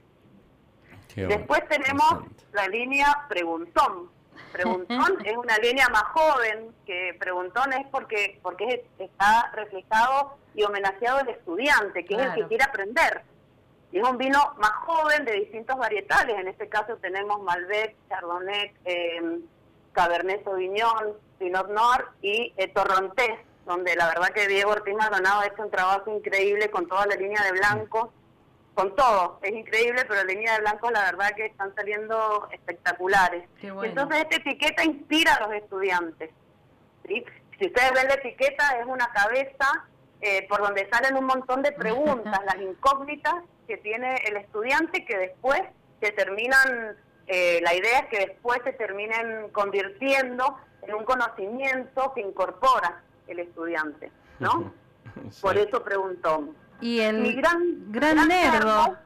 Después 1.14 1.66
tenemos 1.68 2.24
la 2.52 2.68
línea 2.68 3.26
Preguntón. 3.28 4.11
Preguntón 4.52 5.18
es 5.24 5.36
una 5.36 5.56
línea 5.59 5.88
más 5.88 6.04
joven, 6.04 6.74
que 6.86 7.16
Preguntón 7.18 7.72
es 7.72 7.86
porque, 7.88 8.38
porque 8.42 8.86
está 8.98 9.50
reflejado 9.52 10.36
y 10.54 10.62
homenajeado 10.64 11.20
el 11.20 11.28
estudiante, 11.28 12.04
que 12.04 12.14
es 12.14 12.20
el 12.20 12.34
que 12.34 12.46
quiere 12.46 12.64
aprender. 12.64 13.22
Y 13.90 13.98
es 13.98 14.09
un 14.09 14.18
vino 14.18 14.54
más 14.59 14.72
joven 14.84 15.24
de 15.24 15.32
distintos 15.32 15.76
varietales. 15.76 16.38
En 16.38 16.48
este 16.48 16.68
caso 16.68 16.96
tenemos 16.96 17.40
Malbec, 17.42 17.96
Chardonnay, 18.09 18.74
eh, 18.84 19.38
Cabernet 19.92 20.44
Sauvignon, 20.44 21.14
Pinot 21.39 21.68
Noir 21.70 22.05
y 22.22 22.53
eh, 22.57 22.68
Torrontés, 22.68 23.39
donde 23.66 23.95
la 23.97 24.07
verdad 24.09 24.28
que 24.28 24.49
Diego 24.49 24.72
Ortiz 24.72 24.95
Maldonado 24.95 25.41
ha 25.41 25.47
hecho 25.47 25.62
un 25.62 25.70
trabajo 25.70 26.11
increíble 26.11 26.70
con 26.70 26.89
toda 26.89 27.07
la 27.07 27.14
línea 27.16 27.43
de 27.45 27.53
blancos, 27.53 28.11
con 28.74 28.95
todo. 28.95 29.39
Es 29.43 29.53
increíble, 29.53 30.05
pero 30.07 30.14
la 30.14 30.24
línea 30.24 30.55
de 30.55 30.61
blancos 30.61 30.93
la 30.93 31.03
verdad 31.03 31.34
que 31.34 31.47
están 31.47 31.74
saliendo 31.74 32.49
espectaculares. 32.53 33.45
Entonces 33.61 34.18
esta 34.18 34.36
etiqueta 34.36 34.84
inspira 34.84 35.34
a 35.34 35.47
los 35.47 35.57
estudiantes. 35.57 36.30
Si 37.07 37.66
ustedes 37.66 37.93
ven 37.93 38.07
la 38.07 38.14
etiqueta, 38.14 38.78
es 38.80 38.86
una 38.86 39.11
cabeza 39.12 39.84
eh, 40.20 40.47
por 40.49 40.61
donde 40.61 40.89
salen 40.91 41.16
un 41.16 41.24
montón 41.24 41.62
de 41.62 41.72
preguntas, 41.72 42.41
las 42.45 42.57
incógnitas 42.57 43.34
que 43.66 43.76
tiene 43.78 44.14
el 44.26 44.36
estudiante 44.36 45.05
que 45.05 45.16
después 45.16 45.61
se 46.01 46.12
terminan, 46.12 46.97
eh, 47.26 47.61
la 47.62 47.74
idea 47.74 47.99
es 48.01 48.07
que 48.07 48.26
después 48.26 48.61
se 48.64 48.72
terminen 48.72 49.49
convirtiendo 49.51 50.57
en 50.83 50.95
un 50.95 51.05
conocimiento 51.05 52.12
que 52.14 52.20
incorpora 52.20 53.03
el 53.26 53.41
estudiante, 53.41 54.11
¿no? 54.39 54.72
Por 55.41 55.57
eso 55.57 55.83
preguntó. 55.83 56.48
Y 56.81 57.01
el 57.01 57.19
Mi 57.19 57.35
gran, 57.35 57.93
gran, 57.93 58.28
nerdo. 58.28 58.97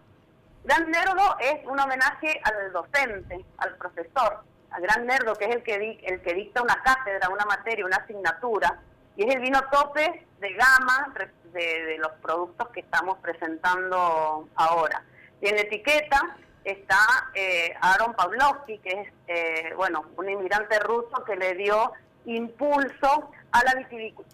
Gran 0.64 0.90
Nerdo 0.90 1.36
es 1.40 1.66
un 1.66 1.80
homenaje 1.80 2.40
al 2.44 2.72
docente, 2.72 3.44
al 3.58 3.74
profesor, 3.76 4.44
al 4.70 4.82
Gran 4.82 5.06
Nerdo, 5.06 5.34
que 5.34 5.46
es 5.46 5.56
el 5.56 5.62
que, 5.64 6.00
el 6.04 6.20
que 6.22 6.34
dicta 6.34 6.62
una 6.62 6.80
cátedra, 6.82 7.28
una 7.30 7.44
materia, 7.46 7.84
una 7.84 7.96
asignatura, 7.96 8.78
y 9.16 9.24
es 9.24 9.34
el 9.34 9.40
vino 9.40 9.60
tope 9.72 10.26
de 10.38 10.52
gama 10.54 11.12
de, 11.52 11.96
los 11.98 12.12
productos 12.22 12.68
que 12.68 12.80
estamos 12.80 13.18
presentando 13.18 14.48
ahora. 14.54 15.02
Y 15.40 15.48
en 15.48 15.56
la 15.56 15.62
etiqueta 15.62 16.36
está 16.64 16.98
eh, 17.34 17.74
Aaron 17.80 18.14
Pavlovsky, 18.14 18.78
que 18.78 18.90
es 18.90 19.08
eh, 19.28 19.72
bueno 19.76 20.04
un 20.16 20.28
inmigrante 20.28 20.78
ruso 20.80 21.24
que 21.24 21.36
le 21.36 21.54
dio 21.54 21.92
impulso 22.24 23.30
a 23.50 23.64
la 23.64 23.74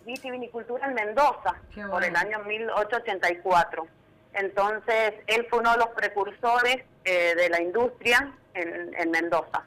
vitivinicultura 0.04 0.86
en 0.86 0.94
Mendoza 0.94 1.54
por 1.90 2.04
el 2.04 2.14
año 2.14 2.38
1884. 2.40 3.86
Entonces, 4.34 5.14
él 5.26 5.46
fue 5.48 5.60
uno 5.60 5.72
de 5.72 5.78
los 5.78 5.88
precursores 5.88 6.84
eh, 7.04 7.34
de 7.34 7.48
la 7.48 7.60
industria 7.60 8.32
en, 8.54 8.94
en 8.96 9.10
Mendoza. 9.10 9.64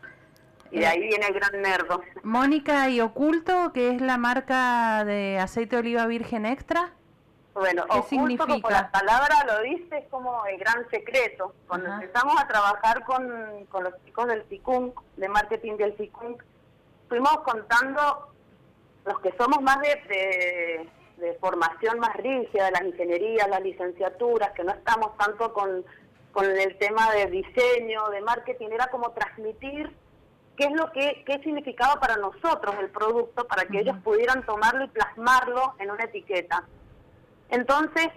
Y 0.71 0.79
de 0.79 0.87
ahí 0.87 1.01
viene 1.01 1.27
el 1.27 1.33
gran 1.33 1.61
nerdo. 1.61 2.01
Mónica 2.23 2.87
y 2.89 3.01
Oculto, 3.01 3.73
que 3.73 3.89
es 3.89 4.01
la 4.01 4.17
marca 4.17 5.03
de 5.03 5.37
aceite 5.37 5.75
de 5.75 5.81
oliva 5.81 6.05
virgen 6.05 6.45
extra. 6.45 6.91
Bueno, 7.53 7.85
¿Qué 7.91 8.01
significa? 8.03 8.47
como 8.47 8.69
la 8.69 8.89
palabra 8.91 9.43
lo 9.45 9.61
dice, 9.61 9.97
es 9.97 10.07
como 10.09 10.45
el 10.45 10.57
gran 10.57 10.89
secreto. 10.89 11.53
Cuando 11.67 11.91
empezamos 11.91 12.39
a 12.39 12.47
trabajar 12.47 13.03
con, 13.03 13.65
con 13.65 13.83
los 13.83 13.93
chicos 14.05 14.27
del 14.27 14.43
CICUNC, 14.45 14.99
de 15.17 15.27
marketing 15.27 15.75
del 15.75 15.95
CICUNC, 15.97 16.43
fuimos 17.09 17.39
contando 17.41 18.29
los 19.05 19.19
que 19.19 19.33
somos 19.37 19.61
más 19.61 19.79
de, 19.81 20.87
de, 21.17 21.33
formación 21.41 21.99
más 21.99 22.15
rígida, 22.15 22.65
de 22.65 22.71
las 22.71 22.83
ingenierías, 22.83 23.49
las 23.49 23.61
licenciaturas, 23.61 24.51
que 24.51 24.63
no 24.63 24.71
estamos 24.71 25.17
tanto 25.17 25.51
con, 25.53 25.83
con 26.31 26.45
el 26.45 26.77
tema 26.77 27.11
de 27.11 27.25
diseño, 27.25 28.09
de 28.09 28.21
marketing, 28.21 28.69
era 28.71 28.87
como 28.87 29.11
transmitir 29.11 29.93
qué 30.55 30.65
es 30.65 30.71
lo 30.73 30.91
que 30.91 31.23
qué 31.25 31.39
significaba 31.39 31.99
para 31.99 32.17
nosotros 32.17 32.75
el 32.79 32.89
producto 32.89 33.47
para 33.47 33.65
que 33.65 33.79
ellos 33.79 33.97
pudieran 34.03 34.45
tomarlo 34.45 34.85
y 34.85 34.87
plasmarlo 34.89 35.75
en 35.79 35.91
una 35.91 36.03
etiqueta. 36.03 36.65
Entonces, 37.51 38.07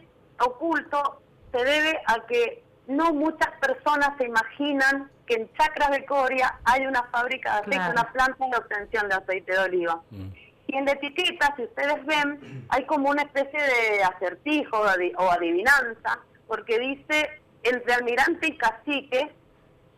oculto 0.40 1.20
se 1.52 1.65
debe 1.65 2.01
a 2.06 2.27
que 2.27 2.65
no 2.86 3.12
muchas 3.12 3.51
personas 3.61 4.11
se 4.19 4.24
imaginan 4.24 5.11
que 5.27 5.35
en 5.35 5.52
Chacras 5.55 5.90
de 5.90 6.05
Coria 6.05 6.59
hay 6.65 6.86
una 6.86 7.02
fábrica 7.05 7.52
de 7.52 7.77
aceite, 7.77 7.90
una 7.90 8.12
planta 8.12 8.47
de 8.47 8.56
obtención 8.56 9.09
de 9.09 9.15
aceite 9.15 9.52
de 9.52 9.59
oliva. 9.59 10.02
Mm. 10.11 10.28
Y 10.66 10.77
en 10.77 10.85
la 10.85 10.93
etiqueta, 10.93 11.55
si 11.56 11.65
ustedes 11.65 12.05
ven, 12.06 12.66
hay 12.69 12.85
como 12.86 13.11
una 13.11 13.23
especie 13.23 13.61
de 13.61 14.02
acertijo 14.02 14.78
o 15.19 15.31
adivinanza, 15.31 16.20
porque 16.47 16.78
dice, 16.78 17.40
entre 17.62 17.94
almirante 17.94 18.48
y 18.48 18.56
cacique, 18.56 19.32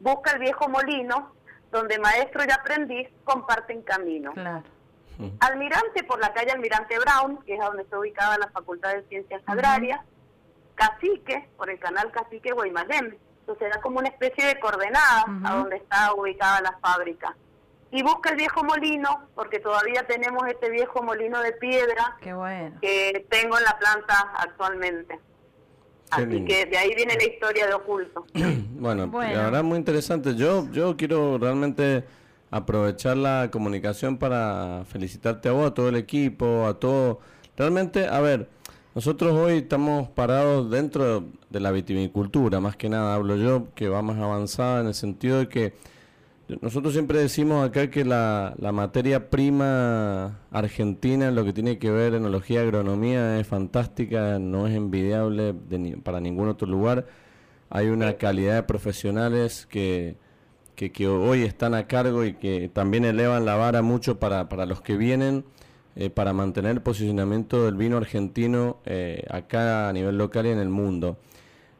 busca 0.00 0.32
el 0.32 0.40
viejo 0.40 0.68
molino, 0.68 1.32
donde 1.70 1.98
maestro 1.98 2.42
y 2.46 2.52
aprendiz 2.52 3.08
comparten 3.24 3.82
camino. 3.82 4.32
Almirante 5.40 6.04
por 6.04 6.20
la 6.20 6.32
calle 6.32 6.52
Almirante 6.52 6.98
Brown, 6.98 7.38
que 7.44 7.54
es 7.54 7.60
donde 7.60 7.82
está 7.82 7.98
ubicada 7.98 8.38
la 8.38 8.48
Facultad 8.48 8.94
de 8.94 9.02
Ciencias 9.04 9.42
Agrarias, 9.46 10.00
Cacique 10.74 11.48
por 11.56 11.70
el 11.70 11.78
canal 11.78 12.10
Cacique 12.12 12.52
Guaymallén. 12.52 13.16
Entonces 13.40 13.68
era 13.68 13.80
como 13.80 13.98
una 13.98 14.08
especie 14.08 14.44
de 14.44 14.58
coordenada 14.58 15.24
a 15.44 15.56
donde 15.56 15.76
está 15.76 16.12
ubicada 16.14 16.60
la 16.60 16.78
fábrica. 16.78 17.36
Y 17.92 18.02
busca 18.02 18.30
el 18.30 18.36
viejo 18.36 18.64
molino, 18.64 19.28
porque 19.34 19.60
todavía 19.60 20.06
tenemos 20.06 20.42
este 20.48 20.70
viejo 20.70 21.02
molino 21.02 21.40
de 21.40 21.52
piedra 21.52 22.16
que 22.20 23.26
tengo 23.30 23.56
en 23.56 23.64
la 23.64 23.78
planta 23.78 24.32
actualmente. 24.34 25.20
Así 26.10 26.44
que 26.44 26.66
de 26.66 26.76
ahí 26.76 26.94
viene 26.94 27.14
la 27.16 27.24
historia 27.24 27.66
de 27.66 27.74
Oculto. 27.74 28.26
bueno, 28.34 29.10
la 29.12 29.44
verdad 29.44 29.62
muy 29.62 29.78
interesante. 29.78 30.34
Yo, 30.34 30.70
yo 30.70 30.96
quiero 30.96 31.38
realmente 31.38 32.04
aprovechar 32.50 33.16
la 33.16 33.50
comunicación 33.50 34.18
para 34.18 34.84
felicitarte 34.88 35.48
a 35.48 35.52
vos, 35.52 35.70
a 35.70 35.74
todo 35.74 35.88
el 35.88 35.96
equipo, 35.96 36.66
a 36.66 36.78
todo. 36.78 37.20
Realmente, 37.56 38.06
a 38.06 38.20
ver, 38.20 38.48
nosotros 38.94 39.32
hoy 39.32 39.58
estamos 39.58 40.08
parados 40.08 40.70
dentro 40.70 41.24
de 41.50 41.60
la 41.60 41.70
vitivinicultura, 41.70 42.60
más 42.60 42.76
que 42.76 42.88
nada 42.88 43.14
hablo 43.14 43.36
yo, 43.36 43.68
que 43.74 43.88
va 43.88 44.02
más 44.02 44.18
avanzada 44.18 44.80
en 44.80 44.86
el 44.88 44.94
sentido 44.94 45.38
de 45.38 45.48
que 45.48 45.74
nosotros 46.60 46.92
siempre 46.92 47.18
decimos 47.18 47.66
acá 47.68 47.90
que 47.90 48.04
la, 48.04 48.54
la 48.58 48.70
materia 48.70 49.30
prima 49.30 50.38
argentina 50.52 51.28
en 51.28 51.34
lo 51.34 51.44
que 51.44 51.52
tiene 51.52 51.78
que 51.78 51.90
ver 51.90 52.14
enología 52.14 52.60
agronomía 52.60 53.40
es 53.40 53.46
fantástica, 53.48 54.38
no 54.38 54.68
es 54.68 54.76
envidiable 54.76 55.54
para 56.04 56.20
ningún 56.20 56.48
otro 56.48 56.68
lugar. 56.68 57.06
Hay 57.68 57.88
una 57.88 58.14
calidad 58.14 58.54
de 58.54 58.62
profesionales 58.62 59.66
que, 59.66 60.16
que, 60.76 61.08
hoy 61.08 61.42
están 61.42 61.74
a 61.74 61.86
cargo 61.88 62.24
y 62.24 62.34
que 62.34 62.70
también 62.72 63.04
elevan 63.04 63.44
la 63.44 63.56
vara 63.56 63.82
mucho 63.82 64.20
para, 64.20 64.48
para 64.48 64.66
los 64.66 64.80
que 64.82 64.96
vienen 64.96 65.44
eh, 65.98 66.10
para 66.10 66.34
mantener 66.34 66.72
el 66.72 66.82
posicionamiento 66.82 67.64
del 67.64 67.74
vino 67.74 67.96
argentino 67.96 68.76
eh, 68.84 69.24
acá 69.30 69.88
a 69.88 69.92
nivel 69.94 70.18
local 70.18 70.44
y 70.44 70.50
en 70.50 70.58
el 70.58 70.68
mundo. 70.68 71.16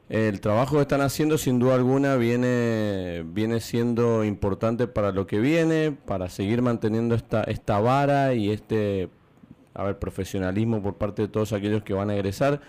El 0.08 0.40
trabajo 0.40 0.76
que 0.76 0.82
están 0.82 1.02
haciendo 1.02 1.36
sin 1.36 1.58
duda 1.58 1.74
alguna 1.74 2.16
viene, 2.16 3.24
viene 3.26 3.60
siendo 3.60 4.24
importante 4.24 4.86
para 4.86 5.12
lo 5.12 5.26
que 5.26 5.38
viene, 5.38 5.92
para 5.92 6.30
seguir 6.30 6.62
manteniendo 6.62 7.14
esta, 7.14 7.42
esta 7.42 7.78
vara 7.78 8.32
y 8.32 8.50
este 8.50 9.10
a 9.74 9.84
ver, 9.84 9.98
profesionalismo 9.98 10.82
por 10.82 10.94
parte 10.94 11.22
de 11.22 11.28
todos 11.28 11.52
aquellos 11.52 11.82
que 11.82 11.92
van 11.92 12.08
a 12.08 12.14
egresar. 12.14 12.62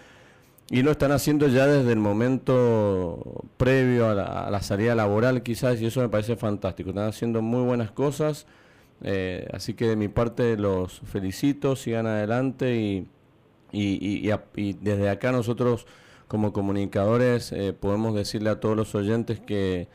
Y 0.70 0.82
lo 0.82 0.92
están 0.92 1.12
haciendo 1.12 1.48
ya 1.48 1.66
desde 1.66 1.94
el 1.94 2.00
momento 2.00 3.46
previo 3.56 4.10
a 4.10 4.16
la, 4.16 4.24
a 4.24 4.52
la 4.52 4.62
salida 4.62 4.96
laboral 4.96 5.42
quizás 5.42 5.82
y 5.82 5.86
eso 5.86 6.02
me 6.02 6.10
parece 6.10 6.36
fantástico. 6.36 6.90
Están 6.90 7.08
haciendo 7.08 7.42
muy 7.42 7.64
buenas 7.64 7.92
cosas. 7.92 8.46
Eh, 9.02 9.48
así 9.54 9.74
que 9.74 9.88
de 9.88 9.96
mi 9.96 10.08
parte 10.08 10.58
los 10.58 11.02
felicito, 11.02 11.76
sigan 11.76 12.08
adelante 12.08 12.76
y, 12.76 13.08
y, 13.72 14.32
y, 14.56 14.74
desde 14.74 15.10
acá 15.10 15.32
nosotros 15.32 15.86
como 16.28 16.52
comunicadores 16.52 17.52
eh, 17.52 17.74
podemos 17.74 18.16
decirle 18.16 18.50
a 18.50 18.60
todos 18.60 18.76
los 18.76 18.96
oyentes 18.96 19.40
que, 19.40 19.88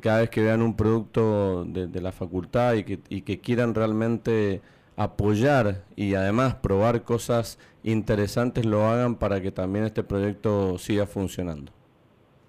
cada 0.00 0.20
vez 0.20 0.30
que 0.30 0.42
vean 0.42 0.62
un 0.62 0.76
producto 0.76 1.64
de, 1.64 2.00
la 2.00 2.12
facultad 2.12 2.74
y 2.74 2.84
que, 2.84 3.00
y 3.08 3.22
que 3.22 3.40
quieran 3.40 3.74
realmente 3.74 4.60
apoyar 4.96 5.84
y 5.96 6.14
además 6.14 6.56
probar 6.56 7.02
cosas 7.02 7.58
interesantes 7.82 8.66
lo 8.66 8.86
hagan 8.86 9.16
para 9.16 9.40
que 9.40 9.50
también 9.50 9.84
este 9.84 10.02
proyecto 10.02 10.78
siga 10.78 11.06
funcionando. 11.06 11.72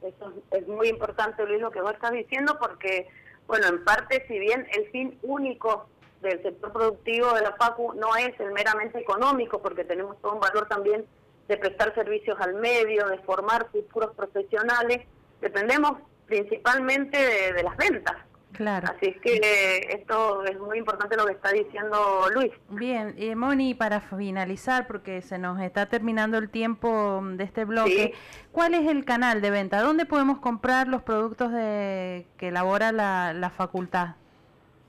Eso 0.01 0.33
es 0.51 0.67
muy 0.67 0.89
importante, 0.89 1.45
Luis, 1.45 1.61
lo 1.61 1.71
que 1.71 1.81
vos 1.81 1.93
estás 1.93 2.11
diciendo, 2.11 2.57
porque, 2.59 3.07
bueno, 3.47 3.67
en 3.67 3.83
parte, 3.83 4.25
si 4.27 4.39
bien 4.39 4.67
el 4.73 4.89
fin 4.89 5.17
único 5.21 5.87
del 6.21 6.41
sector 6.41 6.71
productivo 6.71 7.33
de 7.33 7.41
la 7.41 7.53
FACU 7.53 7.93
no 7.93 8.15
es 8.15 8.39
el 8.39 8.51
meramente 8.51 8.99
económico, 8.99 9.61
porque 9.61 9.83
tenemos 9.83 10.19
todo 10.21 10.33
un 10.33 10.39
valor 10.39 10.67
también 10.67 11.05
de 11.47 11.57
prestar 11.57 11.93
servicios 11.95 12.39
al 12.39 12.53
medio, 12.55 13.07
de 13.07 13.17
formar 13.19 13.67
futuros 13.71 14.15
profesionales, 14.15 15.05
dependemos 15.41 15.97
principalmente 16.25 17.17
de, 17.53 17.63
las 17.63 17.75
ventas. 17.75 18.15
Claro. 18.53 18.87
Así 18.89 19.07
es 19.07 19.21
que 19.21 19.87
esto 19.89 20.43
es 20.45 20.59
muy 20.59 20.77
importante 20.77 21.15
lo 21.15 21.25
que 21.25 21.33
está 21.33 21.51
diciendo 21.51 22.27
Luis. 22.33 22.51
Bien, 22.69 23.15
y 23.17 23.33
Moni, 23.35 23.73
para 23.73 24.01
finalizar, 24.01 24.87
porque 24.87 25.21
se 25.21 25.37
nos 25.37 25.59
está 25.61 25.87
terminando 25.87 26.37
el 26.37 26.49
tiempo 26.49 27.21
de 27.23 27.43
este 27.43 27.65
bloque, 27.65 28.13
¿cuál 28.51 28.73
es 28.73 28.89
el 28.89 29.05
canal 29.05 29.41
de 29.41 29.51
venta? 29.51 29.81
¿Dónde 29.81 30.05
podemos 30.05 30.39
comprar 30.39 30.87
los 30.87 31.01
productos 31.01 31.51
de, 31.51 32.27
que 32.37 32.49
elabora 32.49 32.91
la, 32.91 33.33
la 33.33 33.49
facultad? 33.49 34.15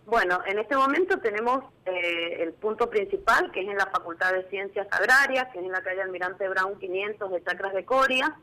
Bueno, 0.07 0.41
en 0.47 0.59
este 0.59 0.77
momento 0.77 1.19
tenemos 1.21 1.65
eh, 1.87 2.43
el 2.43 2.53
punto 2.53 2.91
principal, 2.91 3.51
que 3.53 3.61
es 3.61 3.69
en 3.69 3.77
la 3.77 3.87
Facultad 3.87 4.33
de 4.33 4.49
Ciencias 4.51 4.87
Agrarias, 4.91 5.49
que 5.53 5.61
es 5.61 5.65
en 5.65 5.73
la 5.73 5.81
calle 5.81 6.03
Almirante 6.03 6.49
Brown 6.49 6.79
500 6.79 7.31
de 7.31 7.43
Chacras 7.45 7.73
de 7.73 7.85
Coria. 7.85 8.37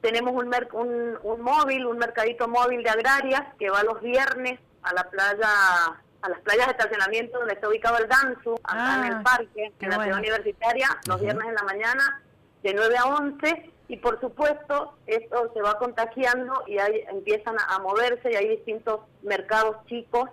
Tenemos 0.00 0.32
un, 0.32 1.18
un, 1.22 1.40
móvil, 1.40 1.86
un 1.86 1.98
mercadito 1.98 2.48
móvil 2.48 2.82
de 2.82 2.90
agrarias 2.90 3.42
que 3.58 3.70
va 3.70 3.82
los 3.82 4.00
viernes 4.00 4.60
a 4.82 4.94
la 4.94 5.10
playa, 5.10 5.48
a 6.22 6.28
las 6.28 6.40
playas 6.40 6.66
de 6.66 6.72
estacionamiento 6.72 7.38
donde 7.38 7.54
está 7.54 7.68
ubicado 7.68 7.98
el 7.98 8.06
Gansu, 8.06 8.54
acá 8.62 8.98
en 8.98 9.12
el 9.12 9.18
ah, 9.18 9.22
parque, 9.24 9.72
en 9.80 9.90
la 9.90 10.02
ciudad 10.02 10.18
universitaria, 10.18 10.88
los 11.06 11.20
viernes 11.20 11.48
en 11.48 11.54
la 11.54 11.62
mañana, 11.62 12.22
de 12.62 12.74
9 12.74 12.96
a 12.96 13.04
11 13.06 13.72
y 13.88 13.96
por 13.96 14.20
supuesto 14.20 14.94
esto 15.06 15.50
se 15.54 15.62
va 15.62 15.78
contagiando 15.78 16.62
y 16.66 16.78
ahí 16.78 17.04
empiezan 17.08 17.56
a 17.68 17.78
moverse 17.78 18.30
y 18.30 18.36
hay 18.36 18.48
distintos 18.48 19.00
mercados 19.22 19.76
chicos 19.86 20.28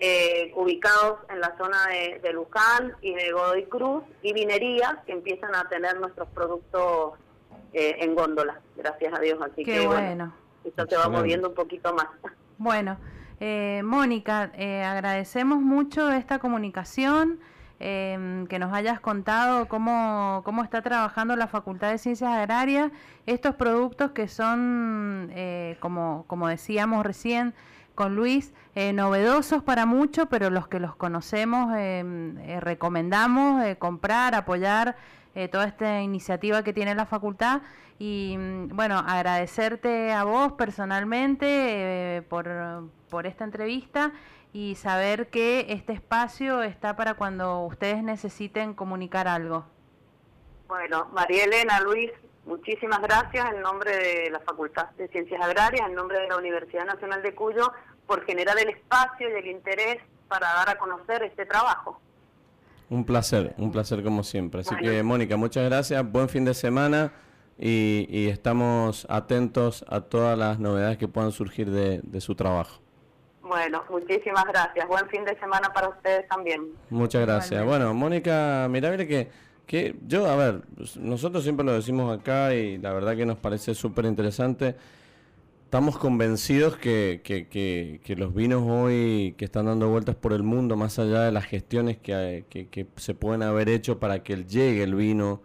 eh, 0.00 0.52
ubicados 0.56 1.20
en 1.30 1.40
la 1.40 1.56
zona 1.56 1.78
de, 2.20 2.32
Luján 2.32 2.96
y 3.00 3.14
de 3.14 3.30
Godoy 3.30 3.64
Cruz, 3.66 4.02
y 4.22 4.32
vinerías 4.32 4.96
que 5.06 5.12
empiezan 5.12 5.54
a 5.54 5.68
tener 5.68 5.98
nuestros 6.00 6.28
productos 6.30 7.14
eh, 7.74 7.96
en 8.00 8.14
góndola, 8.14 8.60
gracias 8.76 9.12
a 9.12 9.20
Dios. 9.20 9.38
Así 9.42 9.64
que 9.64 9.86
bueno, 9.86 10.32
esto 10.64 10.86
se 10.86 10.96
va 10.96 11.08
moviendo 11.08 11.48
un 11.48 11.54
poquito 11.54 11.92
más. 11.94 12.06
Bueno, 12.56 12.96
eh, 13.40 13.82
Mónica, 13.84 14.42
agradecemos 14.42 15.60
mucho 15.60 16.10
esta 16.12 16.38
comunicación. 16.38 17.40
que 17.78 18.58
nos 18.58 18.72
hayas 18.72 18.98
contado 19.00 19.68
cómo, 19.68 20.40
cómo 20.44 20.62
está 20.62 20.80
trabajando 20.80 21.36
la 21.36 21.48
Facultad 21.48 21.90
de 21.90 21.98
Ciencias 21.98 22.30
Agrarias, 22.30 22.90
estos 23.26 23.56
productos 23.56 24.12
que 24.12 24.26
son, 24.28 25.30
como, 25.80 26.24
como 26.26 26.48
decíamos 26.48 27.04
recién, 27.04 27.52
con 27.94 28.16
Luis, 28.16 28.52
eh, 28.74 28.92
novedosos 28.92 29.62
para 29.62 29.86
muchos, 29.86 30.26
pero 30.28 30.50
los 30.50 30.68
que 30.68 30.80
los 30.80 30.96
conocemos 30.96 31.72
em, 31.76 32.36
eh, 32.38 32.60
recomendamos 32.60 33.64
eh, 33.64 33.76
comprar, 33.76 34.34
apoyar 34.34 34.96
toda 35.50 35.64
esta 35.64 36.00
iniciativa 36.00 36.62
que 36.62 36.72
tiene 36.72 36.94
la 36.94 37.06
facultad 37.06 37.62
y 37.98 38.36
mm, 38.38 38.68
bueno, 38.76 38.98
agradecerte 38.98 40.12
a 40.12 40.24
vos 40.24 40.52
personalmente 40.52 42.24
por, 42.28 42.48
por 43.10 43.26
esta 43.26 43.44
entrevista 43.44 44.12
y 44.52 44.76
saber 44.76 45.28
que 45.28 45.66
este 45.70 45.92
espacio 45.92 46.62
está 46.62 46.96
para 46.96 47.14
cuando 47.14 47.60
ustedes 47.62 48.02
necesiten 48.02 48.74
comunicar 48.74 49.26
algo. 49.26 49.64
Bueno, 50.68 51.08
María 51.12 51.44
Elena, 51.44 51.80
Luis, 51.80 52.10
Muchísimas 52.46 53.00
gracias 53.00 53.52
en 53.54 53.62
nombre 53.62 53.96
de 53.96 54.30
la 54.30 54.38
Facultad 54.40 54.90
de 54.98 55.08
Ciencias 55.08 55.40
Agrarias, 55.40 55.88
en 55.88 55.94
nombre 55.94 56.20
de 56.20 56.28
la 56.28 56.36
Universidad 56.36 56.84
Nacional 56.84 57.22
de 57.22 57.34
Cuyo, 57.34 57.72
por 58.06 58.22
generar 58.26 58.58
el 58.58 58.68
espacio 58.68 59.30
y 59.30 59.32
el 59.32 59.46
interés 59.46 59.96
para 60.28 60.52
dar 60.52 60.68
a 60.68 60.76
conocer 60.76 61.22
este 61.22 61.46
trabajo. 61.46 62.00
Un 62.94 63.04
placer, 63.04 63.54
un 63.58 63.72
placer 63.72 64.04
como 64.04 64.22
siempre. 64.22 64.60
Así 64.60 64.76
que, 64.76 65.02
Mónica, 65.02 65.36
muchas 65.36 65.64
gracias, 65.64 66.12
buen 66.12 66.28
fin 66.28 66.44
de 66.44 66.54
semana 66.54 67.12
y, 67.58 68.28
estamos 68.28 69.04
atentos 69.10 69.84
a 69.88 70.00
todas 70.00 70.38
las 70.38 70.60
novedades 70.60 70.96
que 70.96 71.08
puedan 71.08 71.32
surgir 71.32 71.70
de, 71.70 72.20
su 72.20 72.36
trabajo. 72.36 72.80
Bueno, 73.42 73.82
muchísimas 73.90 74.44
gracias. 74.44 74.86
Buen 74.86 75.08
fin 75.08 75.24
de 75.24 75.36
semana 75.40 75.72
para 75.72 75.88
ustedes 75.88 76.28
también. 76.28 76.68
Muchas 76.88 77.22
gracias. 77.22 77.64
Bueno, 77.64 77.92
Mónica, 77.94 78.68
mira, 78.70 78.96
que 78.96 79.28
que 79.66 79.96
yo, 80.06 80.26
a 80.26 80.36
ver, 80.36 80.62
nosotros 81.00 81.42
siempre 81.42 81.66
lo 81.66 81.72
decimos 81.72 82.16
acá 82.16 82.54
y 82.54 82.78
la 82.78 82.92
verdad 82.92 83.16
que 83.16 83.26
nos 83.26 83.38
parece 83.38 83.74
súper 83.74 84.04
interesante. 84.04 84.76
Estamos 85.74 85.98
convencidos 85.98 86.76
que, 86.76 87.20
que, 87.24 87.48
que, 87.48 88.14
los 88.14 88.32
vinos 88.32 88.62
hoy 88.64 89.34
que 89.36 89.44
están 89.44 89.66
dando 89.66 89.88
vueltas 89.88 90.14
por 90.14 90.32
el 90.32 90.44
mundo, 90.44 90.76
más 90.76 91.00
allá 91.00 91.22
de 91.22 91.32
las 91.32 91.46
gestiones 91.46 91.98
que, 91.98 92.44
que, 92.48 92.86
se 92.94 93.14
pueden 93.14 93.42
haber 93.42 93.68
hecho 93.68 93.98
para 93.98 94.22
que 94.22 94.44
llegue 94.44 94.84
el 94.84 94.94
vino 94.94 95.42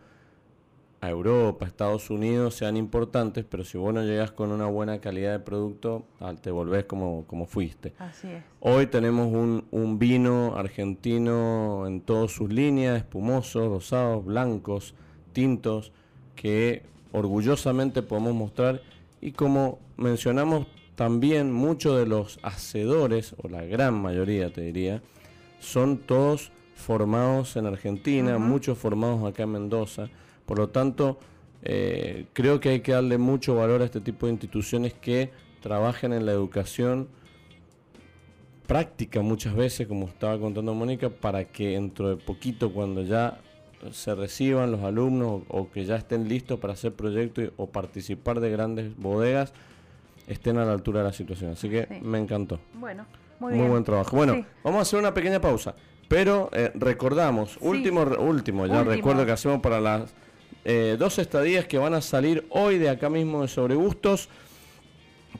a 1.01 1.09
Europa, 1.09 1.65
Estados 1.65 2.11
Unidos 2.11 2.53
sean 2.53 2.77
importantes, 2.77 3.43
pero 3.43 3.63
si 3.63 3.79
vos 3.79 3.91
no 3.91 4.03
llegas 4.03 4.29
con 4.29 4.51
una 4.51 4.67
buena 4.67 5.01
calidad 5.01 5.31
de 5.31 5.39
producto, 5.39 6.05
te 6.43 6.51
volvés 6.51 6.85
como, 6.85 7.25
como 7.25 7.47
fuiste. 7.47 7.95
Así 7.97 8.27
es. 8.27 8.43
Hoy 8.59 8.85
tenemos 8.85 9.33
un, 9.33 9.65
un 9.71 9.97
vino 9.97 10.53
argentino 10.57 11.87
en 11.87 12.01
todas 12.01 12.29
sus 12.29 12.53
líneas, 12.53 12.97
espumosos, 12.97 13.67
rosados, 13.67 14.23
blancos, 14.23 14.93
tintos, 15.33 15.91
que 16.35 16.83
orgullosamente 17.13 18.03
podemos 18.03 18.35
mostrar 18.35 18.79
y 19.21 19.31
como 19.31 19.79
mencionamos 19.97 20.67
también 20.95 21.51
muchos 21.51 21.97
de 21.97 22.05
los 22.05 22.39
hacedores, 22.43 23.35
o 23.41 23.47
la 23.47 23.63
gran 23.63 23.93
mayoría 23.93 24.51
te 24.51 24.61
diría, 24.61 25.01
son 25.59 25.97
todos 25.97 26.51
formados 26.75 27.55
en 27.55 27.65
Argentina, 27.65 28.37
muchos 28.37 28.77
formados 28.77 29.29
acá 29.29 29.43
en 29.43 29.51
Mendoza. 29.51 30.09
Por 30.45 30.57
lo 30.57 30.69
tanto, 30.69 31.19
eh, 31.61 32.25
creo 32.33 32.59
que 32.59 32.69
hay 32.69 32.79
que 32.81 32.93
darle 32.93 33.17
mucho 33.17 33.55
valor 33.55 33.81
a 33.81 33.85
este 33.85 34.01
tipo 34.01 34.25
de 34.25 34.33
instituciones 34.33 34.93
que 34.93 35.31
trabajan 35.61 36.13
en 36.13 36.25
la 36.25 36.31
educación 36.31 37.09
práctica 38.65 39.21
muchas 39.21 39.55
veces, 39.55 39.87
como 39.87 40.07
estaba 40.07 40.39
contando 40.39 40.73
Mónica, 40.73 41.09
para 41.09 41.45
que 41.45 41.69
dentro 41.69 42.09
de 42.09 42.17
poquito, 42.17 42.71
cuando 42.71 43.03
ya 43.03 43.41
se 43.91 44.15
reciban 44.15 44.71
los 44.71 44.81
alumnos 44.81 45.41
o, 45.47 45.69
que 45.69 45.85
ya 45.85 45.95
estén 45.95 46.27
listos 46.27 46.59
para 46.59 46.73
hacer 46.73 46.93
proyectos 46.93 47.51
o 47.57 47.67
participar 47.67 48.39
de 48.39 48.49
grandes 48.49 48.95
bodegas, 48.97 49.53
estén 50.27 50.57
a 50.57 50.65
la 50.65 50.73
altura 50.73 50.99
de 50.99 51.05
la 51.05 51.13
situación. 51.13 51.51
Así 51.51 51.69
que 51.69 51.87
me 52.01 52.19
encantó. 52.19 52.59
Bueno, 52.73 53.05
muy, 53.39 53.53
muy 53.53 53.67
buen 53.67 53.83
trabajo. 53.83 54.15
Bueno, 54.15 54.45
vamos 54.63 54.79
a 54.79 54.81
hacer 54.81 54.99
una 54.99 55.13
pequeña 55.13 55.39
pausa. 55.41 55.75
Pero 56.07 56.49
eh, 56.53 56.71
recordamos, 56.73 57.57
último, 57.61 58.01
último, 58.01 58.65
ya 58.65 58.83
recuerdo 58.83 59.27
que 59.27 59.31
hacemos 59.31 59.61
para 59.61 59.79
las 59.79 60.11
eh, 60.65 60.95
dos 60.97 61.19
estadías 61.19 61.65
que 61.65 61.77
van 61.77 61.93
a 61.93 62.01
salir 62.01 62.47
hoy 62.49 62.79
de 62.79 62.89
acá 62.89 63.09
mismo 63.09 63.43
de 63.43 63.47
Sobregustos 63.47 64.27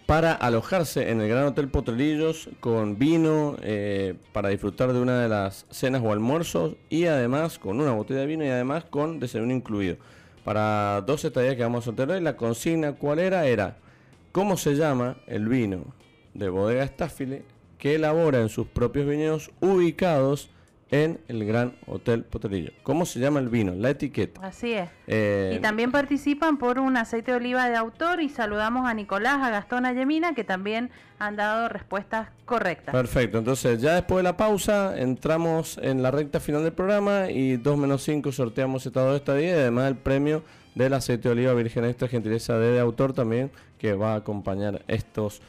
para 0.06 0.34
alojarse 0.34 1.10
en 1.10 1.22
el 1.22 1.30
Gran 1.30 1.46
Hotel 1.46 1.70
Potrerillos 1.70 2.50
con 2.60 2.98
vino 2.98 3.56
eh, 3.62 4.16
para 4.32 4.50
disfrutar 4.50 4.94
de 4.94 5.00
una 5.00 5.22
de 5.22 5.30
las 5.30 5.66
cenas 5.70 6.02
o 6.04 6.12
almuerzos 6.12 6.76
y 6.90 7.06
además 7.06 7.60
con 7.60 7.80
una 7.80 7.92
botella 7.92 8.22
de 8.22 8.26
vino 8.26 8.44
y 8.44 8.50
además 8.50 8.86
con 8.86 9.20
desayuno 9.20 9.54
incluido. 9.54 9.98
Para 10.44 11.02
dos 11.02 11.26
estadías 11.26 11.56
que 11.56 11.64
vamos 11.64 11.88
a 11.88 11.92
tener 11.94 12.16
hoy, 12.16 12.22
la 12.22 12.38
consigna 12.38 12.94
cuál 12.94 13.20
era 13.20 13.46
era 13.46 13.78
cómo 14.32 14.58
se 14.58 14.76
llama 14.76 15.18
el 15.28 15.48
vino 15.48 15.84
de 16.34 16.50
bodega 16.50 16.88
Staffile 16.88 17.44
que 17.78 17.96
elabora 17.96 18.42
en 18.42 18.50
sus 18.50 18.68
propios 18.68 19.08
viñedos 19.08 19.52
ubicados 19.62 20.50
en 20.92 21.20
el 21.28 21.46
Gran 21.46 21.74
Hotel 21.86 22.24
Potrerillo. 22.24 22.72
¿Cómo 22.84 23.06
se 23.06 23.20
llama 23.20 23.40
el 23.40 23.50
vino? 23.50 23.74
La 23.76 23.92
etiqueta. 23.92 24.42
Así 24.46 24.74
es. 24.74 24.90
Eh, 25.08 25.54
y 25.58 25.60
también 25.60 25.92
participan 25.92 26.58
por 26.58 26.80
un 26.80 26.98
aceite 26.98 27.32
de 27.32 27.38
oliva 27.38 27.70
de 27.70 27.76
autor 27.76 28.22
y 28.22 28.30
saludamos 28.30 28.88
a 28.88 28.94
Nicolás, 28.94 29.38
a 29.42 29.50
Gastón, 29.50 29.86
a 29.86 29.94
Yemina, 29.94 30.34
que 30.34 30.44
también 30.44 30.90
han 31.20 31.36
dado 31.36 31.70
respuestas 31.70 32.30
correctas. 32.46 32.94
Perfecto, 32.94 33.38
entonces 33.38 33.82
ya 33.82 33.96
después 33.96 34.18
de 34.18 34.24
la 34.24 34.38
pausa 34.38 34.98
entramos 34.98 35.78
en 35.82 36.02
la 36.02 36.12
recta 36.12 36.40
final 36.40 36.64
del 36.64 36.74
programa 36.74 37.30
y 37.30 37.58
2 37.58 37.78
menos 37.78 38.04
5 38.04 38.32
sorteamos 38.32 38.86
esta 38.86 39.16
esta 39.16 39.36
día 39.36 39.50
y 39.50 39.54
además 39.54 39.90
el 39.90 39.98
premio 39.98 40.44
del 40.76 40.94
aceite 40.94 41.28
de 41.28 41.34
oliva 41.34 41.54
virgen 41.54 41.84
extra 41.86 42.08
gentileza 42.08 42.58
de 42.58 42.80
autor 42.80 43.14
también 43.14 43.52
que 43.78 43.94
va 43.94 44.14
a 44.14 44.18
acompañar 44.18 44.84
estos 44.88 45.42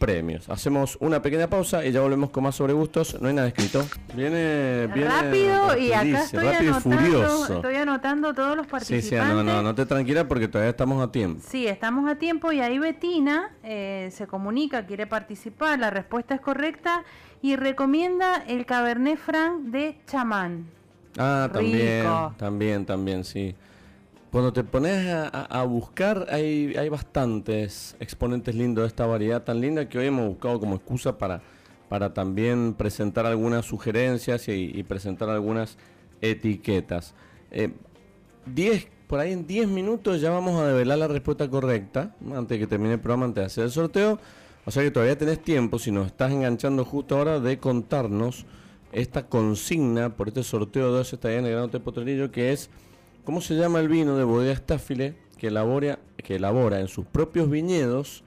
premios. 0.00 0.48
Hacemos 0.48 0.96
una 0.98 1.20
pequeña 1.22 1.48
pausa 1.48 1.84
y 1.84 1.92
ya 1.92 2.00
volvemos 2.00 2.30
con 2.30 2.42
más 2.42 2.56
sobre 2.56 2.72
gustos. 2.72 3.20
No 3.20 3.28
hay 3.28 3.34
nada 3.34 3.46
escrito. 3.46 3.86
Viene, 4.14 4.88
viene 4.88 5.08
rápido 5.08 5.78
y 5.78 5.92
acá 5.92 6.24
estoy 6.24 6.48
anotando, 6.48 7.54
estoy 7.54 7.74
anotando 7.76 8.34
todos 8.34 8.56
los 8.56 8.66
participantes. 8.66 9.04
Sí, 9.04 9.10
sí, 9.10 9.34
no, 9.34 9.44
no, 9.44 9.62
no 9.62 9.74
te 9.74 9.86
tranquila 9.86 10.26
porque 10.26 10.48
todavía 10.48 10.70
estamos 10.70 11.06
a 11.06 11.12
tiempo. 11.12 11.42
Sí, 11.46 11.68
estamos 11.68 12.10
a 12.10 12.16
tiempo 12.16 12.50
y 12.50 12.60
ahí 12.60 12.78
Betina 12.78 13.50
eh, 13.62 14.08
se 14.10 14.26
comunica, 14.26 14.86
quiere 14.86 15.06
participar, 15.06 15.78
la 15.78 15.90
respuesta 15.90 16.34
es 16.34 16.40
correcta 16.40 17.04
y 17.42 17.56
recomienda 17.56 18.42
el 18.48 18.64
Cabernet 18.64 19.18
Franc 19.18 19.64
de 19.64 19.98
chamán. 20.06 20.66
Ah, 21.18 21.50
también, 21.52 22.06
también, 22.38 22.86
también, 22.86 23.24
sí. 23.24 23.54
Cuando 24.30 24.52
te 24.52 24.62
pones 24.62 25.08
a, 25.08 25.62
buscar, 25.64 26.28
hay, 26.30 26.76
hay, 26.76 26.88
bastantes 26.88 27.96
exponentes 27.98 28.54
lindos 28.54 28.82
de 28.82 28.88
esta 28.88 29.04
variedad 29.04 29.42
tan 29.42 29.60
linda 29.60 29.88
que 29.88 29.98
hoy 29.98 30.06
hemos 30.06 30.28
buscado 30.28 30.60
como 30.60 30.76
excusa 30.76 31.18
para, 31.18 31.42
para 31.88 32.14
también 32.14 32.74
presentar 32.74 33.26
algunas 33.26 33.66
sugerencias 33.66 34.46
y, 34.46 34.84
presentar 34.84 35.30
algunas 35.30 35.76
etiquetas. 36.20 37.12
Eh, 37.50 37.72
diez, 38.46 38.86
por 39.08 39.18
ahí 39.18 39.32
en 39.32 39.48
10 39.48 39.66
minutos 39.66 40.20
ya 40.20 40.30
vamos 40.30 40.60
a 40.60 40.68
develar 40.68 40.98
la 40.98 41.08
respuesta 41.08 41.50
correcta, 41.50 42.14
antes 42.26 42.50
de 42.50 42.58
que 42.60 42.66
termine 42.68 42.94
el 42.94 43.00
programa, 43.00 43.24
antes 43.24 43.42
de 43.42 43.46
hacer 43.46 43.64
el 43.64 43.72
sorteo. 43.72 44.20
O 44.64 44.70
sea 44.70 44.84
que 44.84 44.92
todavía 44.92 45.18
tenés 45.18 45.42
tiempo, 45.42 45.80
si 45.80 45.90
nos 45.90 46.06
estás 46.06 46.30
enganchando 46.30 46.84
justo 46.84 47.18
ahora, 47.18 47.40
de 47.40 47.58
contarnos 47.58 48.46
esta 48.92 49.26
consigna 49.26 50.14
por 50.16 50.28
este 50.28 50.44
sorteo 50.44 50.92
de 50.92 50.98
dos 50.98 51.12
estadías 51.12 51.40
en 51.40 51.46
el 51.46 51.52
Gran 51.52 51.64
Hotel 51.64 52.30
que 52.30 52.52
es 52.52 52.70
¿Cómo 53.24 53.40
se 53.40 53.54
llama 53.54 53.80
el 53.80 53.88
vino 53.88 54.16
de 54.16 54.24
bodega 54.24 54.54
Staffile 54.56 55.14
que 55.38 55.48
elabora, 55.48 55.98
que 56.16 56.36
elabora 56.36 56.80
en 56.80 56.88
sus 56.88 57.06
propios 57.06 57.50
viñedos 57.50 58.24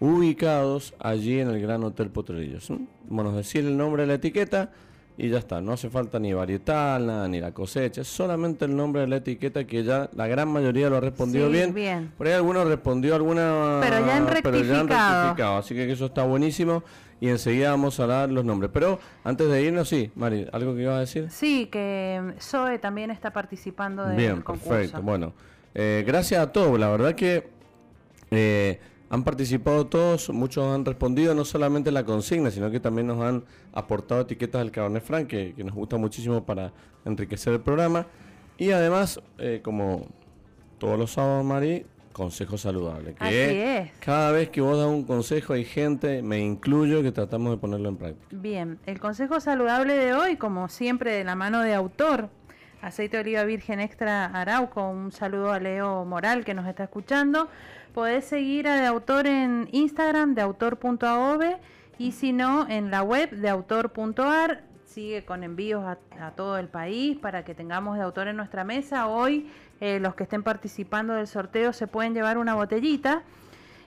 ubicados 0.00 0.94
allí 0.98 1.40
en 1.40 1.48
el 1.50 1.60
Gran 1.60 1.84
Hotel 1.84 2.10
Potrerillos? 2.10 2.68
Bueno, 3.08 3.32
decir 3.32 3.64
el 3.64 3.76
nombre 3.76 4.02
de 4.02 4.08
la 4.08 4.14
etiqueta 4.14 4.72
y 5.16 5.28
ya 5.28 5.38
está. 5.38 5.60
No 5.60 5.72
hace 5.72 5.88
falta 5.88 6.18
ni 6.18 6.32
varietal, 6.32 7.06
nada, 7.06 7.28
ni 7.28 7.40
la 7.40 7.52
cosecha. 7.52 8.00
Es 8.00 8.08
solamente 8.08 8.64
el 8.64 8.74
nombre 8.74 9.02
de 9.02 9.08
la 9.08 9.16
etiqueta 9.16 9.64
que 9.64 9.84
ya 9.84 10.10
la 10.14 10.26
gran 10.26 10.48
mayoría 10.48 10.90
lo 10.90 10.96
ha 10.96 11.00
respondido 11.00 11.48
bien. 11.48 11.72
bien. 11.72 12.12
Por 12.18 12.26
ahí 12.26 12.32
algunos 12.32 12.66
respondió 12.66 13.14
alguna... 13.14 13.78
Pero 13.82 14.04
ya 14.04 14.16
han 14.16 14.26
rectificado. 14.26 15.58
Así 15.58 15.74
que 15.74 15.90
eso 15.90 16.06
está 16.06 16.24
buenísimo 16.24 16.82
y 17.24 17.30
enseguida 17.30 17.70
vamos 17.70 17.98
a 18.00 18.06
dar 18.06 18.30
los 18.30 18.44
nombres. 18.44 18.70
Pero 18.70 18.98
antes 19.24 19.48
de 19.48 19.62
irnos, 19.62 19.88
sí, 19.88 20.10
Mari, 20.14 20.46
¿algo 20.52 20.74
que 20.74 20.82
iba 20.82 20.94
a 20.94 21.00
decir? 21.00 21.30
Sí, 21.30 21.68
que 21.72 22.34
Zoe 22.38 22.78
también 22.78 23.10
está 23.10 23.32
participando 23.32 24.04
del 24.04 24.14
Bien, 24.14 24.42
perfecto. 24.42 25.00
Bueno, 25.00 25.32
eh, 25.74 26.04
gracias 26.06 26.42
a 26.42 26.52
todos. 26.52 26.78
La 26.78 26.90
verdad 26.90 27.14
que 27.14 27.48
eh, 28.30 28.78
han 29.08 29.24
participado 29.24 29.86
todos, 29.86 30.28
muchos 30.28 30.66
han 30.66 30.84
respondido 30.84 31.34
no 31.34 31.46
solamente 31.46 31.90
la 31.90 32.04
consigna, 32.04 32.50
sino 32.50 32.70
que 32.70 32.78
también 32.78 33.06
nos 33.06 33.18
han 33.22 33.42
aportado 33.72 34.20
etiquetas 34.20 34.60
del 34.60 34.70
Cabernet 34.70 35.02
Franc, 35.02 35.26
que, 35.26 35.54
que 35.54 35.64
nos 35.64 35.74
gusta 35.74 35.96
muchísimo 35.96 36.44
para 36.44 36.74
enriquecer 37.06 37.54
el 37.54 37.60
programa. 37.60 38.06
Y 38.58 38.72
además, 38.72 39.18
eh, 39.38 39.60
como 39.64 40.08
todos 40.76 40.98
los 40.98 41.12
sábados, 41.12 41.42
Mari, 41.42 41.86
consejo 42.14 42.56
saludable. 42.56 43.14
Que 43.14 43.78
es. 43.78 43.90
Cada 43.98 44.32
vez 44.32 44.48
que 44.48 44.62
vos 44.62 44.78
das 44.78 44.86
un 44.86 45.04
consejo 45.04 45.52
hay 45.52 45.66
gente, 45.66 46.22
me 46.22 46.38
incluyo, 46.38 47.02
que 47.02 47.12
tratamos 47.12 47.50
de 47.50 47.58
ponerlo 47.58 47.90
en 47.90 47.96
práctica. 47.96 48.26
Bien, 48.30 48.78
el 48.86 48.98
consejo 48.98 49.40
saludable 49.40 49.94
de 49.94 50.14
hoy, 50.14 50.36
como 50.36 50.68
siempre, 50.70 51.12
de 51.12 51.24
la 51.24 51.34
mano 51.34 51.60
de 51.60 51.74
autor, 51.74 52.30
aceite 52.80 53.18
de 53.18 53.22
oliva 53.22 53.44
virgen 53.44 53.80
extra 53.80 54.26
Arauco, 54.26 54.88
un 54.88 55.12
saludo 55.12 55.52
a 55.52 55.58
Leo 55.58 56.06
Moral 56.06 56.46
que 56.46 56.54
nos 56.54 56.66
está 56.66 56.84
escuchando. 56.84 57.48
Podés 57.92 58.24
seguir 58.24 58.68
a 58.68 58.76
de 58.76 58.86
autor 58.86 59.26
en 59.26 59.68
Instagram 59.72 60.34
de 60.34 60.42
autor.aov 60.42 61.42
y 61.98 62.12
si 62.12 62.32
no, 62.32 62.68
en 62.68 62.90
la 62.90 63.02
web 63.02 63.30
de 63.30 63.48
autor.ar. 63.48 64.73
Sigue 64.94 65.24
con 65.24 65.42
envíos 65.42 65.82
a, 65.82 65.98
a 66.24 66.30
todo 66.36 66.56
el 66.56 66.68
país 66.68 67.18
para 67.18 67.44
que 67.44 67.52
tengamos 67.52 67.96
de 67.96 68.04
autor 68.04 68.28
en 68.28 68.36
nuestra 68.36 68.62
mesa. 68.62 69.08
Hoy 69.08 69.50
eh, 69.80 69.98
los 69.98 70.14
que 70.14 70.22
estén 70.22 70.44
participando 70.44 71.14
del 71.14 71.26
sorteo 71.26 71.72
se 71.72 71.88
pueden 71.88 72.14
llevar 72.14 72.38
una 72.38 72.54
botellita. 72.54 73.24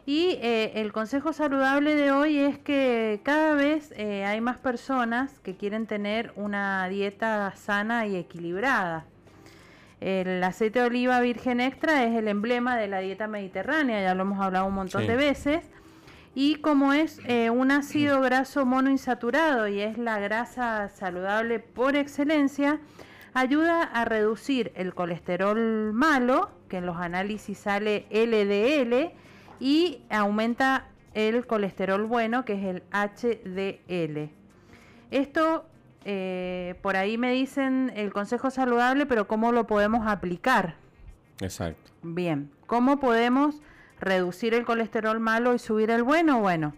Y 0.06 0.32
eh, 0.42 0.74
el 0.76 0.92
consejo 0.92 1.32
saludable 1.32 1.96
de 1.96 2.12
hoy 2.12 2.40
es 2.40 2.58
que 2.58 3.22
cada 3.24 3.54
vez 3.54 3.94
eh, 3.96 4.26
hay 4.26 4.42
más 4.42 4.58
personas 4.58 5.40
que 5.40 5.56
quieren 5.56 5.88
tener 5.88 6.34
una 6.36 6.90
dieta 6.90 7.54
sana 7.56 8.06
y 8.06 8.18
equilibrada. 8.18 9.06
El 10.02 10.44
aceite 10.44 10.82
de 10.82 10.88
oliva 10.88 11.22
virgen 11.22 11.62
extra 11.62 12.04
es 12.04 12.18
el 12.18 12.28
emblema 12.28 12.76
de 12.76 12.90
la 12.90 13.00
dieta 13.00 13.28
mediterránea, 13.28 14.02
ya 14.02 14.14
lo 14.14 14.24
hemos 14.24 14.42
hablado 14.42 14.66
un 14.66 14.74
montón 14.74 15.08
de 15.08 15.16
veces. 15.16 15.64
Y 16.40 16.58
como 16.58 16.94
es 16.94 17.20
un 17.52 17.72
ácido 17.72 18.22
graso 18.22 18.64
monoinsaturado 18.64 19.68
y 19.68 19.82
es 19.82 19.98
la 19.98 20.20
grasa 20.20 20.88
saludable 20.88 21.58
por 21.58 21.96
excelencia, 21.96 22.80
ayuda 23.34 23.82
a 23.82 24.06
reducir 24.06 24.72
el 24.76 24.94
colesterol 24.94 25.94
malo, 25.94 26.52
que 26.70 26.78
en 26.78 26.86
los 26.86 26.98
análisis 26.98 27.58
sale 27.58 28.06
LDL, 28.12 29.14
y 29.60 30.04
aumenta 30.12 30.86
el 31.16 31.48
colesterol 31.48 32.06
bueno, 32.06 32.46
que 32.46 32.54
es 32.54 32.66
el 32.66 32.84
HDL. 32.92 34.30
Esto, 35.10 35.66
eh, 36.06 36.76
por 36.84 36.98
ahí 36.98 37.18
me 37.18 37.32
dicen 37.32 37.92
el 37.96 38.14
consejo 38.14 38.52
saludable, 38.52 39.08
pero 39.08 39.28
¿cómo 39.28 39.52
lo 39.52 39.66
podemos 39.66 40.06
aplicar? 40.06 40.76
Exacto. 41.42 41.90
Bien, 42.04 42.52
¿cómo 42.68 43.00
podemos 43.00 43.60
reducir 44.00 44.54
el 44.54 44.66
colesterol 44.66 45.20
malo 45.20 45.54
y 45.54 45.60
subir 45.60 45.92
el 45.92 46.04
bueno? 46.04 46.40
Bueno, 46.40 46.74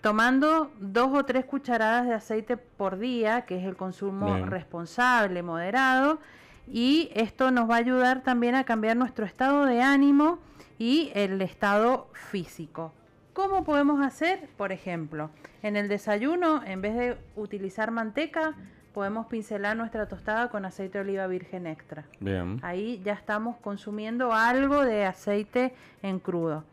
tomando 0.00 0.70
dos 0.78 1.10
o 1.12 1.24
tres 1.24 1.44
cucharadas 1.44 2.06
de 2.06 2.14
aceite 2.14 2.56
por 2.56 2.98
día, 2.98 3.42
que 3.42 3.58
es 3.58 3.64
el 3.64 3.76
consumo 3.76 4.46
responsable, 4.46 5.42
moderado, 5.42 6.18
y 6.66 7.10
esto 7.14 7.50
nos 7.50 7.68
va 7.68 7.76
a 7.76 7.78
ayudar 7.78 8.22
también 8.22 8.54
a 8.54 8.64
cambiar 8.64 8.96
nuestro 8.96 9.24
estado 9.24 9.66
de 9.66 9.82
ánimo 9.82 10.38
y 10.78 11.10
el 11.14 11.42
estado 11.42 12.08
físico. 12.12 12.92
¿Cómo 13.32 13.64
podemos 13.64 14.04
hacer? 14.04 14.48
Por 14.56 14.72
ejemplo, 14.72 15.30
en 15.62 15.76
el 15.76 15.88
desayuno, 15.88 16.62
en 16.64 16.80
vez 16.80 16.96
de 16.96 17.18
utilizar 17.36 17.90
manteca, 17.90 18.54
podemos 18.92 19.26
pincelar 19.26 19.76
nuestra 19.76 20.06
tostada 20.06 20.48
con 20.48 20.64
aceite 20.64 20.98
de 20.98 21.04
oliva 21.04 21.26
virgen 21.26 21.66
extra. 21.66 22.04
Bien. 22.18 22.58
Ahí 22.62 23.00
ya 23.04 23.12
estamos 23.12 23.56
consumiendo 23.58 24.32
algo 24.32 24.84
de 24.84 25.04
aceite 25.04 25.74
en 26.02 26.18
crudo. 26.18 26.64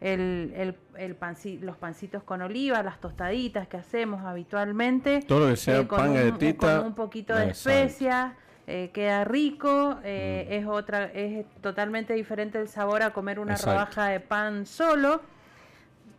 El, 0.00 0.52
el, 0.96 1.16
los 1.60 1.76
pancitos 1.76 2.22
con 2.22 2.40
oliva, 2.42 2.82
las 2.82 3.00
tostaditas 3.00 3.66
que 3.66 3.76
hacemos 3.76 4.24
habitualmente. 4.24 5.22
Todo 5.22 5.40
lo 5.40 5.48
que 5.48 5.56
sea 5.56 5.80
eh, 5.80 5.84
pan 5.84 6.10
un, 6.10 6.52
con 6.54 6.86
un 6.86 6.94
poquito 6.94 7.34
de 7.34 7.50
especias. 7.50 8.32
Eh, 8.70 8.90
queda 8.92 9.24
rico, 9.24 9.98
eh, 10.04 10.46
mm. 10.46 10.52
es 10.52 10.66
otra, 10.66 11.04
es 11.06 11.46
totalmente 11.62 12.12
diferente 12.12 12.60
el 12.60 12.68
sabor 12.68 13.02
a 13.02 13.14
comer 13.14 13.38
una 13.40 13.56
rodaja 13.56 14.08
de 14.08 14.20
pan 14.20 14.66
solo. 14.66 15.22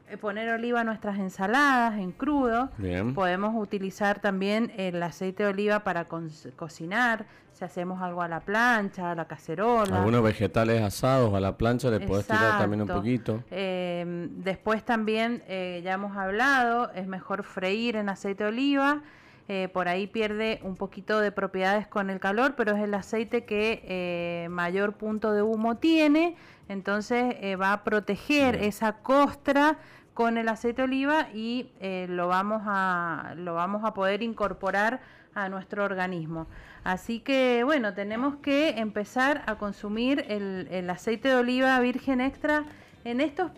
Eh, 0.10 0.18
poner 0.18 0.50
oliva 0.50 0.82
a 0.82 0.84
nuestras 0.84 1.20
ensaladas 1.20 2.00
en 2.00 2.12
crudo. 2.12 2.70
Podemos 3.14 3.54
utilizar 3.56 4.20
también 4.20 4.72
el 4.76 5.02
aceite 5.04 5.44
de 5.44 5.50
oliva 5.50 5.84
para 5.84 6.06
cocinar, 6.06 7.28
si 7.54 7.64
hacemos 7.64 8.02
algo 8.02 8.24
a 8.24 8.28
la 8.28 8.40
plancha, 8.40 9.12
a 9.12 9.16
la 9.16 9.26
cacerola. 9.26 9.98
Algunos 9.98 10.24
vegetales 10.24 10.82
asados 10.82 11.34
a 11.36 11.40
la 11.40 11.58
plancha 11.58 11.92
le 11.92 12.00
puedes 12.00 12.26
tirar 12.26 12.58
también 12.58 12.82
un 12.82 12.88
poquito. 12.88 13.44
Em, 13.52 14.30
después 14.44 14.84
también, 14.84 15.44
eh, 15.48 15.82
ya 15.84 15.94
hemos 15.94 16.18
hablado, 16.18 16.92
es 16.94 17.06
mejor 17.06 17.44
freír 17.44 17.96
en 17.96 18.10
aceite 18.10 18.46
de 18.46 18.50
oliva. 18.50 19.02
Eh, 19.48 19.68
por 19.74 19.88
ahí 19.88 20.06
pierde 20.08 20.60
un 20.64 20.76
poquito 20.76 21.20
de 21.20 21.32
propiedades 21.32 21.88
con 21.88 22.10
el 22.10 22.20
calor, 22.20 22.54
pero 22.56 22.76
es 22.76 22.84
el 22.84 22.94
aceite 22.94 23.46
que 23.46 24.48
mayor 24.50 24.94
punto 24.94 25.34
de 25.34 25.42
humo 25.42 25.78
tiene, 25.78 26.36
entonces 26.68 27.36
va 27.60 27.74
a 27.74 27.84
proteger 27.84 28.56
esa 28.56 28.94
costra 28.98 29.80
con 30.20 30.38
el 30.38 30.50
aceite 30.50 30.82
de 30.82 30.84
oliva 30.84 31.30
y 31.34 31.72
eh, 31.80 32.06
lo, 32.10 32.28
vamos 32.28 32.64
a, 32.66 33.36
lo 33.38 33.54
vamos 33.54 33.86
a 33.86 33.94
poder 33.94 34.22
incorporar 34.22 35.00
a 35.34 35.48
nuestro 35.48 35.86
organismo. 35.86 36.48
Así 36.84 37.22
que 37.22 37.64
bueno, 37.64 37.94
tenemos 37.94 38.36
que 38.42 38.72
empezar 38.72 39.44
a 39.48 39.56
consumir 39.56 40.26
el, 40.28 40.90
aceite 40.90 41.30
de 41.30 41.36
oliva 41.36 41.80
virgen 41.80 42.20
extra 42.20 42.66
en 43.06 43.22
estos 43.22 43.52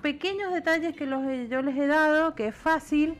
pequeños 0.00 0.50
detalles 0.54 0.96
que 0.96 1.04
los, 1.04 1.20
yo 1.50 1.60
les 1.60 1.76
he 1.76 1.86
dado, 1.86 2.34
que 2.34 2.46
es 2.46 2.54
fácil, 2.54 3.18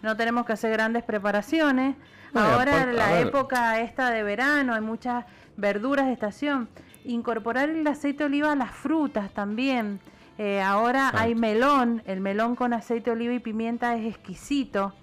no 0.00 0.16
tenemos 0.16 0.46
que 0.46 0.54
hacer 0.54 0.72
grandes 0.72 1.02
preparaciones. 1.02 1.94
Ahora 2.32 2.84
en 2.84 2.96
la 2.96 3.20
época 3.20 3.80
esta 3.80 4.08
de 4.08 4.22
verano 4.22 4.72
hay 4.72 4.80
muchas 4.80 5.26
verduras 5.58 6.06
de 6.06 6.14
estación. 6.14 6.70
Incorporar 7.04 7.68
el 7.68 7.86
aceite 7.86 8.20
de 8.20 8.24
oliva 8.24 8.52
a 8.52 8.56
las 8.56 8.70
frutas 8.70 9.30
también. 9.34 10.00
Eh, 10.42 10.58
ahora 10.62 11.10
hay 11.12 11.34
melón, 11.34 12.02
el 12.06 12.20
melón 12.20 12.56
con 12.56 12.72
aceite 12.72 13.10
de 13.10 13.16
oliva 13.16 13.34
y 13.34 13.40
pimienta 13.40 13.94
es 13.96 14.06
exquisito. 14.06 14.94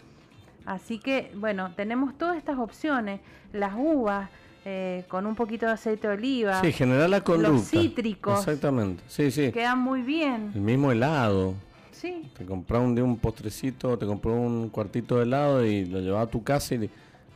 Así 0.65 0.97
que, 0.97 1.31
bueno, 1.35 1.73
tenemos 1.75 2.17
todas 2.17 2.37
estas 2.37 2.57
opciones. 2.57 3.21
Las 3.53 3.75
uvas 3.77 4.31
eh, 4.65 5.05
con 5.07 5.27
un 5.27 5.35
poquito 5.35 5.67
de 5.67 5.73
aceite 5.73 6.07
de 6.07 6.15
oliva. 6.15 6.59
Sí, 6.61 6.71
generar 6.71 7.07
la 7.11 7.21
conducta. 7.21 7.51
Los 7.51 7.69
cítricos. 7.69 8.39
Exactamente, 8.39 9.03
sí, 9.05 9.29
sí. 9.29 9.51
Quedan 9.51 9.77
muy 9.77 10.01
bien. 10.01 10.53
El 10.55 10.61
mismo 10.61 10.91
helado. 10.91 11.53
Sí. 11.91 12.31
Te 12.35 12.43
compras 12.43 12.81
un, 12.81 12.99
un 12.99 13.17
postrecito, 13.19 13.95
te 13.95 14.07
compró 14.07 14.33
un 14.33 14.69
cuartito 14.69 15.17
de 15.17 15.23
helado 15.23 15.63
y 15.63 15.85
lo 15.85 15.99
llevas 15.99 16.25
a 16.27 16.31
tu 16.31 16.43
casa 16.43 16.73
y 16.73 16.77
le, 16.79 16.89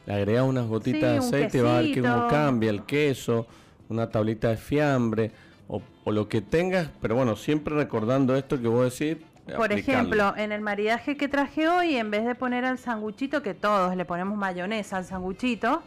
agregas 0.07 0.45
unas 0.45 0.65
gotitas 0.65 1.01
de 1.01 1.17
aceite 1.19 1.59
y 1.59 1.61
va 1.61 1.77
a 1.77 1.81
ver 1.81 2.01
cómo 2.01 2.27
cambia 2.27 2.71
el 2.71 2.81
queso, 2.81 3.45
una 3.89 4.09
tablita 4.09 4.49
de 4.49 4.57
fiambre 4.57 5.50
o, 6.03 6.11
lo 6.11 6.27
que 6.27 6.41
tengas, 6.41 6.89
pero 7.01 7.15
bueno, 7.15 7.35
siempre 7.35 7.75
recordando 7.75 8.35
esto 8.35 8.61
que 8.61 8.67
vos 8.67 8.97
decís. 8.97 9.23
Por 9.55 9.71
ejemplo, 9.71 10.33
en 10.37 10.51
el 10.51 10.61
maridaje 10.61 11.17
que 11.17 11.27
traje 11.27 11.67
hoy, 11.67 11.97
en 11.97 12.11
vez 12.11 12.25
de 12.25 12.35
poner 12.35 12.63
al 12.65 12.77
sanguchito, 12.77 13.41
que 13.41 13.53
todos 13.53 13.95
le 13.95 14.05
ponemos 14.05 14.37
mayonesa 14.37 14.97
al 14.97 15.05
sanguchito, 15.05 15.81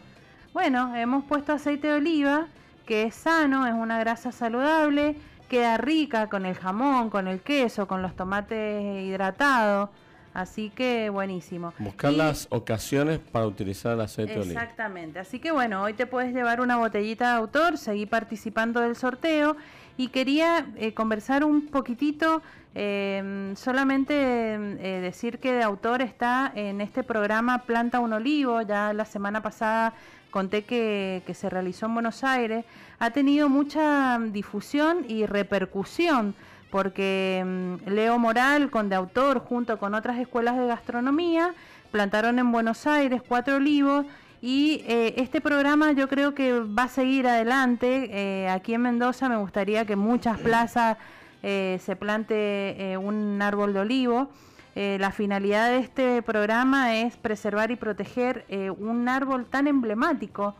bueno, 0.53 0.95
hemos 0.95 1.23
puesto 1.23 1.53
aceite 1.53 1.87
de 1.87 1.93
oliva, 1.95 2.47
que 2.85 3.03
es 3.03 3.15
sano, 3.15 3.65
es 3.67 3.73
una 3.73 3.99
grasa 3.99 4.31
saludable, 4.31 5.15
queda 5.49 5.77
rica 5.77 6.29
con 6.29 6.45
el 6.45 6.55
jamón, 6.55 7.09
con 7.09 7.27
el 7.27 7.41
queso, 7.41 7.87
con 7.87 8.01
los 8.01 8.15
tomates 8.15 9.03
hidratados. 9.03 9.89
Así 10.33 10.69
que 10.69 11.09
buenísimo. 11.09 11.73
Buscar 11.79 12.11
las 12.11 12.47
ocasiones 12.49 13.19
para 13.19 13.47
utilizar 13.47 13.93
el 13.93 14.01
aceite 14.01 14.33
de 14.33 14.41
oliva. 14.41 14.61
Exactamente. 14.61 15.17
Así 15.19 15.39
que 15.39 15.51
bueno, 15.51 15.81
hoy 15.81 15.93
te 15.93 16.05
puedes 16.05 16.33
llevar 16.33 16.59
una 16.59 16.75
botellita 16.75 17.31
de 17.31 17.37
autor, 17.37 17.77
seguir 17.77 18.09
participando 18.09 18.81
del 18.81 18.97
sorteo. 18.97 19.55
Y 19.97 20.09
quería 20.09 20.65
eh, 20.75 20.93
conversar 20.93 21.43
un 21.43 21.67
poquitito, 21.67 22.41
em, 22.73 23.55
solamente 23.55 24.13
eh, 24.13 24.99
decir 25.01 25.39
que 25.39 25.53
de 25.53 25.63
autor 25.63 26.01
está 26.01 26.51
en 26.53 26.81
este 26.81 27.03
programa 27.03 27.59
Planta 27.59 27.99
un 27.99 28.11
Olivo. 28.11 28.61
Ya 28.61 28.91
la 28.91 29.05
semana 29.05 29.41
pasada 29.41 29.93
conté 30.31 30.63
que, 30.63 31.23
que 31.25 31.33
se 31.33 31.49
realizó 31.49 31.85
en 31.85 31.93
Buenos 31.93 32.23
Aires. 32.25 32.65
Ha 32.99 33.11
tenido 33.11 33.47
mucha 33.47 34.19
difusión 34.19 35.05
y 35.07 35.25
repercusión 35.25 36.35
porque 36.69 37.41
mm, 37.45 37.89
Leo 37.89 38.19
Moral, 38.19 38.69
con 38.69 38.89
de 38.89 38.95
autor, 38.95 39.39
junto 39.39 39.79
con 39.79 39.95
otras 39.95 40.19
escuelas 40.19 40.57
de 40.57 40.67
gastronomía, 40.67 41.53
plantaron 41.89 42.37
en 42.37 42.51
Buenos 42.51 42.85
Aires 42.85 43.21
cuatro 43.25 43.55
olivos 43.55 44.05
y 44.45 44.83
eh, 44.85 45.15
este 45.17 45.41
programa 45.41 45.93
yo 45.93 46.07
creo 46.07 46.35
que 46.35 46.59
va 46.59 46.83
a 46.83 46.87
seguir 46.87 47.25
adelante. 47.25 48.11
Eh, 48.11 48.47
aquí 48.47 48.75
en 48.75 48.83
Mendoza 48.83 49.27
me 49.27 49.37
gustaría 49.37 49.85
que 49.85 49.95
muchas 49.95 50.37
plazas 50.37 50.99
eh, 51.41 51.79
se 51.83 51.95
plante 51.95 52.95
un 53.01 53.41
árbol 53.41 53.73
de 53.73 53.79
olivo. 53.79 54.29
la 54.75 55.09
finalidad 55.11 55.69
de 55.69 55.79
este 55.79 56.21
programa 56.21 56.95
es 56.95 57.17
preservar 57.17 57.71
y 57.71 57.75
proteger 57.75 58.45
un 58.77 59.09
árbol 59.09 59.47
tan 59.47 59.65
emblemático 59.65 60.53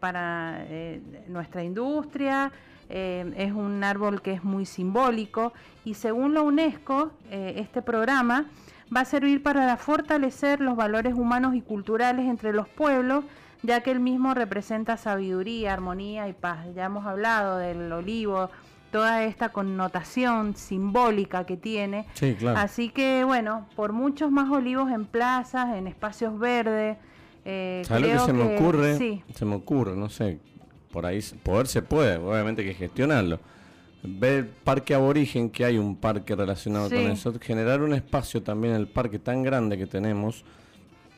para 0.00 0.66
nuestra 1.28 1.62
industria, 1.62 2.50
eh, 2.94 3.32
es 3.38 3.52
un 3.52 3.82
árbol 3.84 4.20
que 4.20 4.32
es 4.32 4.44
muy 4.44 4.66
simbólico 4.66 5.54
y 5.82 5.94
según 5.94 6.34
la 6.34 6.42
UNESCO, 6.42 7.10
eh, 7.30 7.54
este 7.56 7.80
programa 7.80 8.50
va 8.94 9.00
a 9.00 9.04
servir 9.04 9.42
para 9.42 9.76
fortalecer 9.76 10.60
los 10.60 10.76
valores 10.76 11.14
humanos 11.14 11.54
y 11.54 11.60
culturales 11.60 12.26
entre 12.26 12.52
los 12.52 12.68
pueblos, 12.68 13.24
ya 13.62 13.80
que 13.80 13.90
el 13.90 14.00
mismo 14.00 14.34
representa 14.34 14.96
sabiduría, 14.96 15.72
armonía 15.72 16.28
y 16.28 16.32
paz. 16.32 16.66
Ya 16.74 16.84
hemos 16.86 17.06
hablado 17.06 17.58
del 17.58 17.90
olivo, 17.92 18.50
toda 18.90 19.24
esta 19.24 19.50
connotación 19.50 20.56
simbólica 20.56 21.44
que 21.44 21.56
tiene. 21.56 22.06
Así 22.54 22.90
que 22.90 23.24
bueno, 23.24 23.66
por 23.76 23.92
muchos 23.92 24.30
más 24.30 24.50
olivos 24.50 24.90
en 24.90 25.06
plazas, 25.06 25.74
en 25.76 25.86
espacios 25.86 26.38
verdes. 26.38 26.98
Eh, 27.44 27.82
¿Sabes 27.86 28.02
lo 28.02 28.08
que 28.08 28.18
se 28.18 28.32
me 28.32 28.56
ocurre? 28.56 29.22
Se 29.34 29.44
me 29.44 29.54
ocurre, 29.54 29.96
no 29.96 30.08
sé, 30.08 30.38
por 30.92 31.06
ahí 31.06 31.20
poder 31.42 31.66
se 31.66 31.82
puede, 31.82 32.16
obviamente 32.18 32.62
hay 32.62 32.68
que 32.68 32.74
gestionarlo. 32.74 33.40
Ver 34.02 34.48
parque 34.64 34.94
aborigen, 34.94 35.48
que 35.48 35.64
hay 35.64 35.78
un 35.78 35.94
parque 35.96 36.34
relacionado 36.34 36.88
con 36.88 36.98
eso, 36.98 37.32
generar 37.40 37.82
un 37.82 37.94
espacio 37.94 38.42
también 38.42 38.74
en 38.74 38.80
el 38.80 38.88
parque 38.88 39.18
tan 39.18 39.42
grande 39.42 39.78
que 39.78 39.86
tenemos, 39.86 40.44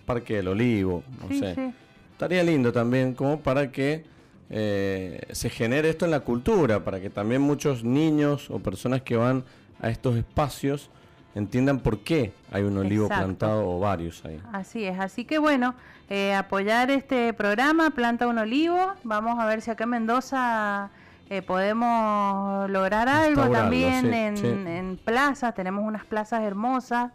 Parque 0.04 0.36
del 0.36 0.48
Olivo, 0.48 1.02
no 1.20 1.34
sé. 1.34 1.72
Estaría 2.12 2.42
lindo 2.42 2.72
también 2.72 3.14
como 3.14 3.40
para 3.40 3.72
que 3.72 4.04
eh, 4.50 5.20
se 5.32 5.48
genere 5.48 5.88
esto 5.88 6.04
en 6.04 6.10
la 6.10 6.20
cultura, 6.20 6.84
para 6.84 7.00
que 7.00 7.10
también 7.10 7.40
muchos 7.40 7.84
niños 7.84 8.50
o 8.50 8.58
personas 8.58 9.02
que 9.02 9.16
van 9.16 9.44
a 9.80 9.88
estos 9.88 10.16
espacios 10.16 10.90
entiendan 11.34 11.80
por 11.80 12.00
qué 12.00 12.32
hay 12.52 12.62
un 12.62 12.76
olivo 12.78 13.08
plantado 13.08 13.68
o 13.68 13.80
varios 13.80 14.24
ahí. 14.24 14.40
Así 14.52 14.84
es, 14.84 14.98
así 15.00 15.24
que 15.24 15.38
bueno, 15.38 15.74
eh, 16.08 16.34
apoyar 16.34 16.90
este 16.90 17.32
programa, 17.32 17.90
planta 17.90 18.28
un 18.28 18.38
olivo, 18.38 18.92
vamos 19.02 19.38
a 19.38 19.46
ver 19.46 19.60
si 19.60 19.70
acá 19.70 19.84
en 19.84 19.90
Mendoza 19.90 20.90
eh, 21.30 21.42
podemos 21.42 22.70
lograr 22.70 23.08
algo 23.08 23.48
también 23.48 24.12
en, 24.12 24.66
en, 24.66 24.96
plazas, 24.96 25.54
tenemos 25.54 25.84
unas 25.84 26.04
plazas 26.04 26.42
hermosas 26.42 27.10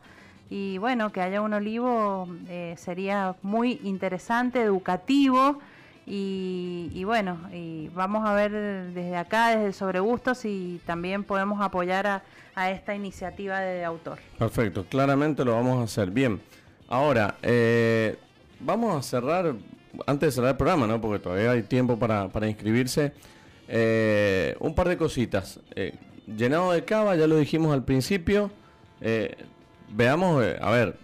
y 0.49 0.77
bueno, 0.80 1.11
que 1.11 1.22
haya 1.22 1.41
un 1.41 1.53
olivo 1.53 2.27
eh, 2.48 2.76
sería 2.77 3.36
muy 3.41 3.80
interesante, 3.84 4.61
educativo. 4.61 5.60
Y, 6.11 6.90
y, 6.95 7.03
bueno, 7.03 7.38
y 7.53 7.90
vamos 7.90 8.27
a 8.27 8.34
ver 8.34 8.52
desde 8.52 9.15
acá, 9.15 9.49
desde 9.49 9.73
Sobre 9.73 9.99
Gustos, 9.99 10.40
si 10.40 10.81
también 10.88 11.23
podemos 11.23 11.61
apoyar 11.61 12.07
a, 12.07 12.23
a 12.60 12.72
esta 12.72 12.94
iniciativa 12.94 13.60
de 13.60 13.86
autor. 13.86 14.19
Perfecto, 14.38 14.86
claramente 14.90 15.45
lo 15.45 15.53
vamos 15.53 15.80
a 15.80 15.84
hacer. 15.84 16.11
Bien, 16.11 16.41
ahora, 16.90 17.38
eh, 17.41 18.18
vamos 18.60 18.98
a 18.98 19.02
cerrar, 19.02 19.56
antes 20.06 20.27
de 20.27 20.31
cerrar 20.31 20.52
el 20.52 20.57
programa, 20.57 20.86
¿no? 20.86 20.99
Porque 20.99 21.19
todavía 21.19 21.52
hay 21.52 21.64
tiempo 21.64 21.98
para, 21.98 22.48
inscribirse. 22.48 23.14
Eh, 23.72 24.56
un 24.60 24.74
par 24.74 24.90
de 24.90 24.98
cositas. 24.98 25.60
Eh, 25.76 25.94
llenado 26.26 26.72
de 26.72 26.84
cava, 26.84 27.16
ya 27.16 27.28
lo 27.28 27.38
dijimos 27.38 27.72
al 27.74 27.86
principio. 27.86 28.52
veamos, 29.91 30.44
a 30.60 30.72
ver, 30.72 30.98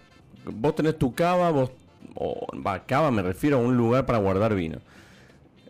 vos 0.44 0.74
tenés 0.74 0.98
tu 0.98 1.14
cava, 1.14 1.50
vos, 1.50 1.70
o 2.14 2.46
va, 2.54 2.84
cava 2.84 3.10
me 3.10 3.22
refiero 3.22 3.58
a 3.58 3.60
un 3.60 3.76
lugar 3.76 4.04
para 4.04 4.18
guardar 4.18 4.54
vino. 4.54 4.78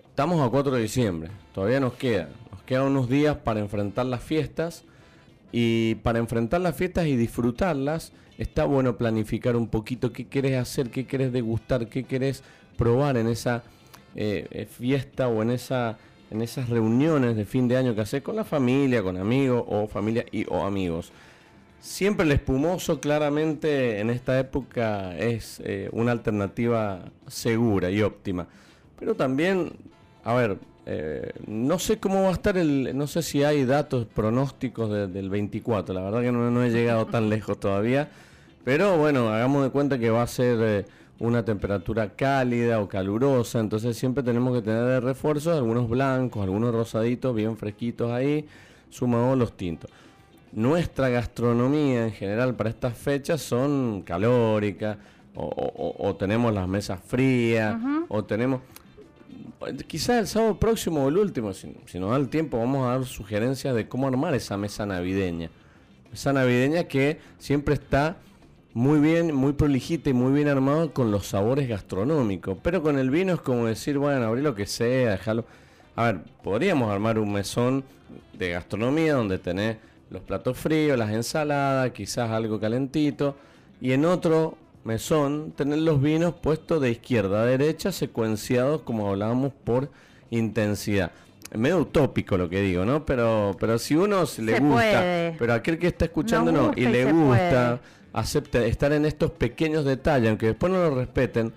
estamos 0.09 0.47
a 0.47 0.51
4 0.51 0.73
de 0.73 0.83
diciembre, 0.83 1.31
todavía 1.53 1.81
nos 1.81 1.95
queda, 1.95 2.29
nos 2.51 2.63
quedan 2.63 2.85
unos 2.85 3.09
días 3.09 3.37
para 3.37 3.61
enfrentar 3.61 4.07
las 4.07 4.23
fiestas 4.23 4.85
y 5.53 5.97
para 5.97 6.19
enfrentar 6.19 6.61
las 6.61 6.77
fiestas 6.77 7.07
y 7.07 7.17
disfrutarlas, 7.17 8.13
está 8.39 8.65
bueno 8.65 8.97
planificar 8.97 9.57
un 9.57 9.69
poquito 9.69 10.13
qué 10.13 10.27
querés 10.27 10.59
hacer, 10.59 10.91
qué 10.91 11.07
querés 11.07 11.33
degustar, 11.33 11.89
qué 11.89 12.05
querés 12.05 12.43
probar 12.77 13.17
en 13.17 13.29
esa 13.29 13.63
eh, 14.15 14.47
eh, 14.51 14.67
fiesta 14.67 15.29
o 15.29 15.43
en 15.43 15.51
esa 15.51 15.99
en 16.31 16.43
esas 16.43 16.69
reuniones 16.69 17.37
de 17.37 17.45
fin 17.45 17.69
de 17.69 17.77
año 17.77 17.95
que 17.95 18.01
haces 18.01 18.23
con 18.23 18.37
la 18.37 18.45
familia, 18.45 19.03
con 19.03 19.17
amigos 19.17 19.65
o 19.67 19.87
familia 19.87 20.25
y 20.33 20.45
o 20.49 20.65
amigos. 20.65 21.13
Siempre 21.81 22.27
el 22.27 22.33
espumoso 22.33 23.01
claramente 23.01 24.01
en 24.01 24.11
esta 24.11 24.39
época 24.39 25.17
es 25.17 25.61
eh, 25.65 25.89
una 25.93 26.13
alternativa 26.13 27.05
segura 27.27 27.91
y 27.91 28.03
óptima. 28.03 28.47
Pero 28.99 29.15
también, 29.15 29.73
a 30.25 30.35
ver, 30.35 30.59
no 31.47 31.79
sé 31.81 31.99
cómo 31.99 32.23
va 32.23 32.29
a 32.29 32.33
estar 32.33 32.57
el, 32.57 32.97
no 32.97 33.09
sé 33.09 33.23
si 33.23 33.43
hay 33.43 33.65
datos 33.65 34.07
pronósticos 34.07 35.13
del 35.13 35.29
24, 35.29 35.93
la 35.93 36.01
verdad 36.01 36.23
que 36.23 36.31
no, 36.31 36.49
no, 36.51 36.63
he 36.63 36.71
llegado 36.71 37.07
tan 37.07 37.29
lejos 37.29 37.59
todavía, 37.59 38.09
pero 38.65 38.97
bueno, 38.97 39.29
hagamos 39.31 39.65
de 39.65 39.71
cuenta 39.71 39.99
que 39.99 40.11
va 40.11 40.23
a 40.23 40.27
ser 40.29 40.87
una 41.19 41.45
temperatura 41.45 42.11
cálida 42.15 42.81
o 42.81 42.89
calurosa, 42.89 43.61
entonces 43.61 43.97
siempre 43.97 44.23
tenemos 44.23 44.55
que 44.55 44.63
tener 44.63 44.85
de 44.85 45.01
refuerzo 45.01 45.53
algunos 45.53 45.89
blancos, 45.89 46.43
algunos 46.43 46.75
rosaditos 46.75 47.35
bien 47.35 47.57
fresquitos 47.57 48.11
ahí, 48.11 48.47
sumados 48.91 49.39
los 49.39 49.57
tintos. 49.57 49.91
Nuestra 50.53 51.09
gastronomía 51.09 52.05
en 52.05 52.13
general 52.13 52.55
para 52.55 52.71
estas 52.71 52.97
fechas 52.97 53.41
son 53.41 54.03
calóricas, 54.03 54.99
o, 55.39 56.17
tenemos 56.19 56.53
las 56.55 56.67
mesas 56.67 57.01
frías, 57.01 57.77
o 58.09 58.25
tenemos... 58.25 58.61
Quizás 59.87 60.21
el 60.21 60.27
sábado 60.27 60.59
próximo 60.59 61.05
o 61.05 61.09
el 61.09 61.19
último, 61.19 61.53
si, 61.53 61.75
si 61.87 61.99
nos 61.99 62.11
da 62.11 62.17
el 62.17 62.29
tiempo, 62.29 62.59
vamos 62.59 62.87
a 62.87 62.91
dar 62.91 63.05
sugerencias 63.05 63.75
de 63.75 63.89
cómo 63.89 64.07
armar 64.07 64.35
esa 64.35 64.57
mesa 64.57 64.87
navideña. 64.87 65.51
Esa 66.13 66.33
navideña 66.33 66.85
que 66.85 67.19
siempre 67.39 67.75
está 67.75 68.17
muy 68.77 69.01
bien, 69.01 69.35
muy 69.35 69.55
prolijita 69.55 70.11
y 70.11 70.13
muy 70.13 70.35
bien 70.35 70.49
armado 70.49 70.93
con 70.93 71.11
los 71.11 71.29
sabores 71.29 71.67
gastronómicos. 71.67 72.59
Pero 72.63 72.83
con 72.83 72.99
el 72.99 73.09
vino 73.09 73.33
es 73.33 73.41
como 73.41 73.65
decir, 73.65 73.97
bueno, 73.97 74.27
abrí 74.27 74.43
lo 74.43 74.55
que 74.55 74.67
sea, 74.67 75.13
déjalo. 75.13 75.47
A 75.97 76.05
ver, 76.05 76.19
podríamos 76.43 76.91
armar 76.91 77.19
un 77.19 77.33
mesón 77.33 77.85
de 78.35 78.51
gastronomía 78.51 79.15
donde 79.15 79.39
tenés 79.39 79.79
los 80.11 80.21
platos 80.21 80.59
fríos, 80.59 80.99
las 80.99 81.11
ensaladas, 81.11 81.91
quizás 81.93 82.31
algo 82.31 82.61
calentito. 82.61 83.35
Y 83.81 83.93
en 83.93 84.05
otro 84.05 84.59
mesón 84.85 85.53
tener 85.57 85.79
los 85.79 86.03
vinos 86.03 86.35
puestos 86.35 86.83
de 86.83 86.91
izquierda 86.91 87.45
a 87.45 87.47
derecha, 87.47 87.93
secuenciados 87.93 88.83
como 88.83 89.09
hablábamos 89.09 89.55
por 89.65 89.91
intensidad. 90.29 91.13
medio 91.55 91.79
utópico 91.79 92.37
lo 92.37 92.51
que 92.51 92.61
digo, 92.61 92.85
¿no? 92.85 93.07
Pero, 93.07 93.57
pero 93.59 93.79
si 93.79 93.97
uno 93.97 94.25
le 94.39 94.61
gusta, 94.61 95.35
pero 95.39 95.55
aquel 95.55 95.79
que 95.79 95.87
está 95.87 96.05
escuchando 96.05 96.53
no, 96.53 96.73
y 96.77 96.87
le 96.87 97.11
gusta, 97.11 97.81
acepta 98.17 98.65
estar 98.65 98.93
en 98.95 99.05
estos 99.05 99.31
pequeños 99.31 99.85
detalles, 99.85 100.31
aunque 100.31 100.47
después 100.47 100.73
no 100.73 100.79
lo 100.79 100.95
respeten. 100.95 101.53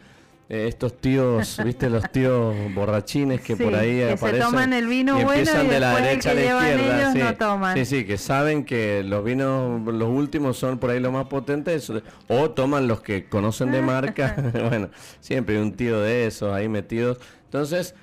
Eh, 0.50 0.68
estos 0.68 1.00
tíos, 1.00 1.58
viste, 1.64 1.90
los 1.90 2.12
tíos 2.12 2.54
borrachines 2.74 3.40
que 3.40 3.56
por 3.56 3.76
ahí 3.76 4.00
que 4.00 4.12
aparecen. 4.12 4.42
Se 4.42 4.48
toman 4.48 4.74
el 4.74 4.88
vino 4.88 5.18
y 5.18 5.22
empiezan 5.22 5.70
de 5.70 5.80
la 5.80 5.96
derecha 5.96 6.32
a 6.32 6.34
la 6.34 6.42
izquierda. 6.42 7.14
Sí, 7.14 7.20
no 7.20 7.36
toman. 7.36 7.78
sí, 7.78 7.86
sí, 7.86 8.04
que 8.04 8.18
saben 8.18 8.66
que 8.66 9.04
los 9.04 9.24
vinos, 9.24 9.82
los 9.86 10.10
últimos 10.10 10.58
son 10.58 10.80
por 10.80 10.90
ahí 10.90 11.00
los 11.00 11.14
más 11.14 11.28
potentes, 11.28 11.90
o 12.28 12.50
toman 12.52 12.88
los 12.88 13.00
que 13.00 13.30
conocen 13.30 13.72
de 13.72 13.82
marca. 13.82 14.36
bueno, 14.70 14.90
siempre 15.22 15.56
hay 15.56 15.62
un 15.62 15.74
tío 15.74 16.02
de 16.02 16.28
esos 16.28 16.54
ahí 16.54 16.68
metidos. 16.68 17.20
Entonces, 17.46 17.96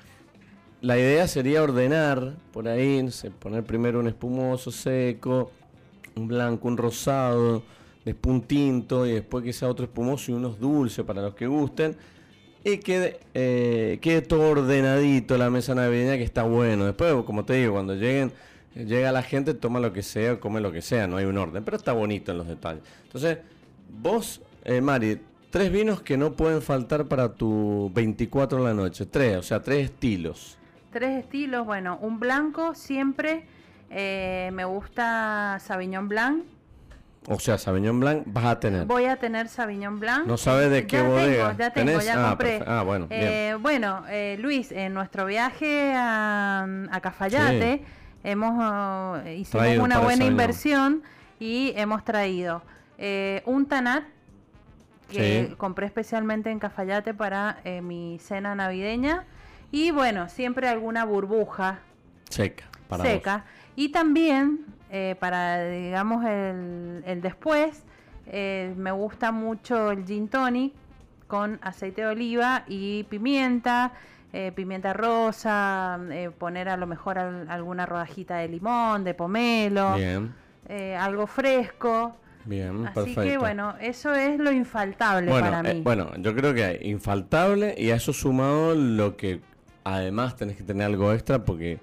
la 0.81 0.97
idea 0.97 1.29
sería 1.29 1.63
ordenar 1.63 2.37
por 2.53 2.69
ahí, 2.69 3.03
no 3.03 3.11
sé, 3.11 3.31
poner 3.31 3.65
primero 3.65 4.01
un 4.01 4.07
espumoso 4.07 4.71
seco, 4.71 5.51
un 6.15 6.29
blanco, 6.29 6.69
un 6.69 6.79
rosado 6.79 7.76
después 8.07 8.37
un 8.37 8.43
tinto 8.43 9.05
y 9.05 9.15
después 9.15 9.55
sea 9.55 9.69
otro 9.69 9.85
espumoso 9.85 10.31
y 10.31 10.35
unos 10.35 10.61
dulces 10.61 11.05
para 11.05 11.21
los 11.21 11.35
que 11.35 11.49
gusten. 11.49 11.97
Y 12.63 12.79
quede, 12.79 13.19
eh, 13.35 13.99
quede 14.01 14.23
todo 14.23 14.49
ordenadito 14.49 15.37
la 15.37 15.51
mesa 15.51 15.75
navideña 15.75 16.17
que 16.17 16.23
está 16.23 16.45
bueno. 16.45 16.87
Después, 16.87 17.13
como 17.25 17.45
te 17.45 17.55
digo, 17.55 17.73
cuando 17.75 17.95
lleguen, 17.95 18.33
llega 18.75 19.11
la 19.11 19.23
gente, 19.23 19.55
toma 19.55 19.81
lo 19.81 19.93
que 19.93 20.05
sea, 20.05 20.39
come 20.39 20.61
lo 20.61 20.71
que 20.71 20.83
sea, 20.83 21.09
no 21.09 21.17
hay 21.17 21.25
un 21.25 21.37
orden, 21.37 21.65
pero 21.65 21.77
está 21.77 21.93
bonito 21.93 22.31
en 22.31 22.39
los 22.39 22.47
detalles. 22.47 22.83
Entonces, 23.05 23.39
vos, 23.91 24.41
eh, 24.65 24.81
Mari, 24.81 25.21
tres 25.51 25.73
vinos 25.73 26.01
que 26.01 26.17
no 26.17 26.35
pueden 26.35 26.63
faltar 26.63 27.07
para 27.07 27.35
tu 27.35 27.91
24 27.93 28.59
de 28.59 28.65
la 28.65 28.75
noche. 28.75 29.07
Tres, 29.07 29.37
o 29.37 29.43
sea, 29.43 29.61
tres 29.61 29.87
estilos. 29.87 30.59
Tres 30.93 31.25
estilos, 31.25 31.67
bueno, 31.67 31.99
un 32.01 32.21
blanco 32.21 32.75
siempre. 32.77 33.47
Eh, 33.91 34.51
me 34.53 34.65
gusta 34.65 35.59
Sauvignon 35.61 36.09
Blanc 36.09 36.45
o 37.29 37.41
sea, 37.41 37.59
Sauvignon 37.59 37.99
Blanc 37.99 38.23
vas 38.27 38.45
a 38.45 38.61
tener. 38.61 38.87
Voy 38.87 39.07
a 39.07 39.17
tener 39.17 39.49
Sauvignon 39.49 39.99
Blanc. 39.99 40.27
¿No 40.27 40.37
sabes 40.37 40.71
de 40.71 40.87
qué 40.87 41.03
bodega? 41.03 41.57
ya 41.57 41.71
tengo, 41.71 42.01
ya 42.01 42.25
ah, 42.25 42.29
compré. 42.31 42.63
Ah, 42.67 42.83
bueno. 42.83 43.09
Eh, 43.11 43.57
bueno, 43.61 44.05
eh, 44.09 44.37
Luis, 44.39 44.71
en 44.71 44.95
nuestro 44.95 45.27
viaje 45.27 45.93
a, 45.97 46.67
Cafayate 47.03 47.85
hemos 48.25 48.55
uh, 48.57 49.29
hicimos 49.29 49.79
una 49.79 50.01
buena 50.01 50.25
inversión 50.25 51.03
y 51.39 51.73
hemos 51.77 52.05
traído 52.05 52.63
eh, 52.99 53.43
un 53.45 53.67
Tanat 53.67 54.05
que 55.11 55.55
compré 55.57 55.87
especialmente 55.87 56.51
en 56.51 56.59
Cafayate 56.59 57.15
para 57.15 57.59
mi 57.83 58.19
cena 58.21 58.55
navideña 58.57 59.25
y 59.71 59.91
bueno, 59.91 60.29
siempre 60.29 60.69
alguna 60.69 61.05
burbuja 61.05 61.81
seca. 62.29 62.65
Para 62.89 63.05
seca. 63.05 63.45
Y 63.77 63.91
también 63.91 64.65
eh, 64.91 65.17
para, 65.19 65.65
digamos, 65.69 66.25
el, 66.25 67.03
el 67.07 67.21
después, 67.21 67.83
eh, 68.27 68.73
me 68.77 68.93
gusta 68.93 69.33
mucho 69.33 69.91
el 69.91 70.05
gin 70.05 70.29
tonic 70.29 70.73
con 71.27 71.59
aceite 71.63 72.03
de 72.03 72.07
oliva 72.09 72.65
y 72.69 73.05
pimienta, 73.05 73.93
eh, 74.33 74.53
pimienta 74.55 74.93
rosa, 74.93 75.99
poner 76.39 76.69
a 76.69 76.77
lo 76.77 76.87
mejor 76.87 77.19
alguna 77.19 77.87
rodajita 77.87 78.37
de 78.37 78.49
limón, 78.49 79.03
de 79.03 79.15
pomelo, 79.15 79.97
algo 80.99 81.27
fresco. 81.27 82.17
Bien, 82.45 82.87
Así 82.87 83.13
que 83.17 83.39
bueno, 83.39 83.75
eso 83.81 84.15
es 84.15 84.39
lo 84.39 84.53
infaltable 84.53 85.33
para 85.33 85.65
mí. 85.65 85.81
bueno, 85.83 86.13
yo 86.19 86.33
creo 86.33 86.55
que 86.55 86.79
infaltable 86.85 87.75
y 87.77 87.91
a 87.91 87.97
eso 87.97 88.13
sumado 88.13 88.77
lo 88.77 89.17
que 89.17 89.41
además 89.83 90.37
tenés 90.37 90.57
que 90.57 90.63
tener 90.63 90.87
algo 90.87 91.13
extra 91.13 91.45
porque 91.45 91.81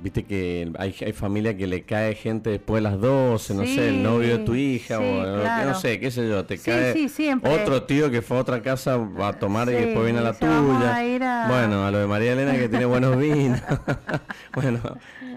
Viste 0.00 0.24
que 0.24 0.70
hay, 0.78 0.94
hay 1.00 1.12
familia 1.12 1.56
que 1.56 1.66
le 1.66 1.82
cae 1.82 2.14
gente 2.14 2.50
después 2.50 2.82
de 2.82 2.90
las 2.90 3.00
12, 3.00 3.54
no 3.54 3.64
sé, 3.64 3.88
el 3.88 4.02
novio 4.02 4.38
de 4.38 4.44
tu 4.44 4.54
hija, 4.54 4.98
o 4.98 5.02
no 5.02 5.74
sé, 5.74 6.00
qué 6.00 6.10
sé 6.10 6.28
yo, 6.28 6.44
te 6.44 6.58
cae 6.58 6.94
otro 7.42 7.82
tío 7.84 8.10
que 8.10 8.22
fue 8.22 8.36
a 8.36 8.40
otra 8.40 8.62
casa 8.62 8.98
a 9.20 9.32
tomar 9.34 9.68
y 9.68 9.72
después 9.72 10.04
viene 10.04 10.20
a 10.20 10.22
la 10.22 10.32
tuya. 10.34 11.48
Bueno, 11.48 11.86
a 11.86 11.90
lo 11.90 11.98
de 11.98 12.06
María 12.06 12.32
Elena 12.32 12.56
que 12.56 12.68
tiene 12.68 12.84
buenos 12.84 13.16
vinos. 13.18 13.60
bueno, 14.54 14.80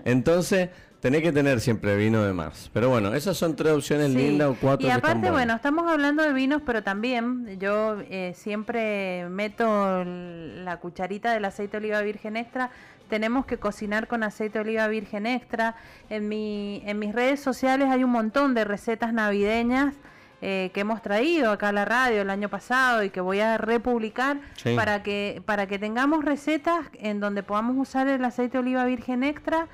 entonces 0.05 0.69
tenés 1.01 1.23
que 1.23 1.31
tener 1.31 1.59
siempre 1.59 1.97
vino 1.97 2.23
de 2.23 2.31
más. 2.31 2.69
Pero 2.73 2.89
bueno, 2.89 3.13
esas 3.13 3.35
son 3.35 3.55
tres 3.55 3.73
opciones 3.73 4.11
lindas 4.11 4.49
o 4.49 4.55
cuatro. 4.59 4.87
Y 4.87 4.91
aparte, 4.91 5.31
bueno, 5.31 5.55
estamos 5.55 5.91
hablando 5.91 6.23
de 6.23 6.31
vinos, 6.31 6.61
pero 6.65 6.83
también 6.83 7.59
yo 7.59 7.97
eh, 8.09 8.33
siempre 8.35 9.27
meto 9.29 10.05
la 10.05 10.77
cucharita 10.77 11.33
del 11.33 11.43
aceite 11.45 11.71
de 11.71 11.77
oliva 11.85 12.01
virgen 12.01 12.37
extra 12.37 12.69
tenemos 13.09 13.45
que 13.45 13.57
cocinar 13.57 14.07
con 14.07 14.23
aceite 14.23 14.59
de 14.59 14.61
oliva 14.61 14.87
virgen 14.87 15.25
extra. 15.25 15.75
En, 16.09 16.29
mi, 16.29 16.81
en 16.85 16.97
mis 16.97 17.13
redes 17.13 17.41
sociales 17.41 17.89
hay 17.89 18.05
un 18.05 18.11
montón 18.11 18.53
de 18.53 18.63
recetas 18.63 19.11
navideñas 19.11 19.95
eh, 20.41 20.71
que 20.73 20.79
hemos 20.79 21.01
traído 21.01 21.51
acá 21.51 21.69
a 21.69 21.71
la 21.73 21.83
radio 21.83 22.21
el 22.21 22.29
año 22.29 22.47
pasado 22.47 23.03
y 23.03 23.09
que 23.09 23.19
voy 23.19 23.41
a 23.41 23.57
republicar 23.57 24.39
para, 24.77 25.03
que, 25.03 25.43
para 25.45 25.67
que 25.67 25.77
tengamos 25.77 26.23
recetas 26.23 26.85
en 26.93 27.19
donde 27.19 27.43
podamos 27.43 27.75
usar 27.77 28.07
el 28.07 28.23
aceite 28.23 28.53
de 28.53 28.59
oliva 28.59 28.85
virgen 28.85 29.23
extra 29.23 29.67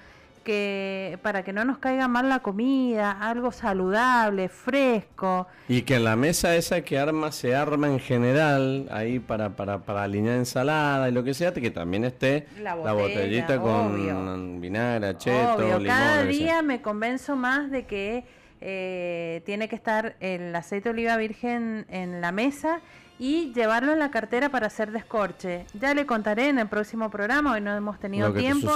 que 0.47 1.19
para 1.23 1.43
que 1.43 1.51
no 1.51 1.65
nos 1.65 1.77
caiga 1.77 2.07
mal 2.07 2.29
la 2.29 2.39
comida, 2.39 3.11
algo 3.11 3.51
saludable, 3.51 4.47
fresco. 4.47 5.45
Y 5.67 5.81
que 5.81 5.95
en 5.95 6.05
la 6.05 6.15
mesa 6.15 6.55
esa 6.55 6.79
que 6.85 6.97
arma 6.97 7.33
se 7.33 7.53
arma 7.53 7.87
en 7.87 7.99
general, 7.99 8.87
ahí 8.89 9.19
para, 9.19 9.57
para, 9.57 9.79
para 9.79 10.03
alinear 10.03 10.37
ensalada 10.37 11.09
y 11.09 11.11
lo 11.11 11.25
que 11.25 11.33
sea, 11.33 11.53
que 11.53 11.69
también 11.69 12.05
esté 12.05 12.47
la, 12.61 12.75
botellita 12.75 13.59
con 13.59 14.61
vinagre, 14.61 15.07
acheto, 15.07 15.63
limón. 15.63 15.83
Cada 15.83 16.23
día 16.23 16.61
me 16.61 16.81
convenzo 16.81 17.35
más 17.35 17.69
de 17.69 17.85
que 17.85 18.23
eh, 18.61 19.41
tiene 19.45 19.67
que 19.67 19.75
estar 19.75 20.15
el 20.21 20.55
aceite 20.55 20.87
de 20.87 20.93
oliva 20.93 21.17
virgen 21.17 21.85
en 21.89 22.21
la 22.21 22.31
mesa 22.31 22.79
y 23.19 23.53
llevarlo 23.53 23.93
en 23.93 23.99
la 23.99 24.11
cartera 24.11 24.49
para 24.49 24.67
hacer 24.67 24.91
descorche. 24.91 25.65
Ya 25.73 25.93
le 25.93 26.05
contaré 26.05 26.49
en 26.49 26.59
el 26.59 26.67
próximo 26.67 27.09
programa, 27.09 27.53
hoy 27.53 27.61
no 27.61 27.75
hemos 27.75 27.99
tenido 27.99 28.33
tiempo, 28.33 28.69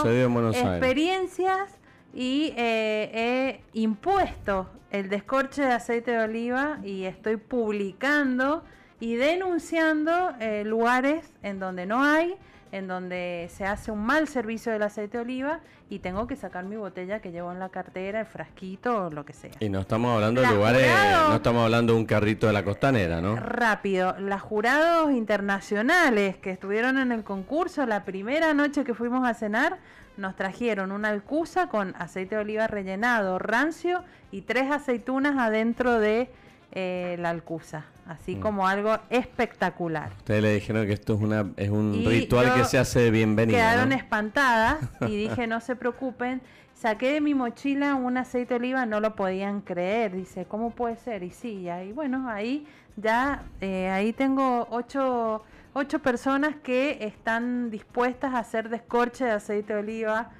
experiencias 0.49 1.69
y 2.13 2.53
eh, 2.57 3.61
he 3.73 3.79
impuesto 3.79 4.69
el 4.91 5.09
descorche 5.09 5.61
de 5.61 5.73
aceite 5.73 6.11
de 6.11 6.19
oliva 6.19 6.79
y 6.83 7.05
estoy 7.05 7.37
publicando 7.37 8.63
y 8.99 9.15
denunciando 9.15 10.33
eh, 10.39 10.63
lugares 10.65 11.25
en 11.43 11.59
donde 11.59 11.85
no 11.85 12.03
hay 12.03 12.35
en 12.71 12.87
donde 12.87 13.49
se 13.53 13.65
hace 13.65 13.91
un 13.91 14.05
mal 14.05 14.27
servicio 14.27 14.71
del 14.71 14.83
aceite 14.83 15.17
de 15.17 15.23
oliva 15.23 15.59
y 15.89 15.99
tengo 15.99 16.25
que 16.27 16.35
sacar 16.35 16.63
mi 16.63 16.77
botella 16.77 17.19
que 17.19 17.31
llevo 17.31 17.51
en 17.51 17.59
la 17.59 17.69
cartera, 17.69 18.21
el 18.21 18.25
frasquito 18.25 19.07
o 19.07 19.09
lo 19.09 19.25
que 19.25 19.33
sea. 19.33 19.51
Y 19.59 19.69
no 19.69 19.81
estamos 19.81 20.13
hablando 20.13 20.41
de 20.41 20.47
lugares, 20.47 20.87
no 21.27 21.35
estamos 21.35 21.63
hablando 21.63 21.93
de 21.93 21.99
un 21.99 22.05
carrito 22.05 22.47
de 22.47 22.53
la 22.53 22.63
costanera, 22.63 23.21
¿no? 23.21 23.35
Rápido, 23.35 24.15
los 24.19 24.41
jurados 24.41 25.11
internacionales 25.11 26.37
que 26.37 26.51
estuvieron 26.51 26.97
en 26.97 27.11
el 27.11 27.23
concurso 27.23 27.85
la 27.85 28.05
primera 28.05 28.53
noche 28.53 28.83
que 28.83 28.93
fuimos 28.93 29.27
a 29.27 29.33
cenar, 29.33 29.79
nos 30.17 30.35
trajeron 30.35 30.91
una 30.91 31.09
alcusa 31.09 31.67
con 31.67 31.95
aceite 31.97 32.35
de 32.35 32.41
oliva 32.41 32.67
rellenado, 32.67 33.39
rancio 33.39 34.03
y 34.31 34.41
tres 34.41 34.71
aceitunas 34.71 35.37
adentro 35.37 35.99
de 35.99 36.29
eh, 36.71 37.17
la 37.19 37.29
alcusa, 37.29 37.85
así 38.05 38.35
mm. 38.35 38.39
como 38.39 38.67
algo 38.67 38.97
espectacular. 39.09 40.11
Ustedes 40.17 40.41
le 40.41 40.53
dijeron 40.53 40.87
que 40.87 40.93
esto 40.93 41.15
es, 41.15 41.21
una, 41.21 41.51
es 41.57 41.69
un 41.69 42.03
ritual 42.05 42.53
que 42.53 42.63
se 42.65 42.77
hace 42.77 42.99
de 43.01 43.11
bienvenida. 43.11 43.57
Quedaron 43.57 43.91
espantadas 43.91 44.77
y 45.07 45.15
dije, 45.15 45.47
no 45.47 45.59
se 45.61 45.75
preocupen. 45.75 46.41
Saqué 46.73 47.13
de 47.13 47.21
mi 47.21 47.35
mochila 47.35 47.95
un 47.95 48.17
aceite 48.17 48.55
de 48.55 48.59
oliva, 48.59 48.85
no 48.85 48.99
lo 48.99 49.15
podían 49.15 49.61
creer. 49.61 50.15
Dice, 50.15 50.45
¿cómo 50.45 50.71
puede 50.71 50.95
ser? 50.95 51.21
Y 51.23 51.29
sí, 51.29 51.67
y 51.67 51.91
bueno, 51.91 52.27
ahí 52.29 52.65
ya, 52.95 53.43
eh, 53.59 53.89
ahí 53.89 54.13
tengo 54.13 54.67
ocho 54.71 55.43
ocho 55.73 55.99
personas 55.99 56.55
que 56.63 56.97
están 57.01 57.69
dispuestas 57.69 58.33
a 58.33 58.39
hacer 58.39 58.69
descorche 58.69 59.25
de 59.25 59.31
aceite 59.31 59.73
de 59.73 59.79
oliva 59.79 60.31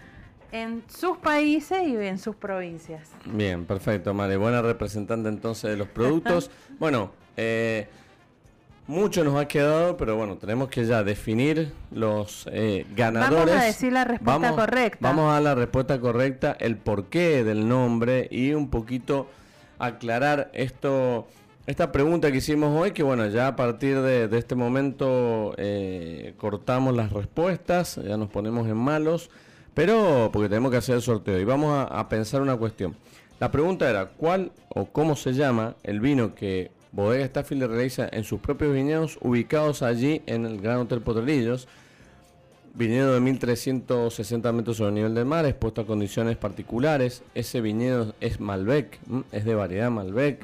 en 0.52 0.84
sus 0.88 1.18
países 1.18 1.88
y 1.88 1.96
en 1.96 2.18
sus 2.18 2.36
provincias. 2.36 3.10
Bien, 3.26 3.66
perfecto, 3.66 4.14
Mari. 4.14 4.36
Buena 4.36 4.62
representante 4.62 5.30
entonces 5.30 5.72
de 5.72 5.78
los 5.78 5.88
productos. 5.88 6.52
bueno, 6.80 7.12
eh, 7.38 7.88
mucho 8.88 9.24
nos 9.24 9.40
ha 9.40 9.48
quedado, 9.48 9.96
pero 9.98 10.16
bueno, 10.16 10.38
tenemos 10.38 10.70
que 10.70 10.86
ya 10.86 11.04
definir 11.04 11.72
los 11.92 12.48
eh, 12.52 12.86
ganadores. 12.96 13.46
Vamos 13.46 13.62
a 13.62 13.66
decir 13.66 13.94
la 13.94 14.04
respuesta 14.04 14.56
correcta. 14.56 15.00
Vamos 15.02 15.34
a 15.34 15.40
la 15.40 15.56
respuesta 15.56 16.00
correcta, 16.00 16.58
el 16.60 16.78
porqué 16.78 17.44
del 17.44 17.68
nombre 17.68 18.28
y 18.30 18.54
un 18.54 18.70
poquito 18.70 19.28
aclarar 19.80 20.52
esto 20.54 21.28
esta 21.68 21.92
pregunta 21.92 22.32
que 22.32 22.40
hicimos 22.40 22.78
hoy, 22.78 22.92
que 22.92 23.04
bueno, 23.04 23.28
ya 23.28 23.48
a 23.48 23.56
partir 23.56 24.02
de, 24.02 24.28
este 24.36 24.56
momento 24.56 25.54
eh, 25.58 26.34
cortamos 26.38 26.96
las 26.96 27.14
respuestas, 27.14 27.96
ya 28.04 28.18
nos 28.18 28.30
ponemos 28.30 28.68
en 28.68 28.78
malos, 28.78 29.30
pero 29.74 30.30
porque 30.32 30.50
tenemos 30.50 30.72
que 30.72 30.78
hacer 30.78 30.96
el 30.96 31.02
sorteo 31.02 31.40
y 31.40 31.46
vamos 31.46 31.88
a, 31.90 32.10
pensar 32.10 32.42
una 32.42 32.58
cuestión. 32.58 32.96
La 33.40 33.52
pregunta 33.52 33.90
era, 33.90 34.10
¿cuál 34.10 34.52
o 34.70 34.86
cómo 34.86 35.16
se 35.16 35.34
llama 35.34 35.76
el 35.84 36.00
vino 36.00 36.36
que 36.36 36.72
Bodega 36.92 37.26
Staffil 37.26 37.68
realiza 37.68 38.08
en 38.12 38.24
sus 38.24 38.40
propios 38.40 38.74
viñedos 38.74 39.18
ubicados 39.22 39.82
allí 39.82 40.22
en 40.26 40.46
el 40.46 40.60
Gran 40.60 40.78
Hotel 40.78 41.02
Potrerillos? 41.02 41.68
Viñedo 42.74 43.14
de 43.14 43.20
1360 43.20 44.52
metros 44.52 44.78
sobre 44.78 44.90
el 44.90 44.96
nivel 44.96 45.16
del 45.16 45.26
mar, 45.26 45.46
expuesto 45.46 45.82
a 45.82 45.86
condiciones 45.86 46.38
particulares. 46.38 47.24
Ese 47.36 47.60
viñedo 47.60 48.14
es 48.22 48.40
Malbec, 48.40 49.00
es 49.32 49.44
de 49.44 49.56
variedad 49.56 49.90
Malbec. 49.90 50.42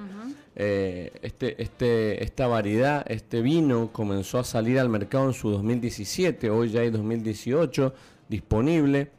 Eh, 0.59 1.11
este, 1.21 1.61
este, 1.61 2.23
esta 2.23 2.47
variedad, 2.47 3.05
este 3.07 3.41
vino 3.41 3.91
comenzó 3.93 4.39
a 4.39 4.43
salir 4.43 4.79
al 4.79 4.89
mercado 4.89 5.27
en 5.27 5.33
su 5.33 5.51
2017, 5.51 6.49
hoy 6.49 6.71
ya 6.71 6.81
hay 6.81 6.89
2018 6.89 7.93
disponible, 8.29 9.09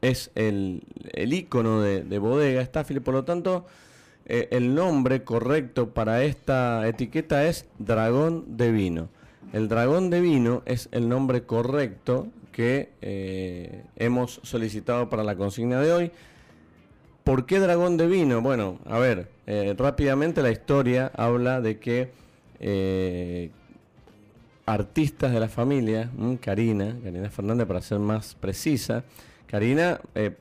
es 0.00 0.30
el, 0.34 0.82
el 1.12 1.32
icono 1.32 1.80
de, 1.80 2.18
bodega 2.18 2.64
Staffile, 2.64 3.00
por 3.00 3.14
lo 3.14 3.24
tanto 3.24 3.66
eh, 4.26 4.48
el 4.50 4.74
nombre 4.74 5.24
correcto 5.24 5.90
para 5.90 6.22
esta 6.24 6.86
etiqueta 6.86 7.46
es 7.46 7.66
dragón 7.78 8.56
de 8.56 8.72
vino. 8.72 9.08
El 9.52 9.68
dragón 9.68 10.10
de 10.10 10.20
vino 10.20 10.62
es 10.66 10.88
el 10.92 11.08
nombre 11.08 11.44
correcto 11.44 12.28
que 12.52 12.90
eh, 13.00 13.84
hemos 13.96 14.40
solicitado 14.42 15.08
para 15.08 15.24
la 15.24 15.36
consigna 15.36 15.80
de 15.80 15.92
hoy. 15.92 16.10
¿Por 17.24 17.46
qué 17.46 17.58
dragón 17.58 17.96
de 17.96 18.06
vino? 18.06 18.40
Bueno, 18.40 18.78
a 18.86 18.98
ver, 18.98 19.28
eh, 19.46 19.74
rápidamente 19.76 20.42
la 20.42 20.50
historia 20.50 21.10
habla 21.14 21.60
de 21.60 21.78
que 21.78 22.10
artistas 24.66 25.32
de 25.32 25.40
la 25.40 25.48
familia, 25.48 26.10
Karina, 26.40 26.96
Karina 27.02 27.30
Fernández 27.30 27.66
para 27.66 27.80
ser 27.80 27.98
más 27.98 28.34
precisa, 28.34 29.04
Karina 29.46 30.00
eh, 30.14 30.36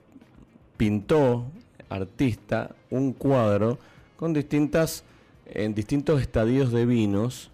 pintó, 0.77 1.45
artista, 1.89 2.71
un 2.89 3.13
cuadro 3.13 3.77
con 4.17 4.33
distintas, 4.33 5.03
en 5.45 5.75
distintos 5.75 6.21
estadios 6.21 6.71
de 6.71 6.85
vinos, 6.85 7.51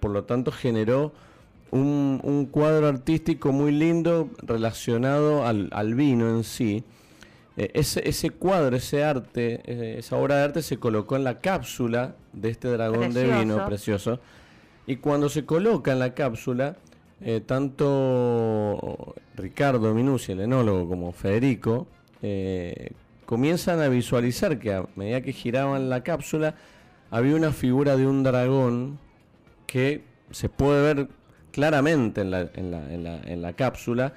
por 0.00 0.10
lo 0.10 0.24
tanto 0.24 0.52
generó 0.52 1.12
un, 1.74 2.48
cuadro 2.50 2.86
artístico 2.86 3.52
muy 3.52 3.72
lindo 3.72 4.30
relacionado 4.42 5.46
al, 5.46 5.68
al 5.72 5.94
vino 5.94 6.28
en 6.28 6.44
sí. 6.44 6.84
Eh, 7.56 7.70
ese, 7.74 8.08
ese, 8.08 8.30
cuadro, 8.30 8.76
ese 8.76 9.04
arte, 9.04 9.60
eh, 9.64 9.96
esa 9.98 10.16
obra 10.16 10.36
de 10.36 10.42
arte 10.42 10.62
se 10.62 10.78
colocó 10.78 11.16
en 11.16 11.24
la 11.24 11.38
cápsula 11.38 12.14
de 12.32 12.50
este 12.50 12.68
dragón 12.68 13.12
de 13.12 13.38
vino 13.38 13.64
precioso. 13.66 14.20
Y 14.86 14.96
cuando 14.96 15.28
se 15.28 15.44
coloca 15.44 15.92
en 15.92 15.98
la 15.98 16.14
cápsula, 16.14 16.76
eh, 17.20 17.40
tanto 17.44 19.14
Ricardo 19.36 19.94
Minucci, 19.94 20.32
el 20.32 20.40
enólogo, 20.40 20.88
como 20.88 21.12
Federico, 21.12 21.86
comienzan 23.26 23.80
a 23.80 23.88
visualizar 23.88 24.58
que 24.58 24.72
a 24.72 24.86
medida 24.96 25.20
que 25.20 25.32
giraban 25.32 25.90
la 25.90 26.02
cápsula, 26.02 26.54
había 27.10 27.36
una 27.36 27.52
figura 27.52 27.96
de 27.96 28.06
un 28.06 28.22
dragón 28.22 28.98
que 29.66 30.02
se 30.30 30.48
puede 30.48 30.94
ver 30.94 31.08
claramente 31.52 32.22
en 32.22 32.30
la, 32.30 32.50
en 32.54 32.70
la, 32.70 32.92
en 32.92 33.04
la, 33.04 33.20
en 33.22 33.42
la 33.42 33.52
cápsula 33.52 34.14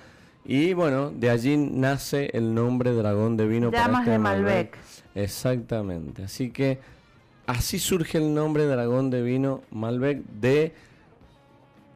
y 0.50 0.72
bueno, 0.72 1.12
de 1.12 1.30
allí 1.30 1.58
nace 1.58 2.30
el 2.34 2.56
nombre 2.56 2.94
Dragón 2.94 3.36
de 3.36 3.46
Vino 3.48 3.70
para 3.70 4.00
este 4.00 4.12
de 4.12 4.18
Malbec. 4.18 4.78
Exactamente. 5.14 6.24
Así 6.24 6.52
que 6.52 6.80
así 7.48 7.80
surge 7.80 8.20
el 8.20 8.34
nombre 8.34 8.66
Dragón 8.66 9.10
de 9.10 9.24
Vino 9.24 9.64
Malbec 9.72 10.22
de 10.26 10.74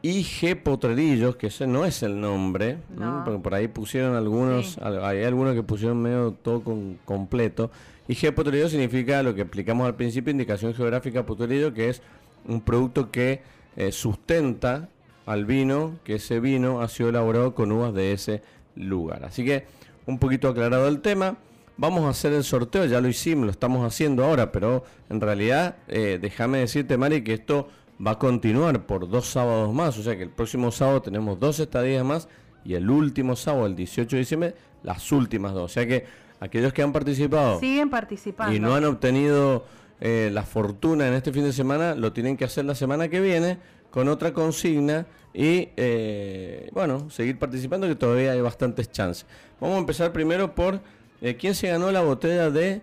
IG 0.02 0.60
Potrerillos, 0.60 1.36
que 1.36 1.46
ese 1.46 1.66
no 1.68 1.84
es 1.84 2.02
el 2.02 2.20
nombre, 2.20 2.78
porque 3.24 3.38
por 3.38 3.54
ahí 3.54 3.68
pusieron 3.68 4.16
algunos, 4.16 4.78
hay 4.78 5.22
algunos 5.22 5.54
que 5.54 5.62
pusieron 5.62 6.02
medio 6.02 6.32
todo 6.32 6.64
con, 6.64 6.98
completo. 7.04 7.70
IG 8.08 8.34
Potrerillo 8.34 8.68
significa 8.68 9.22
lo 9.22 9.34
que 9.34 9.42
explicamos 9.42 9.86
al 9.86 9.94
principio, 9.94 10.32
indicación 10.32 10.74
geográfica 10.74 11.24
Potrerillo, 11.24 11.72
que 11.72 11.90
es 11.90 12.02
un 12.48 12.60
producto 12.62 13.12
que 13.12 13.42
eh, 13.76 13.92
sustenta 13.92 14.88
al 15.24 15.44
vino, 15.44 15.98
que 16.02 16.16
ese 16.16 16.40
vino 16.40 16.80
ha 16.80 16.88
sido 16.88 17.10
elaborado 17.10 17.54
con 17.54 17.70
uvas 17.70 17.94
de 17.94 18.12
ese 18.12 18.42
lugar. 18.74 19.24
Así 19.24 19.44
que 19.44 19.66
un 20.06 20.18
poquito 20.18 20.48
aclarado 20.48 20.88
el 20.88 21.00
tema. 21.00 21.36
Vamos 21.82 22.04
a 22.04 22.10
hacer 22.10 22.32
el 22.32 22.44
sorteo, 22.44 22.84
ya 22.84 23.00
lo 23.00 23.08
hicimos, 23.08 23.44
lo 23.44 23.50
estamos 23.50 23.84
haciendo 23.84 24.24
ahora, 24.24 24.52
pero 24.52 24.84
en 25.10 25.20
realidad 25.20 25.78
eh, 25.88 26.16
déjame 26.22 26.58
decirte, 26.58 26.96
Mari, 26.96 27.24
que 27.24 27.34
esto 27.34 27.70
va 28.06 28.12
a 28.12 28.18
continuar 28.20 28.86
por 28.86 29.08
dos 29.08 29.26
sábados 29.26 29.74
más, 29.74 29.98
o 29.98 30.02
sea 30.04 30.16
que 30.16 30.22
el 30.22 30.30
próximo 30.30 30.70
sábado 30.70 31.02
tenemos 31.02 31.40
dos 31.40 31.58
estadías 31.58 32.04
más 32.04 32.28
y 32.64 32.74
el 32.74 32.88
último 32.88 33.34
sábado, 33.34 33.66
el 33.66 33.74
18 33.74 34.14
de 34.14 34.20
diciembre, 34.20 34.54
las 34.84 35.10
últimas 35.10 35.54
dos. 35.54 35.64
O 35.64 35.68
sea 35.74 35.84
que 35.84 36.04
aquellos 36.38 36.72
que 36.72 36.82
han 36.82 36.92
participado 36.92 37.58
siguen 37.58 37.90
participando 37.90 38.54
y 38.54 38.60
no 38.60 38.76
han 38.76 38.84
obtenido 38.84 39.66
eh, 40.00 40.30
la 40.32 40.44
fortuna 40.44 41.08
en 41.08 41.14
este 41.14 41.32
fin 41.32 41.42
de 41.42 41.52
semana, 41.52 41.96
lo 41.96 42.12
tienen 42.12 42.36
que 42.36 42.44
hacer 42.44 42.64
la 42.64 42.76
semana 42.76 43.08
que 43.08 43.20
viene 43.20 43.58
con 43.90 44.06
otra 44.06 44.32
consigna 44.32 45.04
y 45.34 45.70
eh, 45.76 46.70
bueno, 46.72 47.10
seguir 47.10 47.40
participando 47.40 47.88
que 47.88 47.96
todavía 47.96 48.30
hay 48.30 48.40
bastantes 48.40 48.92
chances. 48.92 49.26
Vamos 49.60 49.74
a 49.74 49.80
empezar 49.80 50.12
primero 50.12 50.54
por 50.54 50.80
eh, 51.22 51.36
quién 51.36 51.54
se 51.54 51.68
ganó 51.68 51.90
la 51.90 52.02
botella 52.02 52.50
de 52.50 52.82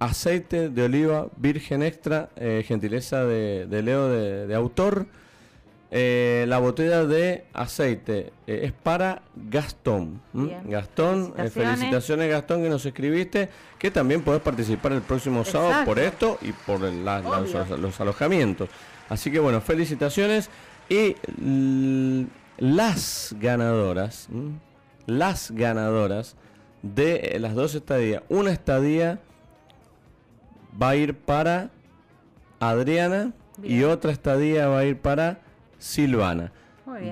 aceite 0.00 0.68
de 0.68 0.82
oliva 0.82 1.28
virgen 1.36 1.82
extra, 1.82 2.28
eh, 2.36 2.64
gentileza 2.66 3.24
de, 3.24 3.66
Leo 3.82 4.08
de, 4.08 4.54
autor. 4.54 5.06
la 5.90 6.58
botella 6.58 7.04
de 7.04 7.46
aceite 7.54 8.32
es 8.46 8.72
para 8.72 9.22
Gastón. 9.34 10.20
Gastón, 10.64 11.34
felicitaciones. 11.50 12.30
Gastón 12.30 12.62
que 12.62 12.68
nos 12.68 12.84
escribiste, 12.84 13.48
que 13.78 13.90
también 13.90 14.22
podés 14.22 14.42
participar 14.42 14.92
el 14.92 15.02
próximo 15.02 15.44
sábado 15.44 15.84
por 15.84 15.98
esto 15.98 16.38
y 16.42 16.52
por 16.52 16.80
los 16.80 18.00
alojamientos. 18.00 18.68
Así 19.08 19.30
que 19.30 19.38
bueno, 19.38 19.60
felicitaciones. 19.60 20.50
Y 20.88 21.16
las 22.58 23.36
ganadoras, 23.38 24.28
las 25.06 25.50
ganadoras 25.52 26.36
de 26.94 27.36
las 27.40 27.54
dos 27.54 27.74
estadías. 27.74 28.22
Una 28.28 28.50
estadía 28.50 29.18
va 30.80 30.90
a 30.90 30.96
ir 30.96 31.14
para 31.14 31.70
Adriana 32.60 33.32
y 33.62 33.82
otra 33.82 34.12
estadía 34.12 34.68
va 34.68 34.80
a 34.80 34.84
ir 34.84 34.98
para 34.98 35.40
Silvana. 35.78 36.52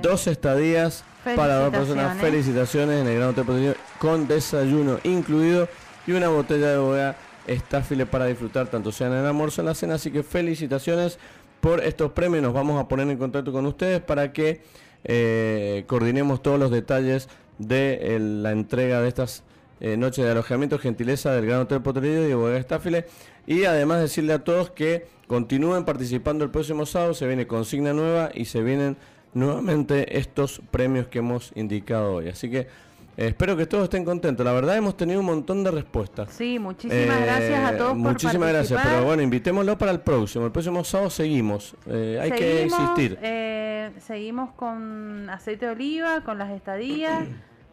Dos 0.02 0.26
estadías 0.26 1.04
para 1.36 1.56
dos 1.56 1.70
personas. 1.70 2.18
Felicitaciones 2.18 3.00
en 3.00 3.06
el 3.06 3.16
Gran 3.16 3.30
Hotel 3.30 3.76
con 3.98 4.26
desayuno 4.26 4.98
incluido 5.04 5.68
y 6.06 6.12
una 6.12 6.28
botella 6.28 6.70
de 6.70 6.78
boga 6.78 7.16
estáfile 7.46 8.06
para 8.06 8.26
disfrutar 8.26 8.68
tanto 8.68 8.90
sea 8.90 9.08
en 9.08 9.14
el 9.14 9.26
almuerzo 9.26 9.60
o 9.60 9.62
en 9.62 9.66
la 9.66 9.74
cena. 9.74 9.94
Así 9.94 10.10
que 10.10 10.22
felicitaciones 10.22 11.18
por 11.60 11.82
estos 11.82 12.12
premios. 12.12 12.42
Nos 12.42 12.54
vamos 12.54 12.80
a 12.80 12.88
poner 12.88 13.08
en 13.08 13.18
contacto 13.18 13.52
con 13.52 13.66
ustedes 13.66 14.00
para 14.00 14.32
que 14.32 14.62
eh, 15.04 15.84
coordinemos 15.86 16.42
todos 16.42 16.58
los 16.58 16.70
detalles 16.70 17.28
de 17.58 18.18
la 18.20 18.52
entrega 18.52 19.00
de 19.00 19.08
estas 19.08 19.42
noches 19.80 20.24
de 20.24 20.30
alojamiento, 20.30 20.78
gentileza 20.78 21.32
del 21.32 21.46
Gran 21.46 21.60
Hotel 21.60 21.82
Potrerillo 21.82 22.28
y 22.28 22.34
Bodega 22.34 22.58
Estáfile. 22.58 23.06
Y 23.46 23.64
además 23.64 24.00
decirle 24.00 24.32
a 24.32 24.44
todos 24.44 24.70
que 24.70 25.06
continúen 25.26 25.84
participando 25.84 26.44
el 26.44 26.50
próximo 26.50 26.86
sábado, 26.86 27.14
se 27.14 27.26
viene 27.26 27.46
consigna 27.46 27.92
nueva 27.92 28.30
y 28.34 28.46
se 28.46 28.62
vienen 28.62 28.96
nuevamente 29.34 30.18
estos 30.18 30.62
premios 30.70 31.08
que 31.08 31.18
hemos 31.18 31.52
indicado 31.54 32.14
hoy. 32.14 32.28
Así 32.28 32.50
que 32.50 32.66
eh, 33.16 33.28
espero 33.28 33.56
que 33.56 33.66
todos 33.66 33.84
estén 33.84 34.04
contentos. 34.04 34.44
La 34.44 34.52
verdad 34.52 34.76
hemos 34.76 34.96
tenido 34.96 35.20
un 35.20 35.26
montón 35.26 35.64
de 35.64 35.70
respuestas. 35.70 36.30
Sí, 36.32 36.58
muchísimas 36.58 37.20
gracias 37.20 37.64
a 37.64 37.76
todos 37.76 37.96
Muchísimas 37.96 38.48
gracias, 38.50 38.80
pero 38.82 39.04
bueno, 39.04 39.22
invitémoslo 39.22 39.78
para 39.78 39.92
el 39.92 40.00
próximo. 40.00 40.46
El 40.46 40.52
próximo 40.52 40.84
sábado 40.84 41.10
seguimos. 41.10 41.74
Eh, 41.86 42.18
hay 42.20 42.30
que 42.32 42.64
insistir. 42.64 43.18
Eh, 43.22 43.92
seguimos 44.00 44.50
con 44.52 45.28
aceite 45.30 45.66
de 45.66 45.72
oliva, 45.72 46.22
con 46.22 46.38
las 46.38 46.50
estadías. 46.50 47.26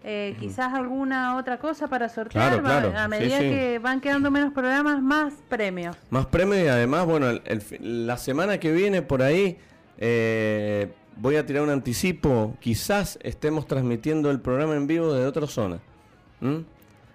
Eh, 0.05 0.35
quizás 0.37 0.73
alguna 0.73 1.37
otra 1.37 1.59
cosa 1.59 1.87
para 1.87 2.09
sortear 2.09 2.61
a 2.65 3.07
medida 3.07 3.39
que 3.39 3.79
van 3.79 4.01
quedando 4.01 4.29
menos 4.31 4.51
programas 4.51 5.01
más 5.01 5.33
premios 5.47 5.95
más 6.09 6.25
premios 6.25 6.65
y 6.65 6.67
además 6.67 7.05
bueno 7.05 7.39
la 7.79 8.17
semana 8.17 8.59
que 8.59 8.73
viene 8.73 9.01
por 9.01 9.21
ahí 9.21 9.57
eh, 9.97 10.91
voy 11.15 11.37
a 11.37 11.45
tirar 11.45 11.63
un 11.63 11.69
anticipo 11.69 12.57
quizás 12.59 13.17
estemos 13.23 13.65
transmitiendo 13.65 14.29
el 14.29 14.41
programa 14.41 14.75
en 14.75 14.87
vivo 14.87 15.13
desde 15.13 15.25
otra 15.25 15.47
zona 15.47 15.79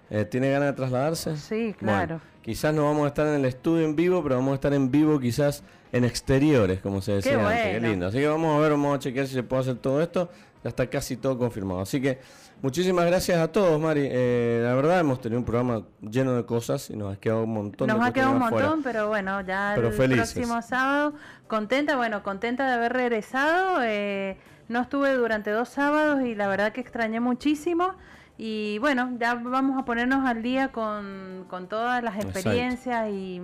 eh, 0.09 0.25
¿Tiene 0.25 0.49
ganas 0.49 0.69
de 0.69 0.73
trasladarse? 0.73 1.37
Sí, 1.37 1.75
claro. 1.77 2.19
quizás 2.41 2.73
no 2.73 2.85
vamos 2.85 3.05
a 3.05 3.09
estar 3.09 3.27
en 3.27 3.35
el 3.35 3.45
estudio 3.45 3.85
en 3.85 3.95
vivo, 3.95 4.23
pero 4.23 4.35
vamos 4.35 4.53
a 4.53 4.55
estar 4.55 4.73
en 4.73 4.89
vivo 4.89 5.19
quizás 5.19 5.63
en 5.91 6.03
exteriores, 6.03 6.79
como 6.81 7.01
se 7.01 7.13
decía 7.13 7.39
antes. 7.39 7.79
Qué 7.79 7.79
lindo. 7.79 8.07
Así 8.07 8.17
que 8.17 8.27
vamos 8.27 8.57
a 8.57 8.59
ver, 8.59 8.71
vamos 8.71 8.95
a 8.95 8.99
chequear 8.99 9.27
si 9.27 9.35
se 9.35 9.43
puede 9.43 9.61
hacer 9.61 9.75
todo 9.75 10.01
esto. 10.01 10.29
Ya 10.63 10.69
está 10.69 10.87
casi 10.87 11.15
todo 11.15 11.37
confirmado. 11.37 11.81
Así 11.81 12.01
que 12.01 12.19
Muchísimas 12.61 13.05
gracias 13.05 13.39
a 13.39 13.49
todos, 13.49 13.79
Mari. 13.79 14.09
Eh, 14.11 14.61
la 14.63 14.73
verdad 14.75 14.99
hemos 14.99 15.21
tenido 15.21 15.39
un 15.39 15.45
programa 15.45 15.83
lleno 16.01 16.35
de 16.35 16.45
cosas 16.45 16.89
y 16.89 16.97
nos 16.97 17.15
ha 17.15 17.19
quedado 17.19 17.43
un 17.43 17.53
montón. 17.53 17.87
Nos 17.87 18.01
ha 18.05 18.11
quedado 18.11 18.33
un 18.33 18.39
montón, 18.39 18.83
pero 18.83 19.07
bueno, 19.07 19.39
ya 19.41 19.75
el 19.75 19.81
próximo 19.81 20.61
sábado, 20.61 21.13
contenta, 21.47 21.95
bueno, 21.95 22.21
contenta 22.21 22.67
de 22.67 22.73
haber 22.73 22.91
regresado. 22.91 23.81
Eh, 23.83 24.37
no 24.67 24.81
estuve 24.81 25.13
durante 25.13 25.51
dos 25.51 25.69
sábados 25.69 26.21
y 26.21 26.35
la 26.35 26.47
verdad 26.47 26.73
que 26.73 26.81
extrañé 26.81 27.21
muchísimo. 27.21 27.93
Y 28.37 28.77
bueno, 28.79 29.09
ya 29.19 29.35
vamos 29.35 29.77
a 29.77 29.85
ponernos 29.85 30.25
al 30.25 30.41
día 30.41 30.69
con, 30.73 31.47
todas 31.69 32.03
las 32.03 32.17
experiencias 32.17 33.09
y, 33.09 33.41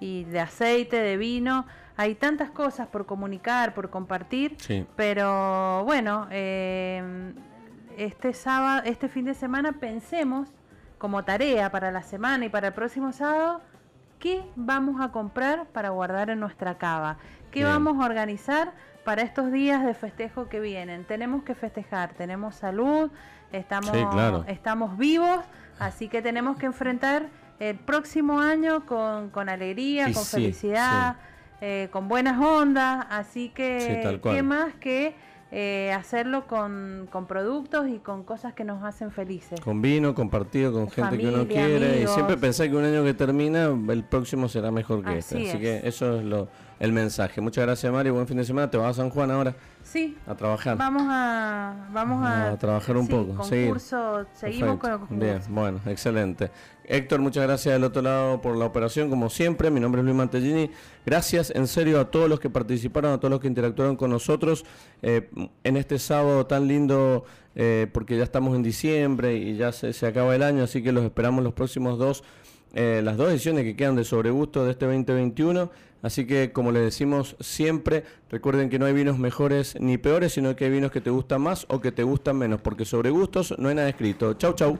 y, 0.00 0.24
de 0.24 0.40
aceite, 0.40 0.96
de 0.96 1.18
vino. 1.18 1.66
Hay 1.96 2.14
tantas 2.14 2.50
cosas 2.50 2.88
por 2.88 3.06
comunicar, 3.06 3.74
por 3.74 3.90
compartir, 3.90 4.56
pero 4.96 5.82
bueno, 5.84 6.28
eh, 6.30 7.32
este 7.98 8.32
sábado, 8.32 8.82
este 8.84 9.08
fin 9.08 9.24
de 9.24 9.34
semana 9.34 9.72
pensemos 9.72 10.48
como 10.98 11.24
tarea 11.24 11.70
para 11.70 11.90
la 11.90 12.02
semana 12.02 12.44
y 12.44 12.48
para 12.48 12.68
el 12.68 12.74
próximo 12.74 13.12
sábado 13.12 13.60
qué 14.20 14.42
vamos 14.54 15.00
a 15.00 15.10
comprar 15.10 15.66
para 15.66 15.90
guardar 15.90 16.30
en 16.30 16.40
nuestra 16.40 16.78
cava, 16.78 17.18
qué 17.50 17.64
vamos 17.64 18.00
a 18.00 18.06
organizar 18.06 18.72
para 19.04 19.22
estos 19.22 19.50
días 19.50 19.84
de 19.84 19.94
festejo 19.94 20.48
que 20.48 20.60
vienen. 20.60 21.04
Tenemos 21.04 21.42
que 21.42 21.54
festejar, 21.54 22.14
tenemos 22.14 22.54
salud, 22.54 23.10
estamos, 23.52 23.92
estamos 24.46 24.96
vivos, 24.96 25.40
así 25.78 26.08
que 26.08 26.22
tenemos 26.22 26.56
que 26.56 26.66
enfrentar 26.66 27.26
el 27.58 27.76
próximo 27.76 28.40
año 28.40 28.86
con, 28.86 29.30
con 29.30 29.48
alegría, 29.48 30.12
con 30.12 30.24
felicidad, 30.24 31.16
eh, 31.60 31.88
con 31.90 32.06
buenas 32.06 32.40
ondas, 32.40 33.06
así 33.10 33.48
que 33.48 34.20
qué 34.22 34.42
más 34.42 34.74
que 34.74 35.16
eh, 35.50 35.92
hacerlo 35.96 36.46
con, 36.46 37.08
con, 37.10 37.26
productos 37.26 37.88
y 37.88 37.98
con 37.98 38.22
cosas 38.22 38.52
que 38.52 38.64
nos 38.64 38.82
hacen 38.84 39.10
felices. 39.10 39.60
Con 39.60 39.80
vino, 39.80 40.14
compartido 40.14 40.72
con 40.72 40.90
gente 40.90 41.16
que 41.16 41.26
uno 41.26 41.46
quiere 41.46 42.02
y 42.02 42.06
siempre 42.06 42.36
pensar 42.36 42.68
que 42.68 42.76
un 42.76 42.84
año 42.84 43.02
que 43.02 43.14
termina, 43.14 43.66
el 43.66 44.04
próximo 44.04 44.48
será 44.48 44.70
mejor 44.70 45.02
que 45.02 45.18
este. 45.18 45.48
Así 45.48 45.58
que 45.58 45.80
eso 45.84 46.18
es 46.18 46.24
lo, 46.24 46.48
el 46.78 46.92
mensaje. 46.92 47.40
Muchas 47.40 47.64
gracias 47.64 47.90
Mario, 47.90 48.14
buen 48.14 48.26
fin 48.26 48.36
de 48.36 48.44
semana. 48.44 48.70
¿Te 48.70 48.76
vas 48.76 48.90
a 48.90 49.02
San 49.02 49.10
Juan 49.10 49.30
ahora? 49.30 49.54
Sí. 49.90 50.18
A 50.26 50.34
trabajar. 50.34 50.76
Vamos 50.76 51.04
a, 51.08 51.88
vamos 51.92 52.22
a, 52.22 52.58
trabajar 52.58 52.98
un 52.98 53.08
poco. 53.08 53.34
Concurso, 53.34 54.26
seguimos 54.34 54.78
con 54.78 54.90
el 54.90 54.98
concurso. 54.98 55.24
Bien, 55.24 55.40
bueno, 55.48 55.80
excelente. 55.86 56.50
Héctor, 56.84 57.20
muchas 57.20 57.44
gracias 57.44 57.72
del 57.72 57.84
otro 57.84 58.02
lado 58.02 58.42
por 58.42 58.54
la 58.56 58.66
operación, 58.66 59.08
como 59.08 59.30
siempre. 59.30 59.70
Mi 59.70 59.80
nombre 59.80 60.02
es 60.02 60.04
Luis 60.04 60.16
Mantellini. 60.16 60.70
Gracias 61.06 61.50
en 61.54 61.66
serio 61.66 62.00
a 62.00 62.10
todos 62.10 62.28
los 62.28 62.38
que 62.38 62.50
participaron, 62.50 63.12
a 63.12 63.18
todos 63.18 63.30
los 63.30 63.40
que 63.40 63.46
interactuaron 63.46 63.96
con 63.96 64.10
nosotros 64.10 64.66
eh, 65.00 65.30
en 65.64 65.76
este 65.78 65.98
sábado 65.98 66.44
tan 66.44 66.68
lindo, 66.68 67.24
eh, 67.54 67.86
porque 67.90 68.18
ya 68.18 68.24
estamos 68.24 68.54
en 68.56 68.62
diciembre 68.62 69.36
y 69.36 69.56
ya 69.56 69.72
se, 69.72 69.94
se, 69.94 70.06
acaba 70.06 70.36
el 70.36 70.42
año, 70.42 70.64
así 70.64 70.82
que 70.82 70.92
los 70.92 71.04
esperamos 71.04 71.42
los 71.42 71.54
próximos 71.54 71.98
dos, 71.98 72.24
eh, 72.74 73.00
las 73.02 73.16
dos 73.16 73.30
ediciones 73.30 73.64
que 73.64 73.74
quedan 73.74 73.96
de 73.96 74.04
Sobregusto 74.04 74.66
de 74.66 74.72
este 74.72 74.84
2021. 74.84 75.70
Así 76.02 76.26
que, 76.26 76.52
como 76.52 76.72
les 76.72 76.82
decimos 76.82 77.36
siempre, 77.40 78.04
recuerden 78.30 78.70
que 78.70 78.78
no 78.78 78.86
hay 78.86 78.92
vinos 78.92 79.18
mejores 79.18 79.76
ni 79.80 79.98
peores, 79.98 80.32
sino 80.32 80.54
que 80.54 80.66
hay 80.66 80.70
vinos 80.70 80.92
que 80.92 81.00
te 81.00 81.10
gustan 81.10 81.42
más 81.42 81.66
o 81.68 81.80
que 81.80 81.92
te 81.92 82.02
gustan 82.02 82.38
menos, 82.38 82.60
porque 82.60 82.84
sobre 82.84 83.10
gustos 83.10 83.54
no 83.58 83.68
hay 83.68 83.74
nada 83.74 83.88
escrito. 83.88 84.34
Chau, 84.34 84.54
chau. 84.54 84.78